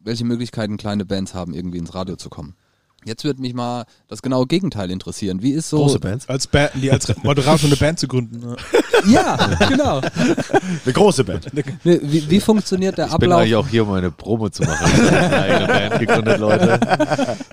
welche 0.00 0.24
Möglichkeiten 0.24 0.78
kleine 0.78 1.04
Bands 1.04 1.32
haben, 1.32 1.54
irgendwie 1.54 1.78
ins 1.78 1.94
Radio 1.94 2.16
zu 2.16 2.28
kommen. 2.28 2.56
Jetzt 3.04 3.24
würde 3.24 3.40
mich 3.40 3.52
mal 3.54 3.84
das 4.08 4.22
genaue 4.22 4.46
Gegenteil 4.46 4.90
interessieren. 4.90 5.42
Wie 5.42 5.52
ist 5.52 5.68
so. 5.68 5.78
Große 5.78 5.98
Bands. 5.98 6.28
Als, 6.28 6.46
Band, 6.46 6.70
nee, 6.76 6.90
als 6.90 7.12
Moderator 7.22 7.66
eine 7.68 7.76
Band 7.76 7.98
zu 7.98 8.06
gründen. 8.08 8.42
Ja. 8.42 8.56
Ja, 9.04 9.36
genau. 9.68 10.00
Eine 10.84 10.92
große 10.92 11.24
Band. 11.24 11.46
Wie, 11.82 12.30
wie 12.30 12.38
funktioniert 12.38 12.96
der 12.96 13.06
Ich 13.06 13.16
bin 13.16 13.32
Ablauf? 13.32 13.40
eigentlich 13.40 13.56
auch 13.56 13.66
hier, 13.66 13.82
um 13.84 13.92
eine 13.94 14.12
Promo 14.12 14.48
zu 14.48 14.62
machen. 14.62 14.88
Ich 14.94 15.00
habe 15.10 15.16
eine 15.16 15.42
eigene 15.42 15.66
Band 15.66 15.98
gegründet, 15.98 16.38
Leute. 16.38 16.78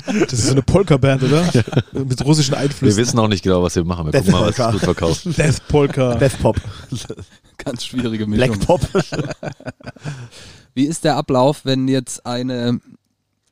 Das 0.06 0.34
ist 0.34 0.46
so 0.46 0.52
eine 0.52 0.62
Polka-Band, 0.62 1.24
oder? 1.24 1.44
Mit 1.92 2.24
russischen 2.24 2.52
Wir 2.52 2.60
Einflüssen. 2.60 2.98
wissen 3.02 3.18
auch 3.18 3.28
nicht 3.28 3.42
genau, 3.44 3.64
was 3.64 3.76
wir 3.76 3.84
machen. 3.84 4.06
Wir 4.06 4.12
Death 4.12 4.26
gucken 4.26 4.40
mal, 4.40 4.48
was 4.50 4.56
Polka. 4.58 4.72
sich 4.72 4.80
gut 4.80 4.96
verkauft. 4.96 5.26
Death 5.40 5.68
Polka. 5.68 6.16
Death 6.18 6.40
Pop. 6.40 6.58
Ganz 7.58 7.84
schwierige 7.86 8.28
Mischung. 8.28 8.60
Black 8.60 8.68
Pop. 8.68 8.82
Wie 10.76 10.86
ist 10.86 11.04
der 11.04 11.16
Ablauf, 11.16 11.62
wenn 11.66 11.88
jetzt 11.88 12.26
eine, 12.28 12.80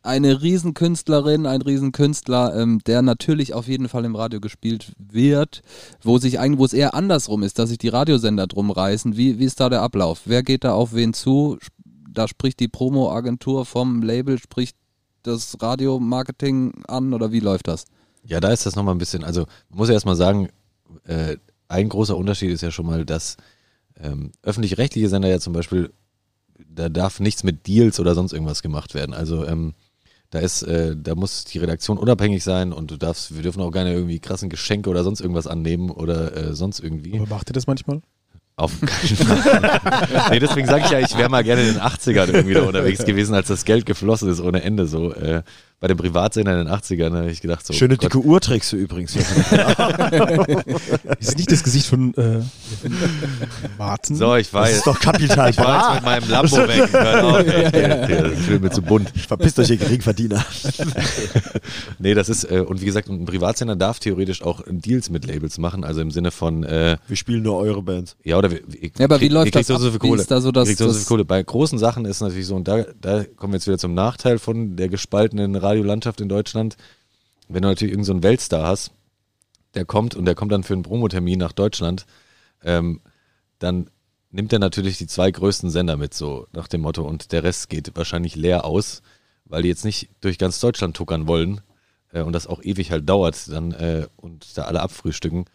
eine 0.07 0.41
Riesenkünstlerin, 0.41 1.45
ein 1.45 1.61
Riesenkünstler, 1.61 2.55
ähm, 2.55 2.79
der 2.85 3.01
natürlich 3.01 3.53
auf 3.53 3.67
jeden 3.67 3.89
Fall 3.89 4.05
im 4.05 4.15
Radio 4.15 4.39
gespielt 4.39 4.93
wird, 4.97 5.61
wo 6.01 6.17
sich 6.17 6.39
eigentlich, 6.39 6.59
wo 6.59 6.65
es 6.65 6.73
eher 6.73 6.93
andersrum 6.93 7.43
ist, 7.43 7.59
dass 7.59 7.69
sich 7.69 7.77
die 7.77 7.89
Radiosender 7.89 8.47
drum 8.47 8.71
reißen, 8.71 9.17
wie, 9.17 9.37
wie 9.37 9.45
ist 9.45 9.59
da 9.59 9.69
der 9.69 9.81
Ablauf? 9.81 10.21
Wer 10.25 10.43
geht 10.43 10.63
da 10.63 10.73
auf 10.73 10.93
wen 10.93 11.13
zu? 11.13 11.57
Da 12.09 12.27
spricht 12.27 12.59
die 12.59 12.67
Promo-Agentur 12.67 13.65
vom 13.65 14.01
Label, 14.01 14.39
spricht 14.39 14.75
das 15.23 15.57
Radiomarketing 15.61 16.85
an 16.87 17.13
oder 17.13 17.31
wie 17.31 17.41
läuft 17.41 17.67
das? 17.67 17.85
Ja, 18.23 18.39
da 18.39 18.51
ist 18.51 18.65
das 18.65 18.75
nochmal 18.75 18.95
ein 18.95 18.99
bisschen, 18.99 19.23
also 19.23 19.45
muss 19.69 19.89
ja 19.89 19.93
erstmal 19.93 20.15
sagen, 20.15 20.49
äh, 21.03 21.37
ein 21.67 21.89
großer 21.89 22.15
Unterschied 22.15 22.51
ist 22.51 22.61
ja 22.61 22.71
schon 22.71 22.85
mal, 22.85 23.05
dass 23.05 23.37
ähm, 24.01 24.31
öffentlich-rechtliche 24.41 25.09
Sender 25.09 25.27
ja 25.27 25.39
zum 25.39 25.53
Beispiel, 25.53 25.91
da 26.69 26.89
darf 26.89 27.19
nichts 27.19 27.43
mit 27.43 27.67
Deals 27.67 27.99
oder 27.99 28.15
sonst 28.15 28.33
irgendwas 28.33 28.61
gemacht 28.61 28.93
werden. 28.93 29.13
Also 29.13 29.45
ähm, 29.45 29.73
da 30.29 30.39
ist, 30.39 30.61
äh, 30.63 30.95
da 30.97 31.15
muss 31.15 31.45
die 31.45 31.59
Redaktion 31.59 31.97
unabhängig 31.97 32.43
sein 32.43 32.73
und 32.73 32.91
du 32.91 32.97
darfst, 32.97 33.35
wir 33.35 33.43
dürfen 33.43 33.61
auch 33.61 33.71
keine 33.71 33.93
irgendwie 33.93 34.19
krassen 34.19 34.49
Geschenke 34.49 34.89
oder 34.89 35.03
sonst 35.03 35.21
irgendwas 35.21 35.47
annehmen 35.47 35.89
oder 35.89 36.35
äh, 36.35 36.53
sonst 36.53 36.79
irgendwie. 36.79 37.17
Aber 37.17 37.27
macht 37.27 37.49
ihr 37.49 37.53
das 37.53 37.67
manchmal? 37.67 38.01
Auf 38.57 38.73
keinen 38.81 39.15
Fall. 39.15 39.81
nee, 40.31 40.39
deswegen 40.39 40.67
sage 40.67 40.83
ich 40.85 40.91
ja, 40.91 40.99
ich 40.99 41.15
wäre 41.15 41.29
mal 41.29 41.43
gerne 41.43 41.61
in 41.61 41.75
den 41.75 41.81
80ern 41.81 42.33
irgendwie 42.33 42.55
da 42.55 42.63
unterwegs 42.63 43.05
gewesen, 43.05 43.35
als 43.35 43.47
das 43.47 43.65
Geld 43.65 43.85
geflossen 43.85 44.29
ist 44.29 44.41
ohne 44.41 44.63
Ende. 44.63 44.87
So 44.87 45.13
äh, 45.13 45.43
bei 45.79 45.87
dem 45.87 45.97
Privatsender 45.97 46.59
in 46.59 46.65
den 46.67 46.73
80ern 46.75 47.15
habe 47.15 47.29
ich 47.29 47.39
gedacht, 47.41 47.65
so 47.65 47.71
Schöne 47.73 47.97
Gott, 47.97 48.05
dicke 48.05 48.19
Uhr 48.25 48.41
trägst 48.41 48.71
du 48.71 48.77
übrigens. 48.77 49.15
Das 51.17 51.29
ist 51.29 51.37
nicht 51.37 51.51
das 51.51 51.63
Gesicht 51.63 51.87
von 51.87 52.13
äh, 52.15 52.41
Martin. 53.77 54.15
So, 54.15 54.35
ich 54.35 54.51
war 54.53 54.61
Das 54.61 54.69
jetzt, 54.71 54.77
ist 54.79 54.87
doch 54.87 54.99
Kapital. 54.99 55.49
ich 55.49 55.57
war 55.57 55.83
jetzt 55.85 55.95
mit 55.95 56.03
meinem 56.05 56.29
Lambo 56.29 56.57
weg. 56.57 56.91
Der- 57.73 58.29
Das 58.29 58.47
wird 58.47 58.61
mir 58.61 58.69
zu 58.71 58.81
bunt. 58.81 59.11
Verpisst 59.27 59.59
euch, 59.59 59.69
ihr 59.69 59.77
Geringverdiener. 59.77 60.43
Nee, 61.99 62.13
das 62.13 62.29
ist, 62.29 62.43
äh, 62.49 62.59
und 62.59 62.81
wie 62.81 62.85
gesagt, 62.85 63.09
ein 63.09 63.25
Privatsender 63.25 63.75
darf 63.75 63.99
theoretisch 63.99 64.41
auch 64.41 64.61
Deals 64.69 65.09
mit 65.09 65.25
Labels 65.25 65.57
machen, 65.57 65.83
also 65.83 66.01
im 66.01 66.11
Sinne 66.11 66.31
von, 66.31 66.63
äh, 66.63 66.97
Wir 67.07 67.15
spielen 67.15 67.43
nur 67.43 67.57
eure 67.57 67.81
Bands. 67.81 68.15
ja, 68.23 68.37
oder 68.37 68.51
wir, 68.51 68.61
wir, 68.67 68.89
Ja, 68.97 69.05
aber 69.05 69.15
wie 69.19 69.25
krieg- 69.27 69.31
läuft 69.33 69.55
das 69.55 69.67
so, 69.67 69.79
viel 69.79 69.93
Wie 69.93 69.97
Kohle. 69.97 70.21
ist 70.21 70.31
da 70.31 70.39
so 70.41 70.51
das- 70.51 70.69
Ihr 70.69 70.75
kriegt 70.75 70.91
so, 70.91 70.97
viel 70.97 71.05
Kohle. 71.05 71.25
Bei 71.25 71.41
großen 71.41 71.77
Sachen 71.79 72.05
ist 72.05 72.21
natürlich 72.21 72.45
so, 72.47 72.55
und 72.55 72.67
da, 72.67 72.83
da 73.01 73.23
kommen 73.35 73.53
wir 73.53 73.57
jetzt 73.57 73.67
wieder 73.67 73.77
zum 73.77 73.93
Nachteil 73.93 74.37
von 74.39 74.75
der 74.75 74.89
gespaltenen 74.89 75.55
Radiolandschaft 75.67 76.21
in 76.21 76.29
Deutschland. 76.29 76.77
Wenn 77.47 77.61
du 77.61 77.69
natürlich 77.69 77.93
irgendeinen 77.93 78.21
so 78.21 78.23
Weltstar 78.23 78.67
hast, 78.67 78.91
der 79.73 79.85
kommt 79.85 80.15
und 80.15 80.25
der 80.25 80.35
kommt 80.35 80.51
dann 80.51 80.63
für 80.63 80.73
einen 80.73 80.83
Promotermin 80.83 81.39
nach 81.39 81.51
Deutschland, 81.51 82.05
ähm, 82.63 83.01
dann 83.59 83.89
nimmt 84.31 84.53
er 84.53 84.59
natürlich 84.59 84.97
die 84.97 85.07
zwei 85.07 85.31
größten 85.31 85.69
Sender 85.69 85.97
mit, 85.97 86.13
so 86.13 86.47
nach 86.51 86.67
dem 86.67 86.81
Motto, 86.81 87.03
und 87.03 87.31
der 87.31 87.43
Rest 87.43 87.69
geht 87.69 87.95
wahrscheinlich 87.95 88.35
leer 88.35 88.65
aus, 88.65 89.01
weil 89.45 89.63
die 89.63 89.69
jetzt 89.69 89.85
nicht 89.85 90.09
durch 90.21 90.37
ganz 90.37 90.59
Deutschland 90.59 90.95
tuckern 90.95 91.27
wollen 91.27 91.61
äh, 92.11 92.21
und 92.21 92.33
das 92.33 92.47
auch 92.47 92.61
ewig 92.61 92.91
halt 92.91 93.07
dauert 93.07 93.49
dann 93.49 93.71
äh, 93.71 94.07
und 94.15 94.57
da 94.57 94.63
alle 94.63 94.81
abfrühstücken. 94.81 95.45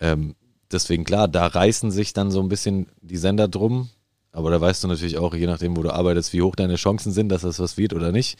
Ähm, 0.00 0.34
deswegen 0.70 1.04
klar, 1.04 1.28
da 1.28 1.46
reißen 1.46 1.90
sich 1.90 2.12
dann 2.12 2.30
so 2.30 2.40
ein 2.40 2.48
bisschen 2.48 2.86
die 3.00 3.16
Sender 3.16 3.48
drum, 3.48 3.90
aber 4.32 4.50
da 4.50 4.60
weißt 4.60 4.84
du 4.84 4.88
natürlich 4.88 5.18
auch, 5.18 5.34
je 5.34 5.46
nachdem, 5.46 5.76
wo 5.76 5.82
du 5.82 5.92
arbeitest, 5.92 6.32
wie 6.32 6.42
hoch 6.42 6.56
deine 6.56 6.76
Chancen 6.76 7.12
sind, 7.12 7.28
dass 7.28 7.42
das 7.42 7.58
was 7.58 7.76
wird 7.76 7.92
oder 7.92 8.12
nicht. 8.12 8.38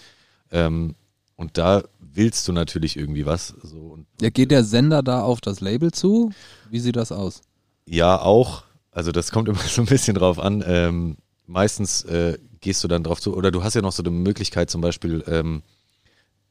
Ähm, 0.51 0.95
und 1.43 1.59
da 1.59 1.82
willst 1.99 2.47
du 2.47 2.53
natürlich 2.53 2.97
irgendwie 2.97 3.26
was. 3.26 3.49
So. 3.62 3.78
Und 3.78 4.07
Ja, 4.20 4.30
geht 4.30 4.51
der 4.53 4.62
Sender 4.62 5.03
da 5.03 5.22
auf 5.22 5.40
das 5.40 5.61
Label 5.61 5.90
zu? 5.90 6.30
Wie 6.70 6.78
sieht 6.78 6.95
das 6.97 7.11
aus? 7.11 7.43
Ja, 7.84 8.20
auch. 8.20 8.62
Also 8.93 9.11
das 9.11 9.32
kommt 9.32 9.49
immer 9.51 9.59
so 9.59 9.82
ein 9.82 9.86
bisschen 9.86 10.14
drauf 10.14 10.38
an. 10.38 10.62
Ähm, 10.64 11.16
meistens 11.47 12.05
äh, 12.05 12.38
gehst 12.61 12.84
du 12.84 12.88
dann 12.88 13.03
drauf 13.03 13.20
zu, 13.20 13.34
oder 13.36 13.51
du 13.51 13.64
hast 13.64 13.74
ja 13.74 13.82
noch 13.82 13.93
so 13.93 14.05
eine 14.05 14.11
Möglichkeit 14.11 14.70
zum 14.70 14.80
Beispiel, 14.80 15.24
ähm, 15.26 15.62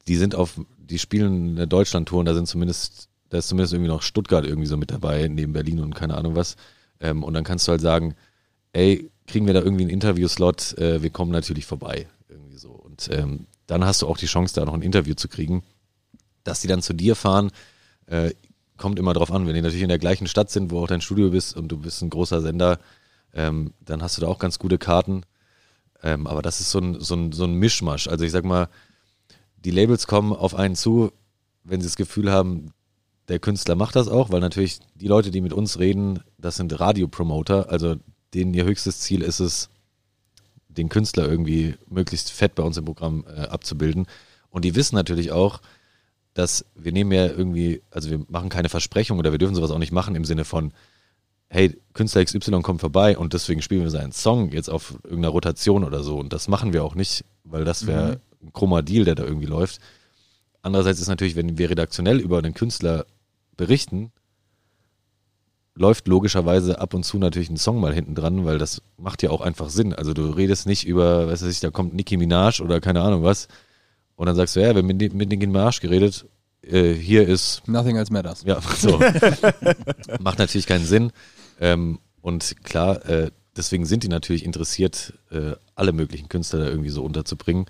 die 0.07 0.17
sind 0.17 0.35
auf, 0.35 0.59
die 0.77 0.99
spielen 0.99 1.51
eine 1.51 1.67
Deutschland-Tour 1.67 2.19
und 2.19 2.25
da 2.25 2.33
sind 2.33 2.47
zumindest, 2.47 3.07
da 3.29 3.37
ist 3.37 3.47
zumindest 3.47 3.73
irgendwie 3.73 3.91
noch 3.91 4.01
Stuttgart 4.01 4.45
irgendwie 4.45 4.67
so 4.67 4.75
mit 4.75 4.91
dabei, 4.91 5.27
neben 5.29 5.53
Berlin 5.53 5.79
und 5.79 5.95
keine 5.95 6.15
Ahnung 6.15 6.35
was. 6.35 6.57
Ähm, 6.99 7.23
und 7.23 7.33
dann 7.33 7.45
kannst 7.45 7.67
du 7.67 7.71
halt 7.71 7.81
sagen, 7.81 8.15
ey, 8.73 9.09
kriegen 9.25 9.47
wir 9.47 9.53
da 9.53 9.61
irgendwie 9.61 9.83
einen 9.83 9.91
Interviewslot, 9.91 10.77
äh, 10.79 11.01
wir 11.01 11.11
kommen 11.11 11.31
natürlich 11.31 11.65
vorbei. 11.65 12.07
Irgendwie 12.27 12.57
so. 12.57 12.71
Und 12.71 13.09
ähm, 13.11 13.45
dann 13.72 13.86
hast 13.86 14.01
du 14.01 14.07
auch 14.07 14.17
die 14.17 14.26
Chance, 14.26 14.53
da 14.53 14.65
noch 14.65 14.74
ein 14.74 14.82
Interview 14.82 15.13
zu 15.13 15.30
kriegen. 15.30 15.63
Dass 16.43 16.59
die 16.59 16.67
dann 16.67 16.82
zu 16.82 16.91
dir 16.91 17.15
fahren, 17.15 17.51
äh, 18.05 18.32
kommt 18.76 18.99
immer 18.99 19.13
drauf 19.13 19.32
an. 19.32 19.47
Wenn 19.47 19.53
die 19.53 19.61
natürlich 19.61 19.82
in 19.82 19.88
der 19.88 19.97
gleichen 19.97 20.28
Stadt 20.28 20.51
sind, 20.51 20.72
wo 20.72 20.84
auch 20.84 20.88
dein 20.88 20.99
Studio 20.99 21.30
bist 21.30 21.55
und 21.55 21.69
du 21.69 21.78
bist 21.78 22.01
ein 22.01 22.09
großer 22.09 22.41
Sender, 22.41 22.80
ähm, 23.34 23.74
dann 23.80 24.03
hast 24.03 24.17
du 24.17 24.22
da 24.22 24.28
auch 24.28 24.39
ganz 24.39 24.59
gute 24.59 24.78
Karten. 24.78 25.24
Ähm, 26.03 26.28
aber 26.28 26.41
das 26.41 26.59
ist 26.59 26.72
so 26.72 26.80
ein, 26.80 26.99
so, 26.99 27.15
ein, 27.15 27.32
so 27.32 27.45
ein 27.45 27.53
Mischmasch. 27.53 28.09
Also 28.09 28.26
ich 28.26 28.34
sag 28.34 28.43
mal, 28.43 28.67
die 29.55 29.72
Labels 29.72 30.05
kommen 30.05 30.34
auf 30.34 30.53
einen 30.53 30.76
zu, 30.76 31.13
wenn 31.63 31.80
sie 31.80 31.88
das 31.88 31.95
Gefühl 31.95 32.30
haben, 32.30 32.74
der 33.30 33.39
Künstler 33.39 33.76
macht 33.76 33.95
das 33.95 34.09
auch, 34.09 34.32
weil 34.32 34.41
natürlich 34.41 34.80
die 34.95 35.07
Leute, 35.07 35.32
die 35.32 35.39
mit 35.39 35.53
uns 35.53 35.80
reden, 35.80 36.19
das 36.38 36.57
sind 36.57 36.78
Radiopromoter, 36.78 37.69
also 37.69 37.95
denen 38.34 38.53
ihr 38.53 38.65
höchstes 38.65 38.99
Ziel 38.99 39.22
ist 39.22 39.39
es, 39.39 39.69
den 40.78 40.89
Künstler 40.89 41.28
irgendwie 41.28 41.76
möglichst 41.89 42.32
fett 42.32 42.55
bei 42.55 42.63
uns 42.63 42.78
im 42.78 42.86
Programm 42.86 43.26
äh, 43.28 43.41
abzubilden. 43.41 44.07
Und 44.49 44.65
die 44.65 44.76
wissen 44.76 44.95
natürlich 44.95 45.32
auch, 45.32 45.61
dass 46.34 46.65
wir 46.76 46.91
nehmen 46.91 47.11
ja 47.11 47.26
irgendwie, 47.26 47.82
also 47.91 48.09
wir 48.09 48.26
machen 48.30 48.49
keine 48.49 48.69
Versprechung 48.69 49.19
oder 49.19 49.32
wir 49.32 49.39
dürfen 49.39 49.55
sowas 49.55 49.72
auch 49.72 49.80
nicht 49.80 49.91
machen 49.91 50.15
im 50.15 50.26
Sinne 50.26 50.45
von, 50.45 50.74
hey, 51.49 51.78
Künstler 51.93 52.24
XY 52.24 52.61
kommt 52.61 52.80
vorbei 52.80 53.17
und 53.17 53.34
deswegen 53.34 53.61
spielen 53.61 53.84
wir 53.84 53.89
seinen 53.89 54.13
Song 54.13 54.51
jetzt 54.51 54.69
auf 54.69 54.95
irgendeiner 55.03 55.30
Rotation 55.30 55.84
oder 55.84 56.01
so. 56.03 56.17
Und 56.17 56.32
das 56.32 56.47
machen 56.47 56.72
wir 56.72 56.84
auch 56.84 56.95
nicht, 56.95 57.26
weil 57.43 57.65
das 57.65 57.88
wäre 57.88 58.22
ein 58.41 58.53
krummer 58.53 58.82
Deal, 58.82 59.03
der 59.03 59.15
da 59.15 59.24
irgendwie 59.24 59.47
läuft. 59.47 59.82
andererseits 60.61 61.01
ist 61.01 61.07
natürlich, 61.07 61.36
wenn 61.36 61.57
wir 61.57 61.69
redaktionell 61.69 62.19
über 62.19 62.38
einen 62.38 62.53
Künstler 62.53 63.05
berichten, 63.57 64.11
läuft 65.82 66.07
logischerweise 66.07 66.79
ab 66.79 66.93
und 66.93 67.03
zu 67.03 67.17
natürlich 67.17 67.49
ein 67.49 67.57
Song 67.57 67.79
mal 67.79 67.93
hinten 67.93 68.15
dran, 68.15 68.45
weil 68.45 68.57
das 68.57 68.82
macht 68.97 69.23
ja 69.23 69.32
auch 69.32 69.41
einfach 69.41 69.69
Sinn. 69.69 69.93
Also 69.93 70.13
du 70.13 70.29
redest 70.29 70.67
nicht 70.67 70.86
über, 70.86 71.27
was 71.27 71.41
weiß 71.41 71.51
ich, 71.51 71.59
da 71.59 71.71
kommt 71.71 71.93
Nicki 71.93 72.17
Minaj 72.17 72.61
oder 72.61 72.79
keine 72.79 73.01
Ahnung 73.01 73.23
was 73.23 73.47
und 74.15 74.27
dann 74.27 74.36
sagst 74.36 74.55
du, 74.55 74.59
ja, 74.59 74.75
wir 74.75 74.84
haben 74.84 74.88
mit, 74.88 75.13
mit 75.13 75.29
Nicki 75.29 75.47
Minaj 75.47 75.79
geredet, 75.82 76.25
äh, 76.61 76.93
hier 76.93 77.27
ist 77.27 77.67
Nothing 77.67 77.95
else 77.95 78.13
matters. 78.13 78.43
ja, 78.45 78.61
so. 78.77 78.99
Macht 80.19 80.38
natürlich 80.38 80.67
keinen 80.67 80.86
Sinn. 80.86 81.11
Ähm, 81.59 81.99
und 82.21 82.63
klar, 82.63 83.03
äh, 83.09 83.32
deswegen 83.57 83.86
sind 83.86 84.03
die 84.03 84.07
natürlich 84.07 84.45
interessiert, 84.45 85.13
äh, 85.32 85.53
alle 85.73 85.91
möglichen 85.91 86.29
Künstler 86.29 86.59
da 86.59 86.67
irgendwie 86.67 86.91
so 86.91 87.03
unterzubringen. 87.03 87.65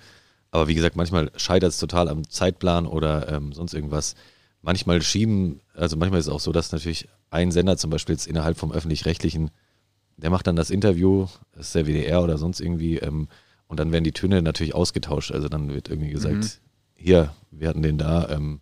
Aber 0.52 0.68
wie 0.68 0.76
gesagt, 0.76 0.98
manchmal 0.98 1.32
scheitert 1.38 1.72
es 1.72 1.80
total 1.80 2.10
am 2.10 2.30
Zeitplan 2.30 2.86
oder 2.86 3.32
ähm, 3.32 3.54
sonst 3.54 3.74
irgendwas. 3.74 4.16
Manchmal 4.62 5.02
schieben, 5.02 5.60
also 5.74 5.98
manchmal 5.98 6.20
ist 6.20 6.28
es 6.28 6.32
auch 6.34 6.40
so, 6.40 6.52
dass 6.52 6.72
natürlich 6.72 7.08
ein 7.30 7.52
Sender 7.52 7.78
zum 7.78 7.90
Beispiel 7.90 8.14
jetzt 8.14 8.28
innerhalb 8.28 8.58
vom 8.58 8.72
öffentlich-rechtlichen, 8.72 9.50
der 10.18 10.30
macht 10.30 10.46
dann 10.46 10.56
das 10.56 10.70
Interview, 10.70 11.28
das 11.54 11.68
ist 11.68 11.76
der 11.76 11.88
WDR 11.88 12.22
oder 12.22 12.38
sonst 12.38 12.60
irgendwie, 12.60 12.98
ähm, 12.98 13.28
und 13.68 13.80
dann 13.80 13.92
werden 13.92 14.04
die 14.04 14.12
Töne 14.12 14.42
natürlich 14.42 14.76
ausgetauscht. 14.76 15.32
Also 15.32 15.48
dann 15.48 15.70
wird 15.74 15.90
irgendwie 15.90 16.12
gesagt, 16.12 16.36
Mhm. 16.36 16.50
hier, 16.96 17.34
wir 17.52 17.70
hatten 17.70 17.82
den 17.82 17.98
da, 17.98 18.30
ähm, 18.30 18.60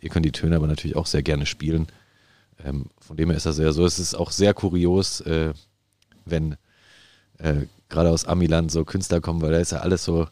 ihr 0.00 0.10
könnt 0.10 0.26
die 0.26 0.32
Töne 0.32 0.56
aber 0.56 0.66
natürlich 0.66 0.94
auch 0.96 1.06
sehr 1.06 1.22
gerne 1.22 1.46
spielen. 1.46 1.86
Ähm, 2.62 2.86
von 3.00 3.16
dem 3.16 3.30
her 3.30 3.36
ist 3.36 3.46
das 3.46 3.58
ja 3.58 3.72
so. 3.72 3.84
Es 3.86 3.98
ist 3.98 4.14
auch 4.14 4.30
sehr 4.30 4.52
kurios, 4.54 5.20
äh, 5.22 5.54
wenn 6.26 6.56
äh, 7.38 7.62
gerade 7.88 8.10
aus 8.10 8.26
Amiland 8.26 8.70
so 8.70 8.84
Künstler 8.84 9.20
kommen, 9.20 9.40
weil 9.40 9.52
da 9.52 9.58
ist 9.58 9.72
ja 9.72 9.78
alles 9.78 10.04
so 10.04 10.28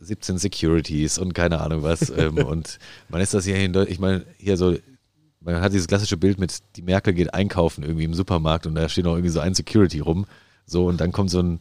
17 0.00 0.38
Securities 0.38 1.18
und 1.18 1.34
keine 1.34 1.60
Ahnung 1.60 1.82
was. 1.82 2.10
ähm, 2.16 2.38
und 2.38 2.78
man 3.08 3.20
ist 3.20 3.34
das 3.34 3.44
hier 3.44 3.56
in 3.56 3.72
Deutschland, 3.72 3.92
ich 3.92 3.98
meine, 3.98 4.24
hier 4.38 4.56
so, 4.56 4.76
man 5.40 5.60
hat 5.60 5.72
dieses 5.72 5.86
klassische 5.88 6.16
Bild 6.16 6.38
mit, 6.38 6.58
die 6.76 6.82
Merkel 6.82 7.14
geht 7.14 7.34
einkaufen 7.34 7.82
irgendwie 7.84 8.04
im 8.04 8.14
Supermarkt 8.14 8.66
und 8.66 8.74
da 8.74 8.88
steht 8.88 9.04
noch 9.04 9.14
irgendwie 9.14 9.30
so 9.30 9.40
ein 9.40 9.54
Security 9.54 10.00
rum. 10.00 10.26
So, 10.66 10.86
und 10.86 11.00
dann 11.00 11.12
kommt 11.12 11.30
so 11.30 11.40
ein 11.40 11.60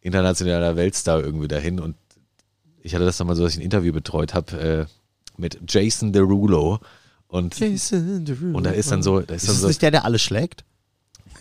internationaler 0.00 0.76
Weltstar 0.76 1.22
irgendwie 1.22 1.48
dahin 1.48 1.80
und 1.80 1.96
ich 2.80 2.94
hatte 2.94 3.04
das 3.04 3.16
dann 3.16 3.26
mal 3.26 3.34
so, 3.34 3.42
dass 3.42 3.52
ich 3.52 3.58
ein 3.58 3.64
Interview 3.64 3.92
betreut 3.92 4.34
habe 4.34 4.60
äh, 4.60 4.86
mit 5.36 5.58
Jason 5.68 6.12
Derulo 6.12 6.78
und, 7.28 7.60
und 8.54 8.64
da 8.64 8.70
ist 8.70 8.92
dann 8.92 9.02
so, 9.02 9.20
da 9.20 9.34
ist 9.34 9.42
Ist 9.42 9.48
dann 9.48 9.54
das 9.56 9.62
so, 9.62 9.68
nicht 9.68 9.82
der, 9.82 9.90
der 9.90 10.04
alles 10.04 10.22
schlägt? 10.22 10.64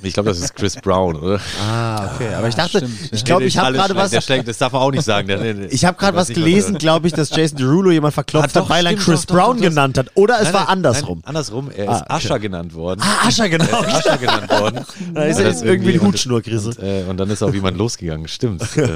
Ich 0.01 0.13
glaube, 0.13 0.29
das 0.29 0.39
ist 0.39 0.55
Chris 0.55 0.75
Brown, 0.75 1.15
oder? 1.15 1.39
Ah, 1.61 2.11
okay. 2.13 2.33
Aber 2.35 2.47
ich 2.47 2.55
dachte, 2.55 2.77
stimmt, 2.79 2.93
ich 3.11 3.25
glaube, 3.25 3.43
ich 3.45 3.57
habe 3.57 3.73
gerade 3.73 3.95
was. 3.95 4.11
Der 4.11 4.21
schlägt, 4.21 4.47
das 4.47 4.57
darf 4.57 4.71
man 4.73 4.81
auch 4.81 4.91
nicht 4.91 5.03
sagen. 5.03 5.27
Der, 5.27 5.37
der, 5.37 5.71
Ich 5.71 5.85
habe 5.85 5.97
gerade 5.97 6.15
was 6.17 6.27
gelesen, 6.29 6.75
er- 6.75 6.79
glaube 6.79 7.07
ich, 7.07 7.13
dass 7.13 7.29
Jason 7.35 7.57
Derulo 7.57 7.91
jemand 7.91 8.13
verklopft 8.13 8.55
hat, 8.55 8.63
doch, 8.63 8.69
weil 8.69 8.85
er 8.85 8.95
Chris 8.95 9.25
doch, 9.25 9.35
Brown 9.35 9.57
doch, 9.57 9.63
genannt 9.63 9.97
hat. 9.97 10.07
Oder 10.15 10.37
es 10.39 10.45
Nein, 10.45 10.53
war 10.53 10.61
nein, 10.61 10.69
andersrum. 10.69 11.17
Nein, 11.19 11.27
andersrum. 11.29 11.71
Er 11.71 11.89
Ah, 11.89 11.95
ist 11.95 12.01
okay. 12.03 12.13
Ascher 12.13 12.39
genannt 12.39 12.73
worden. 12.73 13.01
Ah, 13.03 13.27
Ascher, 13.27 13.49
genau. 13.49 13.65
Er 13.65 13.87
ist 13.87 13.95
Ascher 14.07 14.17
genannt 14.17 14.49
worden. 14.49 14.85
Da 15.15 15.23
ist 15.23 15.35
Und 15.37 15.41
er 15.41 15.43
dann 15.45 15.53
jetzt 15.53 15.63
irgendwie 15.63 15.91
die 15.93 15.99
und- 15.99 16.07
Hutschnurkrisse. 16.07 16.69
Und, 16.69 16.79
äh, 16.79 17.03
und 17.09 17.17
dann 17.17 17.29
ist 17.29 17.41
auch 17.43 17.53
jemand 17.53 17.77
losgegangen. 17.77 18.27
Stimmt. 18.27 18.61
äh, 18.77 18.87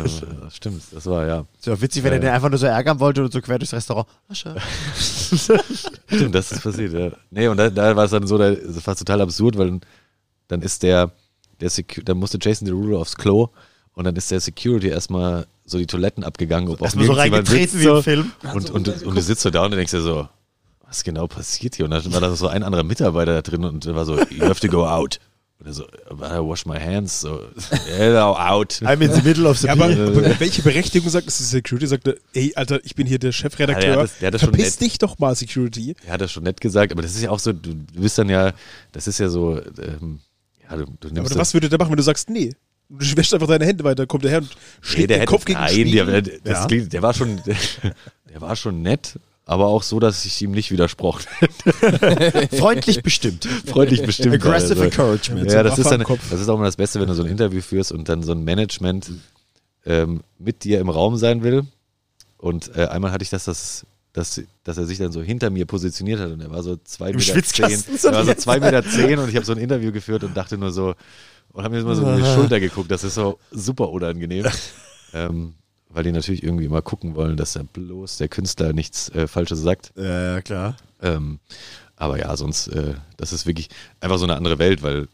stimmt. 0.52 0.82
Das 0.91 1.06
war 1.06 1.26
ja. 1.26 1.43
Ist 1.60 1.66
ja 1.68 1.82
witzig, 1.82 2.04
wenn 2.04 2.12
er 2.14 2.18
Äh. 2.18 2.22
den 2.22 2.30
einfach 2.32 2.50
nur 2.50 2.58
so 2.58 2.66
ärgern 2.66 3.00
wollte 3.00 3.24
und 3.24 3.32
so 3.32 3.41
quer 3.41 3.58
durchs 3.60 3.74
Restaurant. 3.74 4.08
Ascher. 4.30 4.56
Stimmt, 6.08 6.36
das 6.36 6.52
ist 6.52 6.64
passiert. 6.64 6.93
Ja. 6.93 7.10
Nee, 7.32 7.47
und 7.47 7.58
da, 7.58 7.70
da 7.70 7.95
war 7.95 8.06
es 8.06 8.12
dann 8.12 8.26
so, 8.28 8.38
da, 8.38 8.52
das 8.52 8.86
war 8.86 8.95
total 8.95 9.22
absurd, 9.22 9.58
weil 9.58 9.80
dann 10.50 10.62
ist 10.62 10.84
der, 10.84 11.12
der 11.62 11.70
Secu 11.70 12.02
dann 12.04 12.18
musste 12.18 12.38
Jason 12.41 12.66
Derulo 12.66 13.00
aufs 13.00 13.16
Klo 13.16 13.47
und 13.93 14.04
dann 14.04 14.16
ist 14.18 14.30
der 14.32 14.39
Security 14.41 14.88
erstmal 14.89 15.47
so 15.66 15.78
die 15.78 15.88
Toiletten 15.88 16.24
abgegangen, 16.24 16.70
ob 16.70 16.82
auch 16.82 16.86
Erstmal 16.86 17.06
so 17.06 17.14
nirgends 17.14 17.26
jemand 17.26 17.50
reingetreten 17.50 17.80
wie 17.80 17.84
im 17.86 17.95
so. 17.95 18.02
Film. 18.02 18.32
Und, 18.54 18.70
und, 18.72 19.04
und 19.04 19.16
du 19.16 19.22
sitzt 19.22 19.41
so 19.43 19.50
da 19.50 19.64
und 19.66 19.72
denkst 19.72 19.91
dir 19.91 20.02
so, 20.02 20.28
was 20.88 21.04
genau 21.04 21.28
passiert 21.28 21.76
hier? 21.76 21.86
Und 21.86 21.91
dann 21.91 22.12
war 22.12 22.22
da 22.22 22.36
so 22.36 22.47
ein 22.47 22.64
anderer 22.64 22.84
Mitarbeiter 22.84 23.34
da 23.36 23.41
drin 23.43 23.64
und 23.64 23.86
der 23.86 23.93
war 23.95 24.06
so, 24.06 24.20
you 24.30 24.43
have 24.45 24.60
to 24.60 24.68
go 24.68 24.86
out. 24.88 25.20
Und 25.60 25.68
er 25.68 25.74
so, 25.74 25.84
I 25.84 26.39
wash 26.39 26.66
my 26.66 26.80
hands. 26.80 27.20
So, 27.20 27.41
hello, 27.88 28.34
out. 28.36 28.72
I'm 28.82 29.02
in 29.02 29.12
the 29.14 29.22
middle 29.22 29.45
of 29.47 29.58
the 29.60 29.68
Ja, 29.68 29.74
aber, 29.74 29.86
aber 29.88 30.39
welche 30.39 30.62
Berechtigung 30.64 31.10
sagt 31.10 31.28
es? 31.28 31.38
Die 31.38 31.43
Security 31.43 31.86
sagt, 31.86 32.08
er, 32.08 32.16
ey, 32.34 32.54
Alter, 32.56 32.80
ich 32.86 32.95
bin 32.95 33.06
hier 33.06 33.20
der 33.20 33.34
Chefredakteur. 33.34 33.89
Ja, 33.89 33.95
der 33.95 34.02
hat 34.02 34.10
das- 34.10 34.20
der 34.20 34.39
Verpiss 34.39 34.80
nett- 34.80 34.82
dich 34.82 34.97
doch 34.97 35.20
mal, 35.20 35.36
Security. 35.36 35.95
Er 36.08 36.14
hat 36.14 36.22
das 36.22 36.32
schon 36.32 36.43
nett 36.43 36.62
gesagt, 36.62 36.91
aber 36.93 37.02
das 37.04 37.14
ist 37.14 37.22
ja 37.22 37.30
auch 37.30 37.39
so, 37.39 37.52
du, 37.54 37.74
du 37.76 38.02
bist 38.02 38.18
dann 38.18 38.30
ja, 38.30 38.54
das 38.93 39.08
ist 39.08 39.20
ja 39.20 39.28
so, 39.30 39.60
ähm, 39.80 40.22
ja, 40.70 40.78
du, 40.78 40.86
du 41.00 41.10
nimmst 41.10 41.32
Aber 41.32 41.42
was 41.42 41.54
würde 41.54 41.70
der 41.70 41.80
machen, 41.80 41.90
wenn 41.92 41.98
du 41.98 42.04
sagst, 42.04 42.30
nee? 42.30 42.54
Du 42.90 43.18
wäschst 43.18 43.34
einfach 43.34 43.48
deine 43.48 43.66
Hände 43.66 43.84
weiter, 43.84 44.08
kommt 44.08 44.24
der 44.24 44.32
her 44.32 44.40
und 44.40 44.50
Nee, 44.50 44.56
schlägt 44.82 45.10
der 45.12 45.18
den 45.18 45.22
hätte, 45.22 45.32
Kopf 45.32 45.46
gegen 45.46 45.60
den 45.60 45.64
nein, 45.66 45.74
Spiegel. 45.74 46.06
der, 46.06 46.22
der, 46.22 46.54
Ja. 46.54 46.66
klingt, 46.66 46.94
der 46.94 47.02
war 47.02 47.14
schon, 47.14 47.40
der, 47.46 47.56
der 48.34 48.42
war 48.42 48.56
schon 48.56 48.82
nett, 48.82 49.20
aber 49.46 49.68
auch 49.68 49.84
so, 49.84 50.00
dass 50.00 50.26
ich 50.26 50.42
ihm 50.42 50.52
nicht 50.52 50.72
widersprochen. 50.72 51.26
Freundlich 52.58 53.02
bestimmt. 53.04 53.46
Freundlich 53.66 54.04
bestimmt. 54.04 54.36
Aggressive 54.36 54.72
also. 54.72 54.84
Encouragement. 54.84 55.52
Ja, 55.52 55.64
das 55.64 55.80
ist, 55.80 55.90
dann, 55.90 56.04
das 56.30 56.40
ist 56.40 56.50
auch 56.50 56.56
immer 56.56 56.66
das 56.66 56.78
Beste, 56.78 57.00
wenn 57.00 57.08
du 57.08 57.14
so 57.14 57.24
ein 57.24 57.30
Interview 57.30 57.62
führst 57.62 57.92
und 57.92 58.10
dann 58.10 58.22
so 58.24 58.32
ein 58.32 58.44
Management 58.44 59.12
ähm, 59.86 60.22
mit 60.38 60.64
dir 60.64 60.80
im 60.80 60.90
Raum 60.90 61.18
sein 61.18 61.44
will. 61.44 61.66
Und 62.38 62.76
äh, 62.76 62.86
einmal 62.86 63.12
hatte 63.12 63.24
ich 63.24 63.30
das, 63.30 63.46
das 63.46 63.86
dass, 64.14 64.41
dass 64.64 64.78
er 64.78 64.86
sich 64.86 64.97
dann 64.97 65.12
so 65.12 65.22
hinter 65.22 65.49
mir 65.49 65.66
positioniert 65.66 66.20
hat 66.20 66.32
und 66.32 66.41
er 66.41 66.49
war 66.51 66.64
so 66.64 66.78
zwei 66.84 67.10
Im 67.10 67.18
Meter 67.18 67.34
Schwitzkasten 67.34 67.84
zehn. 67.84 67.97
so 67.97 68.07
Er 68.07 68.14
war 68.16 68.24
so 68.24 68.30
jetzt. 68.32 68.41
zwei 68.41 68.60
Meter 68.60 68.84
zehn 68.84 69.20
und 69.20 69.30
ich 69.30 69.36
habe 69.36 69.45
so 69.45 69.51
ein 69.53 69.60
Interview 69.60 69.91
geführt 69.91 70.24
und 70.24 70.36
dachte 70.36 70.57
nur 70.57 70.72
so, 70.72 70.95
und 71.51 71.64
habe 71.64 71.76
mir 71.76 71.82
immer 71.82 71.95
so 71.95 72.01
über 72.01 72.16
die 72.16 72.26
Schulter 72.26 72.60
geguckt, 72.60 72.91
das 72.91 73.03
ist 73.03 73.16
so 73.16 73.39
super 73.51 73.89
unangenehm. 73.89 74.45
ähm, 75.14 75.55
weil 75.89 76.03
die 76.03 76.12
natürlich 76.12 76.43
irgendwie 76.43 76.66
immer 76.66 76.82
gucken 76.82 77.16
wollen, 77.16 77.36
dass 77.36 77.55
er 77.55 77.64
bloß 77.64 78.18
der 78.18 78.28
Künstler 78.28 78.74
nichts 78.74 79.10
äh, 79.10 79.28
Falsches 79.28 79.60
sagt. 79.62 79.91
Ja, 79.95 80.41
klar. 80.41 80.78
Ähm, 81.01 81.39
aber 81.95 82.20
ja, 82.20 82.36
sonst, 82.38 82.68
äh, 82.68 82.93
das 83.18 83.34
ist 83.34 83.47
wirklich 83.47 83.70
einfach 83.99 84.20
so 84.20 84.26
eine 84.26 84.38
andere 84.38 84.60
Welt, 84.60 84.84
weil 84.84 85.07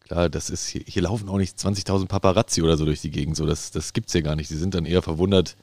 klar, 0.00 0.28
das 0.28 0.50
ist 0.50 0.68
hier, 0.68 0.82
hier 0.86 1.02
laufen 1.02 1.28
auch 1.28 1.38
nicht 1.38 1.58
20.000 1.58 2.06
Paparazzi 2.06 2.62
oder 2.62 2.76
so 2.76 2.84
durch 2.84 3.00
die 3.00 3.10
Gegend, 3.10 3.36
so 3.36 3.46
das, 3.46 3.70
das 3.70 3.92
gibt's 3.94 4.12
hier 4.12 4.22
gar 4.22 4.36
nicht. 4.36 4.50
Die 4.50 4.56
sind 4.56 4.74
dann 4.74 4.84
eher 4.84 5.02
verwundert, 5.02 5.56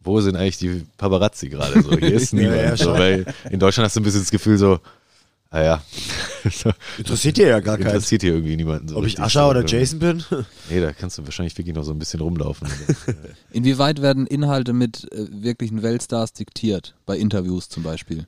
wo 0.00 0.20
sind 0.20 0.36
eigentlich 0.36 0.58
die 0.58 0.86
Paparazzi 0.96 1.48
gerade? 1.48 1.82
So, 1.82 1.90
hier 1.98 2.14
ist 2.14 2.32
Ja, 2.32 2.40
niemand. 2.40 2.62
ja, 2.62 2.76
so, 2.76 2.84
schon. 2.84 2.98
weil 2.98 3.26
in 3.50 3.58
Deutschland 3.58 3.86
hast 3.86 3.96
du 3.96 4.00
ein 4.00 4.04
bisschen 4.04 4.20
das 4.20 4.30
Gefühl 4.30 4.56
so, 4.58 4.78
ah 5.50 5.62
ja, 5.62 5.82
so, 6.50 6.70
Interessiert 6.98 7.36
dir 7.36 7.48
ja 7.48 7.60
gar 7.60 7.76
keinen. 7.78 7.86
interessiert 7.88 8.22
hier 8.22 8.32
irgendwie 8.34 8.56
niemanden. 8.56 8.88
So 8.88 8.96
Ob 8.96 9.06
ich. 9.06 9.18
Ascher 9.20 9.48
oder 9.48 9.60
Ähm, 9.60 9.66
Jason 9.66 9.98
bin? 9.98 10.24
Nee, 10.70 10.80
da 10.80 10.92
kannst 10.92 11.18
du 11.18 11.24
wahrscheinlich 11.24 11.56
wirklich 11.58 11.74
noch 11.74 11.84
so 11.84 11.92
ein 11.92 11.98
bisschen 11.98 12.20
rumlaufen. 12.20 12.68
Inwieweit 13.50 14.02
werden 14.02 14.26
Inhalte 14.26 14.72
mit 14.72 15.10
äh, 15.12 15.26
wirklichen 15.30 15.82
Weltstars 15.82 16.32
diktiert? 16.32 16.94
Bei 17.06 17.16
Interviews 17.16 17.68
zum 17.68 17.82
Beispiel. 17.82 18.26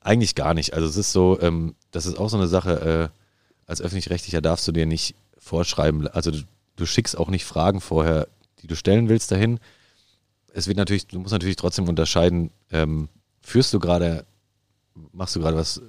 Eigentlich 0.00 0.34
gar 0.34 0.54
nicht. 0.54 0.72
Also 0.74 0.86
es 0.86 0.96
ist 0.96 1.12
so, 1.12 1.38
ähm, 1.42 1.74
das 1.90 2.06
ist 2.06 2.18
auch 2.18 2.30
so 2.30 2.36
eine 2.38 2.48
Sache, 2.48 3.10
äh, 3.12 3.70
als 3.70 3.82
öffentlich-rechtlicher 3.82 4.40
darfst 4.40 4.66
du 4.66 4.72
dir 4.72 4.86
nicht 4.86 5.14
vorschreiben, 5.38 6.08
also 6.08 6.30
du, 6.30 6.38
du 6.76 6.86
schickst 6.86 7.16
auch 7.18 7.28
nicht 7.28 7.44
Fragen 7.44 7.80
vorher, 7.80 8.26
die 8.62 8.66
du 8.66 8.76
stellen 8.76 9.08
willst 9.08 9.30
dahin. 9.30 9.60
Es 10.52 10.66
wird 10.66 10.76
natürlich, 10.76 11.06
du 11.06 11.18
musst 11.20 11.32
natürlich 11.32 11.56
trotzdem 11.56 11.88
unterscheiden, 11.88 12.50
ähm, 12.70 13.08
führst 13.40 13.72
du 13.72 13.78
gerade, 13.78 14.24
machst 15.12 15.36
du 15.36 15.40
gerade 15.40 15.56
was 15.56 15.80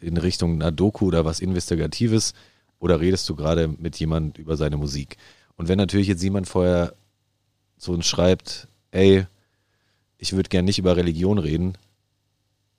in 0.00 0.16
Richtung 0.16 0.54
einer 0.54 0.72
Doku 0.72 1.06
oder 1.06 1.24
was 1.24 1.40
Investigatives 1.40 2.34
oder 2.78 3.00
redest 3.00 3.28
du 3.28 3.36
gerade 3.36 3.68
mit 3.68 3.98
jemand 3.98 4.38
über 4.38 4.56
seine 4.56 4.76
Musik? 4.76 5.16
Und 5.56 5.68
wenn 5.68 5.78
natürlich 5.78 6.08
jetzt 6.08 6.22
jemand 6.22 6.48
vorher 6.48 6.94
zu 7.78 7.92
uns 7.92 8.06
schreibt, 8.06 8.68
ey, 8.90 9.26
ich 10.18 10.32
würde 10.32 10.48
gern 10.48 10.64
nicht 10.64 10.78
über 10.78 10.96
Religion 10.96 11.38
reden, 11.38 11.76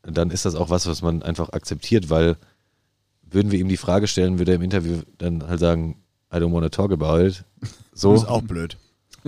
dann 0.03 0.31
ist 0.31 0.45
das 0.45 0.55
auch 0.55 0.69
was, 0.69 0.87
was 0.87 1.01
man 1.01 1.21
einfach 1.23 1.49
akzeptiert, 1.49 2.09
weil 2.09 2.37
würden 3.29 3.51
wir 3.51 3.59
ihm 3.59 3.67
die 3.67 3.77
Frage 3.77 4.07
stellen, 4.07 4.39
würde 4.39 4.51
er 4.51 4.55
im 4.55 4.61
Interview 4.61 5.01
dann 5.17 5.45
halt 5.47 5.59
sagen, 5.59 5.97
I 6.31 6.37
don't 6.37 6.53
want 6.53 6.63
to 6.63 6.69
talk 6.69 6.91
about 6.91 7.25
it. 7.25 7.43
So, 7.93 8.13
Das 8.13 8.23
ist 8.23 8.29
auch 8.29 8.43
blöd. 8.43 8.77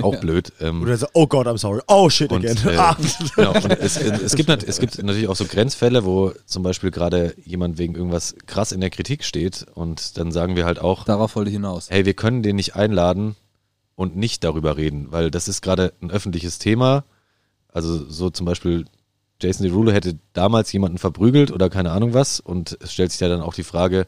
Auch 0.04 0.20
blöd. 0.20 0.52
Ähm, 0.60 0.82
Oder 0.82 0.98
so, 0.98 1.08
oh 1.14 1.28
Gott, 1.28 1.48
I'm 1.48 1.58
sorry. 1.58 1.82
Oh 1.88 2.10
shit 2.10 2.32
und, 2.32 2.46
again. 2.46 2.58
äh, 2.68 2.78
ah. 2.78 2.98
genau, 3.36 3.54
es, 3.80 3.98
es, 3.98 4.36
gibt, 4.36 4.50
nat- 4.50 4.64
es 4.64 4.80
gibt 4.80 4.98
natürlich 5.04 5.28
auch 5.28 5.36
so 5.36 5.46
Grenzfälle, 5.46 6.06
wo 6.06 6.34
zum 6.46 6.64
Beispiel 6.64 6.92
gerade 6.92 7.34
jemand 7.46 7.78
wegen 7.78 7.96
irgendwas 7.96 8.36
krass 8.46 8.72
in 8.72 8.82
der 8.82 8.90
Kritik 8.90 9.24
steht 9.24 9.66
und 9.74 10.18
dann 10.18 10.32
sagen 10.32 10.56
wir 10.56 10.66
halt 10.66 10.80
auch, 10.80 11.06
Darauf 11.06 11.36
wollte 11.36 11.50
ich 11.50 11.56
hinaus. 11.56 11.90
hey, 11.90 12.06
wir 12.06 12.14
können 12.14 12.44
den 12.44 12.56
nicht 12.56 12.76
einladen 12.76 13.36
und 13.96 14.16
nicht 14.16 14.44
darüber 14.44 14.78
reden, 14.78 15.08
weil 15.12 15.30
das 15.32 15.48
ist 15.48 15.62
gerade 15.62 15.94
ein 16.02 16.12
öffentliches 16.12 16.58
Thema. 16.60 17.04
Also 17.72 18.10
so 18.10 18.30
zum 18.30 18.46
Beispiel 18.46 18.86
Jason 19.42 19.66
Derulo 19.68 19.92
hätte 19.92 20.18
damals 20.34 20.72
jemanden 20.74 20.98
verprügelt 20.98 21.52
oder 21.52 21.70
keine 21.70 21.92
Ahnung 21.92 22.14
was 22.14 22.40
und 22.40 22.78
es 22.82 22.92
stellt 22.94 23.12
sich 23.12 23.22
ja 23.22 23.30
dann 23.30 23.42
auch 23.42 23.54
die 23.54 23.64
Frage, 23.64 24.06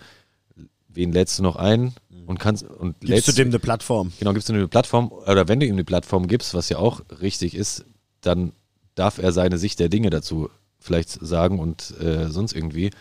wen 0.89 1.11
lädst 1.13 1.39
du 1.39 1.43
noch 1.43 1.55
ein 1.55 1.93
und 2.31 2.39
kannst 2.39 2.63
und 2.63 2.99
Gibst 3.01 3.09
lädst 3.09 3.27
du 3.27 3.31
dem 3.33 3.49
eine 3.49 3.59
Plattform? 3.59 4.11
Genau, 4.17 4.33
gibst 4.33 4.49
du 4.49 4.53
ihm 4.53 4.59
eine 4.59 4.67
Plattform, 4.67 5.11
oder 5.11 5.47
wenn 5.47 5.59
du 5.59 5.65
ihm 5.65 5.73
eine 5.73 5.83
Plattform 5.83 6.27
gibst, 6.27 6.53
was 6.53 6.69
ja 6.69 6.77
auch 6.77 7.01
richtig 7.21 7.53
ist, 7.55 7.85
dann 8.21 8.53
darf 8.95 9.17
er 9.17 9.31
seine 9.33 9.57
Sicht 9.57 9.79
der 9.79 9.89
Dinge 9.89 10.09
dazu 10.09 10.49
vielleicht 10.79 11.09
sagen 11.09 11.59
und 11.59 11.93
äh, 11.99 12.29
sonst 12.29 12.53
irgendwie. 12.53 12.91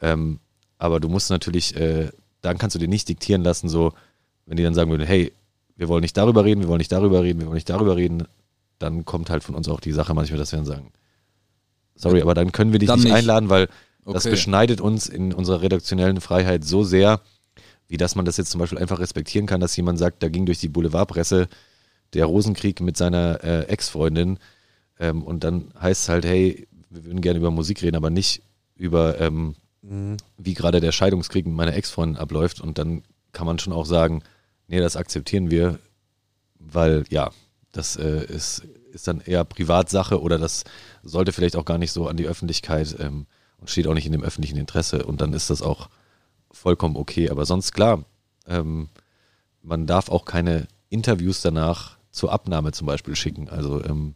Ähm, 0.00 0.38
aber 0.78 1.00
du 1.00 1.08
musst 1.08 1.30
natürlich, 1.30 1.74
äh, 1.76 2.10
dann 2.42 2.58
kannst 2.58 2.74
du 2.76 2.78
dir 2.78 2.88
nicht 2.88 3.08
diktieren 3.08 3.42
lassen, 3.42 3.68
so, 3.68 3.92
wenn 4.46 4.56
die 4.56 4.62
dann 4.62 4.74
sagen 4.74 4.90
würden, 4.90 5.06
hey, 5.06 5.32
wir 5.76 5.88
wollen 5.88 6.02
nicht 6.02 6.16
darüber 6.16 6.44
reden, 6.44 6.60
wir 6.60 6.68
wollen 6.68 6.78
nicht 6.78 6.92
darüber 6.92 7.22
reden, 7.22 7.40
wir 7.40 7.46
wollen 7.46 7.54
nicht 7.54 7.70
darüber 7.70 7.96
reden, 7.96 8.28
dann 8.78 9.04
kommt 9.04 9.30
halt 9.30 9.42
von 9.42 9.54
uns 9.54 9.68
auch 9.68 9.80
die 9.80 9.92
Sache 9.92 10.14
manchmal, 10.14 10.38
dass 10.38 10.52
wir 10.52 10.58
dann 10.58 10.66
sagen, 10.66 10.92
sorry, 11.94 12.20
aber 12.20 12.34
dann 12.34 12.52
können 12.52 12.72
wir 12.72 12.78
dich 12.78 12.90
nicht, 12.90 13.04
nicht. 13.04 13.14
einladen, 13.14 13.48
weil 13.48 13.68
das 14.04 14.26
Okay. 14.26 14.32
beschneidet 14.32 14.80
uns 14.82 15.08
in 15.08 15.32
unserer 15.32 15.62
redaktionellen 15.62 16.20
Freiheit 16.20 16.64
so 16.64 16.84
sehr, 16.84 17.22
wie 17.88 17.96
dass 17.96 18.14
man 18.14 18.24
das 18.24 18.36
jetzt 18.36 18.50
zum 18.50 18.60
Beispiel 18.60 18.78
einfach 18.78 18.98
respektieren 18.98 19.46
kann, 19.46 19.60
dass 19.60 19.76
jemand 19.76 19.98
sagt, 19.98 20.22
da 20.22 20.28
ging 20.28 20.46
durch 20.46 20.58
die 20.58 20.68
Boulevardpresse 20.68 21.48
der 22.14 22.26
Rosenkrieg 22.26 22.80
mit 22.80 22.96
seiner 22.96 23.42
äh, 23.44 23.64
Ex-Freundin 23.64 24.38
ähm, 24.98 25.22
und 25.22 25.44
dann 25.44 25.72
heißt 25.80 26.02
es 26.02 26.08
halt, 26.08 26.24
hey, 26.24 26.66
wir 26.90 27.04
würden 27.04 27.20
gerne 27.20 27.38
über 27.38 27.50
Musik 27.50 27.82
reden, 27.82 27.96
aber 27.96 28.10
nicht 28.10 28.42
über, 28.76 29.20
ähm, 29.20 29.54
wie 30.38 30.54
gerade 30.54 30.80
der 30.80 30.92
Scheidungskrieg 30.92 31.46
mit 31.46 31.54
meiner 31.54 31.74
Ex-Freundin 31.74 32.16
abläuft. 32.16 32.60
Und 32.60 32.78
dann 32.78 33.02
kann 33.32 33.46
man 33.46 33.58
schon 33.58 33.72
auch 33.72 33.84
sagen, 33.84 34.22
nee, 34.66 34.80
das 34.80 34.96
akzeptieren 34.96 35.50
wir, 35.50 35.78
weil 36.58 37.04
ja, 37.10 37.30
das 37.72 37.96
äh, 37.96 38.24
ist, 38.24 38.62
ist 38.92 39.08
dann 39.08 39.20
eher 39.20 39.44
Privatsache 39.44 40.20
oder 40.20 40.38
das 40.38 40.64
sollte 41.02 41.32
vielleicht 41.32 41.56
auch 41.56 41.64
gar 41.64 41.78
nicht 41.78 41.92
so 41.92 42.08
an 42.08 42.16
die 42.16 42.26
Öffentlichkeit 42.26 42.96
ähm, 42.98 43.26
und 43.58 43.68
steht 43.68 43.86
auch 43.86 43.94
nicht 43.94 44.06
in 44.06 44.12
dem 44.12 44.22
öffentlichen 44.22 44.56
Interesse. 44.56 45.04
Und 45.04 45.20
dann 45.20 45.32
ist 45.32 45.50
das 45.50 45.60
auch 45.60 45.88
vollkommen 46.54 46.96
okay. 46.96 47.30
Aber 47.30 47.44
sonst 47.44 47.72
klar, 47.72 48.04
ähm, 48.46 48.88
man 49.62 49.86
darf 49.86 50.08
auch 50.08 50.24
keine 50.24 50.66
Interviews 50.88 51.42
danach 51.42 51.98
zur 52.10 52.32
Abnahme 52.32 52.72
zum 52.72 52.86
Beispiel 52.86 53.16
schicken. 53.16 53.48
Also 53.48 53.82
ähm, 53.84 54.14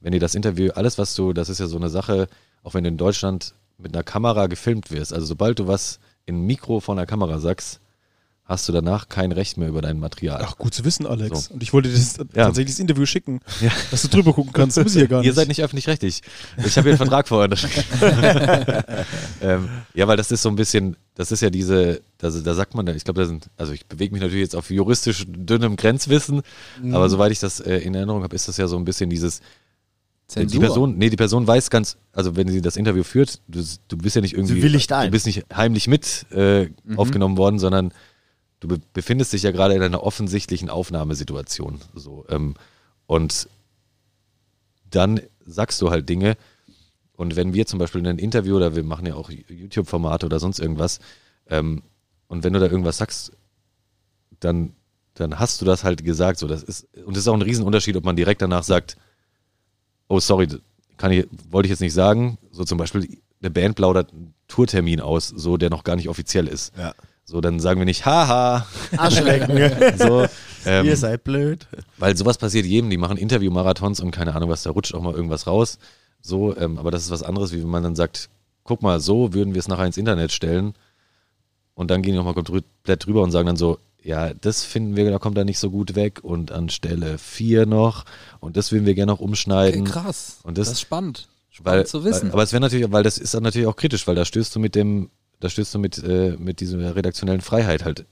wenn 0.00 0.12
ihr 0.12 0.20
das 0.20 0.34
Interview, 0.34 0.70
alles 0.72 0.98
was 0.98 1.14
du, 1.14 1.32
das 1.32 1.48
ist 1.48 1.60
ja 1.60 1.66
so 1.66 1.76
eine 1.76 1.90
Sache, 1.90 2.28
auch 2.62 2.74
wenn 2.74 2.84
du 2.84 2.88
in 2.88 2.96
Deutschland 2.96 3.54
mit 3.78 3.94
einer 3.94 4.02
Kamera 4.02 4.46
gefilmt 4.46 4.90
wirst, 4.90 5.12
also 5.12 5.26
sobald 5.26 5.58
du 5.58 5.66
was 5.66 6.00
in 6.26 6.42
ein 6.42 6.46
Mikro 6.46 6.80
von 6.80 6.96
der 6.96 7.06
Kamera 7.06 7.38
sagst, 7.38 7.80
hast 8.50 8.68
du 8.68 8.72
danach 8.72 9.08
kein 9.08 9.30
Recht 9.32 9.56
mehr 9.58 9.68
über 9.68 9.80
dein 9.80 10.00
Material. 10.00 10.42
Ach, 10.44 10.58
gut 10.58 10.74
zu 10.74 10.84
wissen, 10.84 11.06
Alex. 11.06 11.44
So. 11.46 11.54
Und 11.54 11.62
ich 11.62 11.72
wollte 11.72 11.88
dir 11.88 11.94
das, 11.94 12.16
Ja. 12.34 12.46
tatsächlich 12.46 12.74
das 12.74 12.80
Interview 12.80 13.06
schicken, 13.06 13.40
Ja. 13.60 13.70
dass 13.92 14.02
du 14.02 14.08
drüber 14.08 14.32
gucken 14.32 14.52
kannst. 14.52 14.76
Muss 14.76 14.94
ich 14.96 15.00
ja 15.02 15.06
gar 15.06 15.18
nicht. 15.20 15.26
Ihr 15.28 15.32
seid 15.34 15.46
nicht 15.48 15.62
öffentlich-rechtlich. 15.62 16.20
Ich 16.66 16.76
habe 16.76 16.88
hier 16.88 16.90
einen 16.90 16.96
Vertrag 16.98 17.28
vorher 17.28 17.44
unterschrieben. 17.50 18.84
ähm, 19.40 19.68
ja, 19.94 20.08
weil 20.08 20.16
das 20.16 20.30
ist 20.32 20.42
so 20.42 20.48
ein 20.48 20.56
bisschen, 20.56 20.96
das 21.14 21.30
ist 21.32 21.40
ja 21.42 21.50
diese, 21.50 22.00
da, 22.18 22.30
da 22.30 22.54
sagt 22.54 22.74
man, 22.74 22.86
ich 22.88 23.04
glaube, 23.04 23.20
da 23.20 23.26
sind, 23.26 23.48
also 23.56 23.72
ich 23.72 23.86
bewege 23.86 24.12
mich 24.12 24.20
natürlich 24.20 24.42
jetzt 24.42 24.56
auf 24.56 24.70
juristisch 24.70 25.24
dünnem 25.28 25.76
Grenzwissen, 25.76 26.42
aber 26.92 27.08
soweit 27.08 27.32
ich 27.32 27.38
das 27.40 27.60
äh, 27.60 27.76
in 27.78 27.94
Erinnerung 27.94 28.22
habe, 28.22 28.34
ist 28.34 28.48
das 28.48 28.56
ja 28.56 28.66
so 28.66 28.76
ein 28.76 28.84
bisschen 28.84 29.10
dieses, 29.10 29.40
Zensur. 30.26 30.60
die 30.60 30.64
Person, 30.64 30.96
nee, 30.96 31.10
die 31.10 31.16
Person 31.16 31.44
weiß 31.46 31.70
ganz, 31.70 31.96
also 32.12 32.36
wenn 32.36 32.46
sie 32.48 32.60
das 32.60 32.76
Interview 32.76 33.02
führt, 33.02 33.40
du, 33.48 33.64
du 33.88 33.96
bist 33.96 34.14
ja 34.14 34.22
nicht 34.22 34.34
irgendwie, 34.34 34.54
Sie 34.54 34.62
willigt 34.62 34.92
ein. 34.92 35.06
du 35.06 35.10
bist 35.10 35.26
nicht 35.26 35.44
heimlich 35.54 35.88
mit 35.88 36.24
äh, 36.30 36.68
aufgenommen 36.96 37.36
worden, 37.36 37.58
sondern 37.58 37.92
du 38.60 38.68
be 38.68 38.80
befindest 38.92 39.32
dich 39.32 39.42
ja 39.42 39.50
gerade 39.50 39.74
in 39.74 39.82
einer 39.82 40.02
offensichtlichen 40.02 40.70
Aufnahmesituation. 40.70 41.80
So, 41.94 42.24
ähm, 42.28 42.54
und 43.06 43.48
dann 44.90 45.20
sagst 45.44 45.80
du 45.82 45.90
halt 45.90 46.08
Dinge. 46.08 46.36
Und 47.16 47.36
wenn 47.36 47.52
wir 47.52 47.66
zum 47.66 47.78
Beispiel 47.78 48.00
in 48.00 48.06
ein 48.06 48.18
Interview 48.18 48.56
oder 48.56 48.76
wir 48.76 48.82
machen 48.82 49.06
ja 49.06 49.14
auch 49.14 49.30
YouTube-Formate 49.30 50.26
oder 50.26 50.38
sonst 50.38 50.58
irgendwas, 50.58 51.00
ähm, 51.48 51.82
und 52.28 52.44
wenn 52.44 52.52
du 52.52 52.60
da 52.60 52.66
irgendwas 52.66 52.98
sagst, 52.98 53.32
dann, 54.38 54.74
dann 55.14 55.38
hast 55.38 55.60
du 55.60 55.64
das 55.64 55.84
halt 55.84 56.04
gesagt. 56.04 56.38
So, 56.38 56.46
das 56.46 56.62
ist, 56.62 56.86
und 57.04 57.16
das 57.16 57.24
ist 57.24 57.28
auch 57.28 57.34
ein 57.34 57.42
Riesenunterschied, 57.42 57.96
ob 57.96 58.04
man 58.04 58.16
direkt 58.16 58.40
danach 58.40 58.62
sagt, 58.62 58.96
oh 60.08 60.20
sorry, 60.20 60.48
kann 60.96 61.12
ich, 61.12 61.26
wollte 61.50 61.66
ich 61.66 61.70
jetzt 61.70 61.80
nicht 61.80 61.92
sagen. 61.92 62.38
So 62.52 62.64
zum 62.64 62.78
Beispiel, 62.78 63.18
eine 63.40 63.50
Band 63.50 63.74
plaudert 63.74 64.12
einen 64.12 64.34
Tourtermin 64.48 65.00
aus, 65.00 65.28
so 65.28 65.56
der 65.56 65.70
noch 65.70 65.84
gar 65.84 65.96
nicht 65.96 66.08
offiziell 66.08 66.46
ist. 66.46 66.72
Ja. 66.76 66.94
So, 67.30 67.40
dann 67.40 67.60
sagen 67.60 67.80
wir 67.80 67.84
nicht, 67.84 68.06
haha, 68.06 68.66
Arschlecken. 68.96 69.56
so, 69.98 70.26
ähm, 70.66 70.84
Ihr 70.84 70.96
seid 70.96 71.22
blöd. 71.22 71.68
weil 71.96 72.16
sowas 72.16 72.38
passiert 72.38 72.66
jedem, 72.66 72.90
die 72.90 72.96
machen 72.96 73.16
Interview-Marathons 73.16 74.00
und 74.00 74.10
keine 74.10 74.34
Ahnung 74.34 74.50
was, 74.50 74.64
da 74.64 74.70
rutscht 74.70 74.94
auch 74.94 75.00
mal 75.00 75.14
irgendwas 75.14 75.46
raus. 75.46 75.78
So, 76.20 76.56
ähm, 76.56 76.76
aber 76.76 76.90
das 76.90 77.04
ist 77.04 77.10
was 77.12 77.22
anderes, 77.22 77.52
wie 77.52 77.62
wenn 77.62 77.68
man 77.70 77.84
dann 77.84 77.94
sagt, 77.94 78.30
guck 78.64 78.82
mal, 78.82 78.98
so 78.98 79.32
würden 79.32 79.54
wir 79.54 79.60
es 79.60 79.68
nachher 79.68 79.86
ins 79.86 79.96
Internet 79.96 80.32
stellen 80.32 80.74
und 81.74 81.88
dann 81.92 82.02
gehen 82.02 82.12
die 82.14 82.18
nochmal 82.18 82.34
komplett 82.34 82.64
drüber 83.06 83.22
und 83.22 83.30
sagen 83.30 83.46
dann 83.46 83.56
so, 83.56 83.78
ja, 84.02 84.34
das 84.34 84.64
finden 84.64 84.96
wir, 84.96 85.08
da 85.08 85.18
kommt 85.20 85.38
er 85.38 85.44
nicht 85.44 85.60
so 85.60 85.70
gut 85.70 85.94
weg 85.94 86.18
und 86.22 86.50
an 86.50 86.68
Stelle 86.68 87.16
4 87.16 87.64
noch 87.66 88.06
und 88.40 88.56
das 88.56 88.72
würden 88.72 88.86
wir 88.86 88.94
gerne 88.94 89.12
noch 89.12 89.20
Okay, 89.20 89.24
umschneiden. 89.28 89.84
krass. 89.84 90.40
Und 90.42 90.58
das- 90.58 90.66
das 90.66 90.74
ist 90.74 90.80
spannend. 90.80 91.28
Spannend 91.52 91.78
weil, 91.80 91.86
zu 91.86 92.02
wissen. 92.04 92.22
Weil, 92.24 92.32
aber 92.32 92.42
es 92.42 92.52
wäre 92.52 92.60
natürlich, 92.60 92.90
weil 92.90 93.02
das 93.04 93.18
ist 93.18 93.34
dann 93.34 93.44
natürlich 93.44 93.68
auch 93.68 93.76
kritisch, 93.76 94.06
weil 94.08 94.14
da 94.16 94.24
stößt 94.24 94.54
du 94.56 94.58
mit 94.60 94.74
dem, 94.74 95.10
da 95.40 95.48
stößt 95.48 95.74
du 95.74 95.78
mit, 95.78 95.98
äh, 96.02 96.36
mit 96.38 96.60
dieser 96.60 96.94
redaktionellen 96.94 97.40
Freiheit 97.40 97.84
halt 97.84 98.06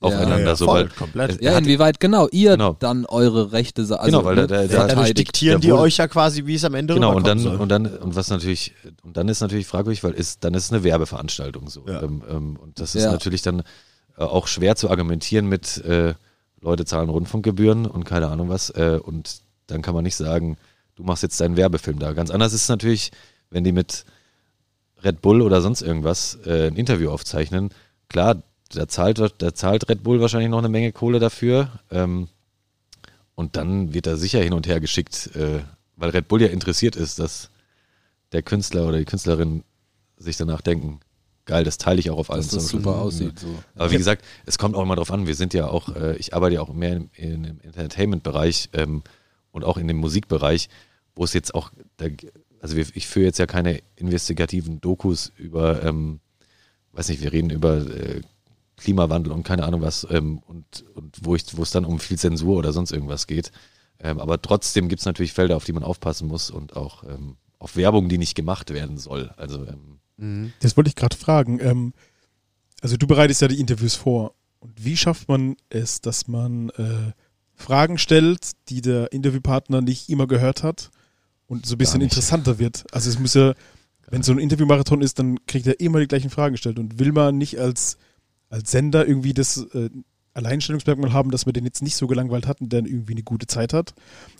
aufeinander. 0.00 0.40
ja, 0.40 0.56
so, 0.56 0.64
voll, 0.66 0.80
weil, 0.80 0.88
komplett. 0.88 1.40
ja, 1.42 1.56
inwieweit 1.56 2.00
genau 2.00 2.26
ihr 2.32 2.52
Genau. 2.52 2.76
dann 2.80 3.06
eure 3.06 3.52
Rechte 3.52 3.82
also, 3.82 3.96
Genau, 4.04 4.24
weil 4.24 4.34
ne, 4.34 4.46
da- 4.48 4.62
da- 4.62 4.66
da- 4.66 4.86
Dadurch 4.88 5.14
diktieren 5.14 5.60
die 5.60 5.72
euch 5.72 5.98
ja 5.98 6.08
quasi, 6.08 6.44
wie 6.46 6.56
es 6.56 6.64
am 6.64 6.74
Ende 6.74 6.94
Genau, 6.94 7.14
und 7.14 7.24
dann, 7.24 7.38
rüberkommen 7.38 7.60
und 7.62 7.68
dann, 7.68 7.86
und 7.86 8.16
was 8.16 8.28
natürlich, 8.28 8.74
und 9.04 9.16
dann 9.16 9.28
ist 9.28 9.40
natürlich 9.40 9.66
fragwürdig, 9.68 10.02
weil 10.02 10.12
ist, 10.12 10.42
dann 10.42 10.54
ist 10.54 10.64
es 10.64 10.72
eine 10.72 10.82
Werbeveranstaltung 10.82 11.68
so. 11.70 11.84
Ja. 11.86 12.02
Ähm, 12.02 12.22
ähm, 12.28 12.56
und 12.56 12.80
das 12.80 12.96
ist 12.96 13.04
Ja. 13.04 13.12
natürlich 13.12 13.42
dann 13.42 13.60
äh, 14.18 14.24
auch 14.24 14.48
schwer 14.48 14.74
zu 14.74 14.90
argumentieren 14.90 15.46
mit 15.46 15.78
äh, 15.84 16.14
Leute 16.60 16.84
zahlen 16.84 17.08
Rundfunkgebühren 17.08 17.86
und 17.86 18.04
keine 18.04 18.26
Ahnung 18.26 18.48
was. 18.48 18.70
Äh, 18.70 18.98
und 19.00 19.36
dann 19.68 19.82
kann 19.82 19.94
man 19.94 20.02
nicht 20.02 20.16
sagen, 20.16 20.56
du 20.96 21.04
machst 21.04 21.22
jetzt 21.22 21.40
deinen 21.40 21.56
Werbefilm 21.56 22.00
da. 22.00 22.12
Ganz 22.12 22.30
anders 22.30 22.52
ist 22.52 22.62
es 22.62 22.68
natürlich, 22.68 23.12
wenn 23.50 23.62
die 23.62 23.72
mit 23.72 24.04
Red 25.04 25.20
Bull 25.22 25.42
oder 25.42 25.60
sonst 25.60 25.82
irgendwas 25.82 26.38
äh, 26.46 26.68
ein 26.68 26.76
Interview 26.76 27.10
aufzeichnen. 27.10 27.70
Klar, 28.08 28.42
da 28.70 28.88
zahlt, 28.88 29.20
da 29.38 29.54
zahlt 29.54 29.88
Red 29.88 30.02
Bull 30.02 30.20
wahrscheinlich 30.20 30.50
noch 30.50 30.58
eine 30.58 30.68
Menge 30.68 30.92
Kohle 30.92 31.18
dafür. 31.18 31.68
Ähm, 31.90 32.28
und 33.34 33.56
dann 33.56 33.94
wird 33.94 34.06
er 34.06 34.16
sicher 34.16 34.40
hin 34.42 34.52
und 34.52 34.66
her 34.66 34.80
geschickt, 34.80 35.30
äh, 35.34 35.60
weil 35.96 36.10
Red 36.10 36.28
Bull 36.28 36.42
ja 36.42 36.48
interessiert 36.48 36.96
ist, 36.96 37.18
dass 37.18 37.50
der 38.32 38.42
Künstler 38.42 38.86
oder 38.86 38.98
die 38.98 39.04
Künstlerin 39.04 39.64
sich 40.16 40.36
danach 40.36 40.60
denken, 40.60 41.00
geil, 41.44 41.64
das 41.64 41.78
teile 41.78 42.00
ich 42.00 42.10
auch 42.10 42.18
auf 42.18 42.30
allen 42.30 42.42
dass 42.42 42.50
das 42.50 42.68
super 42.68 42.96
aussieht. 42.96 43.38
So. 43.38 43.48
Aber 43.74 43.90
wie 43.90 43.96
gesagt, 43.96 44.24
es 44.46 44.58
kommt 44.58 44.76
auch 44.76 44.82
immer 44.82 44.96
drauf 44.96 45.10
an. 45.10 45.26
Wir 45.26 45.34
sind 45.34 45.54
ja 45.54 45.66
auch, 45.66 45.94
äh, 45.94 46.16
ich 46.16 46.34
arbeite 46.34 46.54
ja 46.56 46.60
auch 46.60 46.72
mehr 46.72 46.96
im, 46.96 47.10
im 47.14 47.60
Entertainment-Bereich 47.62 48.70
ähm, 48.72 49.02
und 49.50 49.64
auch 49.64 49.76
in 49.76 49.88
dem 49.88 49.98
Musikbereich, 49.98 50.68
wo 51.14 51.24
es 51.24 51.32
jetzt 51.32 51.54
auch, 51.54 51.70
da, 51.96 52.06
also 52.62 52.76
wir, 52.76 52.86
ich 52.94 53.08
führe 53.08 53.26
jetzt 53.26 53.38
ja 53.38 53.46
keine 53.46 53.82
investigativen 53.96 54.80
Dokus 54.80 55.32
über, 55.36 55.82
ähm, 55.82 56.20
weiß 56.92 57.08
nicht, 57.08 57.20
wir 57.20 57.32
reden 57.32 57.50
über 57.50 57.78
äh, 57.78 58.22
Klimawandel 58.76 59.32
und 59.32 59.42
keine 59.42 59.64
Ahnung 59.64 59.82
was 59.82 60.06
ähm, 60.08 60.38
und, 60.38 60.84
und 60.94 61.18
wo, 61.22 61.34
ich, 61.34 61.44
wo 61.56 61.62
es 61.62 61.72
dann 61.72 61.84
um 61.84 61.98
viel 61.98 62.18
Zensur 62.18 62.56
oder 62.56 62.72
sonst 62.72 62.92
irgendwas 62.92 63.26
geht. 63.26 63.50
Ähm, 63.98 64.20
aber 64.20 64.40
trotzdem 64.40 64.88
gibt 64.88 65.00
es 65.00 65.06
natürlich 65.06 65.32
Felder, 65.32 65.56
auf 65.56 65.64
die 65.64 65.72
man 65.72 65.82
aufpassen 65.82 66.28
muss 66.28 66.50
und 66.50 66.76
auch 66.76 67.02
ähm, 67.02 67.36
auf 67.58 67.74
Werbung, 67.74 68.08
die 68.08 68.18
nicht 68.18 68.36
gemacht 68.36 68.70
werden 68.70 68.96
soll. 68.96 69.32
Also 69.36 69.66
ähm, 69.66 69.98
Das 70.60 70.76
wollte 70.76 70.88
ich 70.88 70.96
gerade 70.96 71.16
fragen. 71.16 71.58
Ähm, 71.60 71.92
also 72.80 72.96
du 72.96 73.08
bereitest 73.08 73.42
ja 73.42 73.48
die 73.48 73.58
Interviews 73.58 73.96
vor. 73.96 74.34
Und 74.60 74.84
wie 74.84 74.96
schafft 74.96 75.28
man 75.28 75.56
es, 75.68 76.00
dass 76.00 76.28
man 76.28 76.70
äh, 76.70 77.12
Fragen 77.56 77.98
stellt, 77.98 78.52
die 78.68 78.82
der 78.82 79.10
Interviewpartner 79.12 79.80
nicht 79.80 80.08
immer 80.08 80.28
gehört 80.28 80.62
hat 80.62 80.92
und 81.52 81.66
so 81.66 81.74
ein 81.74 81.78
bisschen 81.78 82.00
interessanter 82.00 82.58
wird? 82.58 82.84
Also 82.92 83.10
es 83.10 83.18
muss 83.18 83.34
ja, 83.34 83.52
wenn 84.08 84.22
so 84.22 84.32
ein 84.32 84.38
Interviewmarathon 84.38 85.02
ist, 85.02 85.18
dann 85.18 85.44
kriegt 85.46 85.66
er 85.66 85.78
immer 85.80 86.00
die 86.00 86.08
gleichen 86.08 86.30
Fragen 86.30 86.54
gestellt. 86.54 86.78
Und 86.78 86.98
will 86.98 87.12
man 87.12 87.36
nicht 87.36 87.60
als, 87.60 87.98
als 88.48 88.70
Sender 88.70 89.06
irgendwie 89.06 89.34
das 89.34 89.58
äh, 89.74 89.90
Alleinstellungsmerkmal 90.32 91.12
haben, 91.12 91.30
dass 91.30 91.44
man 91.44 91.52
den 91.52 91.66
jetzt 91.66 91.82
nicht 91.82 91.96
so 91.96 92.06
gelangweilt 92.06 92.46
hat 92.46 92.62
und 92.62 92.72
der 92.72 92.86
irgendwie 92.86 93.12
eine 93.12 93.22
gute 93.22 93.46
Zeit 93.46 93.74
hat? 93.74 93.92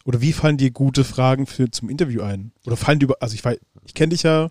Oder 0.06 0.22
wie 0.22 0.32
fallen 0.32 0.56
dir 0.56 0.70
gute 0.70 1.04
Fragen 1.04 1.46
für 1.46 1.70
zum 1.70 1.90
Interview 1.90 2.22
ein? 2.22 2.52
Oder 2.64 2.78
fallen 2.78 2.98
dir 2.98 3.04
über, 3.04 3.16
also 3.20 3.34
ich 3.34 3.42
ich 3.84 3.92
kenne 3.92 4.10
dich 4.10 4.22
ja, 4.22 4.48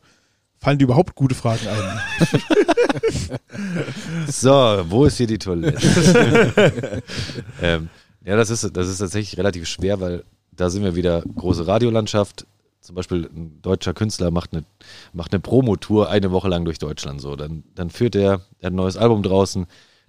fallen 0.59 0.77
dir 0.77 0.85
überhaupt 0.85 1.15
gute 1.15 1.33
Fragen 1.33 1.67
ein? 1.67 1.99
So, 4.27 4.49
wo 4.89 5.05
ist 5.05 5.17
hier 5.17 5.27
die 5.27 5.37
Toilette? 5.37 7.01
ähm, 7.61 7.89
ja, 8.25 8.35
das 8.35 8.49
ist, 8.49 8.75
das 8.75 8.89
ist 8.89 8.97
tatsächlich 8.97 9.37
relativ 9.37 9.67
schwer, 9.67 10.01
weil 10.01 10.25
da 10.61 10.69
sind 10.69 10.83
wir 10.83 10.95
wieder 10.95 11.23
große 11.35 11.65
Radiolandschaft. 11.67 12.45
Zum 12.81 12.95
Beispiel 12.95 13.29
ein 13.35 13.59
deutscher 13.61 13.93
Künstler 13.93 14.31
macht 14.31 14.53
eine, 14.53 14.63
macht 15.13 15.33
eine 15.33 15.39
Promotour 15.39 16.09
eine 16.09 16.31
Woche 16.31 16.47
lang 16.49 16.65
durch 16.65 16.79
Deutschland. 16.79 17.19
So, 17.19 17.35
dann, 17.35 17.63
dann 17.75 17.89
führt 17.89 18.15
er, 18.15 18.41
er 18.59 18.67
hat 18.67 18.73
ein 18.73 18.75
neues 18.75 18.95
Album 18.97 19.23
draußen, 19.23 19.65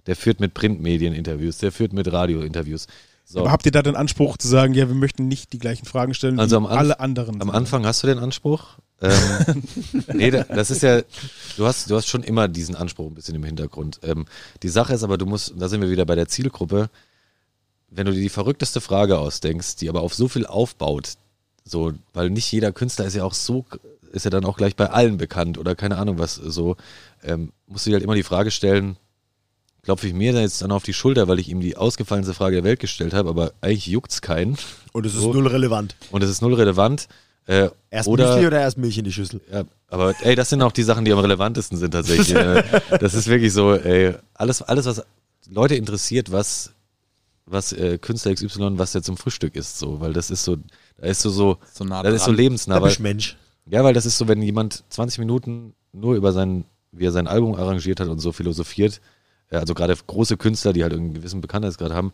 der 0.07 0.15
führt 0.15 0.39
mit 0.39 0.53
Printmedien 0.53 1.13
Interviews, 1.13 1.57
der 1.57 1.71
führt 1.71 1.93
mit 1.93 2.11
Radio-Interviews. 2.11 2.87
So. 3.25 3.39
Aber 3.39 3.51
habt 3.51 3.65
ihr 3.65 3.71
da 3.71 3.81
den 3.81 3.95
Anspruch 3.95 4.37
zu 4.37 4.47
sagen, 4.47 4.73
ja, 4.73 4.87
wir 4.87 4.95
möchten 4.95 5.27
nicht 5.27 5.53
die 5.53 5.59
gleichen 5.59 5.85
Fragen 5.85 6.13
stellen 6.13 6.39
Also 6.39 6.61
wie 6.61 6.67
alle 6.67 6.99
anderen? 6.99 7.41
Am 7.41 7.49
Anfang 7.51 7.85
hast 7.85 8.03
du 8.03 8.07
den 8.07 8.19
Anspruch. 8.19 8.79
Ähm, 9.01 9.63
nee, 10.13 10.29
da- 10.31 10.43
das 10.43 10.71
ist 10.71 10.81
ja, 10.83 11.01
du 11.57 11.65
hast, 11.65 11.89
du 11.89 11.95
hast 11.95 12.07
schon 12.07 12.23
immer 12.23 12.47
diesen 12.47 12.75
Anspruch 12.75 13.07
ein 13.07 13.13
bisschen 13.13 13.35
im 13.35 13.43
Hintergrund. 13.43 13.99
Ähm, 14.03 14.25
die 14.61 14.69
Sache 14.69 14.93
ist 14.93 15.03
aber, 15.03 15.17
du 15.17 15.25
musst, 15.25 15.53
da 15.57 15.69
sind 15.69 15.81
wir 15.81 15.89
wieder 15.89 16.05
bei 16.05 16.15
der 16.15 16.27
Zielgruppe, 16.27 16.89
wenn 17.95 18.05
du 18.05 18.13
dir 18.13 18.21
die 18.21 18.29
verrückteste 18.29 18.81
Frage 18.81 19.19
ausdenkst, 19.19 19.75
die 19.77 19.89
aber 19.89 20.01
auf 20.01 20.13
so 20.13 20.27
viel 20.27 20.45
aufbaut, 20.45 21.13
so, 21.65 21.93
weil 22.13 22.29
nicht 22.29 22.51
jeder 22.51 22.71
Künstler 22.71 23.05
ist 23.05 23.15
ja 23.15 23.23
auch 23.23 23.33
so, 23.33 23.65
ist 24.11 24.25
ja 24.25 24.31
dann 24.31 24.45
auch 24.45 24.57
gleich 24.57 24.75
bei 24.75 24.89
allen 24.89 25.17
bekannt 25.17 25.57
oder 25.57 25.75
keine 25.75 25.97
Ahnung 25.97 26.19
was, 26.19 26.35
so, 26.35 26.75
ähm, 27.23 27.51
musst 27.67 27.85
du 27.85 27.89
dir 27.89 27.95
halt 27.95 28.03
immer 28.03 28.15
die 28.15 28.23
Frage 28.23 28.51
stellen, 28.51 28.97
klopfe 29.81 30.07
ich 30.07 30.13
mir 30.13 30.33
da 30.33 30.39
jetzt 30.41 30.61
dann 30.61 30.71
auf 30.71 30.83
die 30.83 30.93
Schulter, 30.93 31.27
weil 31.27 31.39
ich 31.39 31.49
ihm 31.49 31.59
die 31.59 31.77
ausgefallenste 31.77 32.33
Frage 32.33 32.57
der 32.57 32.63
Welt 32.63 32.79
gestellt 32.79 33.13
habe, 33.13 33.29
aber 33.29 33.53
eigentlich 33.61 33.87
juckt's 33.87 34.21
keinen. 34.21 34.57
Und 34.93 35.05
es 35.05 35.13
ist 35.13 35.21
So. 35.21 35.33
null 35.33 35.47
relevant. 35.47 35.95
Und 36.11 36.23
es 36.23 36.29
ist 36.29 36.41
null 36.41 36.53
relevant. 36.53 37.07
Äh, 37.45 37.69
Erst 37.89 38.07
oder, 38.07 38.33
Müsli 38.33 38.47
oder 38.47 38.61
erst 38.61 38.77
Milch 38.77 38.97
in 38.97 39.03
die 39.03 39.11
Schüssel? 39.11 39.41
Ja, 39.51 39.63
aber 39.89 40.15
ey, 40.21 40.35
das 40.35 40.49
sind 40.49 40.61
auch 40.61 40.71
die 40.71 40.83
Sachen, 40.83 41.03
die 41.03 41.11
am 41.11 41.19
relevantesten 41.19 41.77
sind 41.77 41.91
tatsächlich. 41.91 42.33
Äh, 42.33 42.63
das 42.99 43.13
ist 43.13 43.27
wirklich 43.27 43.51
so, 43.51 43.73
ey, 43.73 44.13
alles, 44.33 44.61
alles, 44.61 44.85
was 44.85 45.03
Leute 45.49 45.75
interessiert, 45.75 46.31
was, 46.31 46.71
was 47.45 47.73
äh, 47.73 47.97
Künstler 47.97 48.33
XY, 48.33 48.77
was 48.77 48.93
der 48.93 49.01
zum 49.03 49.17
Frühstück 49.17 49.55
ist, 49.55 49.77
so, 49.77 49.99
weil 49.99 50.13
das 50.13 50.31
ist 50.31 50.43
so, 50.43 50.57
da 50.97 51.07
ist 51.07 51.21
so, 51.21 51.29
so, 51.29 51.57
So 51.73 51.83
nah 51.83 52.03
das 52.03 52.15
ist 52.15 52.25
so 52.25 52.31
lebensnah. 52.31 52.81
Weil, 52.81 52.89
bist 52.89 52.99
Mensch. 52.99 53.37
ja, 53.65 53.83
weil 53.83 53.93
das 53.93 54.05
ist 54.05 54.17
so, 54.17 54.27
wenn 54.27 54.41
jemand 54.41 54.83
20 54.89 55.19
Minuten 55.19 55.73
nur 55.91 56.15
über 56.15 56.31
sein, 56.31 56.65
wie 56.91 57.05
er 57.05 57.11
sein 57.11 57.27
Album 57.27 57.55
arrangiert 57.55 57.99
hat 57.99 58.07
und 58.07 58.19
so 58.19 58.31
philosophiert, 58.31 59.01
äh, 59.49 59.57
also 59.57 59.73
gerade 59.73 59.95
große 59.95 60.37
Künstler, 60.37 60.73
die 60.73 60.83
halt 60.83 60.93
einen 60.93 61.13
gewissen 61.13 61.41
Bekanntheitsgrad 61.41 61.91
haben, 61.91 62.13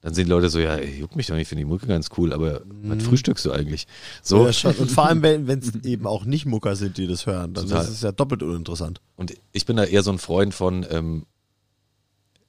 dann 0.00 0.14
sind 0.14 0.26
die 0.26 0.30
Leute 0.30 0.48
so, 0.48 0.60
ja, 0.60 0.76
ey, 0.76 1.00
juckt 1.00 1.16
mich 1.16 1.26
doch 1.26 1.34
nicht, 1.34 1.42
ich 1.42 1.48
finde 1.48 1.64
die 1.64 1.68
Mucke 1.68 1.88
ganz 1.88 2.08
cool, 2.16 2.32
aber 2.32 2.60
was 2.84 3.02
frühstückst 3.02 3.44
du 3.46 3.50
eigentlich? 3.50 3.88
So, 4.22 4.46
Ja, 4.46 4.52
schon. 4.52 4.76
Und 4.76 4.92
vor 4.92 5.06
allem, 5.08 5.22
wenn 5.22 5.58
es 5.58 5.74
eben 5.84 6.06
auch 6.06 6.24
nicht 6.24 6.46
Mucker 6.46 6.76
sind, 6.76 6.98
die 6.98 7.08
das 7.08 7.26
hören, 7.26 7.52
dann 7.52 7.64
Total. 7.66 7.82
ist 7.82 7.90
es 7.90 8.02
ja 8.02 8.12
doppelt 8.12 8.44
uninteressant. 8.44 9.00
Und 9.16 9.34
ich 9.50 9.66
bin 9.66 9.76
da 9.76 9.82
eher 9.82 10.04
so 10.04 10.12
ein 10.12 10.18
Freund 10.18 10.54
von, 10.54 10.86
ähm, 10.88 11.26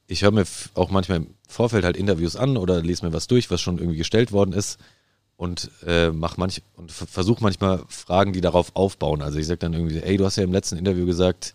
ich 0.09 0.23
höre 0.23 0.31
mir 0.31 0.43
auch 0.73 0.89
manchmal 0.89 1.17
im 1.19 1.27
Vorfeld 1.47 1.85
halt 1.85 1.95
Interviews 1.95 2.35
an 2.35 2.57
oder 2.57 2.81
lese 2.81 3.05
mir 3.05 3.13
was 3.13 3.27
durch, 3.27 3.49
was 3.51 3.61
schon 3.61 3.77
irgendwie 3.77 3.97
gestellt 3.97 4.31
worden 4.31 4.53
ist 4.53 4.79
und 5.37 5.69
äh, 5.85 6.09
mach 6.11 6.35
manch 6.37 6.61
und 6.75 6.91
versuche 6.91 7.41
manchmal 7.43 7.83
Fragen, 7.87 8.33
die 8.33 8.41
darauf 8.41 8.75
aufbauen. 8.75 9.21
Also 9.21 9.37
ich 9.39 9.47
sage 9.47 9.59
dann 9.59 9.73
irgendwie, 9.73 9.99
ey, 9.99 10.17
du 10.17 10.25
hast 10.25 10.35
ja 10.35 10.43
im 10.43 10.51
letzten 10.51 10.77
Interview 10.77 11.05
gesagt, 11.05 11.53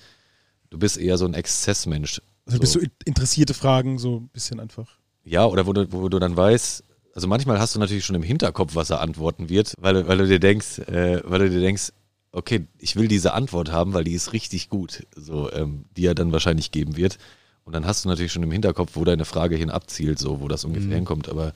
du 0.71 0.79
bist 0.79 0.97
eher 0.97 1.19
so 1.19 1.27
ein 1.27 1.35
Exzessmensch. 1.35 2.23
Also 2.47 2.57
so. 2.57 2.61
bist 2.61 2.75
du 2.77 2.79
in- 2.81 2.91
interessierte 3.05 3.55
Fragen, 3.55 3.99
so 3.99 4.17
ein 4.21 4.29
bisschen 4.29 4.61
einfach. 4.61 4.89
Ja, 5.25 5.47
oder 5.47 5.67
wo 5.67 5.73
du, 5.73 5.91
wo 5.93 6.09
du 6.09 6.19
dann 6.19 6.37
weißt, 6.37 6.85
also 7.15 7.29
manchmal 7.29 7.59
hast 7.59 7.75
du 7.75 7.79
natürlich 7.81 8.05
schon 8.05 8.17
im 8.17 8.23
Hinterkopf, 8.23 8.75
was 8.75 8.91
er 8.91 9.01
antworten 9.01 9.49
wird, 9.49 9.75
weil, 9.81 9.95
du- 9.95 10.09
weil 10.09 10.19
du 10.19 10.27
dir 10.27 10.39
denkst, 10.41 10.79
äh, 10.81 11.21
weil 11.25 11.41
du 11.41 11.51
dir 11.51 11.61
denkst, 11.61 11.93
okay, 12.33 12.67
ich 12.79 12.97
will 12.97 13.09
diese 13.09 13.33
Antwort 13.35 13.71
haben, 13.73 13.95
weil 13.95 14.05
die 14.05 14.13
ist 14.15 14.33
richtig 14.33 14.69
gut, 14.69 15.07
so, 15.17 15.53
ähm, 15.53 15.85
die 15.97 16.07
er 16.07 16.15
dann 16.15 16.33
wahrscheinlich 16.33 16.71
geben 16.73 16.97
wird. 16.97 17.19
Und 17.65 17.73
dann 17.73 17.87
hast 17.87 18.05
du 18.05 18.09
natürlich 18.09 18.33
schon 18.33 18.43
im 18.43 18.53
Hinterkopf, 18.53 18.93
wo 18.95 19.05
deine 19.05 19.25
Frage 19.25 19.57
hin 19.57 19.71
abzielt, 19.71 20.19
so, 20.19 20.41
wo 20.41 20.49
das 20.49 20.65
ungefähr 20.65 20.97
hinkommt. 20.97 21.29
Aber 21.29 21.55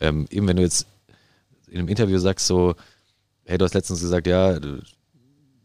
ähm, 0.00 0.26
eben 0.30 0.46
wenn 0.48 0.56
du 0.56 0.62
jetzt 0.62 0.86
in 1.68 1.78
einem 1.78 1.88
Interview 1.88 2.18
sagst 2.18 2.46
so, 2.46 2.74
hey, 3.44 3.58
du 3.58 3.64
hast 3.64 3.74
letztens 3.74 4.00
gesagt, 4.00 4.26
ja, 4.26 4.58
du, 4.58 4.82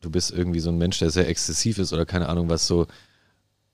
du 0.02 0.10
bist 0.10 0.32
irgendwie 0.32 0.60
so 0.60 0.70
ein 0.70 0.78
Mensch, 0.78 1.00
der 1.00 1.10
sehr 1.10 1.30
exzessiv 1.30 1.78
ist 1.78 1.94
oder 1.94 2.06
keine 2.06 2.28
Ahnung 2.30 2.50
was 2.50 2.68
so, 2.68 2.88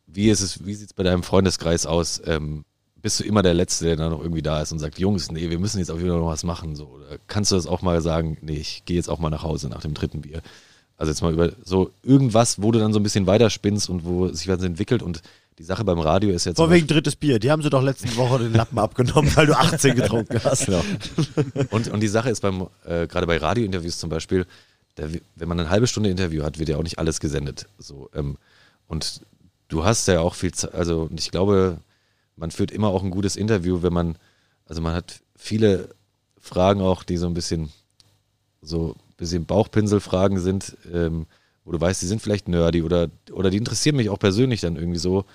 wie 0.08 0.30
ist 0.30 0.42
es, 0.42 0.66
wie 0.66 0.74
sieht 0.74 0.90
es 0.90 0.94
bei 0.94 1.04
deinem 1.04 1.24
Freundeskreis 1.24 1.86
aus? 1.86 2.22
Ähm, 2.26 2.66
bist 3.02 3.20
du 3.20 3.24
immer 3.24 3.42
der 3.42 3.54
Letzte, 3.54 3.86
der 3.86 3.96
da 3.96 4.10
noch 4.10 4.22
irgendwie 4.22 4.42
da 4.42 4.62
ist 4.62 4.72
und 4.72 4.80
sagt, 4.80 5.00
Jungs, 5.00 5.32
nee, 5.32 5.50
wir 5.50 5.60
müssen 5.60 5.80
jetzt 5.80 5.90
auch 5.90 6.00
wieder 6.00 6.18
noch 6.18 6.28
was 6.28 6.44
machen? 6.44 6.76
So, 6.76 6.88
oder 6.88 7.18
kannst 7.28 7.52
du 7.52 7.56
das 7.56 7.66
auch 7.66 7.82
mal 7.82 8.02
sagen, 8.02 8.38
nee, 8.42 8.58
ich 8.58 8.86
gehe 8.86 8.98
jetzt 8.98 9.10
auch 9.10 9.20
mal 9.20 9.30
nach 9.30 9.44
Hause 9.44 9.70
nach 9.70 9.82
dem 9.82 9.94
dritten 9.94 10.22
Bier? 10.22 10.42
Also 10.98 11.12
jetzt 11.12 11.22
mal 11.22 11.34
über 11.34 11.52
so 11.64 11.92
irgendwas, 12.04 12.62
wo 12.62 12.72
du 12.72 12.78
dann 12.78 12.94
so 12.94 13.00
ein 13.00 13.04
bisschen 13.04 13.26
weiterspinnst 13.26 13.90
und 13.90 14.06
wo 14.06 14.28
sich 14.28 14.48
was 14.48 14.62
entwickelt 14.62 15.02
und 15.02 15.24
die 15.62 15.66
Sache 15.68 15.84
beim 15.86 16.00
Radio 16.00 16.32
ist 16.32 16.46
jetzt. 16.46 16.58
Vor 16.58 16.72
wegen 16.72 16.88
drittes 16.88 17.16
Bier. 17.16 17.38
Die 17.38 17.52
haben 17.52 17.62
sie 17.62 17.70
doch 17.70 17.84
letzte 17.84 18.16
Woche 18.18 18.40
den 18.40 18.54
Lappen 18.54 18.80
abgenommen, 18.80 19.32
weil 19.36 19.46
du 19.46 19.56
18 19.56 19.96
getrunken 19.96 20.40
hast. 20.44 20.66
Genau. 20.66 20.84
Und, 21.70 21.88
und 21.88 22.00
die 22.00 22.08
Sache 22.08 22.32
ist 22.32 22.42
beim, 22.42 22.68
äh, 22.84 23.06
gerade 23.06 23.28
bei 23.28 23.38
Radiointerviews 23.38 24.00
zum 24.00 24.10
Beispiel, 24.10 24.48
da, 24.96 25.04
wenn 25.36 25.48
man 25.48 25.60
eine 25.60 25.70
halbe 25.70 25.86
Stunde 25.86 26.10
Interview 26.10 26.42
hat, 26.42 26.58
wird 26.58 26.70
ja 26.70 26.78
auch 26.78 26.84
nicht 26.84 26.98
alles 26.98 27.20
gesendet. 27.20 27.68
So, 27.78 28.10
ähm, 28.16 28.40
und 28.88 29.22
du 29.68 29.86
hast 29.86 30.08
ja 30.08 30.22
auch 30.22 30.34
viel 30.34 30.52
Zeit, 30.52 30.74
also 30.74 31.04
und 31.04 31.20
ich 31.20 31.30
glaube, 31.30 31.78
man 32.36 32.50
führt 32.50 32.72
immer 32.72 32.88
auch 32.88 33.04
ein 33.04 33.12
gutes 33.12 33.36
Interview, 33.36 33.84
wenn 33.84 33.94
man, 33.94 34.16
also 34.66 34.82
man 34.82 34.96
hat 34.96 35.22
viele 35.36 35.90
Fragen 36.40 36.82
auch, 36.82 37.04
die 37.04 37.18
so 37.18 37.28
ein 37.28 37.36
bisschen 37.36 37.72
so 38.64 38.96
ein 38.98 39.16
bisschen 39.18 39.46
Bauchpinselfragen 39.46 40.40
sind, 40.40 40.76
ähm, 40.92 41.28
wo 41.66 41.72
du 41.72 41.80
weißt, 41.80 42.02
die 42.02 42.08
sind 42.08 42.20
vielleicht 42.20 42.48
nerdy 42.48 42.82
oder, 42.82 43.10
oder 43.32 43.52
die 43.52 43.58
interessieren 43.58 43.96
mich 43.96 44.10
auch 44.10 44.18
persönlich 44.18 44.62
dann 44.62 44.76
irgendwie 44.76 45.00
so. 45.00 45.26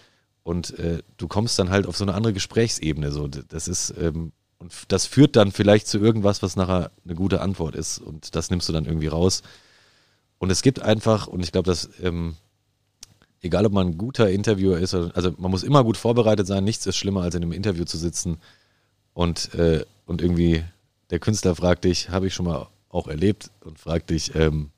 Und 0.46 0.78
äh, 0.78 1.02
du 1.16 1.26
kommst 1.26 1.58
dann 1.58 1.70
halt 1.70 1.88
auf 1.88 1.96
so 1.96 2.04
eine 2.04 2.14
andere 2.14 2.32
Gesprächsebene. 2.32 3.10
So. 3.10 3.26
Das 3.26 3.66
ist, 3.66 3.92
ähm, 4.00 4.30
und 4.58 4.72
das 4.86 5.04
führt 5.04 5.34
dann 5.34 5.50
vielleicht 5.50 5.88
zu 5.88 5.98
irgendwas, 5.98 6.40
was 6.40 6.54
nachher 6.54 6.92
eine 7.04 7.16
gute 7.16 7.40
Antwort 7.40 7.74
ist. 7.74 7.98
Und 7.98 8.36
das 8.36 8.48
nimmst 8.48 8.68
du 8.68 8.72
dann 8.72 8.84
irgendwie 8.84 9.08
raus. 9.08 9.42
Und 10.38 10.50
es 10.50 10.62
gibt 10.62 10.80
einfach, 10.80 11.26
und 11.26 11.42
ich 11.42 11.50
glaube, 11.50 11.68
dass, 11.68 11.90
ähm, 12.00 12.36
egal 13.40 13.66
ob 13.66 13.72
man 13.72 13.88
ein 13.88 13.98
guter 13.98 14.30
Interviewer 14.30 14.78
ist, 14.78 14.94
also 14.94 15.34
man 15.36 15.50
muss 15.50 15.64
immer 15.64 15.82
gut 15.82 15.96
vorbereitet 15.96 16.46
sein. 16.46 16.62
Nichts 16.62 16.86
ist 16.86 16.96
schlimmer, 16.96 17.22
als 17.22 17.34
in 17.34 17.42
einem 17.42 17.50
Interview 17.50 17.84
zu 17.84 17.98
sitzen 17.98 18.38
und, 19.14 19.52
äh, 19.56 19.84
und 20.04 20.22
irgendwie 20.22 20.62
der 21.10 21.18
Künstler 21.18 21.56
fragt 21.56 21.82
dich, 21.82 22.10
habe 22.10 22.28
ich 22.28 22.34
schon 22.34 22.46
mal 22.46 22.68
auch 22.88 23.08
erlebt, 23.08 23.50
und 23.64 23.80
fragt 23.80 24.10
dich, 24.10 24.32
ähm, 24.36 24.70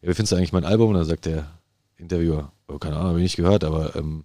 ja, 0.00 0.08
wie 0.08 0.14
findest 0.14 0.32
du 0.32 0.36
eigentlich 0.36 0.54
mein 0.54 0.64
Album? 0.64 0.88
Und 0.88 0.94
dann 0.94 1.04
sagt 1.04 1.26
der 1.26 1.46
Interviewer, 1.98 2.52
oh, 2.68 2.78
keine 2.78 2.96
Ahnung, 2.96 3.08
habe 3.08 3.18
ich 3.18 3.24
nicht 3.24 3.36
gehört, 3.36 3.64
aber 3.64 3.94
ähm, 3.94 4.24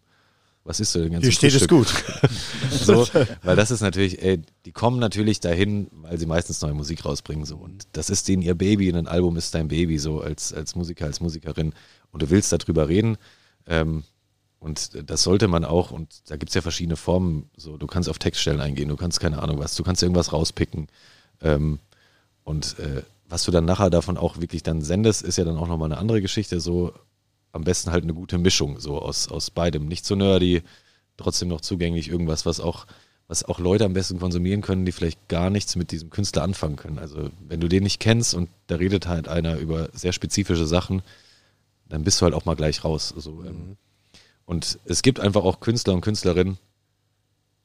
was 0.65 0.79
ist 0.79 0.95
denn 0.95 1.11
ganz 1.11 1.23
Hier 1.23 1.31
steht 1.33 1.53
es 1.53 1.67
gut. 1.67 1.87
so, 2.71 3.05
weil 3.43 3.55
das 3.55 3.69
ist 3.69 3.81
natürlich, 3.81 4.21
ey, 4.21 4.41
die 4.65 4.71
kommen 4.71 4.97
natürlich 4.97 5.41
dahin, 5.41 5.87
weil 5.91 6.17
sie 6.17 6.25
meistens 6.25 6.61
neue 6.61 6.73
Musik 6.73 7.03
rausbringen 7.03 7.45
so. 7.45 7.57
Und 7.57 7.85
das 7.91 8.09
ist 8.09 8.27
denen 8.29 8.41
ihr 8.41 8.55
Baby 8.55 8.89
und 8.89 8.97
ein 8.97 9.07
Album 9.07 9.35
ist 9.35 9.53
dein 9.55 9.67
Baby 9.67 9.99
so 9.99 10.21
als 10.21 10.53
als 10.53 10.75
Musiker 10.75 11.05
als 11.05 11.19
Musikerin. 11.19 11.73
Und 12.11 12.21
du 12.21 12.29
willst 12.29 12.51
darüber 12.53 12.87
reden 12.87 13.17
ähm, 13.67 14.03
und 14.59 14.91
das 15.09 15.23
sollte 15.23 15.49
man 15.49 15.65
auch 15.65 15.91
und 15.91 16.29
da 16.29 16.37
gibt's 16.37 16.53
ja 16.53 16.61
verschiedene 16.61 16.95
Formen 16.95 17.49
so. 17.57 17.75
Du 17.75 17.87
kannst 17.87 18.07
auf 18.07 18.19
Textstellen 18.19 18.61
eingehen 18.61 18.87
du 18.87 18.95
kannst 18.95 19.19
keine 19.19 19.41
Ahnung 19.41 19.59
was 19.59 19.75
du 19.75 19.83
kannst 19.83 20.01
irgendwas 20.01 20.31
rauspicken 20.31 20.87
ähm, 21.41 21.79
und 22.43 22.77
äh, 22.79 23.01
was 23.27 23.43
du 23.43 23.51
dann 23.51 23.65
nachher 23.65 23.89
davon 23.89 24.17
auch 24.17 24.39
wirklich 24.39 24.63
dann 24.63 24.81
sendest 24.81 25.23
ist 25.23 25.37
ja 25.37 25.43
dann 25.43 25.57
auch 25.57 25.67
nochmal 25.67 25.91
eine 25.91 25.99
andere 25.99 26.21
Geschichte 26.21 26.59
so 26.59 26.93
am 27.53 27.63
besten 27.63 27.91
halt 27.91 28.03
eine 28.03 28.13
gute 28.13 28.37
Mischung 28.37 28.79
so 28.79 29.01
aus 29.01 29.29
aus 29.29 29.49
beidem 29.49 29.87
nicht 29.87 30.05
so 30.05 30.15
nerdy 30.15 30.63
trotzdem 31.17 31.47
noch 31.47 31.61
zugänglich 31.61 32.09
irgendwas, 32.09 32.45
was 32.45 32.59
auch, 32.59 32.85
was 33.27 33.43
auch 33.43 33.59
Leute 33.59 33.85
am 33.85 33.93
besten 33.93 34.19
konsumieren 34.19 34.61
können, 34.61 34.85
die 34.85 34.91
vielleicht 34.91 35.27
gar 35.27 35.49
nichts 35.49 35.75
mit 35.75 35.91
diesem 35.91 36.09
Künstler 36.09 36.43
anfangen 36.43 36.75
können. 36.75 36.99
Also 36.99 37.29
wenn 37.47 37.59
du 37.59 37.67
den 37.67 37.83
nicht 37.83 37.99
kennst 37.99 38.33
und 38.33 38.49
da 38.67 38.75
redet 38.75 39.07
halt 39.07 39.27
einer 39.27 39.57
über 39.57 39.89
sehr 39.93 40.13
spezifische 40.13 40.65
Sachen, 40.65 41.01
dann 41.87 42.03
bist 42.03 42.19
du 42.19 42.25
halt 42.25 42.33
auch 42.33 42.45
mal 42.45 42.55
gleich 42.55 42.83
raus. 42.83 43.13
So, 43.15 43.43
ähm, 43.43 43.77
und 44.45 44.79
es 44.85 45.01
gibt 45.01 45.19
einfach 45.19 45.43
auch 45.43 45.59
Künstler 45.59 45.93
und 45.93 46.01
Künstlerinnen, 46.01 46.57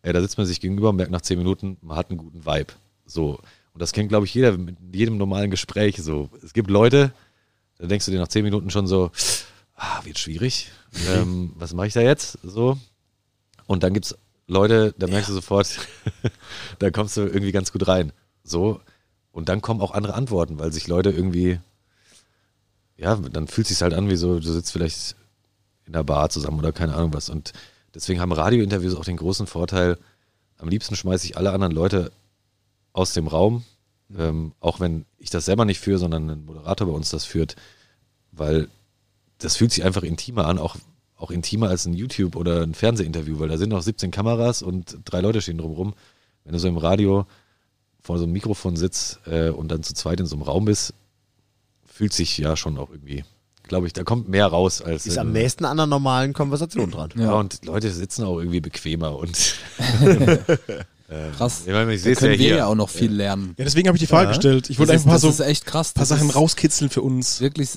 ey, 0.02 0.12
da 0.12 0.20
sitzt 0.20 0.38
man 0.38 0.46
sich 0.46 0.60
gegenüber 0.60 0.90
und 0.90 0.96
merkt 0.96 1.10
nach 1.10 1.22
zehn 1.22 1.38
Minuten, 1.38 1.76
man 1.82 1.96
hat 1.96 2.10
einen 2.10 2.18
guten 2.18 2.46
Vibe. 2.46 2.72
So. 3.06 3.38
Und 3.72 3.82
das 3.82 3.92
kennt, 3.92 4.08
glaube 4.08 4.26
ich, 4.26 4.34
jeder 4.34 4.56
mit 4.56 4.76
jedem 4.92 5.16
normalen 5.16 5.50
Gespräch. 5.50 5.96
So. 5.96 6.28
Es 6.42 6.52
gibt 6.52 6.70
Leute, 6.70 7.12
da 7.78 7.86
denkst 7.86 8.06
du 8.06 8.12
dir 8.12 8.18
nach 8.18 8.28
zehn 8.28 8.44
Minuten 8.44 8.70
schon 8.70 8.86
so, 8.86 9.10
ah, 9.78 10.04
wird 10.04 10.18
schwierig. 10.18 10.70
ähm, 11.08 11.52
was 11.56 11.72
mache 11.72 11.86
ich 11.86 11.94
da 11.94 12.00
jetzt? 12.00 12.38
So. 12.42 12.78
Und 13.66 13.82
dann 13.82 13.94
gibt's 13.94 14.16
Leute, 14.46 14.94
da 14.98 15.06
merkst 15.06 15.30
du 15.30 15.34
sofort, 15.34 15.78
da 16.78 16.90
kommst 16.90 17.16
du 17.16 17.22
irgendwie 17.22 17.52
ganz 17.52 17.72
gut 17.72 17.86
rein. 17.86 18.12
So. 18.42 18.80
Und 19.30 19.48
dann 19.48 19.62
kommen 19.62 19.80
auch 19.80 19.92
andere 19.92 20.14
Antworten, 20.14 20.58
weil 20.58 20.72
sich 20.72 20.88
Leute 20.88 21.10
irgendwie, 21.10 21.60
ja, 22.96 23.14
dann 23.14 23.46
fühlt 23.46 23.66
sich 23.66 23.80
halt 23.80 23.94
an, 23.94 24.10
wie 24.10 24.16
so, 24.16 24.40
du 24.40 24.52
sitzt 24.52 24.72
vielleicht 24.72 25.16
in 25.86 25.92
der 25.92 26.02
Bar 26.02 26.30
zusammen 26.30 26.58
oder 26.58 26.72
keine 26.72 26.94
Ahnung 26.94 27.14
was. 27.14 27.28
Und 27.30 27.52
deswegen 27.94 28.20
haben 28.20 28.32
Radiointerviews 28.32 28.94
auch 28.94 29.04
den 29.04 29.16
großen 29.16 29.46
Vorteil, 29.46 29.98
am 30.56 30.68
liebsten 30.68 30.96
schmeiße 30.96 31.26
ich 31.26 31.36
alle 31.36 31.52
anderen 31.52 31.72
Leute 31.72 32.10
aus 32.92 33.12
dem 33.12 33.28
Raum, 33.28 33.64
ähm, 34.16 34.52
auch 34.60 34.80
wenn 34.80 35.04
ich 35.18 35.30
das 35.30 35.44
selber 35.44 35.64
nicht 35.64 35.78
führe, 35.78 35.98
sondern 35.98 36.28
ein 36.28 36.44
Moderator 36.44 36.88
bei 36.88 36.92
uns 36.92 37.10
das 37.10 37.24
führt, 37.24 37.54
weil 38.32 38.68
das 39.38 39.56
fühlt 39.56 39.72
sich 39.72 39.84
einfach 39.84 40.02
intimer 40.02 40.46
an, 40.46 40.58
auch, 40.58 40.76
auch 41.16 41.30
intimer 41.30 41.68
als 41.68 41.86
ein 41.86 41.94
YouTube- 41.94 42.36
oder 42.36 42.62
ein 42.62 42.74
Fernsehinterview, 42.74 43.38
weil 43.38 43.48
da 43.48 43.56
sind 43.58 43.70
noch 43.70 43.82
17 43.82 44.10
Kameras 44.10 44.62
und 44.62 44.98
drei 45.04 45.20
Leute 45.20 45.40
stehen 45.42 45.58
drumherum. 45.58 45.94
Wenn 46.44 46.52
du 46.52 46.58
so 46.58 46.68
im 46.68 46.78
Radio 46.78 47.26
vor 48.00 48.18
so 48.18 48.24
einem 48.24 48.32
Mikrofon 48.32 48.76
sitzt 48.76 49.20
äh, 49.26 49.50
und 49.50 49.68
dann 49.70 49.82
zu 49.82 49.94
zweit 49.94 50.20
in 50.20 50.26
so 50.26 50.36
einem 50.36 50.42
Raum 50.42 50.64
bist, 50.64 50.94
fühlt 51.84 52.12
sich 52.12 52.38
ja 52.38 52.56
schon 52.56 52.78
auch 52.78 52.90
irgendwie, 52.90 53.24
glaube 53.64 53.86
ich, 53.86 53.92
da 53.92 54.04
kommt 54.04 54.28
mehr 54.28 54.46
raus 54.46 54.80
als. 54.80 55.06
Ist 55.06 55.16
äh, 55.16 55.20
am 55.20 55.32
nächsten 55.32 55.64
an 55.64 55.72
einer 55.72 55.86
normalen 55.86 56.32
Konversation 56.32 56.90
dran. 56.90 57.10
Ja. 57.16 57.22
Ja. 57.24 57.32
und 57.34 57.64
Leute 57.64 57.90
sitzen 57.90 58.24
auch 58.24 58.38
irgendwie 58.38 58.60
bequemer 58.60 59.16
und. 59.16 59.54
Krass. 61.36 61.62
Ich 61.66 61.72
meine, 61.72 61.94
ich 61.94 62.00
Da 62.00 62.04
sehe 62.04 62.12
es 62.12 62.20
ja 62.20 62.26
können 62.28 62.38
wir 62.38 62.46
hier. 62.46 62.56
ja 62.56 62.66
auch 62.66 62.74
noch 62.74 62.90
viel 62.90 63.10
lernen. 63.12 63.54
Ja, 63.58 63.64
deswegen 63.64 63.88
habe 63.88 63.96
ich 63.96 64.00
die 64.00 64.06
Frage 64.06 64.24
Ja. 64.24 64.30
gestellt. 64.30 64.68
Ich 64.68 64.78
wollte 64.78 64.92
einfach 64.92 65.06
mal 65.06 65.14
ist, 65.16 65.22
so 65.22 65.28
ein 65.28 65.32
ist 65.32 65.40
echt 65.40 65.64
krass. 65.66 65.92
paar 65.94 66.04
Sachen 66.06 66.28
rauskitzeln 66.30 66.90
für 66.90 67.00
uns. 67.02 67.40
Wirklich 67.40 67.70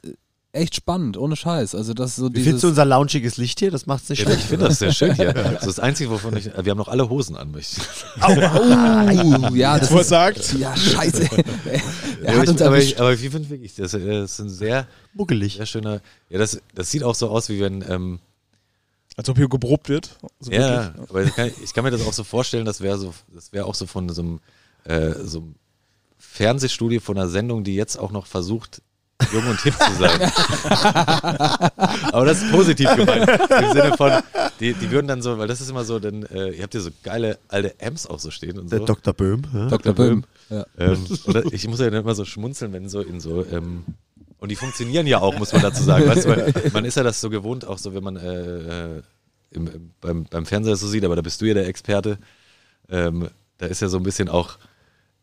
echt 0.54 0.76
spannend, 0.76 1.18
ohne 1.18 1.36
Scheiß. 1.36 1.76
Also 1.76 1.94
das 1.94 2.12
ist 2.12 2.16
so 2.18 2.28
Wie 2.28 2.34
dieses... 2.34 2.46
findest 2.46 2.64
du 2.64 2.68
unser 2.70 2.86
launchiges 2.86 3.38
Licht 3.38 3.60
hier? 3.60 3.72
Das 3.72 3.86
macht's 3.86 4.10
nicht 4.10 4.20
Ja, 4.20 4.26
schlecht. 4.26 4.42
ich 4.42 4.46
finde 4.48 4.68
das 4.68 4.80
sehr 4.80 4.92
schön 4.92 5.14
hier. 5.16 5.34
Das 5.34 5.62
ist 5.62 5.68
das 5.68 5.80
Einzige, 5.80 6.10
wovon 6.12 6.36
ich. 6.36 6.46
Wir 6.46 6.72
haben 6.72 6.78
noch 6.78 6.88
alle 6.90 7.10
Hosen 7.10 7.36
an. 7.38 7.52
möchte 7.52 7.80
ich- 7.82 8.24
Oh, 8.24 8.30
ja, 9.56 9.80
das 9.80 9.92
Wo 9.92 10.00
ist, 10.00 10.10
sagt, 10.10 10.54
ja, 10.60 10.76
scheiße. 10.76 11.24
er 12.24 12.30
aber, 12.34 12.42
hat 12.42 12.50
uns 12.50 12.62
ich, 12.62 12.68
aber, 12.68 12.78
ich, 12.80 13.00
aber 13.00 13.14
ich 13.14 13.20
finde 13.22 13.50
wirklich, 13.50 13.76
das, 13.76 13.94
äh, 13.94 14.06
das 14.06 14.32
ist 14.34 14.40
ein 14.40 14.50
sehr, 14.50 14.88
Muggelig. 15.14 15.56
sehr 15.58 15.66
schöner. 15.66 16.02
Ja, 16.30 16.38
das, 16.40 16.62
das 16.76 16.92
sieht 16.92 17.04
auch 17.04 17.16
so 17.16 17.30
aus, 17.30 17.50
wie 17.50 17.60
wenn. 17.60 17.84
Ähm, 17.88 18.20
als 19.18 19.28
ob 19.30 19.38
hier 19.38 19.50
geprobt 19.50 19.90
wird. 19.90 20.18
So 20.40 20.52
ja, 20.52 20.86
wirklich. 20.96 21.10
aber 21.10 21.24
ich 21.24 21.36
kann, 21.36 21.52
ich 21.64 21.74
kann 21.74 21.84
mir 21.84 21.92
das 21.92 22.06
auch 22.06 22.14
so 22.14 22.24
vorstellen, 22.24 22.66
das 22.66 22.80
wäre 22.82 22.98
so, 22.98 23.14
das 23.34 23.52
wäre 23.52 23.66
auch 23.66 23.76
so 23.76 23.86
von 23.86 24.08
so 24.10 24.22
einem, 24.22 24.40
äh, 24.86 25.14
so 25.26 25.40
einem 25.40 25.56
Fernsehstudio 26.18 27.02
von 27.02 27.18
einer 27.18 27.28
Sendung, 27.28 27.64
die 27.64 27.76
jetzt 27.76 27.98
auch 27.98 28.12
noch 28.12 28.26
versucht, 28.26 28.82
jung 29.32 29.48
und 29.48 29.60
hip 29.62 29.74
zu 29.74 29.94
sein. 29.96 30.20
Aber 32.12 32.26
das 32.26 32.42
ist 32.42 32.52
positiv 32.52 32.96
gemeint. 32.96 33.30
Im 33.30 33.72
Sinne 33.74 33.98
von, 33.98 34.12
die, 34.60 34.74
die 34.74 34.92
würden 34.92 35.08
dann 35.08 35.22
so, 35.22 35.38
weil 35.38 35.48
das 35.48 35.62
ist 35.62 35.70
immer 35.70 35.84
so, 35.84 36.00
dann, 36.00 36.24
äh, 36.24 36.52
ihr 36.52 36.64
habt 36.64 36.74
ja 36.74 36.80
so 36.80 36.90
geile 37.04 37.40
alte 37.48 37.76
Amps 37.82 38.06
auch 38.08 38.20
so 38.20 38.32
stehen 38.32 38.60
und 38.60 38.72
Der 38.72 38.80
so. 38.80 38.86
Dr. 38.86 39.14
Böhm. 39.14 39.42
Ja? 39.54 39.68
Dr. 39.68 39.94
Böhm. 39.94 40.24
Ja. 40.50 40.66
Ähm, 40.78 41.06
oder 41.26 41.46
ich 41.52 41.68
muss 41.68 41.80
ja 41.80 41.90
dann 41.90 42.02
immer 42.02 42.16
so 42.16 42.26
schmunzeln, 42.26 42.74
wenn 42.74 42.90
so 42.90 43.02
in 43.02 43.20
so, 43.20 43.46
ähm, 43.46 43.84
und 44.40 44.50
die 44.50 44.56
funktionieren 44.56 45.06
ja 45.06 45.20
auch, 45.20 45.38
muss 45.38 45.54
man 45.54 45.62
dazu 45.62 45.84
sagen. 45.84 46.08
Weißt 46.08 46.28
weil 46.28 46.52
man 46.74 46.84
ist 46.84 46.98
ja 46.98 47.04
das 47.04 47.22
so 47.22 47.30
gewohnt, 47.30 47.66
auch 47.66 47.78
so, 47.78 47.94
wenn 47.94 48.04
man 48.04 48.18
äh, 48.18 48.96
äh, 48.98 49.02
im, 49.52 49.92
beim, 50.02 50.26
beim 50.26 50.46
Fernseher 50.46 50.76
so 50.76 50.88
sieht, 50.88 51.06
aber 51.06 51.16
da 51.16 51.22
bist 51.22 51.42
du 51.42 51.46
ja 51.46 51.54
der 51.54 51.68
Experte. 51.68 52.18
Ähm, 52.90 53.30
da 53.60 53.68
ist 53.68 53.82
ja 53.82 53.88
so 53.88 53.98
ein 53.98 54.04
bisschen 54.04 54.30
auch, 54.30 54.58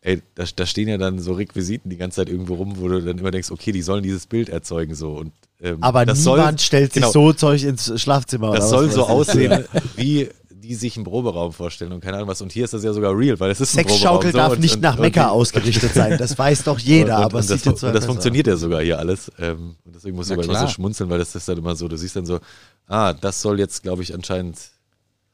ey, 0.00 0.22
da, 0.34 0.44
da 0.54 0.66
stehen 0.66 0.88
ja 0.88 0.98
dann 0.98 1.18
so 1.18 1.32
Requisiten 1.32 1.90
die 1.90 1.96
ganze 1.96 2.16
Zeit 2.16 2.28
irgendwo 2.28 2.54
rum, 2.54 2.74
wo 2.78 2.88
du 2.88 3.02
dann 3.02 3.18
immer 3.18 3.30
denkst, 3.30 3.50
okay, 3.50 3.72
die 3.72 3.82
sollen 3.82 4.02
dieses 4.02 4.26
Bild 4.26 4.48
erzeugen 4.48 4.94
so. 4.94 5.12
Und, 5.12 5.32
ähm, 5.60 5.78
Aber 5.82 6.06
das 6.06 6.20
niemand 6.24 6.60
soll, 6.60 6.66
stellt 6.66 6.92
sich 6.92 7.02
genau, 7.02 7.12
so 7.12 7.32
Zeug 7.32 7.62
ins 7.64 8.00
Schlafzimmer. 8.00 8.52
Das 8.54 8.70
soll 8.70 8.90
so 8.90 9.06
aussehen, 9.06 9.64
wie 9.96 10.28
die 10.50 10.74
sich 10.74 10.96
einen 10.96 11.04
Proberaum 11.04 11.52
vorstellen 11.52 11.92
und 11.92 12.00
keine 12.00 12.16
Ahnung 12.18 12.28
was. 12.28 12.42
Und 12.42 12.52
hier 12.52 12.64
ist 12.64 12.74
das 12.74 12.84
ja 12.84 12.92
sogar 12.92 13.16
real, 13.16 13.40
weil 13.40 13.50
es 13.50 13.60
ist 13.60 13.72
ein 13.72 13.88
Sexschaukel 13.88 14.30
Proberaum. 14.30 14.32
so 14.32 14.38
darf 14.38 14.52
und- 14.52 14.60
nicht 14.60 14.74
und- 14.74 14.82
nach 14.82 14.98
Mekka 14.98 15.28
ausgerichtet 15.30 15.94
sein. 15.94 16.18
Das 16.18 16.38
weiß 16.38 16.64
doch 16.64 16.78
jeder, 16.78 17.16
aber 17.18 17.38
es 17.38 17.46
das, 17.46 17.62
sieht 17.62 17.72
jetzt 17.72 17.84
und 17.84 17.94
das 17.94 18.04
funktioniert 18.04 18.46
ja 18.46 18.56
sogar 18.56 18.82
hier 18.82 18.98
alles. 18.98 19.32
Ähm, 19.38 19.76
und 19.84 19.94
deswegen 19.96 20.14
muss 20.16 20.26
ich 20.28 20.34
aber 20.34 20.44
immer 20.44 20.60
so 20.60 20.68
schmunzeln, 20.68 21.08
weil 21.08 21.18
das 21.18 21.34
ist 21.34 21.48
dann 21.48 21.58
immer 21.58 21.74
so, 21.74 21.88
du 21.88 21.96
siehst 21.96 22.16
dann 22.16 22.26
so, 22.26 22.38
ah, 22.86 23.14
das 23.14 23.40
soll 23.40 23.58
jetzt, 23.58 23.82
glaube 23.82 24.02
ich, 24.02 24.12
anscheinend 24.14 24.58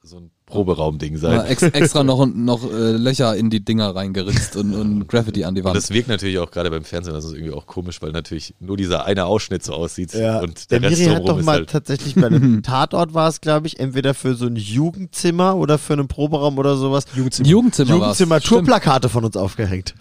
so 0.02 0.18
ein 0.18 0.30
Proberaum-Ding 0.54 1.16
sein. 1.18 1.36
Mal 1.36 1.46
ex 1.46 1.62
extra 1.62 2.02
noch, 2.04 2.24
noch 2.26 2.64
äh, 2.70 2.92
Löcher 2.92 3.36
in 3.36 3.50
die 3.50 3.64
Dinger 3.64 3.94
reingeritzt 3.94 4.56
und, 4.56 4.74
und 4.74 5.08
Graffiti 5.08 5.44
an 5.44 5.54
die 5.54 5.60
Und 5.60 5.66
Wand. 5.66 5.76
das 5.76 5.90
wirkt 5.90 6.08
natürlich 6.08 6.38
auch 6.38 6.50
gerade 6.50 6.70
beim 6.70 6.84
Fernsehen, 6.84 7.14
das 7.14 7.24
ist 7.24 7.32
irgendwie 7.32 7.52
auch 7.52 7.66
komisch, 7.66 8.00
weil 8.02 8.12
natürlich 8.12 8.54
nur 8.60 8.76
dieser 8.76 9.04
eine 9.04 9.26
Ausschnitt 9.26 9.64
so 9.64 9.72
aussieht 9.74 10.14
Ja, 10.14 10.40
und 10.40 10.70
der 10.70 10.80
der, 10.80 10.90
Rest 10.90 11.02
Miri 11.02 11.14
hat 11.14 11.28
doch 11.28 11.38
ist 11.38 11.44
mal 11.44 11.56
halt. 11.58 11.70
tatsächlich 11.70 12.14
bei 12.14 12.26
einem 12.28 12.62
Tatort 12.62 13.14
war 13.14 13.28
es, 13.28 13.40
glaube 13.40 13.66
ich, 13.66 13.78
entweder 13.80 14.14
für 14.14 14.34
so 14.34 14.46
ein 14.46 14.56
Jugendzimmer 14.56 15.56
oder 15.56 15.78
für 15.78 15.92
einen 15.94 16.08
Proberaum 16.08 16.58
oder 16.58 16.76
sowas. 16.76 17.04
Jugendzimmer. 17.14 17.48
Jugendzimmer. 17.48 17.90
Jugendzimmer. 17.90 18.40
Tourplakate 18.40 19.08
von 19.08 19.24
uns 19.24 19.36
aufgehängt. 19.36 19.94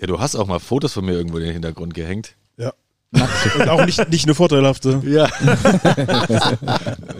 Ja, 0.00 0.06
du 0.06 0.18
hast 0.20 0.34
auch 0.36 0.46
mal 0.46 0.58
Fotos 0.60 0.92
von 0.92 1.04
mir 1.04 1.12
irgendwo 1.12 1.38
in 1.38 1.44
den 1.44 1.52
Hintergrund 1.52 1.94
gehängt. 1.94 2.34
Ja. 2.58 2.72
Und 3.58 3.68
auch 3.68 3.84
nicht, 3.84 4.08
nicht 4.10 4.26
nur 4.26 4.34
vorteilhafte. 4.34 5.00
Ja. 5.04 5.26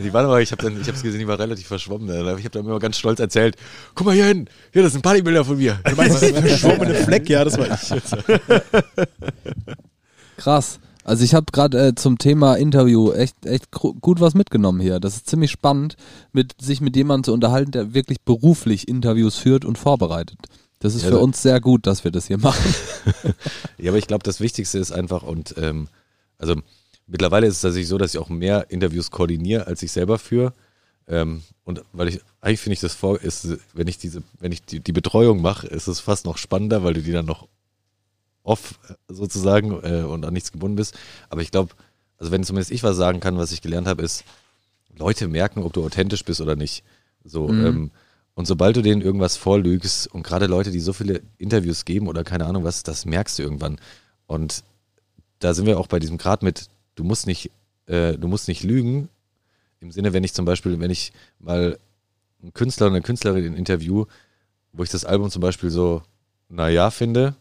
die 0.03 0.13
waren 0.13 0.27
aber, 0.27 0.41
ich 0.41 0.53
habe 0.53 0.63
dann, 0.63 0.81
ich 0.81 0.89
habe 0.89 0.99
gesehen, 1.01 1.19
die 1.19 1.27
war 1.27 1.39
relativ 1.39 1.67
verschwommen. 1.67 2.09
Ich 2.09 2.45
habe 2.45 2.51
dann 2.51 2.65
immer 2.65 2.79
ganz 2.79 2.99
stolz 2.99 3.21
erzählt, 3.21 3.57
guck 3.95 4.07
mal 4.07 4.15
hier 4.15 4.27
hin, 4.27 4.49
hier, 4.73 4.83
das 4.83 4.93
sind 4.93 5.03
Partybilder 5.03 5.45
von 5.45 5.57
mir. 5.57 5.79
Du 5.85 5.97
meinst, 5.97 6.23
das 6.23 6.31
verschwommene 6.31 6.95
Fleck? 6.95 7.29
Ja, 7.29 7.45
das 7.45 7.59
war 7.59 7.67
ich. 7.67 7.95
Krass. 10.37 10.79
Also 11.07 11.23
ich 11.23 11.35
habe 11.35 11.47
gerade 11.53 11.89
äh, 11.89 11.95
zum 11.95 12.19
Thema 12.19 12.57
Interview 12.57 13.13
echt 13.13 13.47
echt 13.47 13.71
gut 13.71 14.21
was 14.21 14.35
mitgenommen 14.35 14.81
hier. 14.81 14.99
Das 14.99 15.15
ist 15.15 15.31
ziemlich 15.31 15.53
spannend, 15.53 15.97
mit 16.33 16.61
sich 16.61 16.81
mit 16.81 16.97
jemandem 16.97 17.25
zu 17.25 17.33
unterhalten, 17.33 17.71
der 17.71 17.95
wirklich 17.95 18.23
beruflich 18.23 18.89
Interviews 18.89 19.37
führt 19.37 19.65
und 19.65 19.79
vorbereitet. 19.79 20.39
Das 20.79 20.95
ist 20.95 21.03
Ja, 21.05 21.09
für 21.11 21.19
uns 21.19 21.41
sehr 21.43 21.61
gut, 21.61 21.87
dass 21.87 22.05
wir 22.05 22.11
das 22.11 22.27
hier 22.27 22.39
machen. 22.39 22.75
Ja, 23.79 23.91
aber 23.91 23.99
ich 23.99 24.07
glaube, 24.07 24.23
das 24.25 24.41
Wichtigste 24.41 24.79
ist 24.79 24.91
einfach 24.93 25.23
und 25.23 25.55
ähm, 25.59 25.89
also 26.39 26.57
mittlerweile 27.07 27.47
ist 27.47 27.57
es 27.57 27.61
tatsächlich 27.61 27.89
so, 27.89 27.99
dass 27.99 28.15
ich 28.15 28.21
auch 28.21 28.29
mehr 28.31 28.71
Interviews 28.71 29.11
koordiniere, 29.11 29.67
als 29.67 29.83
ich 29.83 29.93
selber 29.93 30.19
führe. 30.19 30.53
Ähm, 31.09 31.43
und 31.65 31.83
weil 31.93 32.09
ich, 32.09 32.21
eigentlich 32.41 32.61
finde 32.61 32.75
ich 32.75 32.81
das 32.81 32.95
vor, 32.95 33.21
ist, 33.21 33.47
wenn 33.75 33.87
ich 33.87 33.99
diese, 33.99 34.23
wenn 34.41 34.51
ich 34.53 34.63
die, 34.63 34.81
die 34.81 34.93
Betreuung 34.93 35.41
mache, 35.43 35.67
ist 35.67 35.87
es 35.89 36.01
fast 36.01 36.25
noch 36.25 36.37
spannender, 36.39 36.83
weil 36.85 36.95
du 36.95 37.03
die 37.03 37.13
dann 37.13 37.27
noch 37.27 37.49
off 38.43 38.79
äh, 38.89 38.95
sozusagen 39.13 39.73
äh, 39.83 40.03
und 40.03 40.25
an 40.25 40.33
nichts 40.33 40.53
gebunden 40.53 40.77
bist. 40.77 40.97
Aber 41.29 41.43
ich 41.43 41.51
glaube, 41.51 41.75
also 42.19 42.33
wenn 42.33 42.45
zumindest 42.45 42.71
ich 42.71 42.83
was 42.83 42.97
sagen 42.97 43.21
kann, 43.21 43.39
was 43.39 43.53
ich 43.53 43.63
gelernt 43.63 43.87
habe, 43.87 44.03
ist, 44.03 44.25
Leute 44.97 45.29
merken, 45.29 45.63
ob 45.63 45.73
du 45.75 45.85
authentisch 45.85 46.25
bist 46.25 46.41
oder 46.41 46.57
nicht. 46.57 46.83
So, 47.25 47.49
Mhm. 47.49 47.67
ähm, 47.67 47.91
und 48.37 48.45
sobald 48.45 48.77
du 48.77 48.83
denen 48.83 49.01
irgendwas 49.01 49.39
vorlügst 49.39 50.09
und 50.09 50.23
gerade 50.23 50.47
Leute, 50.47 50.71
die 50.71 50.81
so 50.81 50.93
viele 50.93 51.23
Interviews 51.39 51.87
geben 51.87 52.07
oder 52.07 52.23
keine 52.23 52.45
Ahnung 52.45 52.65
was, 52.65 52.83
das 52.83 53.07
merkst 53.07 53.39
du 53.39 53.43
irgendwann. 53.43 53.81
Und 54.27 54.63
da 55.39 55.55
sind 55.55 55.65
wir 55.65 55.81
auch 55.81 55.87
bei 55.87 55.99
diesem 55.99 56.19
Grad 56.19 56.43
mit, 56.43 56.69
du 56.97 57.03
musst 57.03 57.27
nicht, 57.27 57.51
äh, 57.87 58.19
du 58.19 58.29
musst 58.29 58.47
nicht 58.47 58.63
lügen. 58.63 59.09
Im 59.81 59.91
Sinne, 59.91 60.13
wenn 60.13 60.23
ich 60.23 60.35
zum 60.35 60.45
Beispiel, 60.45 60.79
wenn 60.81 60.91
ich 60.91 61.15
mal 61.39 61.79
einen 62.43 62.53
Künstler 62.53 62.89
oder 62.89 62.97
eine 62.97 63.03
Künstlerin 63.03 63.43
in 63.43 63.57
Interview, 63.57 64.05
wo 64.75 64.83
ich 64.83 64.91
das 64.91 65.07
Album 65.07 65.31
zum 65.31 65.41
Beispiel 65.41 65.71
so, 65.71 66.03
naja, 66.51 66.91
finde, 66.91 67.37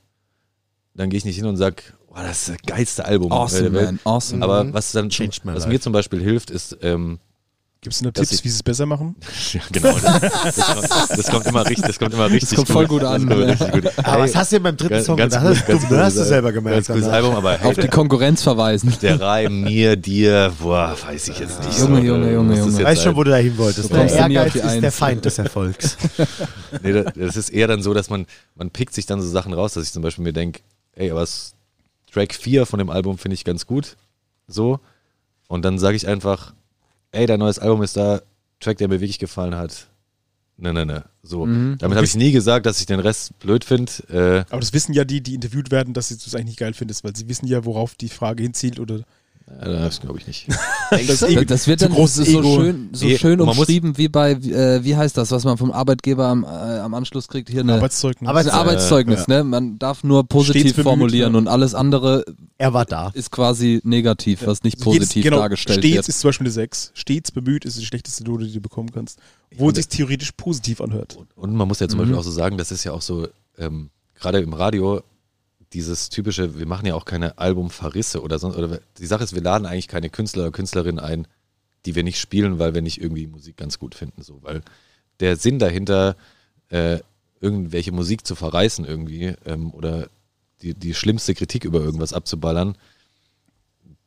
dann 0.94 1.10
gehe 1.10 1.18
ich 1.18 1.26
nicht 1.26 1.36
hin 1.36 1.46
und 1.46 1.58
sage, 1.58 1.84
oh, 2.08 2.16
das 2.16 2.48
ist 2.48 2.50
das 2.50 2.58
geilste 2.66 3.04
Album 3.04 3.34
Awesome, 3.34 3.64
der 3.64 3.74
Welt. 3.74 3.86
man. 3.86 4.00
Awesome. 4.06 4.42
Aber 4.42 4.74
was 4.74 4.94
dann, 4.94 5.10
was 5.10 5.68
mir 5.68 5.82
zum 5.82 5.92
Beispiel 5.92 6.22
hilft, 6.22 6.52
ist, 6.52 6.78
ähm, 6.82 7.20
Gibt 7.86 7.94
es 7.94 8.02
da 8.02 8.10
Das 8.10 8.30
Tipps, 8.30 8.40
ich- 8.40 8.44
wie 8.46 8.50
sie 8.50 8.56
es 8.56 8.64
besser 8.64 8.88
machen? 8.88 9.16
ja, 9.54 9.62
genau, 9.72 9.92
das, 10.00 10.56
das, 10.56 10.66
kommt, 10.66 11.20
das 11.20 11.28
kommt 11.30 11.46
immer 11.46 11.66
richtig, 11.70 11.86
das 11.86 12.00
kommt 12.00 12.14
immer 12.16 12.32
richtig 12.32 12.56
kommt 12.56 12.68
voll 12.68 12.88
gut 12.88 13.04
an, 13.04 13.28
Das 13.28 13.30
kommt 13.30 13.46
ne? 13.46 13.52
richtig 13.52 13.72
gut. 13.96 14.06
Aber 14.06 14.24
was 14.24 14.36
hast 14.36 14.52
du 14.52 14.56
denn 14.56 14.64
beim 14.64 14.76
dritten 14.78 14.94
Ganz- 14.96 15.06
Song 15.06 15.18
ganz 15.18 15.34
gedacht? 15.36 15.48
gut, 15.48 15.58
Hast 15.60 15.68
ganz 15.68 15.82
du, 15.84 15.88
gut. 15.90 15.98
hast 16.00 16.18
du 16.18 16.24
selber 16.26 16.52
gemerkt. 16.52 16.88
Ganz. 16.88 17.06
Album, 17.06 17.36
aber 17.36 17.58
hey, 17.60 17.70
Auf 17.70 17.76
die 17.78 17.88
Konkurrenz 17.88 18.42
verweisen. 18.42 18.92
der 19.04 19.22
Reim 19.22 19.62
mir, 19.62 19.96
dir, 19.96 20.52
boah, 20.60 20.96
weiß 21.06 21.28
ich 21.28 21.38
jetzt 21.38 21.64
nicht. 21.64 21.78
Junge, 21.80 21.98
so, 22.02 22.04
Junge, 22.08 22.28
äh, 22.30 22.34
Junge, 22.34 22.56
das 22.56 22.60
Junge. 22.66 22.84
Weißt 22.84 23.04
schon, 23.04 23.12
sein? 23.12 23.16
wo 23.18 23.24
du 23.24 23.30
da 23.30 23.38
hin 23.38 23.56
wolltest. 23.56 23.92
Du 23.92 23.94
Der 23.96 24.10
Ehrgeiz 24.12 24.56
ist 24.56 24.82
der. 24.82 24.92
Feind 24.92 25.24
des 25.26 25.38
Erfolgs. 25.38 25.96
Nee, 26.82 26.92
da- 26.92 27.04
das 27.04 27.36
ist 27.38 27.50
eher 27.50 27.68
dann 27.68 27.84
so, 27.84 27.94
dass 27.94 28.10
man, 28.10 28.26
man 28.56 28.72
pickt 28.72 28.96
sich 28.96 29.06
dann 29.06 29.22
so 29.22 29.28
Sachen 29.30 29.54
raus, 29.54 29.74
dass 29.76 29.84
ich 29.86 29.94
zum 29.94 30.02
Beispiel 30.02 30.24
mir 30.24 30.34
denke, 30.34 30.62
ey, 30.96 31.12
aber 31.12 31.22
es- 31.22 31.54
Track 32.12 32.34
4 32.34 32.66
von 32.66 32.80
dem 32.80 32.90
Album 32.90 33.20
finde 33.20 33.36
ich 33.36 33.44
ganz 33.46 33.68
gut. 33.68 33.96
So. 34.48 34.80
Und 35.48 35.64
dann 35.64 35.78
sage 35.78 35.96
ich 35.96 36.08
einfach, 36.08 36.54
ey, 37.16 37.26
dein 37.26 37.40
neues 37.40 37.60
Album 37.60 37.82
ist 37.84 37.98
da, 37.98 38.22
Track, 38.60 38.78
der 38.78 38.88
mir 38.88 39.02
wirklich 39.02 39.20
gefallen 39.20 39.56
hat. 39.56 39.88
Ne, 40.58 40.74
ne, 40.74 40.86
ne. 40.86 41.06
So. 41.22 41.46
Mhm. 41.46 41.78
Damit 41.80 41.98
habe 41.98 42.06
ich 42.06 42.16
nie 42.16 42.32
gesagt, 42.32 42.66
dass 42.66 42.80
ich 42.80 42.86
den 42.86 43.00
Rest 43.00 43.38
blöd 43.40 43.66
finde. 43.66 43.92
Äh, 44.10 44.46
Aber 44.50 44.62
das 44.62 44.74
wissen 44.74 44.94
ja 44.94 45.04
die, 45.04 45.22
die 45.22 45.36
interviewt 45.36 45.70
werden, 45.72 45.94
dass 45.94 46.10
du 46.10 46.16
es 46.16 46.34
eigentlich 46.34 46.46
nicht 46.46 46.60
geil 46.60 46.74
findest, 46.74 47.04
weil 47.04 47.16
sie 47.16 47.28
wissen 47.28 47.48
ja, 47.48 47.66
worauf 47.66 47.96
die 47.96 48.10
Frage 48.10 48.44
hinzielt 48.44 48.80
oder 48.80 49.02
das 49.48 50.02
glaube 50.02 50.18
ich 50.18 50.26
nicht. 50.28 50.48
das 50.90 51.20
Das, 51.20 51.46
das 51.48 51.68
wird 51.68 51.82
dann 51.84 51.92
so 52.08 52.24
Ego. 52.24 52.56
schön, 52.56 52.90
so 52.94 53.06
Nee, 53.06 53.18
schön 53.18 53.40
umschrieben 53.40 53.96
wie 53.98 54.08
bei, 54.08 54.32
äh, 54.32 54.84
wie 54.84 54.96
heißt 54.96 55.16
das, 55.18 55.30
was 55.32 55.44
man 55.44 55.58
vom 55.58 55.72
Arbeitgeber 55.72 56.26
am, 56.28 56.44
äh, 56.44 56.48
am 56.48 56.94
Anschluss 56.96 57.28
kriegt? 57.28 57.50
Hier 57.50 57.62
eine, 57.62 57.76
Arbeitszeugnis. 57.76 58.28
Aber- 58.28 58.40
ein 58.40 58.50
Arbeitszeugnis, 58.50 59.28
ne? 59.28 59.44
Man 59.44 59.78
darf 59.78 60.04
nur 60.04 60.28
positiv 60.28 60.62
Stets 60.62 60.74
bemüht, 60.74 60.84
formulieren 60.86 61.34
ja. 61.34 61.38
und 61.38 61.48
alles 61.48 61.76
andere 61.76 62.26
Er 62.58 62.74
war 62.74 62.86
da. 62.86 63.12
ist 63.14 63.32
quasi 63.32 63.82
negativ, 63.84 64.48
was 64.48 64.64
nicht 64.64 64.80
Also 64.80 64.94
jedes- 64.94 65.10
positiv 65.10 65.24
genau, 65.26 65.38
dargestellt 65.38 65.80
stets 65.80 65.96
wird. 65.96 66.08
ist 66.10 66.20
zum 66.22 66.28
Beispiel 66.30 66.46
eine 66.48 66.52
6. 66.52 66.92
Stets 66.96 67.32
bemüht 67.32 67.66
ist 67.66 67.80
die 67.80 67.86
schlechteste 67.86 68.24
Note, 68.24 68.46
die 68.46 68.54
du 68.54 68.62
bekommen 68.62 68.92
kannst. 68.92 69.20
Obwohl 69.54 69.72
es 69.72 69.78
sich 69.78 69.88
theoretisch 69.90 70.32
positiv 70.32 70.82
anhört. 70.82 71.18
Und 71.36 71.54
man 71.54 71.68
muss 71.68 71.80
ja 71.80 71.88
zum 71.88 71.98
Mhm. 72.00 72.04
Beispiel 72.04 72.18
auch 72.18 72.24
so 72.24 72.32
sagen, 72.32 72.58
das 72.58 72.72
ist 72.72 72.84
ja 72.84 72.94
auch 72.94 73.02
so, 73.04 73.28
ähm, 73.60 73.90
gerade 74.20 74.40
im 74.40 74.54
Radio, 74.54 75.02
dieses 75.76 76.10
typische, 76.10 76.58
wir 76.58 76.66
machen 76.66 76.88
ja 76.88 76.96
auch 76.96 77.06
keine 77.06 77.38
Albumverrisse 77.38 78.22
oder 78.22 78.40
sonst, 78.40 78.56
oder 78.58 78.80
die 78.98 79.06
Sache 79.06 79.24
ist, 79.24 79.36
wir 79.36 79.42
laden 79.42 79.66
eigentlich 79.68 79.88
keine 79.88 80.10
Künstler 80.10 80.44
oder 80.44 80.52
Künstlerinnen 80.52 81.00
ein, 81.00 81.28
die 81.86 81.94
wir 81.96 82.04
nicht 82.04 82.20
spielen, 82.20 82.58
weil 82.58 82.74
wir 82.74 82.82
nicht 82.82 83.00
irgendwie 83.00 83.28
Musik 83.28 83.58
ganz 83.58 83.78
gut 83.78 83.94
finden, 83.94 84.24
so, 84.24 84.40
weil 84.42 84.62
der 85.20 85.36
Sinn 85.38 85.60
dahinter, 85.60 86.16
äh, 86.70 87.00
irgendwelche 87.42 87.92
Musik 87.92 88.26
zu 88.26 88.34
verreißen 88.36 88.86
irgendwie, 88.86 89.34
ähm, 89.46 89.72
oder 89.74 90.10
die, 90.62 90.74
die 90.74 90.94
schlimmste 90.94 91.36
Kritik 91.36 91.64
über 91.66 91.82
irgendwas 91.82 92.14
abzuballern, 92.14 92.78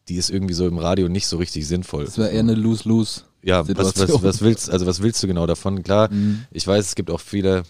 die 0.08 0.16
ist 0.16 0.30
irgendwie 0.30 0.54
so 0.54 0.66
im 0.66 0.78
Radio 0.78 1.08
nicht 1.08 1.26
so 1.26 1.36
richtig 1.36 1.68
sinnvoll. 1.68 2.06
Das 2.06 2.18
wäre 2.18 2.30
eher 2.30 2.40
eine 2.40 2.54
Lose-Lose. 2.54 3.22
Ja, 3.42 3.68
was, 3.68 3.96
was, 3.98 4.22
was 4.22 4.40
willst, 4.40 4.70
also 4.70 4.86
was 4.86 5.00
willst 5.02 5.22
du 5.22 5.26
genau 5.26 5.46
davon? 5.46 5.82
Klar, 5.82 6.10
Mhm. 6.12 6.44
ich 6.50 6.66
weiß, 6.66 6.86
es 6.86 6.94
gibt 6.94 7.10
auch 7.10 7.20
viele, 7.20 7.62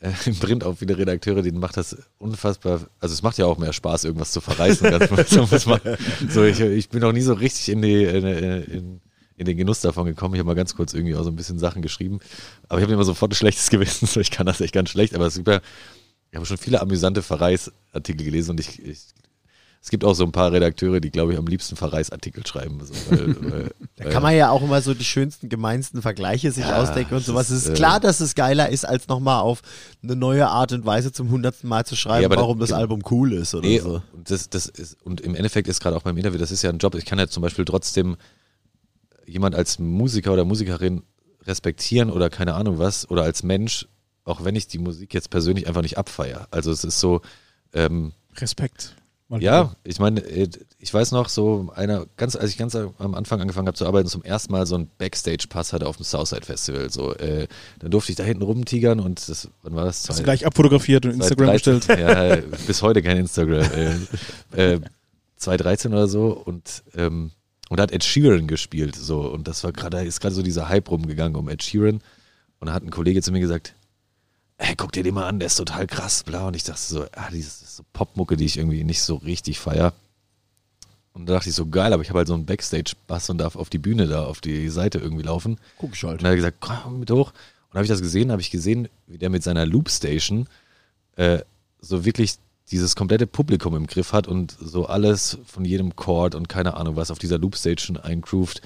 äh, 0.00 0.10
im 0.26 0.36
Print 0.36 0.64
auch 0.64 0.76
viele 0.78 0.96
Redakteure, 0.98 1.42
denen 1.42 1.58
macht 1.58 1.76
das 1.76 1.96
unfassbar, 2.18 2.88
also 3.00 3.12
es 3.12 3.22
macht 3.22 3.38
ja 3.38 3.46
auch 3.46 3.58
mehr 3.58 3.72
Spaß, 3.72 4.04
irgendwas 4.04 4.32
zu 4.32 4.40
verreißen. 4.40 4.90
ganz- 4.90 5.30
so, 5.30 5.46
man, 5.70 5.80
so 6.28 6.44
ich, 6.44 6.60
ich 6.60 6.88
bin 6.88 7.02
auch 7.04 7.12
nie 7.12 7.20
so 7.22 7.32
richtig 7.34 7.68
in, 7.70 7.82
die, 7.82 8.04
in, 8.04 8.24
in, 8.24 9.00
in 9.36 9.46
den 9.46 9.56
Genuss 9.56 9.80
davon 9.80 10.06
gekommen. 10.06 10.34
Ich 10.34 10.38
habe 10.40 10.48
mal 10.48 10.54
ganz 10.54 10.74
kurz 10.74 10.94
irgendwie 10.94 11.14
auch 11.14 11.22
so 11.24 11.30
ein 11.30 11.36
bisschen 11.36 11.58
Sachen 11.58 11.82
geschrieben, 11.82 12.18
aber 12.68 12.80
ich 12.80 12.84
habe 12.84 12.92
immer 12.92 13.04
sofort 13.04 13.32
ein 13.32 13.36
schlechtes 13.36 13.70
Gewissen, 13.70 14.06
so 14.06 14.20
ich 14.20 14.30
kann 14.30 14.46
das 14.46 14.60
echt 14.60 14.74
ganz 14.74 14.90
schlecht, 14.90 15.14
aber 15.14 15.28
ja, 15.28 15.60
ich 16.30 16.36
habe 16.36 16.46
schon 16.46 16.58
viele 16.58 16.80
amüsante 16.80 17.22
Verreisartikel 17.22 18.24
gelesen 18.24 18.50
und 18.52 18.60
ich, 18.60 18.82
ich 18.84 18.98
es 19.80 19.90
gibt 19.90 20.04
auch 20.04 20.14
so 20.14 20.24
ein 20.24 20.32
paar 20.32 20.52
Redakteure, 20.52 21.00
die, 21.00 21.10
glaube 21.10 21.32
ich, 21.32 21.38
am 21.38 21.46
liebsten 21.46 21.76
Verreisartikel 21.76 22.46
schreiben. 22.46 22.80
So, 22.84 22.92
weil, 23.10 23.36
weil, 23.50 23.70
Da 23.96 24.10
kann 24.10 24.22
man 24.22 24.34
ja 24.36 24.50
auch 24.50 24.62
immer 24.62 24.82
so 24.82 24.92
die 24.92 25.04
schönsten, 25.04 25.48
gemeinsten 25.48 26.02
Vergleiche 26.02 26.50
sich 26.52 26.64
Ja, 26.66 26.82
ausdenken 26.82 27.14
und 27.14 27.20
das 27.20 27.26
sowas. 27.26 27.50
Es 27.50 27.64
ist, 27.64 27.68
äh, 27.70 27.74
klar, 27.74 28.00
dass 28.00 28.20
es 28.20 28.34
geiler 28.34 28.68
ist, 28.68 28.84
als 28.84 29.08
nochmal 29.08 29.40
auf 29.40 29.62
eine 30.02 30.16
neue 30.16 30.48
Art 30.48 30.72
und 30.72 30.84
Weise 30.84 31.12
zum 31.12 31.30
hundertsten 31.30 31.68
Mal 31.68 31.86
zu 31.86 31.96
schreiben, 31.96 32.30
Ja, 32.30 32.36
warum 32.36 32.58
das 32.58 32.70
genau. 32.70 32.80
Album 32.80 33.02
cool 33.10 33.32
ist 33.32 33.54
oder 33.54 33.66
Nee, 33.66 33.78
so. 33.78 34.02
und, 34.12 34.30
das, 34.30 34.50
das 34.50 34.66
ist, 34.66 34.96
und 35.04 35.20
im 35.20 35.34
Endeffekt 35.34 35.68
ist 35.68 35.80
gerade 35.80 35.96
auch 35.96 36.02
beim 36.02 36.16
Interview, 36.16 36.38
das 36.38 36.50
ist 36.50 36.62
ja 36.62 36.70
ein 36.70 36.78
Job. 36.78 36.94
Ich 36.96 37.06
kann 37.06 37.18
ja 37.18 37.28
zum 37.28 37.42
Beispiel 37.42 37.64
trotzdem 37.64 38.16
jemand 39.26 39.54
als 39.54 39.78
Musiker 39.78 40.32
oder 40.32 40.44
Musikerin 40.44 41.02
respektieren 41.44 42.10
oder 42.10 42.28
keine 42.30 42.54
Ahnung 42.54 42.78
was 42.78 43.08
oder 43.10 43.22
als 43.22 43.42
Mensch, 43.42 43.86
auch 44.24 44.44
wenn 44.44 44.56
ich 44.56 44.66
die 44.66 44.78
Musik 44.78 45.14
jetzt 45.14 45.30
persönlich 45.30 45.66
einfach 45.66 45.82
nicht 45.82 45.96
abfeier. 45.98 46.46
Also 46.50 46.70
es 46.72 46.84
ist 46.84 46.98
so, 47.00 47.20
Ähm, 47.72 48.12
Respekt. 48.36 48.94
Mal 49.30 49.42
ja, 49.42 49.64
wieder. 49.64 49.76
ich 49.84 49.98
meine, 49.98 50.20
äh, 50.20 50.48
ich 50.78 50.92
weiß 50.92 51.12
noch, 51.12 51.28
so 51.28 51.70
einer, 51.74 52.06
ganz, 52.16 52.34
als 52.34 52.50
ich 52.50 52.56
ganz 52.56 52.74
am 52.74 53.14
Anfang 53.14 53.40
angefangen 53.42 53.66
habe 53.66 53.76
zu 53.76 53.86
arbeiten, 53.86 54.08
zum 54.08 54.22
ersten 54.22 54.52
Mal 54.52 54.64
so 54.64 54.74
einen 54.74 54.90
Backstage-Pass 54.96 55.74
hatte 55.74 55.86
auf 55.86 55.98
dem 55.98 56.04
Southside 56.04 56.46
Festival. 56.46 56.90
So, 56.90 57.14
äh, 57.14 57.46
dann 57.78 57.90
durfte 57.90 58.10
ich 58.10 58.16
da 58.16 58.24
hinten 58.24 58.42
rumtigern 58.42 59.00
und 59.00 59.28
das, 59.28 59.48
wann 59.62 59.74
war 59.74 59.84
das? 59.84 60.08
Hast 60.08 60.18
du 60.18 60.22
gleich 60.24 60.46
abfotografiert 60.46 61.04
und 61.04 61.12
Instagram 61.12 61.58
2013 61.58 61.78
bestellt? 61.78 62.00
Ja, 62.48 62.56
bis 62.66 62.82
heute 62.82 63.02
kein 63.02 63.18
Instagram. 63.18 63.66
Äh, 64.54 64.74
äh, 64.74 64.80
2013 65.36 65.92
oder 65.92 66.08
so 66.08 66.30
und 66.30 66.82
ähm, 66.96 67.32
und 67.68 67.76
da 67.76 67.82
hat 67.82 67.92
Ed 67.92 68.02
Sheeran 68.02 68.46
gespielt 68.48 68.96
so 68.96 69.20
und 69.20 69.46
das 69.46 69.62
war 69.62 69.72
gerade 69.72 70.04
ist 70.04 70.20
gerade 70.20 70.34
so 70.34 70.42
dieser 70.42 70.68
Hype 70.68 70.90
rumgegangen 70.90 71.36
um 71.36 71.48
Ed 71.48 71.62
Sheeran 71.62 72.00
und 72.60 72.66
da 72.66 72.72
hat 72.72 72.82
ein 72.82 72.90
Kollege 72.90 73.22
zu 73.22 73.30
mir 73.30 73.40
gesagt, 73.40 73.74
ey, 74.58 74.74
guck 74.76 74.92
dir 74.92 75.02
den 75.02 75.14
mal 75.14 75.26
an, 75.26 75.38
der 75.38 75.46
ist 75.46 75.56
total 75.56 75.86
krass, 75.86 76.24
bla 76.24 76.48
und 76.48 76.56
ich 76.56 76.64
dachte 76.64 76.80
so, 76.80 77.04
ah, 77.14 77.30
dieses 77.30 77.62
ist 77.62 77.76
so 77.76 77.84
Popmucke, 77.92 78.36
die 78.36 78.44
ich 78.44 78.58
irgendwie 78.58 78.84
nicht 78.84 79.02
so 79.02 79.16
richtig 79.16 79.58
feier. 79.58 79.92
Und 81.12 81.26
da 81.26 81.34
dachte 81.34 81.48
ich 81.48 81.54
so 81.54 81.66
geil, 81.66 81.92
aber 81.92 82.02
ich 82.02 82.10
habe 82.10 82.18
halt 82.18 82.28
so 82.28 82.34
einen 82.34 82.46
Backstage-Bass 82.46 83.30
und 83.30 83.38
darf 83.38 83.56
auf 83.56 83.70
die 83.70 83.78
Bühne 83.78 84.06
da 84.06 84.24
auf 84.24 84.40
die 84.40 84.68
Seite 84.68 84.98
irgendwie 84.98 85.24
laufen. 85.24 85.58
Guck 85.78 85.94
ich 85.94 86.04
Und 86.04 86.10
halt. 86.10 86.20
dann 86.20 86.26
hat 86.26 86.32
er 86.32 86.36
gesagt, 86.36 86.58
komm 86.60 87.00
mit 87.00 87.10
hoch. 87.10 87.32
Und 87.70 87.74
habe 87.74 87.84
ich 87.84 87.88
das 87.88 88.00
gesehen, 88.00 88.30
habe 88.30 88.40
ich 88.40 88.50
gesehen, 88.50 88.88
wie 89.06 89.18
der 89.18 89.30
mit 89.30 89.42
seiner 89.42 89.66
Loopstation 89.66 90.48
äh, 91.16 91.40
so 91.80 92.04
wirklich 92.04 92.36
dieses 92.70 92.94
komplette 92.94 93.26
Publikum 93.26 93.74
im 93.74 93.86
Griff 93.86 94.12
hat 94.12 94.26
und 94.26 94.56
so 94.60 94.86
alles 94.86 95.38
von 95.46 95.64
jedem 95.64 95.96
Chord 95.96 96.34
und 96.34 96.48
keine 96.48 96.74
Ahnung 96.74 96.96
was 96.96 97.10
auf 97.10 97.18
dieser 97.18 97.38
Loopstation 97.38 97.96
eingroovt. 97.96 98.62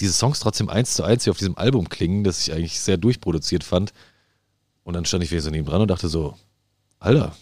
Diese 0.00 0.12
Songs 0.12 0.40
trotzdem 0.40 0.68
eins 0.68 0.94
zu 0.94 1.02
eins 1.02 1.26
wie 1.26 1.30
auf 1.30 1.38
diesem 1.38 1.56
Album 1.56 1.88
klingen, 1.88 2.24
das 2.24 2.46
ich 2.46 2.52
eigentlich 2.52 2.80
sehr 2.80 2.98
durchproduziert 2.98 3.64
fand. 3.64 3.92
Und 4.86 4.92
dann 4.94 5.04
stand 5.04 5.24
ich 5.24 5.32
wieder 5.32 5.42
so 5.42 5.50
neben 5.50 5.66
dran 5.66 5.80
und 5.80 5.88
dachte 5.88 6.08
so, 6.08 6.36
Alter, 7.00 7.34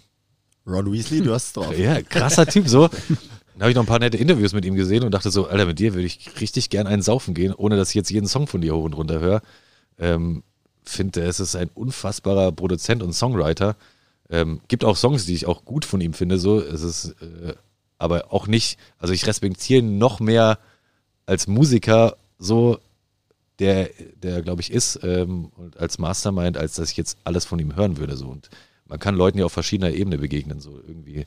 Ron 0.67 0.91
Weasley, 0.91 1.21
du 1.21 1.35
hast 1.35 1.49
es 1.49 1.53
drauf. 1.53 1.79
ja, 1.79 2.01
krasser 2.01 2.47
Typ 2.47 2.67
so. 2.67 2.89
Dann 2.89 3.61
habe 3.61 3.71
ich 3.71 3.77
noch 3.77 3.83
ein 3.83 3.87
paar 3.87 3.99
nette 3.99 4.17
Interviews 4.17 4.55
mit 4.55 4.65
ihm 4.65 4.77
gesehen 4.77 5.05
und 5.05 5.13
dachte 5.13 5.31
so, 5.31 5.47
Alter, 5.47 5.67
mit 5.67 5.79
dir 5.79 5.93
würde 5.93 6.07
ich 6.07 6.41
richtig 6.41 6.71
gern 6.71 6.87
einen 6.87 7.03
saufen 7.03 7.35
gehen, 7.35 7.53
ohne 7.53 7.77
dass 7.77 7.91
ich 7.91 7.97
jetzt 7.97 8.11
jeden 8.11 8.27
Song 8.29 8.47
von 8.47 8.63
dir 8.63 8.75
hoch 8.75 8.85
und 8.85 8.95
runter 8.95 9.21
höre. 9.21 9.43
Ähm, 9.99 10.43
Finde, 10.85 11.21
es 11.21 11.39
ist 11.39 11.55
ein 11.55 11.69
unfassbarer 11.75 12.51
Produzent 12.51 13.03
und 13.03 13.13
Songwriter. 13.13 13.77
Ähm, 14.31 14.63
gibt 14.69 14.83
auch 14.83 14.97
Songs, 14.97 15.27
die 15.27 15.35
ich 15.35 15.45
auch 15.45 15.67
gut 15.67 15.85
von 15.85 16.01
ihm 16.01 16.15
finde, 16.15 16.39
so. 16.39 16.63
Es 16.63 16.81
ist, 16.81 17.15
äh, 17.21 17.53
aber 17.99 18.33
auch 18.33 18.47
nicht, 18.47 18.79
also 18.99 19.13
ich 19.13 19.27
respektiere 19.27 19.81
ihn 19.81 19.99
noch 19.99 20.19
mehr 20.19 20.59
als 21.27 21.47
Musiker, 21.47 22.17
so, 22.39 22.79
der, 23.59 23.91
der 24.17 24.43
glaube 24.43 24.63
ich, 24.63 24.73
ist, 24.73 25.01
ähm, 25.03 25.51
und 25.57 25.79
als 25.79 25.99
Mastermind, 25.99 26.57
als 26.57 26.75
dass 26.75 26.91
ich 26.91 26.97
jetzt 26.97 27.19
alles 27.25 27.45
von 27.45 27.59
ihm 27.59 27.77
hören 27.77 27.97
würde, 27.97 28.17
so. 28.17 28.27
Und 28.27 28.51
man 28.87 28.99
kann 28.99 29.17
Leuten 29.17 29.39
ja 29.39 29.45
auf 29.45 29.53
verschiedener 29.53 29.93
Ebene 29.93 30.19
begegnen, 30.19 30.61
so 30.61 30.81
irgendwie. 30.87 31.25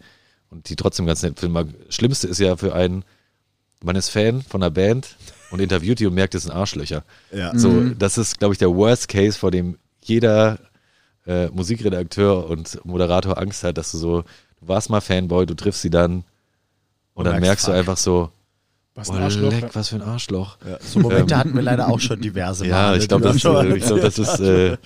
Und 0.50 0.70
die 0.70 0.76
trotzdem 0.76 1.06
ganz 1.06 1.24
nett 1.24 1.40
finden. 1.40 1.74
Schlimmste 1.90 2.28
ist 2.28 2.40
ja 2.40 2.56
für 2.56 2.74
einen, 2.74 3.04
man 3.84 3.96
ist 3.96 4.10
Fan 4.10 4.42
von 4.42 4.64
einer 4.64 4.72
Band 4.72 5.18
und 5.52 5.60
interviewt 5.60 6.00
die 6.00 6.06
und 6.06 6.14
merkt, 6.14 6.36
es 6.36 6.44
sind 6.44 6.52
Arschlöcher. 6.52 7.04
Ja. 7.32 7.58
So, 7.58 7.90
das 7.90 8.18
ist, 8.18 8.40
glaube 8.40 8.54
ich, 8.54 8.58
der 8.58 8.74
Worst 8.74 9.08
Case, 9.08 9.38
vor 9.38 9.52
dem 9.52 9.78
jeder 10.04 10.60
äh, 11.26 11.48
Musikredakteur 11.48 12.50
und 12.50 12.84
Moderator 12.86 13.38
Angst 13.38 13.64
hat, 13.64 13.78
dass 13.78 13.92
du 13.92 13.98
so, 13.98 14.22
du 14.22 14.68
warst 14.68 14.90
mal 14.90 15.02
Fanboy, 15.02 15.46
du 15.46 15.54
triffst 15.54 15.82
sie 15.82 15.90
dann 15.90 16.24
und, 17.14 17.26
Und 17.26 17.26
dann 17.26 17.34
merkst, 17.34 17.48
merkst 17.48 17.68
du 17.68 17.72
fuck. 17.72 17.80
einfach 17.80 17.98
so, 17.98 18.32
Was 19.00 19.12
ein 19.12 19.18
Arschloch. 19.22 19.52
leck, 19.52 19.70
was 19.74 19.90
für 19.90 19.96
ein 19.98 20.02
Arschloch. 20.02 20.58
Ja, 20.68 20.80
so 20.82 21.00
Momente 21.00 21.38
hatten 21.38 21.54
wir 21.54 21.62
leider 21.62 21.88
auch 21.88 22.00
schon 22.00 22.20
diverse 22.20 22.64
Male. 22.66 22.74
Ja, 22.74 22.96
ich 22.96 23.08
glaube, 23.08 23.26
das, 23.26 23.36
äh, 23.36 23.78
ich 23.78 23.86
glaub, 23.86 24.02
das 24.02 24.18
ist. 24.18 24.40
Äh, 24.40 24.78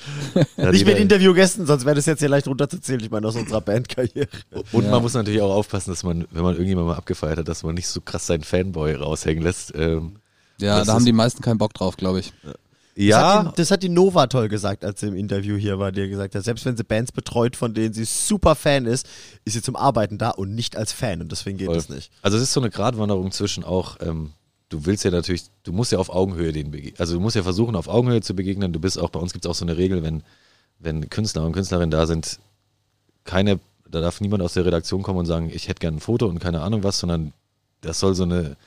Nicht 0.71 0.85
mit 0.85 0.97
Interviewgästen, 0.97 1.65
sonst 1.65 1.85
wäre 1.85 1.95
das 1.95 2.05
jetzt 2.07 2.19
hier 2.19 2.27
leicht 2.27 2.45
runterzuzählen. 2.45 2.99
Ich 2.99 3.09
meine, 3.09 3.25
aus 3.25 3.37
unserer 3.37 3.61
Bandkarriere. 3.61 4.27
Und 4.73 4.83
Ja. 4.83 4.91
man 4.91 5.01
muss 5.01 5.13
natürlich 5.13 5.41
auch 5.41 5.55
aufpassen, 5.55 5.91
dass 5.91 6.03
man, 6.03 6.27
wenn 6.31 6.43
man 6.43 6.53
irgendjemand 6.55 6.87
mal 6.87 6.95
abgefeiert 6.95 7.37
hat, 7.39 7.47
dass 7.47 7.63
man 7.63 7.73
nicht 7.75 7.87
so 7.87 8.01
krass 8.01 8.27
seinen 8.27 8.43
Fanboy 8.43 8.95
raushängen 8.95 9.43
lässt. 9.43 9.73
Ähm, 9.75 10.17
Ja, 10.59 10.83
da 10.83 10.93
haben 10.93 11.05
die 11.05 11.13
meisten 11.13 11.41
keinen 11.41 11.57
Bock 11.57 11.73
drauf, 11.73 11.95
glaube 11.95 12.19
ich. 12.19 12.33
Das, 12.95 13.15
hat 13.15 13.23
ja, 13.23 13.43
die, 13.43 13.55
das 13.55 13.71
hat 13.71 13.83
die 13.83 13.89
Nova 13.89 14.27
toll 14.27 14.49
gesagt, 14.49 14.83
als 14.83 14.99
sie 14.99 15.07
im 15.07 15.15
Interview 15.15 15.55
hier 15.55 15.79
war, 15.79 15.91
die 15.91 16.09
gesagt 16.09 16.35
hat, 16.35 16.43
selbst 16.43 16.65
wenn 16.65 16.75
sie 16.75 16.83
Bands 16.83 17.11
betreut, 17.11 17.55
von 17.55 17.73
denen 17.73 17.93
sie 17.93 18.03
super 18.03 18.55
Fan 18.55 18.85
ist, 18.85 19.07
ist 19.45 19.53
sie 19.53 19.61
zum 19.61 19.75
Arbeiten 19.75 20.17
da 20.17 20.31
und 20.31 20.53
nicht 20.53 20.75
als 20.75 20.91
Fan 20.91 21.21
und 21.21 21.31
deswegen 21.31 21.57
geht 21.57 21.67
Voll. 21.67 21.75
das 21.75 21.89
nicht. 21.89 22.11
Also 22.21 22.37
es 22.37 22.43
ist 22.43 22.53
so 22.53 22.59
eine 22.59 22.69
Gratwanderung 22.69 23.31
zwischen 23.31 23.63
auch, 23.63 23.97
ähm, 24.01 24.33
du 24.67 24.85
willst 24.85 25.03
ja 25.03 25.11
natürlich, 25.11 25.43
du 25.63 25.71
musst 25.71 25.91
ja 25.91 25.99
auf 25.99 26.09
Augenhöhe 26.09 26.51
den 26.51 26.71
begegnen. 26.71 26.99
Also 26.99 27.13
du 27.13 27.19
musst 27.19 27.35
ja 27.35 27.43
versuchen, 27.43 27.75
auf 27.75 27.87
Augenhöhe 27.87 28.21
zu 28.21 28.35
begegnen. 28.35 28.73
Du 28.73 28.79
bist 28.79 28.99
auch, 28.99 29.09
bei 29.09 29.19
uns 29.19 29.33
gibt 29.33 29.45
es 29.45 29.51
auch 29.51 29.55
so 29.55 29.65
eine 29.65 29.77
Regel, 29.77 30.03
wenn, 30.03 30.23
wenn 30.79 31.09
Künstler 31.09 31.45
und 31.45 31.53
Künstlerinnen 31.53 31.91
da 31.91 32.07
sind, 32.07 32.39
keine, 33.23 33.59
da 33.89 34.01
darf 34.01 34.21
niemand 34.21 34.43
aus 34.43 34.53
der 34.53 34.65
Redaktion 34.65 35.03
kommen 35.03 35.19
und 35.19 35.25
sagen, 35.25 35.49
ich 35.53 35.67
hätte 35.67 35.79
gerne 35.79 35.97
ein 35.97 36.01
Foto 36.01 36.27
und 36.27 36.39
keine 36.39 36.61
Ahnung 36.61 36.83
was, 36.83 36.99
sondern 36.99 37.33
das 37.81 37.99
soll 37.99 38.15
so 38.15 38.23
eine, 38.23 38.57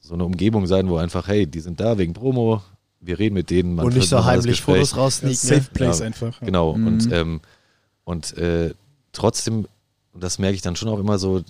so 0.00 0.14
eine 0.14 0.24
Umgebung 0.24 0.66
sein, 0.66 0.88
wo 0.88 0.96
einfach, 0.96 1.28
hey, 1.28 1.46
die 1.46 1.60
sind 1.60 1.80
da 1.80 1.98
wegen 1.98 2.12
Promo, 2.12 2.62
wir 3.06 3.18
reden 3.18 3.34
mit 3.34 3.50
denen. 3.50 3.74
man 3.74 3.86
und 3.86 3.94
nicht 3.94 4.08
so 4.08 4.24
heimlich. 4.24 4.60
Fotos 4.62 4.92
Ja, 4.92 4.96
raussneaken. 4.98 5.36
Safe 5.36 5.60
ne? 5.60 5.68
Place 5.72 6.00
Ja, 6.00 6.06
einfach. 6.06 6.40
ja. 6.40 6.46
Genau, 6.46 6.74
Mhm. 6.74 6.86
und, 6.86 7.12
ähm, 7.12 7.40
und 8.04 8.36
äh, 8.36 8.74
trotzdem, 9.12 9.66
und 10.12 10.22
das 10.22 10.38
merke 10.38 10.54
ich 10.54 10.62
dann 10.62 10.76
schon 10.76 10.88
auch 10.88 10.98
immer 10.98 11.18
so, 11.18 11.42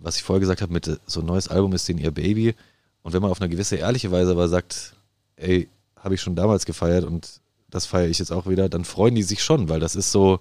was 0.00 0.16
ich 0.16 0.22
vorher 0.22 0.40
gesagt 0.40 0.62
habe, 0.62 0.72
mit 0.72 0.86
äh, 0.88 0.96
so 1.06 1.20
ein 1.20 1.26
neues 1.26 1.48
Album 1.48 1.72
ist 1.72 1.88
denen 1.88 1.98
ihr 1.98 2.10
Baby. 2.10 2.54
Und 3.02 3.12
wenn 3.12 3.22
man 3.22 3.30
auf 3.30 3.40
eine 3.40 3.48
gewisse 3.48 3.76
ehrliche 3.76 4.10
Weise 4.10 4.32
aber 4.32 4.48
sagt, 4.48 4.94
ey, 5.36 5.68
habe 5.96 6.14
ich 6.14 6.20
schon 6.20 6.36
damals 6.36 6.66
gefeiert 6.66 7.04
und 7.04 7.40
das 7.70 7.86
feiere 7.86 8.08
ich 8.08 8.18
jetzt 8.18 8.30
auch 8.32 8.46
wieder, 8.46 8.68
dann 8.68 8.84
freuen 8.84 9.14
die 9.14 9.22
sich 9.22 9.42
schon, 9.42 9.68
weil 9.68 9.80
das 9.80 9.96
ist 9.96 10.12
so, 10.12 10.40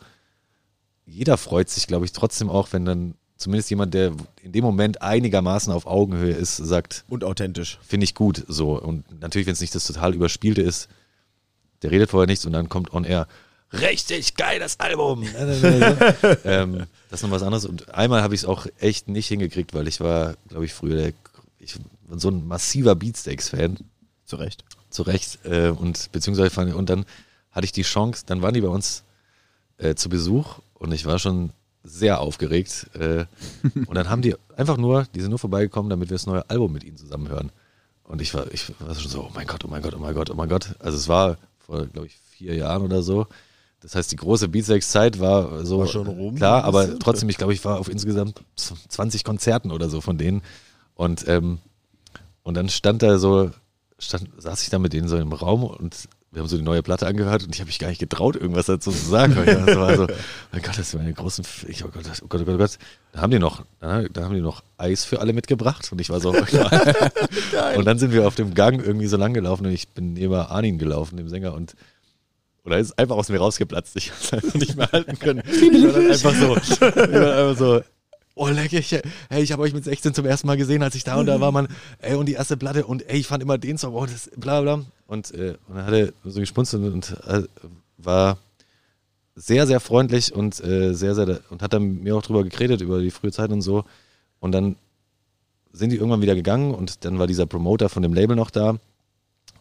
jeder 1.06 1.38
freut 1.38 1.70
sich, 1.70 1.88
glaube 1.88 2.06
ich, 2.06 2.12
trotzdem 2.12 2.50
auch, 2.50 2.70
wenn 2.72 2.86
dann 2.86 3.14
zumindest 3.38 3.70
jemand, 3.70 3.94
der 3.94 4.14
in 4.42 4.52
dem 4.52 4.64
Moment 4.64 5.02
einigermaßen 5.02 5.72
auf 5.74 5.86
Augenhöhe 5.86 6.34
ist, 6.34 6.58
sagt, 6.58 7.04
Und 7.10 7.24
authentisch. 7.24 7.80
finde 7.86 8.06
ich 8.06 8.16
gut 8.16 8.44
so. 8.48 8.80
Und 8.82 9.04
natürlich, 9.22 9.46
wenn 9.48 9.54
es 9.54 9.62
nicht 9.62 9.76
das 9.76 9.86
total 9.88 10.14
Überspielte 10.14 10.62
ist, 10.62 10.88
der 11.82 11.92
redet 11.92 12.10
vorher 12.10 12.28
nichts 12.28 12.46
und 12.46 12.54
dann 12.54 12.70
kommt 12.70 12.94
on 12.94 13.04
air. 13.04 13.28
Richtig 13.74 14.36
geil, 14.36 14.60
das 14.60 14.80
Album. 14.80 15.24
ähm, 16.46 16.86
das 17.10 17.20
ist 17.20 17.24
noch 17.24 17.32
was 17.32 17.44
anderes. 17.44 17.66
Und 17.66 17.94
einmal 17.94 18.22
habe 18.22 18.34
ich 18.36 18.42
es 18.42 18.46
auch 18.46 18.68
echt 18.80 19.08
nicht 19.10 19.28
hingekriegt, 19.28 19.74
weil 19.74 19.88
ich 19.88 20.00
war, 20.00 20.36
glaube 20.48 20.66
ich, 20.66 20.74
früher 20.74 20.96
der, 20.96 21.14
ich 21.60 21.76
war 22.08 22.20
so 22.20 22.30
ein 22.30 22.48
massiver 22.48 22.96
Beatsteaks-Fan, 22.96 23.78
Zu 24.26 24.36
Recht. 24.38 24.64
zu 24.90 25.02
Recht. 25.04 25.40
Äh, 25.44 25.70
und 25.70 26.12
beziehungsweise 26.12 26.76
und 26.76 26.90
dann 26.90 27.06
hatte 27.52 27.66
ich 27.66 27.72
die 27.72 27.82
Chance, 27.84 28.24
dann 28.26 28.42
waren 28.42 28.54
die 28.54 28.62
bei 28.62 28.68
uns 28.70 29.04
äh, 29.78 29.96
zu 29.96 30.10
Besuch 30.10 30.60
und 30.76 30.94
ich 30.94 31.06
war 31.06 31.20
schon 31.20 31.52
sehr 31.86 32.20
aufgeregt. 32.20 32.90
Äh, 32.94 33.26
und 33.86 33.96
dann 33.96 34.10
haben 34.10 34.22
die 34.22 34.36
einfach 34.58 34.78
nur, 34.78 35.06
die 35.16 35.22
sind 35.22 35.30
nur 35.30 35.40
vorbeigekommen, 35.40 35.90
damit 35.90 36.10
wir 36.10 36.16
das 36.16 36.26
neue 36.26 36.50
Album 36.50 36.74
mit 36.74 36.84
ihnen 36.84 36.98
zusammen 36.98 37.30
hören. 37.30 37.52
Und 38.04 38.22
ich 38.22 38.34
war, 38.34 38.52
ich 38.52 38.72
war 38.80 38.94
schon 38.96 39.12
so, 39.12 39.22
oh 39.22 39.32
mein 39.34 39.48
Gott, 39.48 39.64
oh 39.66 39.68
mein 39.68 39.82
Gott, 39.82 39.94
oh 39.96 40.00
mein 40.00 40.14
Gott, 40.14 40.30
oh 40.30 40.36
mein 40.36 40.50
Gott. 40.50 40.76
Also 40.80 40.98
es 40.98 41.08
war 41.08 41.38
vor, 41.58 41.86
glaube 41.88 42.08
ich, 42.08 42.18
vier 42.30 42.56
Jahren 42.56 42.84
oder 42.84 43.02
so. 43.02 43.28
Das 43.82 43.96
heißt, 43.96 44.12
die 44.12 44.16
große 44.16 44.48
Beatsex-Zeit 44.48 45.20
war 45.20 45.64
so 45.66 45.80
War 45.80 45.88
schon 45.88 46.08
rum, 46.08 46.36
klar, 46.36 46.64
aber 46.64 46.98
trotzdem, 46.98 47.30
ich 47.30 47.38
glaube, 47.38 47.54
ich 47.54 47.64
war 47.66 47.80
auf 47.80 47.88
insgesamt 47.88 48.44
20 48.56 49.24
Konzerten 49.24 49.72
oder 49.72 49.90
so 49.90 50.02
von 50.02 50.18
denen. 50.18 50.42
Und, 50.96 51.28
ähm, 51.28 51.60
und 52.42 52.56
dann 52.56 52.70
stand 52.70 53.04
da 53.04 53.20
so, 53.20 53.52
stand, 54.00 54.30
saß 54.38 54.64
ich 54.64 54.70
da 54.70 54.80
mit 54.80 54.94
denen 54.94 55.08
so 55.08 55.18
im 55.18 55.34
Raum 55.34 55.64
und 55.64 56.08
wir 56.36 56.42
haben 56.42 56.50
so 56.50 56.58
die 56.58 56.64
neue 56.64 56.84
Platte 56.84 57.08
angehört 57.08 57.46
und 57.46 57.56
ich 57.56 57.62
habe 57.62 57.68
mich 57.70 57.80
gar 57.80 57.88
nicht 57.88 58.00
getraut, 58.00 58.36
irgendwas 58.36 58.66
dazu 58.66 58.92
zu 58.92 59.10
sagen. 59.10 59.36
Das 59.46 59.78
war 59.78 59.96
so, 59.96 60.06
mein 60.52 60.62
Gott, 60.62 60.78
das 60.78 60.80
ist 60.80 60.94
meine 60.96 61.14
großen, 61.14 61.46
F 61.46 61.66
ich, 61.70 61.86
oh 61.86 61.88
Gott, 61.88 62.04
oh 62.06 62.28
Gott, 62.28 62.42
oh 62.42 62.46
Gott, 62.46 62.56
oh 62.56 62.58
Gott. 62.58 62.78
Da 63.14 63.22
haben 63.22 63.32
die 63.32 63.40
noch, 63.40 63.64
da, 63.80 64.04
haben 64.18 64.36
die 64.36 64.42
noch 64.42 64.62
Eis 64.78 65.06
für 65.06 65.22
alle 65.22 65.32
mitgebracht 65.32 65.90
und 65.94 66.02
ich 66.02 66.10
war 66.10 66.20
so, 66.20 66.32
und 67.76 67.86
dann 67.86 68.00
sind 68.00 68.12
wir 68.12 68.28
auf 68.28 68.36
dem 68.36 68.54
Gang 68.54 68.86
irgendwie 68.86 69.08
so 69.08 69.16
lang 69.16 69.34
gelaufen 69.34 69.66
und 69.66 69.72
ich 69.72 69.88
bin 69.88 70.12
neben 70.12 70.34
Arnin 70.34 70.78
gelaufen, 70.78 71.16
dem 71.16 71.30
Sänger 71.30 71.54
und 71.54 71.74
und 72.64 72.72
er 72.72 72.80
ist 72.80 72.98
einfach 72.98 73.16
aus 73.16 73.30
mir 73.30 73.38
rausgeplatzt. 73.38 73.96
Ich 73.96 74.10
habe 74.10 74.20
es 74.22 74.34
einfach 74.34 74.54
nicht 74.60 74.76
mehr 74.76 74.92
halten 74.92 75.20
können. 75.20 75.44
Ich 75.48 75.84
war 75.84 75.92
dann 75.94 76.12
einfach 76.12 76.34
so, 76.34 76.58
ich 76.58 76.82
war 76.82 77.38
einfach 77.38 77.58
so 77.58 77.82
oh 78.36 78.48
leck, 78.50 78.74
ich, 78.74 78.92
hey, 78.92 79.42
ich 79.42 79.52
habe 79.52 79.64
euch 79.64 79.74
mit 79.74 79.84
16 79.84 80.14
zum 80.14 80.26
ersten 80.26 80.48
Mal 80.48 80.58
gesehen, 80.58 80.84
als 80.84 80.96
ich 80.96 81.04
da 81.04 81.16
und 81.16 81.26
da 81.26 81.40
war, 81.40 81.52
man, 81.52 81.68
ey, 82.00 82.16
und 82.16 82.28
die 82.28 82.34
erste 82.34 82.58
Platte 82.58 82.86
und 82.86 83.08
ey, 83.10 83.18
ich 83.18 83.28
fand 83.28 83.42
immer 83.42 83.58
den 83.58 83.78
Song, 83.78 83.96
oh, 83.96 84.06
das, 84.06 84.30
bla 84.36 84.62
bla. 84.62 84.84
Und, 85.08 85.34
äh, 85.34 85.56
und 85.68 85.76
dann 85.76 85.86
hat 85.86 85.94
er 85.94 86.14
so 86.24 86.40
gespunzt 86.40 86.74
und, 86.74 87.16
äh, 87.26 87.44
war 87.98 88.38
sehr, 89.36 89.68
sehr 89.68 89.80
freundlich 89.80 90.34
und 90.34 90.64
äh, 90.64 90.94
sehr, 90.94 91.16
sehr, 91.16 91.40
und 91.50 91.62
hat 91.62 91.74
dann 91.74 92.04
mir 92.04 92.16
auch 92.16 92.22
drüber 92.22 92.44
geredet, 92.44 92.82
über 92.82 93.00
die 93.00 93.12
frühe 93.12 93.32
Zeit 93.32 93.52
und 93.52 93.62
so. 93.62 93.86
Und 94.40 94.52
dann 94.52 94.76
sind 95.74 95.90
die 95.90 95.98
irgendwann 95.98 96.22
wieder 96.22 96.36
gegangen 96.36 96.74
und 96.74 97.04
dann 97.04 97.20
war 97.20 97.28
dieser 97.28 97.46
Promoter 97.46 97.90
von 97.90 98.02
dem 98.02 98.14
Label 98.14 98.36
noch 98.36 98.50
da. 98.50 98.78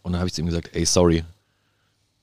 Und 0.02 0.12
dann 0.12 0.18
habe 0.18 0.28
ich 0.28 0.34
zu 0.34 0.42
ihm 0.42 0.46
gesagt, 0.46 0.70
ey, 0.74 0.84
sorry. 0.84 1.24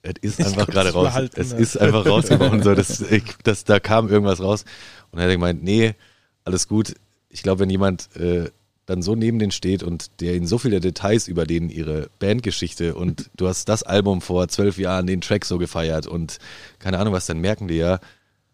Es 0.02 0.14
ist 0.22 0.42
einfach 0.44 0.68
gerade 0.68 0.92
raus. 0.92 1.08
behalten, 1.08 1.40
es 1.40 1.52
ja. 1.52 1.58
ist 1.58 1.78
einfach 1.78 2.06
rausgebrochen. 2.06 2.64
so, 2.64 2.74
das, 2.74 3.02
ich, 3.02 3.24
das, 3.44 3.66
da 3.66 3.80
kam 3.80 4.10
irgendwas 4.10 4.42
raus. 4.42 4.64
Und 5.12 5.18
dann 5.18 5.24
hat 5.24 5.30
er 5.30 5.36
gemeint, 5.36 5.64
nee, 5.64 5.94
alles 6.44 6.68
gut. 6.68 6.96
Ich 7.30 7.44
glaube, 7.44 7.60
wenn 7.60 7.70
jemand 7.70 8.16
äh, 8.16 8.50
dann 8.86 9.02
so 9.02 9.16
neben 9.16 9.40
denen 9.40 9.52
steht 9.52 9.84
und 9.84 10.10
der 10.20 10.36
ihnen 10.36 10.48
so 10.48 10.58
viele 10.58 10.80
Details 10.80 11.28
über 11.28 11.46
denen 11.46 11.70
ihre 11.70 12.10
Bandgeschichte 12.20 12.96
und 12.96 13.30
du 13.38 13.48
hast 13.48 13.70
das 13.70 13.84
Album 13.84 14.22
vor 14.22 14.48
zwölf 14.48 14.78
Jahren, 14.78 15.08
den 15.08 15.22
Track 15.22 15.46
so 15.46 15.58
gefeiert 15.58 16.08
und 16.08 16.40
keine 16.80 17.00
Ahnung 17.00 17.14
was, 17.14 17.26
dann 17.26 17.40
merken 17.40 17.68
die 17.68 17.76
ja, 17.76 18.00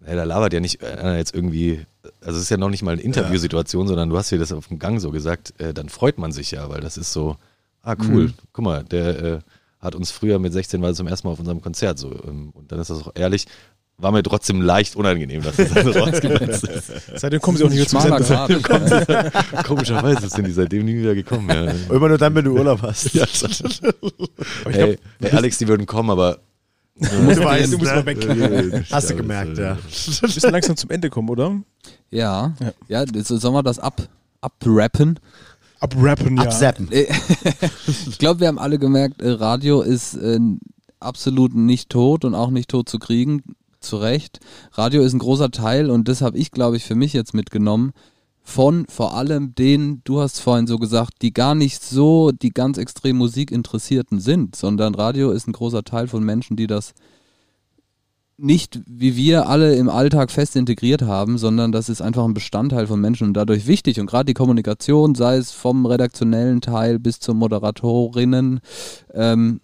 ey, 0.05 0.15
da 0.15 0.23
labert 0.25 0.53
ja 0.53 0.59
nicht 0.59 0.83
einer 0.83 1.17
jetzt 1.17 1.33
irgendwie 1.33 1.85
also 2.21 2.37
es 2.37 2.43
ist 2.43 2.49
ja 2.49 2.57
noch 2.57 2.69
nicht 2.69 2.83
mal 2.83 2.91
eine 2.91 3.01
Interviewsituation, 3.01 3.87
sondern 3.87 4.09
du 4.09 4.17
hast 4.17 4.31
dir 4.31 4.39
das 4.39 4.51
auf 4.53 4.67
dem 4.67 4.79
Gang 4.79 5.01
so 5.01 5.11
gesagt, 5.11 5.53
äh, 5.59 5.73
dann 5.73 5.89
freut 5.89 6.17
man 6.17 6.31
sich 6.31 6.51
ja, 6.51 6.69
weil 6.69 6.79
das 6.79 6.97
ist 6.97 7.11
so, 7.11 7.35
ah 7.83 7.95
cool, 8.09 8.25
Mhm. 8.25 8.33
guck 8.53 8.63
mal, 8.63 8.83
der 8.83 9.19
äh, 9.23 9.39
hat 9.79 9.93
uns 9.95 10.11
früher 10.11 10.39
mit 10.39 10.53
16 10.53 10.81
war 10.81 10.93
zum 10.93 11.07
ersten 11.07 11.27
Mal 11.27 11.33
auf 11.33 11.39
unserem 11.39 11.61
Konzert 11.61 11.99
so 11.99 12.11
ähm, 12.25 12.51
und 12.53 12.71
dann 12.71 12.79
ist 12.79 12.89
das 12.89 13.01
auch 13.01 13.11
ehrlich, 13.15 13.45
war 13.99 14.11
mir 14.11 14.21
trotzdem 14.21 14.61
leicht 14.61 14.95
unangenehm, 14.95 15.41
dass 15.41 15.55
das 15.55 15.69
dann 15.73 15.87
rausgeplatzt 15.87 16.63
ist. 16.65 16.91
Seitdem 17.15 17.41
kommen 17.41 17.57
sie 17.57 17.63
auch 17.63 17.69
nicht 17.69 17.91
mehr 17.91 18.21
zum. 18.21 18.61
Grad. 18.61 19.63
Komischerweise 19.65 20.29
sind 20.29 20.45
die 20.45 20.51
seitdem 20.51 20.85
nie 20.85 20.99
wieder 20.99 21.15
gekommen. 21.15 21.49
Ja. 21.49 21.95
Immer 21.95 22.09
nur 22.09 22.17
dann, 22.17 22.35
wenn 22.35 22.45
du 22.45 22.51
Urlaub 22.51 22.81
hast. 22.83 23.13
Ja. 23.13 23.25
Hey, 24.65 24.99
hey, 25.19 25.31
Alex, 25.31 25.57
die 25.57 25.67
würden 25.67 25.87
kommen, 25.87 26.11
aber 26.11 26.37
du 26.95 27.05
weißt, 27.43 27.73
du 27.73 27.77
musst 27.79 27.91
ne? 27.91 27.97
mal 27.97 28.05
weg. 28.05 28.85
Hast 28.91 29.09
du 29.09 29.15
gemerkt, 29.15 29.57
ja. 29.57 29.77
Wir 29.77 30.29
müssen 30.29 30.51
langsam 30.51 30.77
zum 30.77 30.91
Ende 30.91 31.09
kommen, 31.09 31.29
oder? 31.29 31.59
Ja, 32.11 32.53
Ja. 32.59 32.73
ja, 32.87 33.03
jetzt 33.11 33.29
sollen 33.29 33.53
wir 33.53 33.63
das 33.63 33.79
ab, 33.79 34.07
abrappen? 34.41 35.19
Abrappen, 35.79 36.37
ja. 36.37 36.43
Absappen. 36.43 36.91
Äh, 36.91 37.07
ich 38.07 38.17
glaube, 38.17 38.41
wir 38.41 38.47
haben 38.47 38.59
alle 38.59 38.77
gemerkt, 38.79 39.21
äh, 39.21 39.29
Radio 39.29 39.81
ist 39.81 40.15
äh, 40.15 40.39
absolut 40.99 41.55
nicht 41.55 41.89
tot 41.89 42.25
und 42.25 42.35
auch 42.35 42.49
nicht 42.49 42.69
tot 42.69 42.89
zu 42.89 42.99
kriegen. 42.99 43.43
Zu 43.87 43.97
Recht. 43.97 44.39
Radio 44.73 45.01
ist 45.01 45.13
ein 45.13 45.19
großer 45.19 45.49
Teil 45.49 45.89
und 45.89 46.07
das 46.07 46.21
habe 46.21 46.37
ich, 46.37 46.51
glaube 46.51 46.77
ich, 46.77 46.83
für 46.83 46.95
mich 46.95 47.13
jetzt 47.13 47.33
mitgenommen. 47.33 47.93
Von 48.43 48.85
vor 48.87 49.15
allem 49.15 49.55
denen, 49.55 50.01
du 50.03 50.21
hast 50.21 50.39
vorhin 50.39 50.67
so 50.67 50.77
gesagt, 50.77 51.21
die 51.21 51.33
gar 51.33 51.55
nicht 51.55 51.83
so 51.83 52.31
die 52.31 52.51
ganz 52.51 52.77
extrem 52.77 53.17
Musikinteressierten 53.17 54.19
sind, 54.19 54.55
sondern 54.55 54.95
Radio 54.95 55.31
ist 55.31 55.47
ein 55.47 55.53
großer 55.53 55.83
Teil 55.83 56.07
von 56.07 56.23
Menschen, 56.23 56.55
die 56.55 56.67
das 56.67 56.93
nicht 58.37 58.81
wie 58.85 59.15
wir 59.15 59.49
alle 59.49 59.75
im 59.75 59.89
Alltag 59.89 60.31
fest 60.31 60.55
integriert 60.55 61.01
haben, 61.01 61.37
sondern 61.37 61.71
das 61.71 61.89
ist 61.89 62.01
einfach 62.01 62.23
ein 62.23 62.35
Bestandteil 62.35 62.85
von 62.85 63.01
Menschen 63.01 63.27
und 63.27 63.33
dadurch 63.33 63.65
wichtig. 63.65 63.99
Und 63.99 64.05
gerade 64.05 64.25
die 64.25 64.35
Kommunikation, 64.35 65.15
sei 65.15 65.37
es 65.37 65.51
vom 65.51 65.85
redaktionellen 65.85 66.61
Teil 66.61 66.99
bis 66.99 67.19
zur 67.19 67.33
Moderatorinnen, 67.33 68.59
ähm, 69.13 69.59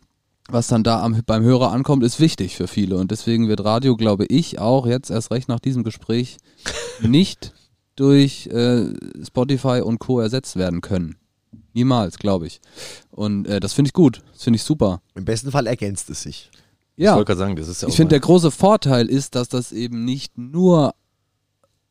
was 0.50 0.68
dann 0.68 0.84
da 0.84 1.02
am, 1.02 1.22
beim 1.26 1.44
Hörer 1.44 1.72
ankommt, 1.72 2.04
ist 2.04 2.20
wichtig 2.20 2.56
für 2.56 2.68
viele. 2.68 2.98
Und 2.98 3.12
deswegen 3.12 3.48
wird 3.48 3.64
Radio, 3.64 3.96
glaube 3.96 4.26
ich, 4.26 4.60
auch 4.60 4.86
jetzt 4.86 5.10
erst 5.10 5.32
recht 5.32 5.48
nach 5.48 5.60
diesem 5.60 5.84
Gespräch 5.84 6.38
nicht 7.02 7.54
durch 7.96 8.48
äh, 8.48 8.94
Spotify 9.26 9.82
und 9.84 10.00
Co. 10.00 10.20
ersetzt 10.20 10.56
werden 10.56 10.82
können. 10.82 11.16
Niemals, 11.74 12.18
glaube 12.18 12.48
ich. 12.48 12.62
Und 13.12 13.48
äh, 13.48 13.60
das 13.60 13.74
finde 13.74 13.90
ich 13.90 13.94
gut. 13.94 14.22
Das 14.32 14.44
finde 14.44 14.58
ich 14.58 14.64
super. 14.64 15.02
Im 15.16 15.26
besten 15.26 15.52
Fall 15.52 15.68
ergänzt 15.68 16.10
es 16.10 16.24
sich. 16.24 16.52
ich 16.96 17.04
Ja, 17.04 17.16
wollte 17.16 17.28
gerade 17.28 17.40
sagen, 17.40 17.56
das 17.56 17.68
ist 17.68 17.82
ja 17.82 17.88
ich 17.88 17.96
finde, 17.96 18.10
der 18.10 18.20
große 18.20 18.52
Vorteil 18.52 19.08
ist, 19.08 19.36
dass 19.36 19.50
das 19.50 19.72
eben 19.72 20.06
nicht 20.06 20.38
nur 20.38 20.94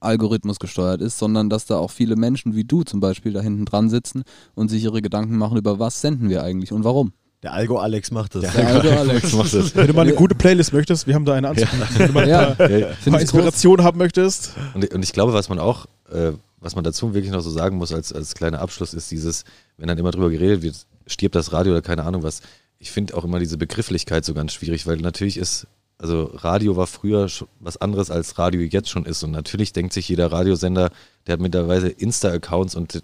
Algorithmus 0.00 0.58
gesteuert 0.58 1.00
ist, 1.00 1.18
sondern 1.18 1.48
dass 1.48 1.66
da 1.66 1.78
auch 1.78 1.90
viele 1.90 2.16
Menschen 2.16 2.54
wie 2.54 2.64
du 2.64 2.82
zum 2.82 3.00
Beispiel 3.00 3.32
da 3.32 3.40
hinten 3.40 3.64
dran 3.64 3.88
sitzen 3.88 4.24
und 4.54 4.68
sich 4.68 4.82
ihre 4.84 5.02
Gedanken 5.02 5.36
machen 5.36 5.56
über 5.56 5.78
was 5.78 6.00
senden 6.00 6.28
wir 6.28 6.42
eigentlich 6.42 6.72
und 6.72 6.84
warum. 6.84 7.12
Der 7.42 7.52
Algo 7.52 7.78
Alex 7.78 8.12
macht 8.12 8.36
das. 8.36 8.52
Der 8.52 8.68
alte 8.68 8.96
Alex. 8.96 9.32
macht 9.32 9.52
das. 9.52 9.74
Wenn 9.74 9.88
du 9.88 9.94
mal 9.94 10.02
eine 10.02 10.14
gute 10.14 10.34
Playlist 10.34 10.72
möchtest, 10.72 11.08
wir 11.08 11.14
haben 11.14 11.24
da 11.24 11.34
eine 11.34 11.48
anzubieten. 11.48 11.82
Wenn 11.98 12.06
du 12.06 12.12
mal 12.12 12.28
Ja, 12.28 12.54
paar, 12.54 12.70
Ja, 12.70 12.86
paar 12.86 12.96
groß. 13.04 13.20
Inspiration 13.20 13.82
haben 13.82 13.98
möchtest. 13.98 14.52
Und, 14.74 14.94
und 14.94 15.02
ich 15.02 15.12
glaube, 15.12 15.32
was 15.32 15.48
man 15.48 15.58
auch, 15.58 15.86
äh, 16.12 16.32
was 16.60 16.76
man 16.76 16.84
dazu 16.84 17.14
wirklich 17.14 17.32
noch 17.32 17.40
so 17.40 17.50
sagen 17.50 17.76
muss 17.78 17.92
als, 17.92 18.12
als 18.12 18.34
kleiner 18.34 18.60
Abschluss, 18.60 18.94
ist 18.94 19.10
dieses, 19.10 19.44
wenn 19.76 19.88
dann 19.88 19.98
immer 19.98 20.12
drüber 20.12 20.30
geredet 20.30 20.62
wird, 20.62 20.76
stirbt 21.08 21.34
das 21.34 21.52
Radio 21.52 21.72
oder 21.72 21.82
keine 21.82 22.04
Ahnung 22.04 22.22
was. 22.22 22.42
Ich 22.78 22.92
finde 22.92 23.16
auch 23.16 23.24
immer 23.24 23.40
diese 23.40 23.58
Begrifflichkeit 23.58 24.24
so 24.24 24.34
ganz 24.34 24.52
schwierig, 24.52 24.86
weil 24.86 24.98
natürlich 24.98 25.36
ist, 25.36 25.66
also 25.98 26.30
Radio 26.34 26.76
war 26.76 26.86
früher 26.86 27.28
schon 27.28 27.48
was 27.58 27.76
anderes 27.76 28.10
als 28.12 28.38
Radio 28.38 28.60
jetzt 28.60 28.88
schon 28.88 29.04
ist. 29.04 29.22
Und 29.24 29.32
natürlich 29.32 29.72
denkt 29.72 29.92
sich 29.92 30.08
jeder 30.08 30.30
Radiosender, 30.30 30.90
der 31.26 31.32
hat 31.32 31.40
mittlerweile 31.40 31.88
Insta-Accounts 31.88 32.76
und 32.76 33.02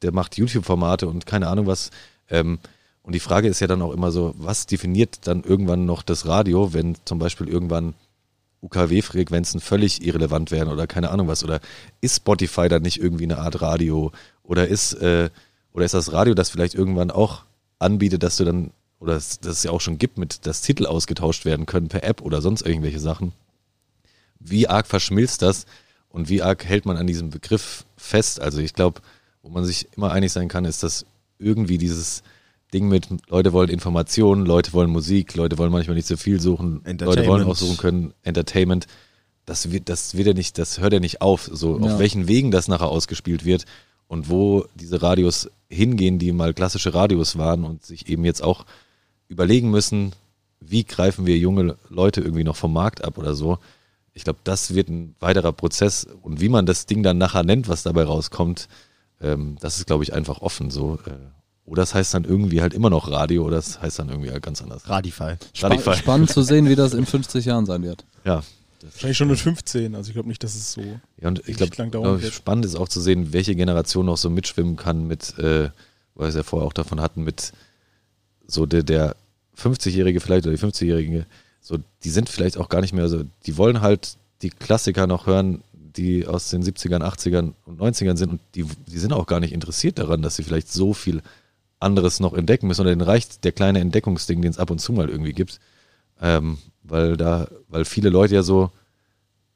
der 0.00 0.12
macht 0.12 0.38
YouTube-Formate 0.38 1.06
und 1.06 1.26
keine 1.26 1.48
Ahnung 1.48 1.66
was. 1.66 1.90
Ähm, 2.30 2.58
und 3.08 3.14
die 3.14 3.20
Frage 3.20 3.48
ist 3.48 3.60
ja 3.60 3.66
dann 3.66 3.80
auch 3.80 3.92
immer 3.92 4.12
so, 4.12 4.34
was 4.36 4.66
definiert 4.66 5.20
dann 5.26 5.42
irgendwann 5.42 5.86
noch 5.86 6.02
das 6.02 6.26
Radio, 6.26 6.74
wenn 6.74 6.94
zum 7.06 7.18
Beispiel 7.18 7.48
irgendwann 7.48 7.94
UKW-Frequenzen 8.60 9.62
völlig 9.62 10.04
irrelevant 10.04 10.50
wären 10.50 10.68
oder 10.68 10.86
keine 10.86 11.08
Ahnung 11.08 11.26
was. 11.26 11.42
Oder 11.42 11.60
ist 12.02 12.16
Spotify 12.16 12.68
dann 12.68 12.82
nicht 12.82 13.00
irgendwie 13.00 13.24
eine 13.24 13.38
Art 13.38 13.62
Radio? 13.62 14.12
Oder 14.42 14.68
ist, 14.68 14.92
äh, 14.92 15.30
oder 15.72 15.86
ist 15.86 15.94
das 15.94 16.12
Radio, 16.12 16.34
das 16.34 16.50
vielleicht 16.50 16.74
irgendwann 16.74 17.10
auch 17.10 17.44
anbietet, 17.78 18.22
dass 18.22 18.36
du 18.36 18.44
dann, 18.44 18.72
oder 19.00 19.14
dass 19.14 19.38
es 19.42 19.62
ja 19.62 19.70
auch 19.70 19.80
schon 19.80 19.96
gibt, 19.96 20.18
mit 20.18 20.46
dass 20.46 20.60
Titel 20.60 20.84
ausgetauscht 20.84 21.46
werden 21.46 21.64
können 21.64 21.88
per 21.88 22.04
App 22.04 22.20
oder 22.20 22.42
sonst 22.42 22.60
irgendwelche 22.60 23.00
Sachen. 23.00 23.32
Wie 24.38 24.68
arg 24.68 24.86
verschmilzt 24.86 25.40
das 25.40 25.64
und 26.10 26.28
wie 26.28 26.42
arg 26.42 26.62
hält 26.62 26.84
man 26.84 26.98
an 26.98 27.06
diesem 27.06 27.30
Begriff 27.30 27.86
fest? 27.96 28.38
Also 28.38 28.60
ich 28.60 28.74
glaube, 28.74 29.00
wo 29.40 29.48
man 29.48 29.64
sich 29.64 29.88
immer 29.96 30.10
einig 30.10 30.30
sein 30.30 30.48
kann, 30.48 30.66
ist, 30.66 30.82
dass 30.82 31.06
irgendwie 31.38 31.78
dieses 31.78 32.22
Ding 32.74 32.88
mit 32.88 33.08
Leute 33.28 33.52
wollen 33.52 33.70
Informationen, 33.70 34.44
Leute 34.44 34.72
wollen 34.72 34.90
Musik, 34.90 35.34
Leute 35.34 35.56
wollen 35.58 35.72
manchmal 35.72 35.96
nicht 35.96 36.06
so 36.06 36.16
viel 36.16 36.40
suchen, 36.40 36.82
Leute 36.84 36.84
wollen 36.84 36.98
Entertainment. 37.00 37.46
aussuchen 37.50 37.76
können, 37.78 38.14
Entertainment. 38.22 38.86
Das 39.46 39.70
wird, 39.72 39.88
das 39.88 40.14
wird 40.16 40.26
ja 40.28 40.34
nicht, 40.34 40.58
das 40.58 40.78
hört 40.80 40.92
ja 40.92 41.00
nicht 41.00 41.22
auf, 41.22 41.48
so 41.52 41.78
Ja. 41.78 41.84
auf 41.94 41.98
welchen 41.98 42.28
Wegen 42.28 42.50
das 42.50 42.68
nachher 42.68 42.88
ausgespielt 42.88 43.44
wird 43.46 43.64
und 44.06 44.28
wo 44.28 44.66
diese 44.74 45.00
Radios 45.00 45.50
hingehen, 45.70 46.18
die 46.18 46.32
mal 46.32 46.52
klassische 46.52 46.92
Radios 46.92 47.38
waren 47.38 47.64
und 47.64 47.84
sich 47.84 48.08
eben 48.08 48.24
jetzt 48.26 48.42
auch 48.42 48.66
überlegen 49.28 49.70
müssen, 49.70 50.12
wie 50.60 50.84
greifen 50.84 51.24
wir 51.24 51.38
junge 51.38 51.76
Leute 51.88 52.20
irgendwie 52.20 52.44
noch 52.44 52.56
vom 52.56 52.72
Markt 52.72 53.04
ab 53.04 53.16
oder 53.16 53.34
so. 53.34 53.58
Ich 54.12 54.24
glaube, 54.24 54.40
das 54.44 54.74
wird 54.74 54.88
ein 54.88 55.14
weiterer 55.20 55.52
Prozess 55.52 56.06
und 56.22 56.40
wie 56.40 56.48
man 56.48 56.66
das 56.66 56.86
Ding 56.86 57.02
dann 57.02 57.18
nachher 57.18 57.44
nennt, 57.44 57.68
was 57.68 57.82
dabei 57.84 58.02
rauskommt, 58.04 58.68
ähm, 59.20 59.56
das 59.60 59.78
ist, 59.78 59.86
glaube 59.86 60.02
ich, 60.04 60.12
einfach 60.12 60.40
offen 60.42 60.70
so. 60.70 60.98
Äh, 61.06 61.10
oder 61.68 61.82
das 61.82 61.94
heißt 61.94 62.14
dann 62.14 62.24
irgendwie 62.24 62.60
halt 62.62 62.74
immer 62.74 62.90
noch 62.90 63.10
Radio 63.10 63.44
oder 63.44 63.56
das 63.56 63.80
heißt 63.80 63.98
dann 63.98 64.08
irgendwie 64.08 64.30
halt 64.30 64.42
ganz 64.42 64.62
anders. 64.62 64.88
Radify. 64.88 65.34
Spa 65.52 65.68
Radify. 65.68 65.94
spannend 65.96 66.30
zu 66.30 66.42
sehen, 66.42 66.68
wie 66.68 66.74
das 66.74 66.94
in 66.94 67.06
50 67.06 67.44
Jahren 67.44 67.66
sein 67.66 67.82
wird. 67.82 68.04
Ja. 68.24 68.42
Wahrscheinlich 68.82 69.18
schon 69.18 69.28
mit 69.28 69.38
15. 69.38 69.94
Also 69.94 70.08
ich 70.08 70.14
glaube 70.14 70.28
nicht, 70.28 70.42
dass 70.42 70.54
es 70.54 70.72
so. 70.72 70.82
Ja, 71.20 71.28
und 71.28 71.40
ich 71.40 71.58
Nicht 71.58 71.60
lang 71.60 71.90
glaube, 71.90 71.90
dauern 71.90 72.04
glaub, 72.04 72.22
wird. 72.22 72.32
spannend 72.34 72.64
ist 72.64 72.76
auch 72.76 72.88
zu 72.88 73.00
sehen, 73.00 73.32
welche 73.32 73.54
Generation 73.54 74.06
noch 74.06 74.16
so 74.16 74.30
mitschwimmen 74.30 74.76
kann 74.76 75.06
mit, 75.06 75.36
äh, 75.38 75.70
weil 76.14 76.26
wir 76.26 76.28
es 76.28 76.34
ja 76.36 76.42
vorher 76.42 76.66
auch 76.66 76.72
davon 76.72 77.00
hatten, 77.00 77.24
mit 77.24 77.52
so 78.46 78.66
der, 78.66 78.82
der 78.82 79.16
50-Jährige 79.60 80.20
vielleicht 80.20 80.46
oder 80.46 80.56
die 80.56 80.62
50-Jährige, 80.62 81.26
so, 81.60 81.78
die 82.04 82.10
sind 82.10 82.28
vielleicht 82.28 82.56
auch 82.56 82.68
gar 82.68 82.80
nicht 82.80 82.94
mehr 82.94 83.08
so, 83.08 83.24
die 83.46 83.56
wollen 83.56 83.80
halt 83.80 84.16
die 84.42 84.50
Klassiker 84.50 85.06
noch 85.06 85.26
hören, 85.26 85.62
die 85.72 86.26
aus 86.26 86.48
den 86.48 86.62
70ern, 86.62 87.02
80ern 87.02 87.52
und 87.66 87.80
90ern 87.80 88.16
sind 88.16 88.30
und 88.30 88.40
die, 88.54 88.64
die 88.86 88.98
sind 88.98 89.12
auch 89.12 89.26
gar 89.26 89.40
nicht 89.40 89.52
interessiert 89.52 89.98
daran, 89.98 90.22
dass 90.22 90.36
sie 90.36 90.44
vielleicht 90.44 90.72
so 90.72 90.94
viel 90.94 91.20
anderes 91.80 92.20
noch 92.20 92.34
entdecken 92.34 92.66
müssen 92.66 92.82
oder 92.82 92.90
denen 92.90 93.02
reicht 93.02 93.44
der 93.44 93.52
kleine 93.52 93.80
Entdeckungsding, 93.80 94.42
den 94.42 94.50
es 94.50 94.58
ab 94.58 94.70
und 94.70 94.80
zu 94.80 94.92
mal 94.92 95.08
irgendwie 95.08 95.32
gibt, 95.32 95.60
ähm, 96.20 96.58
weil 96.82 97.16
da, 97.16 97.48
weil 97.68 97.84
viele 97.84 98.10
Leute 98.10 98.34
ja 98.34 98.42
so 98.42 98.70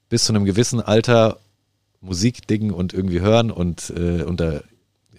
bis 0.09 0.25
zu 0.25 0.33
einem 0.33 0.45
gewissen 0.45 0.81
Alter 0.81 1.39
Musik 2.01 2.47
dingen 2.47 2.73
und 2.73 2.93
irgendwie 2.93 3.21
hören 3.21 3.51
und 3.51 3.91
äh, 3.97 4.23
unter 4.23 4.63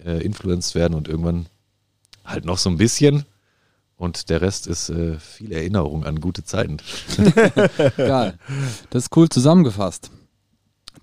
äh, 0.04 0.22
influenced 0.24 0.74
werden 0.74 0.94
und 0.94 1.08
irgendwann 1.08 1.46
halt 2.24 2.44
noch 2.44 2.58
so 2.58 2.70
ein 2.70 2.76
bisschen 2.76 3.24
und 3.96 4.28
der 4.28 4.40
Rest 4.40 4.66
ist 4.66 4.90
äh, 4.90 5.18
viel 5.18 5.52
Erinnerung 5.52 6.04
an 6.04 6.20
gute 6.20 6.44
Zeiten. 6.44 6.78
Geil. 7.96 8.38
Das 8.90 9.04
ist 9.04 9.16
cool 9.16 9.28
zusammengefasst. 9.28 10.10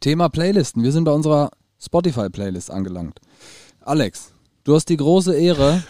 Thema 0.02 0.30
Playlisten. 0.30 0.84
Wir 0.84 0.92
sind 0.92 1.06
bei 1.06 1.12
unserer 1.12 1.52
Spotify-Playlist 1.80 2.70
angelangt. 2.70 3.20
Alex, 3.82 4.34
du 4.64 4.76
hast 4.76 4.90
die 4.90 4.98
große 4.98 5.36
Ehre, 5.36 5.84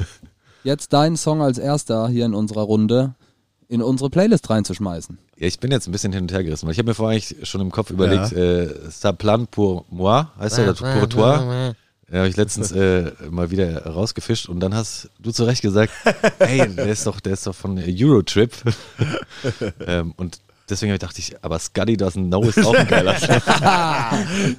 jetzt 0.63 0.93
deinen 0.93 1.17
Song 1.17 1.41
als 1.41 1.57
erster 1.57 2.07
hier 2.07 2.25
in 2.25 2.33
unserer 2.33 2.61
Runde 2.61 3.15
in 3.67 3.81
unsere 3.81 4.09
Playlist 4.09 4.49
reinzuschmeißen. 4.49 5.17
Ja, 5.37 5.47
ich 5.47 5.59
bin 5.59 5.71
jetzt 5.71 5.87
ein 5.87 5.93
bisschen 5.93 6.11
hin 6.11 6.23
und 6.23 6.31
her 6.33 6.43
gerissen, 6.43 6.65
weil 6.65 6.73
ich 6.73 6.77
habe 6.77 6.89
mir 6.89 6.93
vorher 6.93 7.17
eigentlich 7.17 7.49
schon 7.49 7.61
im 7.61 7.71
Kopf 7.71 7.89
überlegt, 7.89 8.33
äh, 8.33 8.67
Ça 8.89 9.13
plan 9.13 9.47
pour 9.47 9.85
moi, 9.89 10.29
heißt 10.37 10.57
der, 10.57 10.71
oder 10.71 10.99
pour 10.99 11.07
toi? 11.07 11.73
Ja, 12.11 12.17
habe 12.17 12.27
ich 12.27 12.35
letztens 12.35 12.73
äh, 12.73 13.13
mal 13.29 13.49
wieder 13.51 13.85
rausgefischt 13.85 14.49
und 14.49 14.59
dann 14.59 14.75
hast 14.75 15.09
du 15.19 15.31
zu 15.31 15.45
Recht 15.45 15.61
gesagt, 15.61 15.93
ey, 16.39 16.67
der 16.75 16.87
ist 16.87 17.07
doch, 17.07 17.21
der 17.21 17.31
ist 17.33 17.47
doch 17.47 17.55
von 17.55 17.81
Eurotrip. 17.81 18.51
ähm, 19.87 20.13
und 20.17 20.41
deswegen 20.71 20.97
dachte 20.97 21.19
ich, 21.19 21.35
aber 21.43 21.59
Scuddy 21.59 21.93
Doesn't 21.95 22.27
Know 22.27 22.41
ist 22.43 22.57
auch 22.65 22.73
ein 22.73 22.87
geiler 22.87 23.15
Song. 23.19 23.41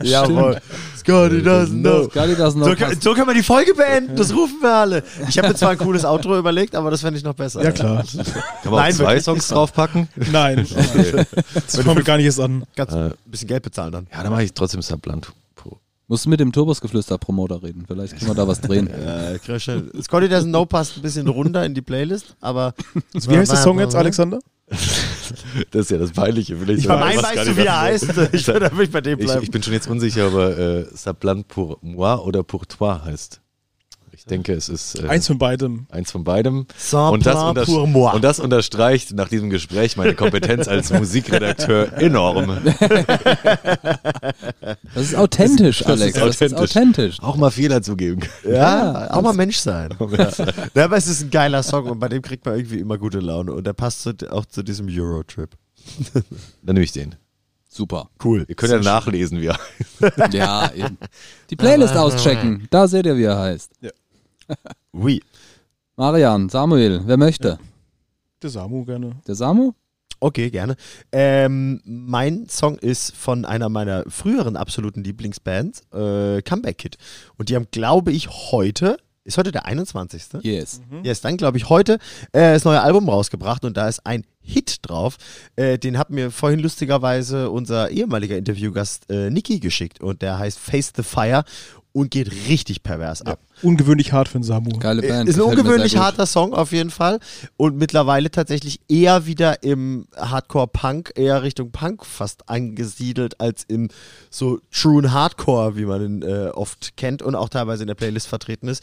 Jawohl. 0.03 0.61
Scotty 0.97 1.37
doesn't 1.41 1.81
know. 1.81 2.05
Scotty 2.09 2.35
doesn't 2.35 2.53
know. 2.55 2.65
So, 2.67 2.75
kann- 2.77 3.01
so 3.01 3.15
können 3.15 3.27
wir 3.27 3.35
die 3.35 3.43
Folge 3.43 3.75
beenden. 3.75 4.15
Das 4.17 4.33
rufen 4.33 4.59
wir 4.61 4.73
alle. 4.75 5.03
Ich 5.29 5.37
habe 5.39 5.49
mir 5.49 5.55
zwar 5.55 5.71
ein 5.71 5.79
cooles 5.79 6.05
Outro 6.05 6.39
überlegt, 6.39 6.77
aber 6.77 6.91
das 6.93 7.01
fände 7.01 7.19
ich 7.19 7.25
noch 7.25 7.35
besser. 7.35 7.63
Ja, 7.65 7.73
klar. 7.73 8.05
Kann 8.05 8.25
man 8.65 8.75
auch 8.75 8.79
Nein, 8.79 8.93
zwei 8.95 9.05
wirklich 9.07 9.25
Songs 9.25 9.49
draufpacken? 9.49 10.09
Nein. 10.31 10.67
Das 11.55 11.77
fangen 11.83 11.97
wir 11.97 12.05
gar 12.05 12.17
nicht 12.19 12.27
erst 12.27 12.41
an. 12.41 12.65
Kannst 12.77 12.95
Äh. 12.95 12.99
ein 13.07 13.15
bisschen 13.27 13.49
Geld 13.49 13.63
bezahlen 13.63 13.93
dann. 13.93 14.07
Ja, 14.13 14.23
dann 14.23 14.31
mache 14.33 14.45
ich 14.45 14.53
trotzdem 14.53 14.83
Subplan 14.83 15.21
pour. 15.55 15.79
Musst 16.09 16.25
du 16.27 16.29
mit 16.31 16.41
dem 16.41 16.53
Turbusgeflüster-Promoter 16.53 17.63
reden. 17.63 17.85
Vielleicht 17.87 18.19
können 18.19 18.31
wir 18.31 18.35
da 18.35 18.47
was 18.47 18.61
drehen. 18.61 18.89
Äh, 18.93 19.39
Krösche. 19.39 19.91
Scotty 20.03 20.27
Doesn't 20.27 20.49
Know 20.51 20.67
passt 20.67 20.97
ein 20.99 21.03
bisschen 21.03 21.27
runter 21.27 21.65
in 21.65 21.75
die 21.75 21.83
Playlist, 21.83 22.37
aber. 22.41 22.75
Wie 23.15 23.37
heißt 23.37 23.51
der 23.53 23.59
Song 23.59 23.79
jetzt, 23.81 23.95
Alexander? 23.95 24.39
Das 25.71 25.83
ist 25.83 25.91
ja 25.91 25.99
das 25.99 26.13
Peinliche. 26.13 26.57
Vielleicht 26.57 26.79
Ich 26.81 26.85
soll 26.87 26.97
weiß- 26.97 26.99
man 27.01 27.09
Mein 27.09 27.17
was 27.19 27.37
weißt 27.37 27.49
du, 27.49 27.57
wie 27.57 27.67
er 27.67 27.81
heißt? 27.81 28.05
Ich 28.33 28.47
würde 28.47 28.71
wirklich 28.71 28.91
bei 28.91 29.01
dem 29.01 29.19
Ich, 29.19 29.27
bleiben. 29.27 29.43
ich 29.43 29.51
bin 29.51 29.63
schon 29.63 29.73
jetzt 29.75 29.89
unsicher, 29.89 30.27
aber 30.27 30.57
äh, 30.59 30.87
Saplan 30.95 31.45
pour 31.45 31.79
moi 31.83 32.17
oder 32.17 32.43
pour 32.43 32.67
toi 32.67 32.99
heißt. 33.05 33.42
Ich 34.15 34.27
denke, 34.27 34.53
es 34.53 34.69
ist 34.69 35.03
äh, 35.03 35.09
Eins 35.09 35.27
von 35.27 35.39
beidem. 35.39 35.87
eins 35.91 36.11
von 36.13 36.23
beidem. 36.23 36.67
Und 36.93 37.25
das, 37.27 37.69
und 37.69 38.23
das 38.23 38.39
unterstreicht 38.41 39.13
nach 39.15 39.29
diesem 39.29 39.49
Gespräch 39.51 39.97
meine 39.97 40.15
Kompetenz 40.15 40.69
als 40.69 40.93
Musikredakteur 40.93 41.93
enorm. 41.95 42.59
Das 44.95 45.05
ist 45.05 45.15
authentisch, 45.17 45.79
Das 45.81 45.89
Alex. 46.01 46.17
ist 46.17 46.17
Das 46.17 46.41
ist 46.41 46.55
authentisch. 46.55 46.61
authentisch. 46.77 47.23
Auch 47.23 47.37
mal 47.37 47.51
Fehler 47.51 47.83
zugeben. 47.83 48.21
Ja, 48.49 49.11
auch 49.13 49.23
mal 49.23 49.33
Mensch 49.33 49.57
sein. 49.59 49.91
Ja. 50.75 50.85
aber 50.85 50.97
es 50.97 51.07
ist 51.09 51.23
ein 51.23 51.31
geiler 51.31 51.63
Song 51.63 51.87
und 51.89 51.99
bei 51.99 52.09
dem 52.09 52.23
kriegt 52.23 52.45
man 52.45 52.57
irgendwie 52.57 52.79
immer 52.79 52.99
gute 52.99 53.21
Laune 53.21 53.53
und 53.53 53.67
der 53.67 53.73
passt 53.73 54.03
zu, 54.03 54.15
auch 54.31 54.45
zu 54.47 54.63
diesem 54.63 54.87
Eurotrip. 54.89 55.51
Dann 56.63 56.75
nehme 56.75 56.85
ich 56.85 56.93
den. 56.93 57.15
Super. 57.69 58.11
Cool. 58.23 58.45
Ihr 58.49 58.55
könnt 58.55 58.73
ja 58.73 58.81
nachlesen, 58.81 59.41
wie 59.41 59.47
er 59.47 59.59
Ja, 60.31 60.71
eben. 60.75 60.99
Die 61.49 61.57
Playlist 61.57 61.97
auschecken. 61.97 62.67
Da 62.71 62.87
seht 62.87 63.07
ihr, 63.07 63.17
wie 63.17 63.25
er 63.25 63.39
heißt. 63.39 63.71
Oui. 64.93 65.23
Marian, 65.97 66.49
Samuel, 66.49 67.03
wer 67.07 67.17
möchte? 67.17 67.59
Der 68.43 68.51
Samu 68.51 68.85
gerne. 68.85 69.17
Der 69.27 69.35
Samu? 69.35 69.73
Okay, 70.23 70.51
gerne. 70.51 70.77
Ähm, 71.11 71.81
mein 71.85 72.49
Song 72.49 72.79
ist 72.79 73.15
von 73.17 73.45
einer 73.45 73.69
meiner 73.69 74.05
früheren 74.09 74.57
absoluten 74.57 75.03
Lieblingsbands, 75.03 75.83
äh, 75.93 76.43
Comeback 76.43 76.79
Kid. 76.79 76.97
Und 77.39 77.49
die 77.49 77.57
haben, 77.57 77.67
glaube 77.73 78.13
ich, 78.13 78.29
heute, 78.29 78.99
ist 79.25 79.37
heute 79.37 79.51
der 79.51 79.67
21. 79.67 80.43
Yes. 80.43 80.81
Yes, 81.03 81.21
dann 81.23 81.37
glaube 81.37 81.59
ich 81.59 81.69
heute 81.69 81.95
äh, 82.33 82.53
das 82.53 82.65
neue 82.65 82.81
Album 82.81 83.09
rausgebracht 83.09 83.65
und 83.65 83.77
da 83.77 83.89
ist 83.89 84.07
ein 84.07 84.25
Hit 84.41 84.79
drauf. 84.83 85.17
Äh, 85.57 85.79
den 85.79 85.99
hat 85.99 86.11
mir 86.11 86.31
vorhin 86.31 86.61
lustigerweise 86.61 87.51
unser 87.51 87.91
ehemaliger 87.91 88.37
Interviewgast 88.37 89.11
äh, 89.11 89.31
Niki 89.31 89.59
geschickt 89.61 90.01
und 90.01 90.23
der 90.23 90.39
heißt 90.39 90.59
Face 90.59 90.93
the 90.97 91.03
Fire 91.03 91.45
und 91.93 92.11
geht 92.11 92.31
richtig 92.49 92.83
pervers 92.83 93.23
ab. 93.23 93.39
Ungewöhnlich 93.63 94.13
hart 94.13 94.29
für 94.29 94.37
einen 94.37 94.45
Samu. 94.45 94.79
Geile 94.79 95.03
Band. 95.03 95.29
Ist 95.29 95.37
ein 95.37 95.43
ungewöhnlich 95.43 95.97
harter 95.97 96.27
Song 96.27 96.55
auf 96.55 96.73
jeden 96.73 96.91
Fall 96.91 97.21
und 97.57 97.77
mittlerweile 97.77 98.31
tatsächlich 98.31 98.81
eher 98.89 99.27
wieder 99.27 99.63
im 99.63 100.07
Hardcore-Punk, 100.17 101.13
eher 101.17 101.43
Richtung 101.43 101.71
Punk 101.71 102.05
fast 102.07 102.49
angesiedelt 102.49 103.41
als 103.41 103.65
im 103.69 103.89
so 104.31 104.61
truen 104.71 105.13
Hardcore, 105.13 105.77
wie 105.77 105.85
man 105.85 106.03
ihn 106.03 106.23
äh, 106.23 106.49
oft 106.49 106.97
kennt 106.97 107.23
und 107.23 107.35
auch 107.35 107.49
teilweise 107.49 107.83
in 107.83 107.89
der 107.89 107.95
Playlist 107.95 108.27
vertreten 108.27 108.69
ist. 108.69 108.83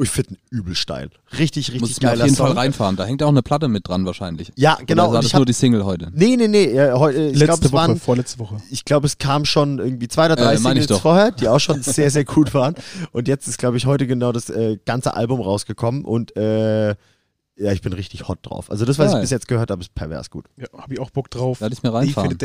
Und 0.00 0.06
ich 0.06 0.10
finde 0.12 0.30
ihn 0.30 0.38
übel 0.48 0.74
steil. 0.74 1.10
Richtig, 1.38 1.68
richtig 1.68 1.80
Muss 1.82 1.90
ich 1.90 2.00
mir 2.00 2.10
auf 2.12 2.16
jeden 2.16 2.34
Song. 2.34 2.46
Fall 2.46 2.56
reinfahren. 2.56 2.96
Da 2.96 3.04
hängt 3.04 3.22
auch 3.22 3.28
eine 3.28 3.42
Platte 3.42 3.68
mit 3.68 3.86
dran 3.86 4.06
wahrscheinlich. 4.06 4.50
Ja, 4.56 4.78
genau. 4.86 5.04
Oder 5.08 5.12
war 5.16 5.22
das 5.22 5.34
nur 5.34 5.44
die 5.44 5.52
Single 5.52 5.84
heute? 5.84 6.10
nee, 6.14 6.36
nee, 6.36 6.48
nee. 6.48 6.64
Äh, 6.64 6.92
heu- 6.92 7.10
äh, 7.12 7.28
ich 7.28 7.34
glaube, 7.34 7.52
Letzte 7.52 7.66
es 7.66 7.72
Woche, 7.72 7.72
waren 7.80 8.00
vorletzte 8.00 8.38
Woche. 8.38 8.56
ich 8.70 8.86
glaube, 8.86 9.06
es 9.06 9.18
kam 9.18 9.44
schon 9.44 9.78
irgendwie 9.78 10.08
zwei 10.08 10.24
oder 10.24 10.36
drei 10.36 10.54
Äh, 10.54 10.58
meine 10.60 10.80
ich 10.80 10.86
Singles 10.86 11.02
vorher, 11.02 11.30
die 11.32 11.48
auch 11.48 11.58
schon 11.60 11.82
sehr, 11.82 12.10
sehr 12.10 12.24
gut 12.24 12.54
waren. 12.54 12.76
Und 13.12 13.28
jetzt 13.28 13.46
ist, 13.46 13.58
glaube 13.58 13.76
ich, 13.76 13.84
heute 13.84 14.06
genau 14.06 14.32
das 14.32 14.48
äh, 14.48 14.78
ganze 14.86 15.12
Album 15.14 15.40
rausgekommen 15.42 16.06
und 16.06 16.34
äh, 16.36 16.88
ja, 16.90 17.72
ich 17.72 17.82
bin 17.82 17.92
richtig 17.92 18.26
hot 18.26 18.38
drauf. 18.42 18.70
Also 18.70 18.86
das, 18.86 18.98
was 18.98 19.08
Geil. 19.12 19.16
ich 19.16 19.24
bis 19.24 19.30
jetzt 19.30 19.48
gehört 19.48 19.70
habe, 19.70 19.82
ist 19.82 19.94
pervers 19.94 20.30
gut. 20.30 20.46
Ja, 20.56 20.66
habe 20.78 20.94
ich 20.94 21.00
auch 21.00 21.10
Bock 21.10 21.30
drauf. 21.30 21.60
Werde 21.60 21.74
ich 21.74 21.82
mir 21.82 21.90
Dave 21.90 22.04
in 22.04 22.14
reinfahren. 22.14 22.30
the 22.30 22.38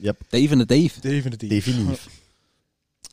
Dave. 0.00 0.14
Dave 0.32 0.52
in 0.52 0.58
the 0.60 0.66
Dave. 0.66 0.90
Dave 1.00 1.16
in 1.16 1.22
the 1.32 1.38
Dave. 1.38 1.48
Definitiv. 1.48 2.08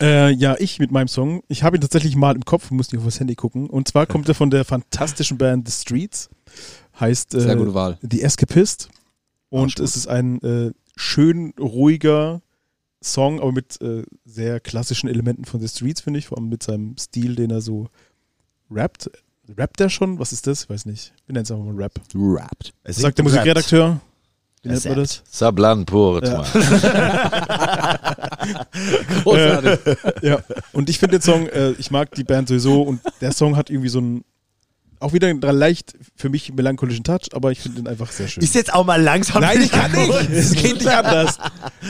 Äh, 0.02 0.32
ja, 0.32 0.56
ich 0.60 0.80
mit 0.80 0.92
meinem 0.92 1.08
Song. 1.08 1.44
Ich 1.48 1.64
habe 1.64 1.78
ihn 1.78 1.82
tatsächlich 1.82 2.16
mal 2.16 2.36
im 2.36 2.46
Kopf, 2.46 2.72
muss 2.72 2.92
nicht 2.92 3.00
auf 3.00 3.06
das 3.06 3.20
Handy 3.20 3.36
gucken. 3.36 3.70
Und 3.70 3.88
zwar 3.88 4.06
kommt 4.06 4.28
er 4.28 4.36
von 4.36 4.50
der 4.50 4.66
fantastischen 4.66 5.38
Band 5.38 5.68
The 5.68 5.74
Streets. 5.74 6.30
Heißt 7.00 7.36
äh. 7.36 7.40
The 8.02 8.22
Escapist. 8.22 8.90
Und 9.50 9.80
es 9.80 9.96
ist 9.96 10.08
ein 10.08 10.42
äh, 10.42 10.72
schön 10.96 11.54
ruhiger 11.60 12.42
Song, 13.04 13.40
aber 13.40 13.52
mit 13.52 13.80
äh, 13.82 14.04
sehr 14.26 14.60
klassischen 14.60 15.10
Elementen 15.10 15.46
von 15.46 15.62
The 15.62 15.68
Streets, 15.68 16.02
finde 16.02 16.20
ich. 16.20 16.28
Vor 16.28 16.38
allem 16.38 16.50
mit 16.50 16.64
seinem 16.64 16.98
Stil, 16.98 17.36
den 17.36 17.52
er 17.52 17.62
so 17.62 17.90
rappt. 18.72 19.12
Rappt 19.58 19.82
er 19.82 19.90
schon? 19.90 20.20
Was 20.20 20.32
ist 20.32 20.48
das? 20.48 20.64
Ich 20.64 20.70
weiß 20.70 20.86
nicht. 20.86 21.14
Wir 21.26 21.34
nennen 21.34 21.44
es 21.44 21.52
einfach 21.52 21.66
mal 21.66 21.76
Rap. 21.76 22.00
Rappt. 22.16 22.74
Sagt 22.86 23.18
der 23.18 23.24
Musikredakteur? 23.24 24.02
Wie 24.64 24.70
nennt 24.70 24.86
man 24.86 24.96
das? 24.96 25.22
Sablan 25.30 25.86
pour 25.86 26.24
Ja. 26.24 26.44
Großartig. 29.24 29.80
Ja, 30.22 30.40
und 30.72 30.90
ich 30.90 31.00
finde 31.00 31.20
den 31.20 31.22
Song, 31.22 31.48
äh, 31.48 31.72
ich 31.72 31.92
mag 31.92 32.12
die 32.16 32.24
Band 32.24 32.48
sowieso 32.48 32.82
und 32.82 33.02
der 33.20 33.34
Song 33.34 33.58
hat 33.58 33.70
irgendwie 33.70 33.90
so 33.90 34.00
einen, 34.00 34.24
auch 35.04 35.14
wieder 35.14 35.28
einen 35.28 35.42
leicht 35.42 35.94
für 36.16 36.30
mich 36.30 36.54
melancholischen 36.54 37.04
Touch, 37.04 37.30
aber 37.34 37.52
ich 37.52 37.60
finde 37.60 37.82
ihn 37.82 37.88
einfach 37.88 38.12
sehr 38.12 38.28
schön. 38.28 38.44
Ist 38.44 38.56
jetzt 38.56 38.74
auch 38.74 38.86
mal 38.86 39.02
langsam. 39.02 39.42
Nein, 39.42 39.62
ich 39.62 39.72
kann 39.72 39.92
nicht. 39.92 40.30
Es 40.32 40.54
geht 40.54 40.76
nicht 40.76 40.88
anders. 40.88 41.38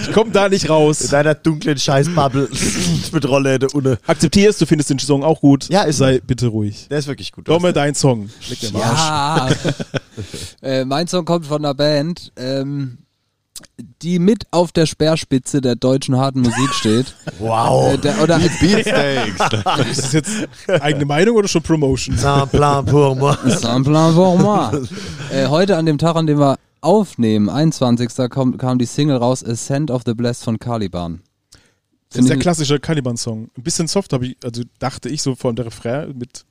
Ich 0.02 0.12
komme 0.12 0.32
da 0.32 0.50
nicht 0.50 0.66
In 0.66 0.72
raus. 0.72 1.00
deiner 1.10 1.36
dunklen 1.36 1.78
Scheißbubble 1.78 2.50
mit 3.12 3.28
Rollläde 3.28 3.68
ohne. 3.74 3.98
Akzeptierst, 4.06 4.60
du 4.62 4.66
findest 4.66 4.90
den 4.90 5.00
Song 5.00 5.24
auch 5.24 5.42
gut. 5.42 5.70
Ja, 5.70 5.84
ist 5.84 5.98
Sei 5.98 6.20
bitte 6.20 6.48
ruhig. 6.48 6.88
Der 6.90 7.00
ist 7.00 7.08
wirklich 7.08 7.32
gut. 7.32 7.48
Domme, 7.48 7.72
dein 7.72 7.96
Song. 7.96 8.30
Leg 8.50 8.60
dir. 8.60 8.72
Ja. 8.74 9.50
äh, 10.62 10.86
mein 10.86 11.08
Song 11.08 11.26
kommt 11.26 11.46
von 11.46 11.64
einer 11.64 11.74
Band, 11.74 12.32
ähm, 12.36 12.98
die 14.02 14.20
mit 14.20 14.46
auf 14.52 14.72
der 14.72 14.86
Speerspitze 14.86 15.62
der 15.62 15.76
deutschen 15.76 16.18
harten 16.18 16.42
Musik 16.42 16.74
steht. 16.74 17.16
Wow. 17.40 17.94
Äh, 17.94 17.98
der, 17.98 18.22
oder 18.22 18.36
als 18.36 18.60
Beatsteaks. 18.60 19.90
Ist 19.92 20.04
das 20.04 20.14
jetzt 20.14 20.32
eigene 20.68 21.06
Meinung 21.06 21.36
oder 21.36 21.48
schon 21.48 21.62
Promotion? 21.62 22.18
Sans 22.18 22.50
plan 22.50 22.84
pour 22.86 23.16
moi. 23.16 23.36
Simplement 23.46 24.14
pour 24.16 24.38
moi. 24.38 24.72
Äh, 25.32 25.48
heute 25.48 25.78
an 25.78 25.86
dem 25.86 25.98
Tag, 25.98 26.16
an 26.16 26.28
dem 26.28 26.40
wir 26.40 26.58
aufnehmen, 26.82 27.50
21. 27.50 28.10
Kam, 28.30 28.58
kam 28.58 28.78
die 28.80 28.86
Single 28.86 29.18
raus, 29.18 29.44
Ascent 29.44 29.92
of 29.92 30.02
the 30.06 30.14
Blessed 30.14 30.44
von 30.44 30.60
Caliban. 30.60 31.22
Das 32.10 32.22
ist 32.22 32.30
der 32.30 32.38
klassische 32.38 32.80
Caliban-Song. 32.80 33.50
Ein 33.58 33.64
bisschen 33.64 33.88
soft 33.88 34.14
habe 34.14 34.28
ich, 34.28 34.38
also 34.44 34.62
dachte 34.80 35.10
ich 35.10 35.22
so 35.24 35.34
vor 35.36 35.50
allem 35.50 35.56
der 35.56 35.66
Refrain 35.66 36.16
mit 36.18 36.46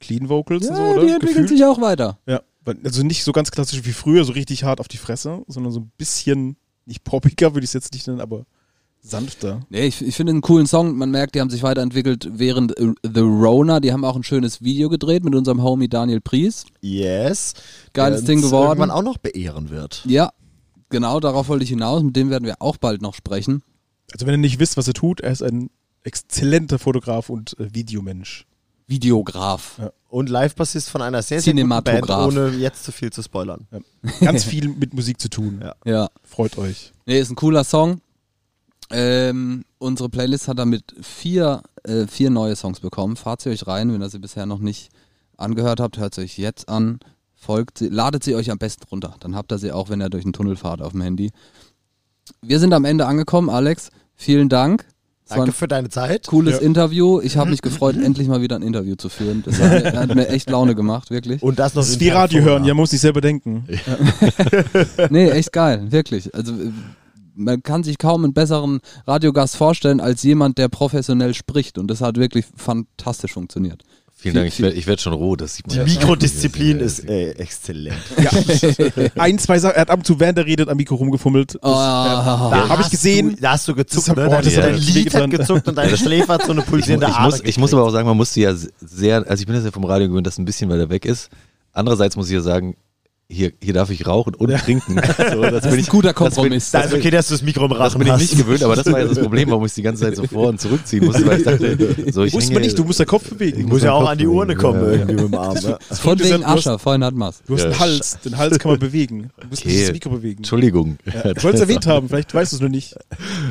Clean 0.00 0.28
Vocals 0.28 0.66
und 0.68 0.76
so, 0.76 0.82
Ja, 0.82 0.90
oder? 0.90 1.06
die 1.06 1.12
entwickelt 1.12 1.48
sich 1.48 1.64
auch 1.64 1.80
weiter. 1.80 2.18
Ja, 2.26 2.42
also 2.84 3.02
nicht 3.02 3.24
so 3.24 3.32
ganz 3.32 3.50
klassisch 3.50 3.84
wie 3.84 3.92
früher, 3.92 4.24
so 4.24 4.32
richtig 4.32 4.64
hart 4.64 4.80
auf 4.80 4.88
die 4.88 4.96
Fresse, 4.96 5.42
sondern 5.46 5.72
so 5.72 5.80
ein 5.80 5.92
bisschen, 5.96 6.56
nicht 6.84 7.04
poppiger 7.04 7.54
würde 7.54 7.64
ich 7.64 7.70
es 7.70 7.74
jetzt 7.74 7.92
nicht 7.92 8.06
nennen, 8.06 8.20
aber 8.20 8.46
sanfter. 9.00 9.60
Nee, 9.70 9.86
ich, 9.86 10.02
ich 10.02 10.16
finde 10.16 10.30
einen 10.30 10.40
coolen 10.40 10.66
Song. 10.66 10.96
Man 10.96 11.10
merkt, 11.10 11.34
die 11.34 11.40
haben 11.40 11.50
sich 11.50 11.62
weiterentwickelt 11.62 12.28
während 12.32 12.76
äh, 12.78 12.92
The 13.02 13.20
Rona. 13.20 13.80
Die 13.80 13.92
haben 13.92 14.04
auch 14.04 14.16
ein 14.16 14.24
schönes 14.24 14.62
Video 14.62 14.88
gedreht 14.88 15.24
mit 15.24 15.34
unserem 15.34 15.62
Homie 15.62 15.88
Daniel 15.88 16.20
Pries. 16.20 16.64
Yes. 16.80 17.54
Geiles 17.92 18.24
Ding 18.24 18.42
geworden. 18.42 18.68
irgendwann 18.70 18.90
auch 18.90 19.02
noch 19.02 19.18
beehren 19.18 19.70
wird. 19.70 20.02
Ja, 20.06 20.30
genau, 20.88 21.20
darauf 21.20 21.48
wollte 21.48 21.64
ich 21.64 21.70
hinaus. 21.70 22.02
Mit 22.02 22.16
dem 22.16 22.30
werden 22.30 22.44
wir 22.44 22.56
auch 22.60 22.76
bald 22.76 23.02
noch 23.02 23.14
sprechen. 23.14 23.62
Also 24.12 24.26
wenn 24.26 24.34
ihr 24.34 24.38
nicht 24.38 24.58
wisst, 24.58 24.76
was 24.76 24.88
er 24.88 24.94
tut, 24.94 25.20
er 25.20 25.32
ist 25.32 25.42
ein 25.42 25.70
exzellenter 26.02 26.78
Fotograf 26.78 27.30
und 27.30 27.58
äh, 27.58 27.74
Videomensch. 27.74 28.46
Videograf. 28.86 29.80
Und 30.08 30.28
Live-Bassist 30.30 30.88
von 30.90 31.02
einer 31.02 31.22
sehr, 31.22 31.40
sehr 31.40 31.52
guten 31.52 31.68
Band, 31.68 32.08
ohne 32.08 32.50
jetzt 32.50 32.84
zu 32.84 32.92
viel 32.92 33.12
zu 33.12 33.22
spoilern. 33.22 33.66
Ja. 33.70 33.80
Ganz 34.20 34.44
viel 34.44 34.68
mit 34.68 34.94
Musik 34.94 35.20
zu 35.20 35.28
tun. 35.28 35.60
Ja. 35.62 35.74
Ja. 35.84 36.08
Freut 36.22 36.56
euch. 36.58 36.92
Nee, 37.04 37.18
ist 37.18 37.30
ein 37.30 37.36
cooler 37.36 37.64
Song. 37.64 38.00
Ähm, 38.90 39.64
unsere 39.78 40.08
Playlist 40.08 40.46
hat 40.48 40.58
damit 40.58 40.94
vier, 41.02 41.62
äh, 41.82 42.06
vier 42.06 42.30
neue 42.30 42.54
Songs 42.54 42.80
bekommen. 42.80 43.16
Fahrt 43.16 43.42
sie 43.42 43.50
euch 43.50 43.66
rein, 43.66 43.92
wenn 43.92 44.00
ihr 44.00 44.08
sie 44.08 44.20
bisher 44.20 44.46
noch 44.46 44.60
nicht 44.60 44.90
angehört 45.36 45.80
habt, 45.80 45.98
hört 45.98 46.14
sie 46.14 46.22
euch 46.22 46.38
jetzt 46.38 46.68
an. 46.68 47.00
Folgt 47.34 47.78
sie, 47.78 47.88
ladet 47.88 48.24
sie 48.24 48.34
euch 48.34 48.50
am 48.50 48.58
besten 48.58 48.84
runter. 48.84 49.16
Dann 49.20 49.36
habt 49.36 49.52
ihr 49.52 49.58
sie 49.58 49.72
auch, 49.72 49.88
wenn 49.88 50.00
ihr 50.00 50.08
durch 50.08 50.22
den 50.22 50.32
Tunnel 50.32 50.56
fahrt 50.56 50.80
auf 50.80 50.92
dem 50.92 51.02
Handy. 51.02 51.30
Wir 52.40 52.58
sind 52.58 52.72
am 52.72 52.84
Ende 52.84 53.06
angekommen, 53.06 53.50
Alex. 53.50 53.90
Vielen 54.14 54.48
Dank. 54.48 54.86
Danke 55.28 55.52
für 55.52 55.66
deine 55.66 55.88
Zeit. 55.88 56.26
cooles 56.28 56.56
Ja. 56.56 56.60
Interview. 56.60 57.20
Ich 57.20 57.36
habe 57.36 57.50
mich 57.50 57.60
gefreut, 57.62 57.96
endlich 57.96 58.28
mal 58.28 58.40
wieder 58.42 58.56
ein 58.56 58.62
Interview 58.62 58.94
zu 58.94 59.08
führen. 59.08 59.42
Das 59.44 59.60
hat 59.60 59.82
mir, 59.82 59.98
hat 60.00 60.14
mir 60.14 60.28
echt 60.28 60.48
Laune 60.50 60.74
gemacht, 60.74 61.10
wirklich. 61.10 61.42
Und 61.42 61.58
das 61.58 61.74
noch 61.74 61.82
Das 61.82 61.90
ist 61.90 62.00
wie 62.00 62.10
Radio 62.10 62.42
hören, 62.42 62.64
ja, 62.64 62.74
muss 62.74 62.90
sich 62.90 63.00
selber 63.00 63.20
denken. 63.20 63.66
Nee, 65.10 65.30
echt 65.30 65.52
geil, 65.52 65.90
wirklich. 65.90 66.34
Also 66.34 66.52
äh, 66.52 66.70
man 67.34 67.62
kann 67.62 67.82
sich 67.82 67.98
kaum 67.98 68.24
einen 68.24 68.32
besseren 68.32 68.80
Radiogast 69.06 69.56
vorstellen 69.56 70.00
als 70.00 70.22
jemand, 70.22 70.58
der 70.58 70.68
professionell 70.68 71.34
spricht. 71.34 71.78
Und 71.78 71.88
das 71.88 72.00
hat 72.00 72.16
wirklich 72.16 72.46
fantastisch 72.56 73.32
funktioniert. 73.32 73.82
Vielen 74.18 74.34
Dank, 74.34 74.48
ich 74.48 74.58
werde 74.60 74.74
ich 74.74 74.86
werd 74.86 74.98
schon 75.02 75.12
roh, 75.12 75.36
das 75.36 75.56
sieht 75.56 75.66
man. 75.66 75.74
Die 75.74 75.92
ja. 75.92 75.98
Mikrodisziplin 75.98 76.78
Ja, 76.78 76.84
ist 76.86 77.06
äh, 77.06 77.32
exzellent. 77.32 77.98
Ja. 78.18 78.30
Ein, 79.22 79.38
zwei 79.38 79.58
Sachen, 79.58 79.74
er 79.74 79.82
hat 79.82 79.90
ab 79.90 79.98
und 79.98 80.06
zu, 80.06 80.18
während 80.18 80.38
er 80.38 80.46
redet, 80.46 80.70
am 80.70 80.76
Mikro 80.78 80.94
rumgefummelt. 80.94 81.56
Das, 81.56 81.60
Oh, 81.62 81.68
ja, 81.68 82.48
Da 82.50 82.68
Habe 82.70 82.80
ich 82.80 82.88
gesehen. 82.88 83.36
Du, 83.36 83.42
da 83.42 83.52
hast 83.52 83.68
du 83.68 83.74
gezuckt, 83.74 84.08
Das 84.08 84.16
ne? 84.16 84.26
oh, 84.26 84.30
Dein, 84.30 84.42
das 84.44 84.56
hat 84.56 84.64
dein 84.64 84.76
Lied 84.78 85.14
hat 85.14 85.30
gezuckt 85.30 85.68
und 85.68 85.74
deine 85.76 85.96
Schläfe 85.98 86.28
hat 86.32 86.44
so 86.46 86.52
eine 86.52 86.62
Ich, 86.62 86.66
pulsierende 86.66 87.06
ich, 87.08 87.12
Ader 87.12 87.24
muss, 87.26 87.40
ich 87.44 87.58
muss 87.58 87.74
aber 87.74 87.84
auch 87.84 87.90
sagen, 87.90 88.08
man 88.08 88.16
musste 88.16 88.40
ja 88.40 88.54
sehr, 88.54 89.18
also 89.28 89.38
ich 89.42 89.46
bin 89.46 89.54
das 89.54 89.66
ja 89.66 89.70
vom 89.70 89.84
Radio 89.84 90.08
gewöhnt, 90.08 90.26
dass 90.26 90.38
ein 90.38 90.46
bisschen 90.46 90.70
weiter 90.70 90.88
weg 90.88 91.04
ist. 91.04 91.28
Andererseits 91.74 92.16
muss 92.16 92.28
ich 92.28 92.34
ja 92.34 92.40
sagen, 92.40 92.74
hier, 93.28 93.52
hier 93.60 93.72
darf 93.74 93.90
ich 93.90 94.06
rauchen 94.06 94.34
und 94.34 94.50
trinken. 94.56 94.96
So, 95.16 95.42
das, 95.42 95.64
Das 95.64 95.72
ist 95.74 95.78
ein 95.78 95.86
guter 95.86 96.14
Kompromiss. 96.14 96.70
Da 96.70 96.80
ist 96.82 96.94
okay, 96.94 97.10
dass 97.10 97.26
du 97.28 97.34
das 97.34 97.42
Mikro 97.42 97.64
im 97.64 97.70
Das 97.70 97.78
Rachen 97.80 97.98
bin 97.98 98.08
ich 98.08 98.18
nicht 98.18 98.36
gewöhnt, 98.38 98.62
aber 98.62 98.76
das 98.76 98.86
war 98.86 99.00
ja 99.00 99.06
das 99.06 99.18
Problem, 99.18 99.50
warum 99.50 99.64
ich 99.64 99.70
es 99.70 99.74
die 99.74 99.82
ganze 99.82 100.04
Zeit 100.04 100.14
so 100.16 100.24
vor 100.26 100.48
und 100.48 100.60
zurückziehen 100.60 101.04
musste, 101.04 101.26
weil 101.26 101.38
ich 101.38 101.44
dachte, 101.44 101.76
so 102.12 102.22
ich 102.24 102.32
Muss 102.32 102.44
hänge, 102.44 102.54
man 102.54 102.62
nicht, 102.62 102.78
du 102.78 102.84
musst 102.84 103.00
den 103.00 103.06
Kopf 103.06 103.28
bewegen. 103.28 103.60
Ich 103.60 103.66
muss 103.66 103.82
ja 103.82 103.92
auch 103.92 104.00
Kopf 104.00 104.10
an 104.10 104.18
die 104.18 104.26
Urne 104.28 104.54
kommen 104.54 104.80
Ja, 104.80 104.86
ja. 104.86 104.92
irgendwie 104.98 105.14
mit 105.24 105.24
dem 105.32 105.34
Arm. 105.34 105.54
Ne? 105.54 105.78
Von 105.90 106.18
wegen 106.20 106.40
Du 106.40 106.46
Ascher, 106.46 106.78
vorhin 106.78 107.02
hatten 107.04 107.18
wir's. 107.18 107.42
Du 107.46 107.54
hast 107.54 107.62
Ja. 107.62 107.70
einen 107.70 107.78
Hals, 107.80 108.18
den 108.24 108.36
Hals 108.38 108.58
kann 108.58 108.70
man 108.70 108.78
bewegen. 108.78 109.30
Du 109.40 109.46
musst 109.48 109.62
Okay. 109.62 109.70
dieses 109.70 109.92
Mikro 109.92 110.10
bewegen. 110.10 110.36
Entschuldigung. 110.38 110.96
Ja, 111.06 111.32
ich 111.36 111.42
wollte 111.42 111.56
es 111.56 111.60
erwähnt 111.62 111.86
haben, 111.86 112.08
vielleicht 112.08 112.32
weißt 112.32 112.52
du 112.52 112.56
es 112.56 112.62
noch 112.62 112.68
nicht. 112.68 112.94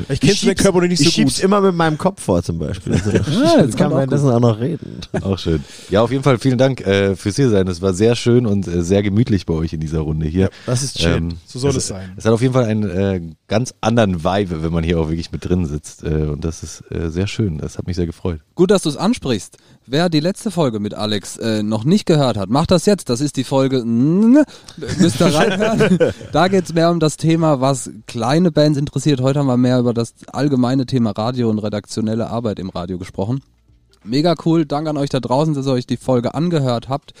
Vielleicht 0.06 0.22
kennst 0.22 0.42
du 0.42 0.46
schieb's- 0.46 0.62
Körper 0.62 0.80
noch 0.80 0.88
nicht 0.88 1.02
so 1.02 1.08
ich 1.08 1.14
schieb's 1.14 1.34
gut. 1.36 1.44
immer 1.44 1.60
mit 1.60 1.74
meinem 1.74 1.98
Kopf 1.98 2.22
vor 2.22 2.42
zum 2.42 2.58
Beispiel. 2.58 2.94
Also, 2.94 3.10
das 3.10 3.26
jetzt 3.58 3.76
kann 3.76 3.92
man 3.92 4.08
das 4.08 4.24
auch 4.24 4.40
noch 4.40 4.58
reden. 4.58 5.00
Auch 5.20 5.38
schön. 5.38 5.62
Ja, 5.90 6.00
auf 6.02 6.10
jeden 6.12 6.22
Fall 6.22 6.38
vielen 6.38 6.56
Dank 6.58 6.80
äh, 6.80 7.14
fürs 7.14 7.36
hier 7.36 7.50
sein. 7.50 7.68
Es 7.68 7.82
war 7.82 7.92
sehr 7.92 8.16
schön 8.16 8.46
und 8.46 8.66
äh, 8.66 8.82
sehr 8.82 9.02
gemütlich 9.02 9.44
bei 9.44 9.52
euch 9.54 9.65
in 9.72 9.80
dieser 9.80 10.00
Runde 10.00 10.26
hier. 10.26 10.50
Das 10.66 10.82
ist 10.82 11.00
schön. 11.00 11.30
Ähm, 11.30 11.38
So 11.46 11.58
soll 11.58 11.70
es, 11.70 11.76
es 11.76 11.86
sein. 11.88 12.12
Es 12.16 12.24
hat 12.24 12.32
auf 12.32 12.42
jeden 12.42 12.54
Fall 12.54 12.64
einen 12.64 12.90
äh, 12.90 13.20
ganz 13.48 13.74
anderen 13.80 14.24
Vibe, 14.24 14.62
wenn 14.62 14.72
man 14.72 14.84
hier 14.84 14.98
auch 15.00 15.08
wirklich 15.08 15.32
mit 15.32 15.44
drin 15.44 15.66
sitzt. 15.66 16.02
Äh, 16.02 16.26
und 16.26 16.44
das 16.44 16.62
ist 16.62 16.84
äh, 16.90 17.10
sehr 17.10 17.26
schön. 17.26 17.58
Das 17.58 17.78
hat 17.78 17.86
mich 17.86 17.96
sehr 17.96 18.06
gefreut. 18.06 18.40
Gut, 18.54 18.70
dass 18.70 18.82
du 18.82 18.88
es 18.88 18.96
ansprichst. 18.96 19.56
Wer 19.86 20.08
die 20.08 20.20
letzte 20.20 20.50
Folge 20.50 20.80
mit 20.80 20.94
Alex 20.94 21.36
äh, 21.36 21.62
noch 21.62 21.84
nicht 21.84 22.06
gehört 22.06 22.36
hat, 22.36 22.50
macht 22.50 22.70
das 22.70 22.86
jetzt. 22.86 23.08
Das 23.08 23.20
ist 23.20 23.36
die 23.36 23.44
Folge. 23.44 23.84
Müsst 23.84 25.20
ihr 25.20 25.34
reinhören. 25.34 25.98
da 26.32 26.48
geht's 26.48 26.72
mehr 26.72 26.90
um 26.90 27.00
das 27.00 27.16
Thema, 27.16 27.60
was 27.60 27.90
kleine 28.06 28.50
Bands 28.50 28.78
interessiert. 28.78 29.20
Heute 29.20 29.38
haben 29.38 29.46
wir 29.46 29.56
mehr 29.56 29.78
über 29.78 29.94
das 29.94 30.14
allgemeine 30.32 30.86
Thema 30.86 31.12
Radio 31.12 31.50
und 31.50 31.58
redaktionelle 31.58 32.28
Arbeit 32.28 32.58
im 32.58 32.70
Radio 32.70 32.98
gesprochen. 32.98 33.42
Mega 34.02 34.34
cool. 34.44 34.66
Dank 34.66 34.88
an 34.88 34.96
euch 34.96 35.10
da 35.10 35.20
draußen, 35.20 35.54
dass 35.54 35.66
ihr 35.66 35.72
euch 35.72 35.86
die 35.86 35.96
Folge 35.96 36.34
angehört 36.34 36.88
habt. 36.88 37.12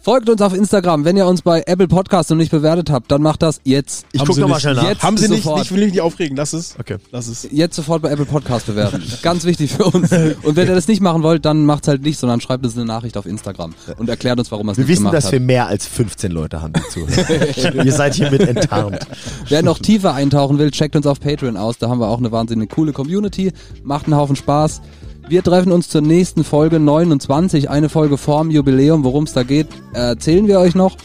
Folgt 0.00 0.28
uns 0.30 0.40
auf 0.40 0.54
Instagram. 0.54 1.04
Wenn 1.04 1.16
ihr 1.16 1.26
uns 1.26 1.42
bei 1.42 1.62
Apple 1.66 1.88
Podcast 1.88 2.30
noch 2.30 2.36
nicht 2.36 2.50
bewertet 2.50 2.88
habt, 2.90 3.10
dann 3.10 3.20
macht 3.20 3.42
das 3.42 3.60
jetzt. 3.64 4.06
Ich 4.12 4.20
Haben 4.20 4.26
guck 4.28 4.36
sie 4.36 4.40
nochmal 4.40 4.60
schnell 4.60 4.74
nach. 4.74 4.84
Jetzt 4.88 5.02
Haben 5.02 5.16
sie 5.18 5.28
nicht, 5.28 5.42
sofort. 5.42 5.64
ich 5.64 5.70
will 5.72 5.80
mich 5.84 5.92
nicht 5.92 6.00
aufregen, 6.00 6.36
lass 6.36 6.52
es. 6.52 6.76
Okay. 6.78 6.96
Lass 7.10 7.26
es. 7.26 7.46
Jetzt 7.50 7.76
sofort 7.76 8.00
bei 8.02 8.10
Apple 8.10 8.24
Podcast 8.24 8.66
bewerten. 8.66 9.02
Ganz 9.22 9.44
wichtig 9.44 9.72
für 9.72 9.84
uns. 9.84 10.10
Und 10.12 10.56
wenn 10.56 10.68
ihr 10.68 10.74
das 10.74 10.88
nicht 10.88 11.02
machen 11.02 11.22
wollt, 11.22 11.44
dann 11.44 11.66
macht's 11.66 11.88
halt 11.88 12.02
nicht, 12.02 12.18
sondern 12.18 12.40
schreibt 12.40 12.64
uns 12.64 12.76
eine 12.76 12.86
Nachricht 12.86 13.16
auf 13.18 13.26
Instagram 13.26 13.74
und 13.98 14.08
erklärt 14.08 14.38
uns, 14.38 14.50
warum 14.50 14.68
ihr 14.68 14.72
es 14.72 14.78
Wir 14.78 14.84
nicht 14.84 14.92
wissen, 14.92 15.00
gemacht 15.02 15.14
dass 15.16 15.24
habt. 15.24 15.32
wir 15.32 15.40
mehr 15.40 15.66
als 15.66 15.86
15 15.86 16.30
Leute 16.32 16.62
haben, 16.62 16.72
die 16.72 16.88
zuhören. 16.90 17.84
Ihr 17.86 17.92
seid 17.92 18.14
hiermit 18.14 18.40
enttarnt. 18.42 19.06
Wer 19.48 19.62
noch 19.62 19.78
tiefer 19.78 20.14
eintauchen 20.14 20.58
will, 20.58 20.70
checkt 20.70 20.96
uns 20.96 21.06
auf 21.06 21.20
Patreon 21.20 21.56
aus. 21.56 21.78
Da 21.78 21.88
haben 21.88 22.00
wir 22.00 22.08
auch 22.08 22.18
eine 22.18 22.32
wahnsinnig 22.32 22.70
coole 22.70 22.92
Community. 22.92 23.52
Macht 23.82 24.06
einen 24.06 24.16
Haufen 24.16 24.36
Spaß. 24.36 24.80
Wir 25.28 25.42
treffen 25.42 25.72
uns 25.72 25.90
zur 25.90 26.00
nächsten 26.00 26.42
Folge 26.42 26.80
29, 26.80 27.68
eine 27.68 27.90
Folge 27.90 28.16
vorm 28.16 28.50
Jubiläum. 28.50 29.04
Worum 29.04 29.24
es 29.24 29.34
da 29.34 29.42
geht, 29.42 29.66
erzählen 29.92 30.48
wir 30.48 30.58
euch 30.58 30.74
noch. 30.74 30.96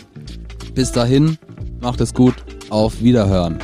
Bis 0.74 0.94
dahin, 0.94 1.38
macht 1.82 2.00
es 2.00 2.14
gut. 2.14 2.36
Auf 2.70 3.02
Wiederhören. 3.02 3.60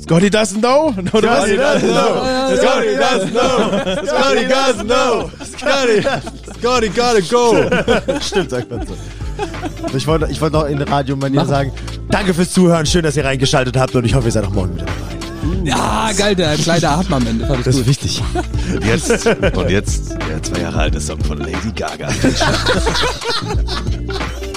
Scotty 0.00 0.28
doesn't 0.28 0.60
know? 0.60 0.92
No, 0.92 1.18
oder 1.18 1.30
was? 1.30 1.48
Scotty 1.48 2.96
doesn't 2.96 3.30
know. 3.32 4.06
Scotty 4.06 4.46
doesn't 4.46 4.86
know. 4.86 5.30
Scotty, 5.44 6.02
Scotty 6.58 6.88
gotta 6.88 7.20
go. 7.28 8.20
Stimmt, 8.20 8.50
sagt 8.50 8.70
man 8.70 8.86
so. 8.86 8.94
Ich 9.94 10.06
wollte 10.06 10.28
ich 10.30 10.40
wollte 10.40 10.56
noch 10.56 10.66
in 10.66 10.80
Radiomanier 10.80 11.46
sagen, 11.46 11.72
danke 12.08 12.34
fürs 12.34 12.52
Zuhören, 12.52 12.86
schön, 12.86 13.02
dass 13.02 13.16
ihr 13.16 13.24
reingeschaltet 13.24 13.76
habt 13.76 13.94
und 13.94 14.04
ich 14.04 14.14
hoffe, 14.14 14.28
ihr 14.28 14.32
seid 14.32 14.44
auch 14.44 14.50
morgen 14.50 14.74
wieder 14.74 14.86
dabei. 14.86 15.20
Ja, 15.64 16.10
geil, 16.16 16.34
der 16.34 16.56
kleine 16.56 16.88
Atmen 16.88 17.14
am 17.14 17.26
Ende. 17.26 17.46
Das 17.46 17.64
gut. 17.64 17.66
ist 17.66 17.86
wichtig. 17.86 18.22
Und 18.74 18.84
jetzt, 18.84 19.26
und 19.26 19.70
jetzt 19.70 20.10
der 20.28 20.42
zwei 20.42 20.60
Jahre 20.60 20.78
alte 20.78 21.00
Song 21.00 21.20
von 21.20 21.38
Lady 21.38 21.72
Gaga. 21.74 22.08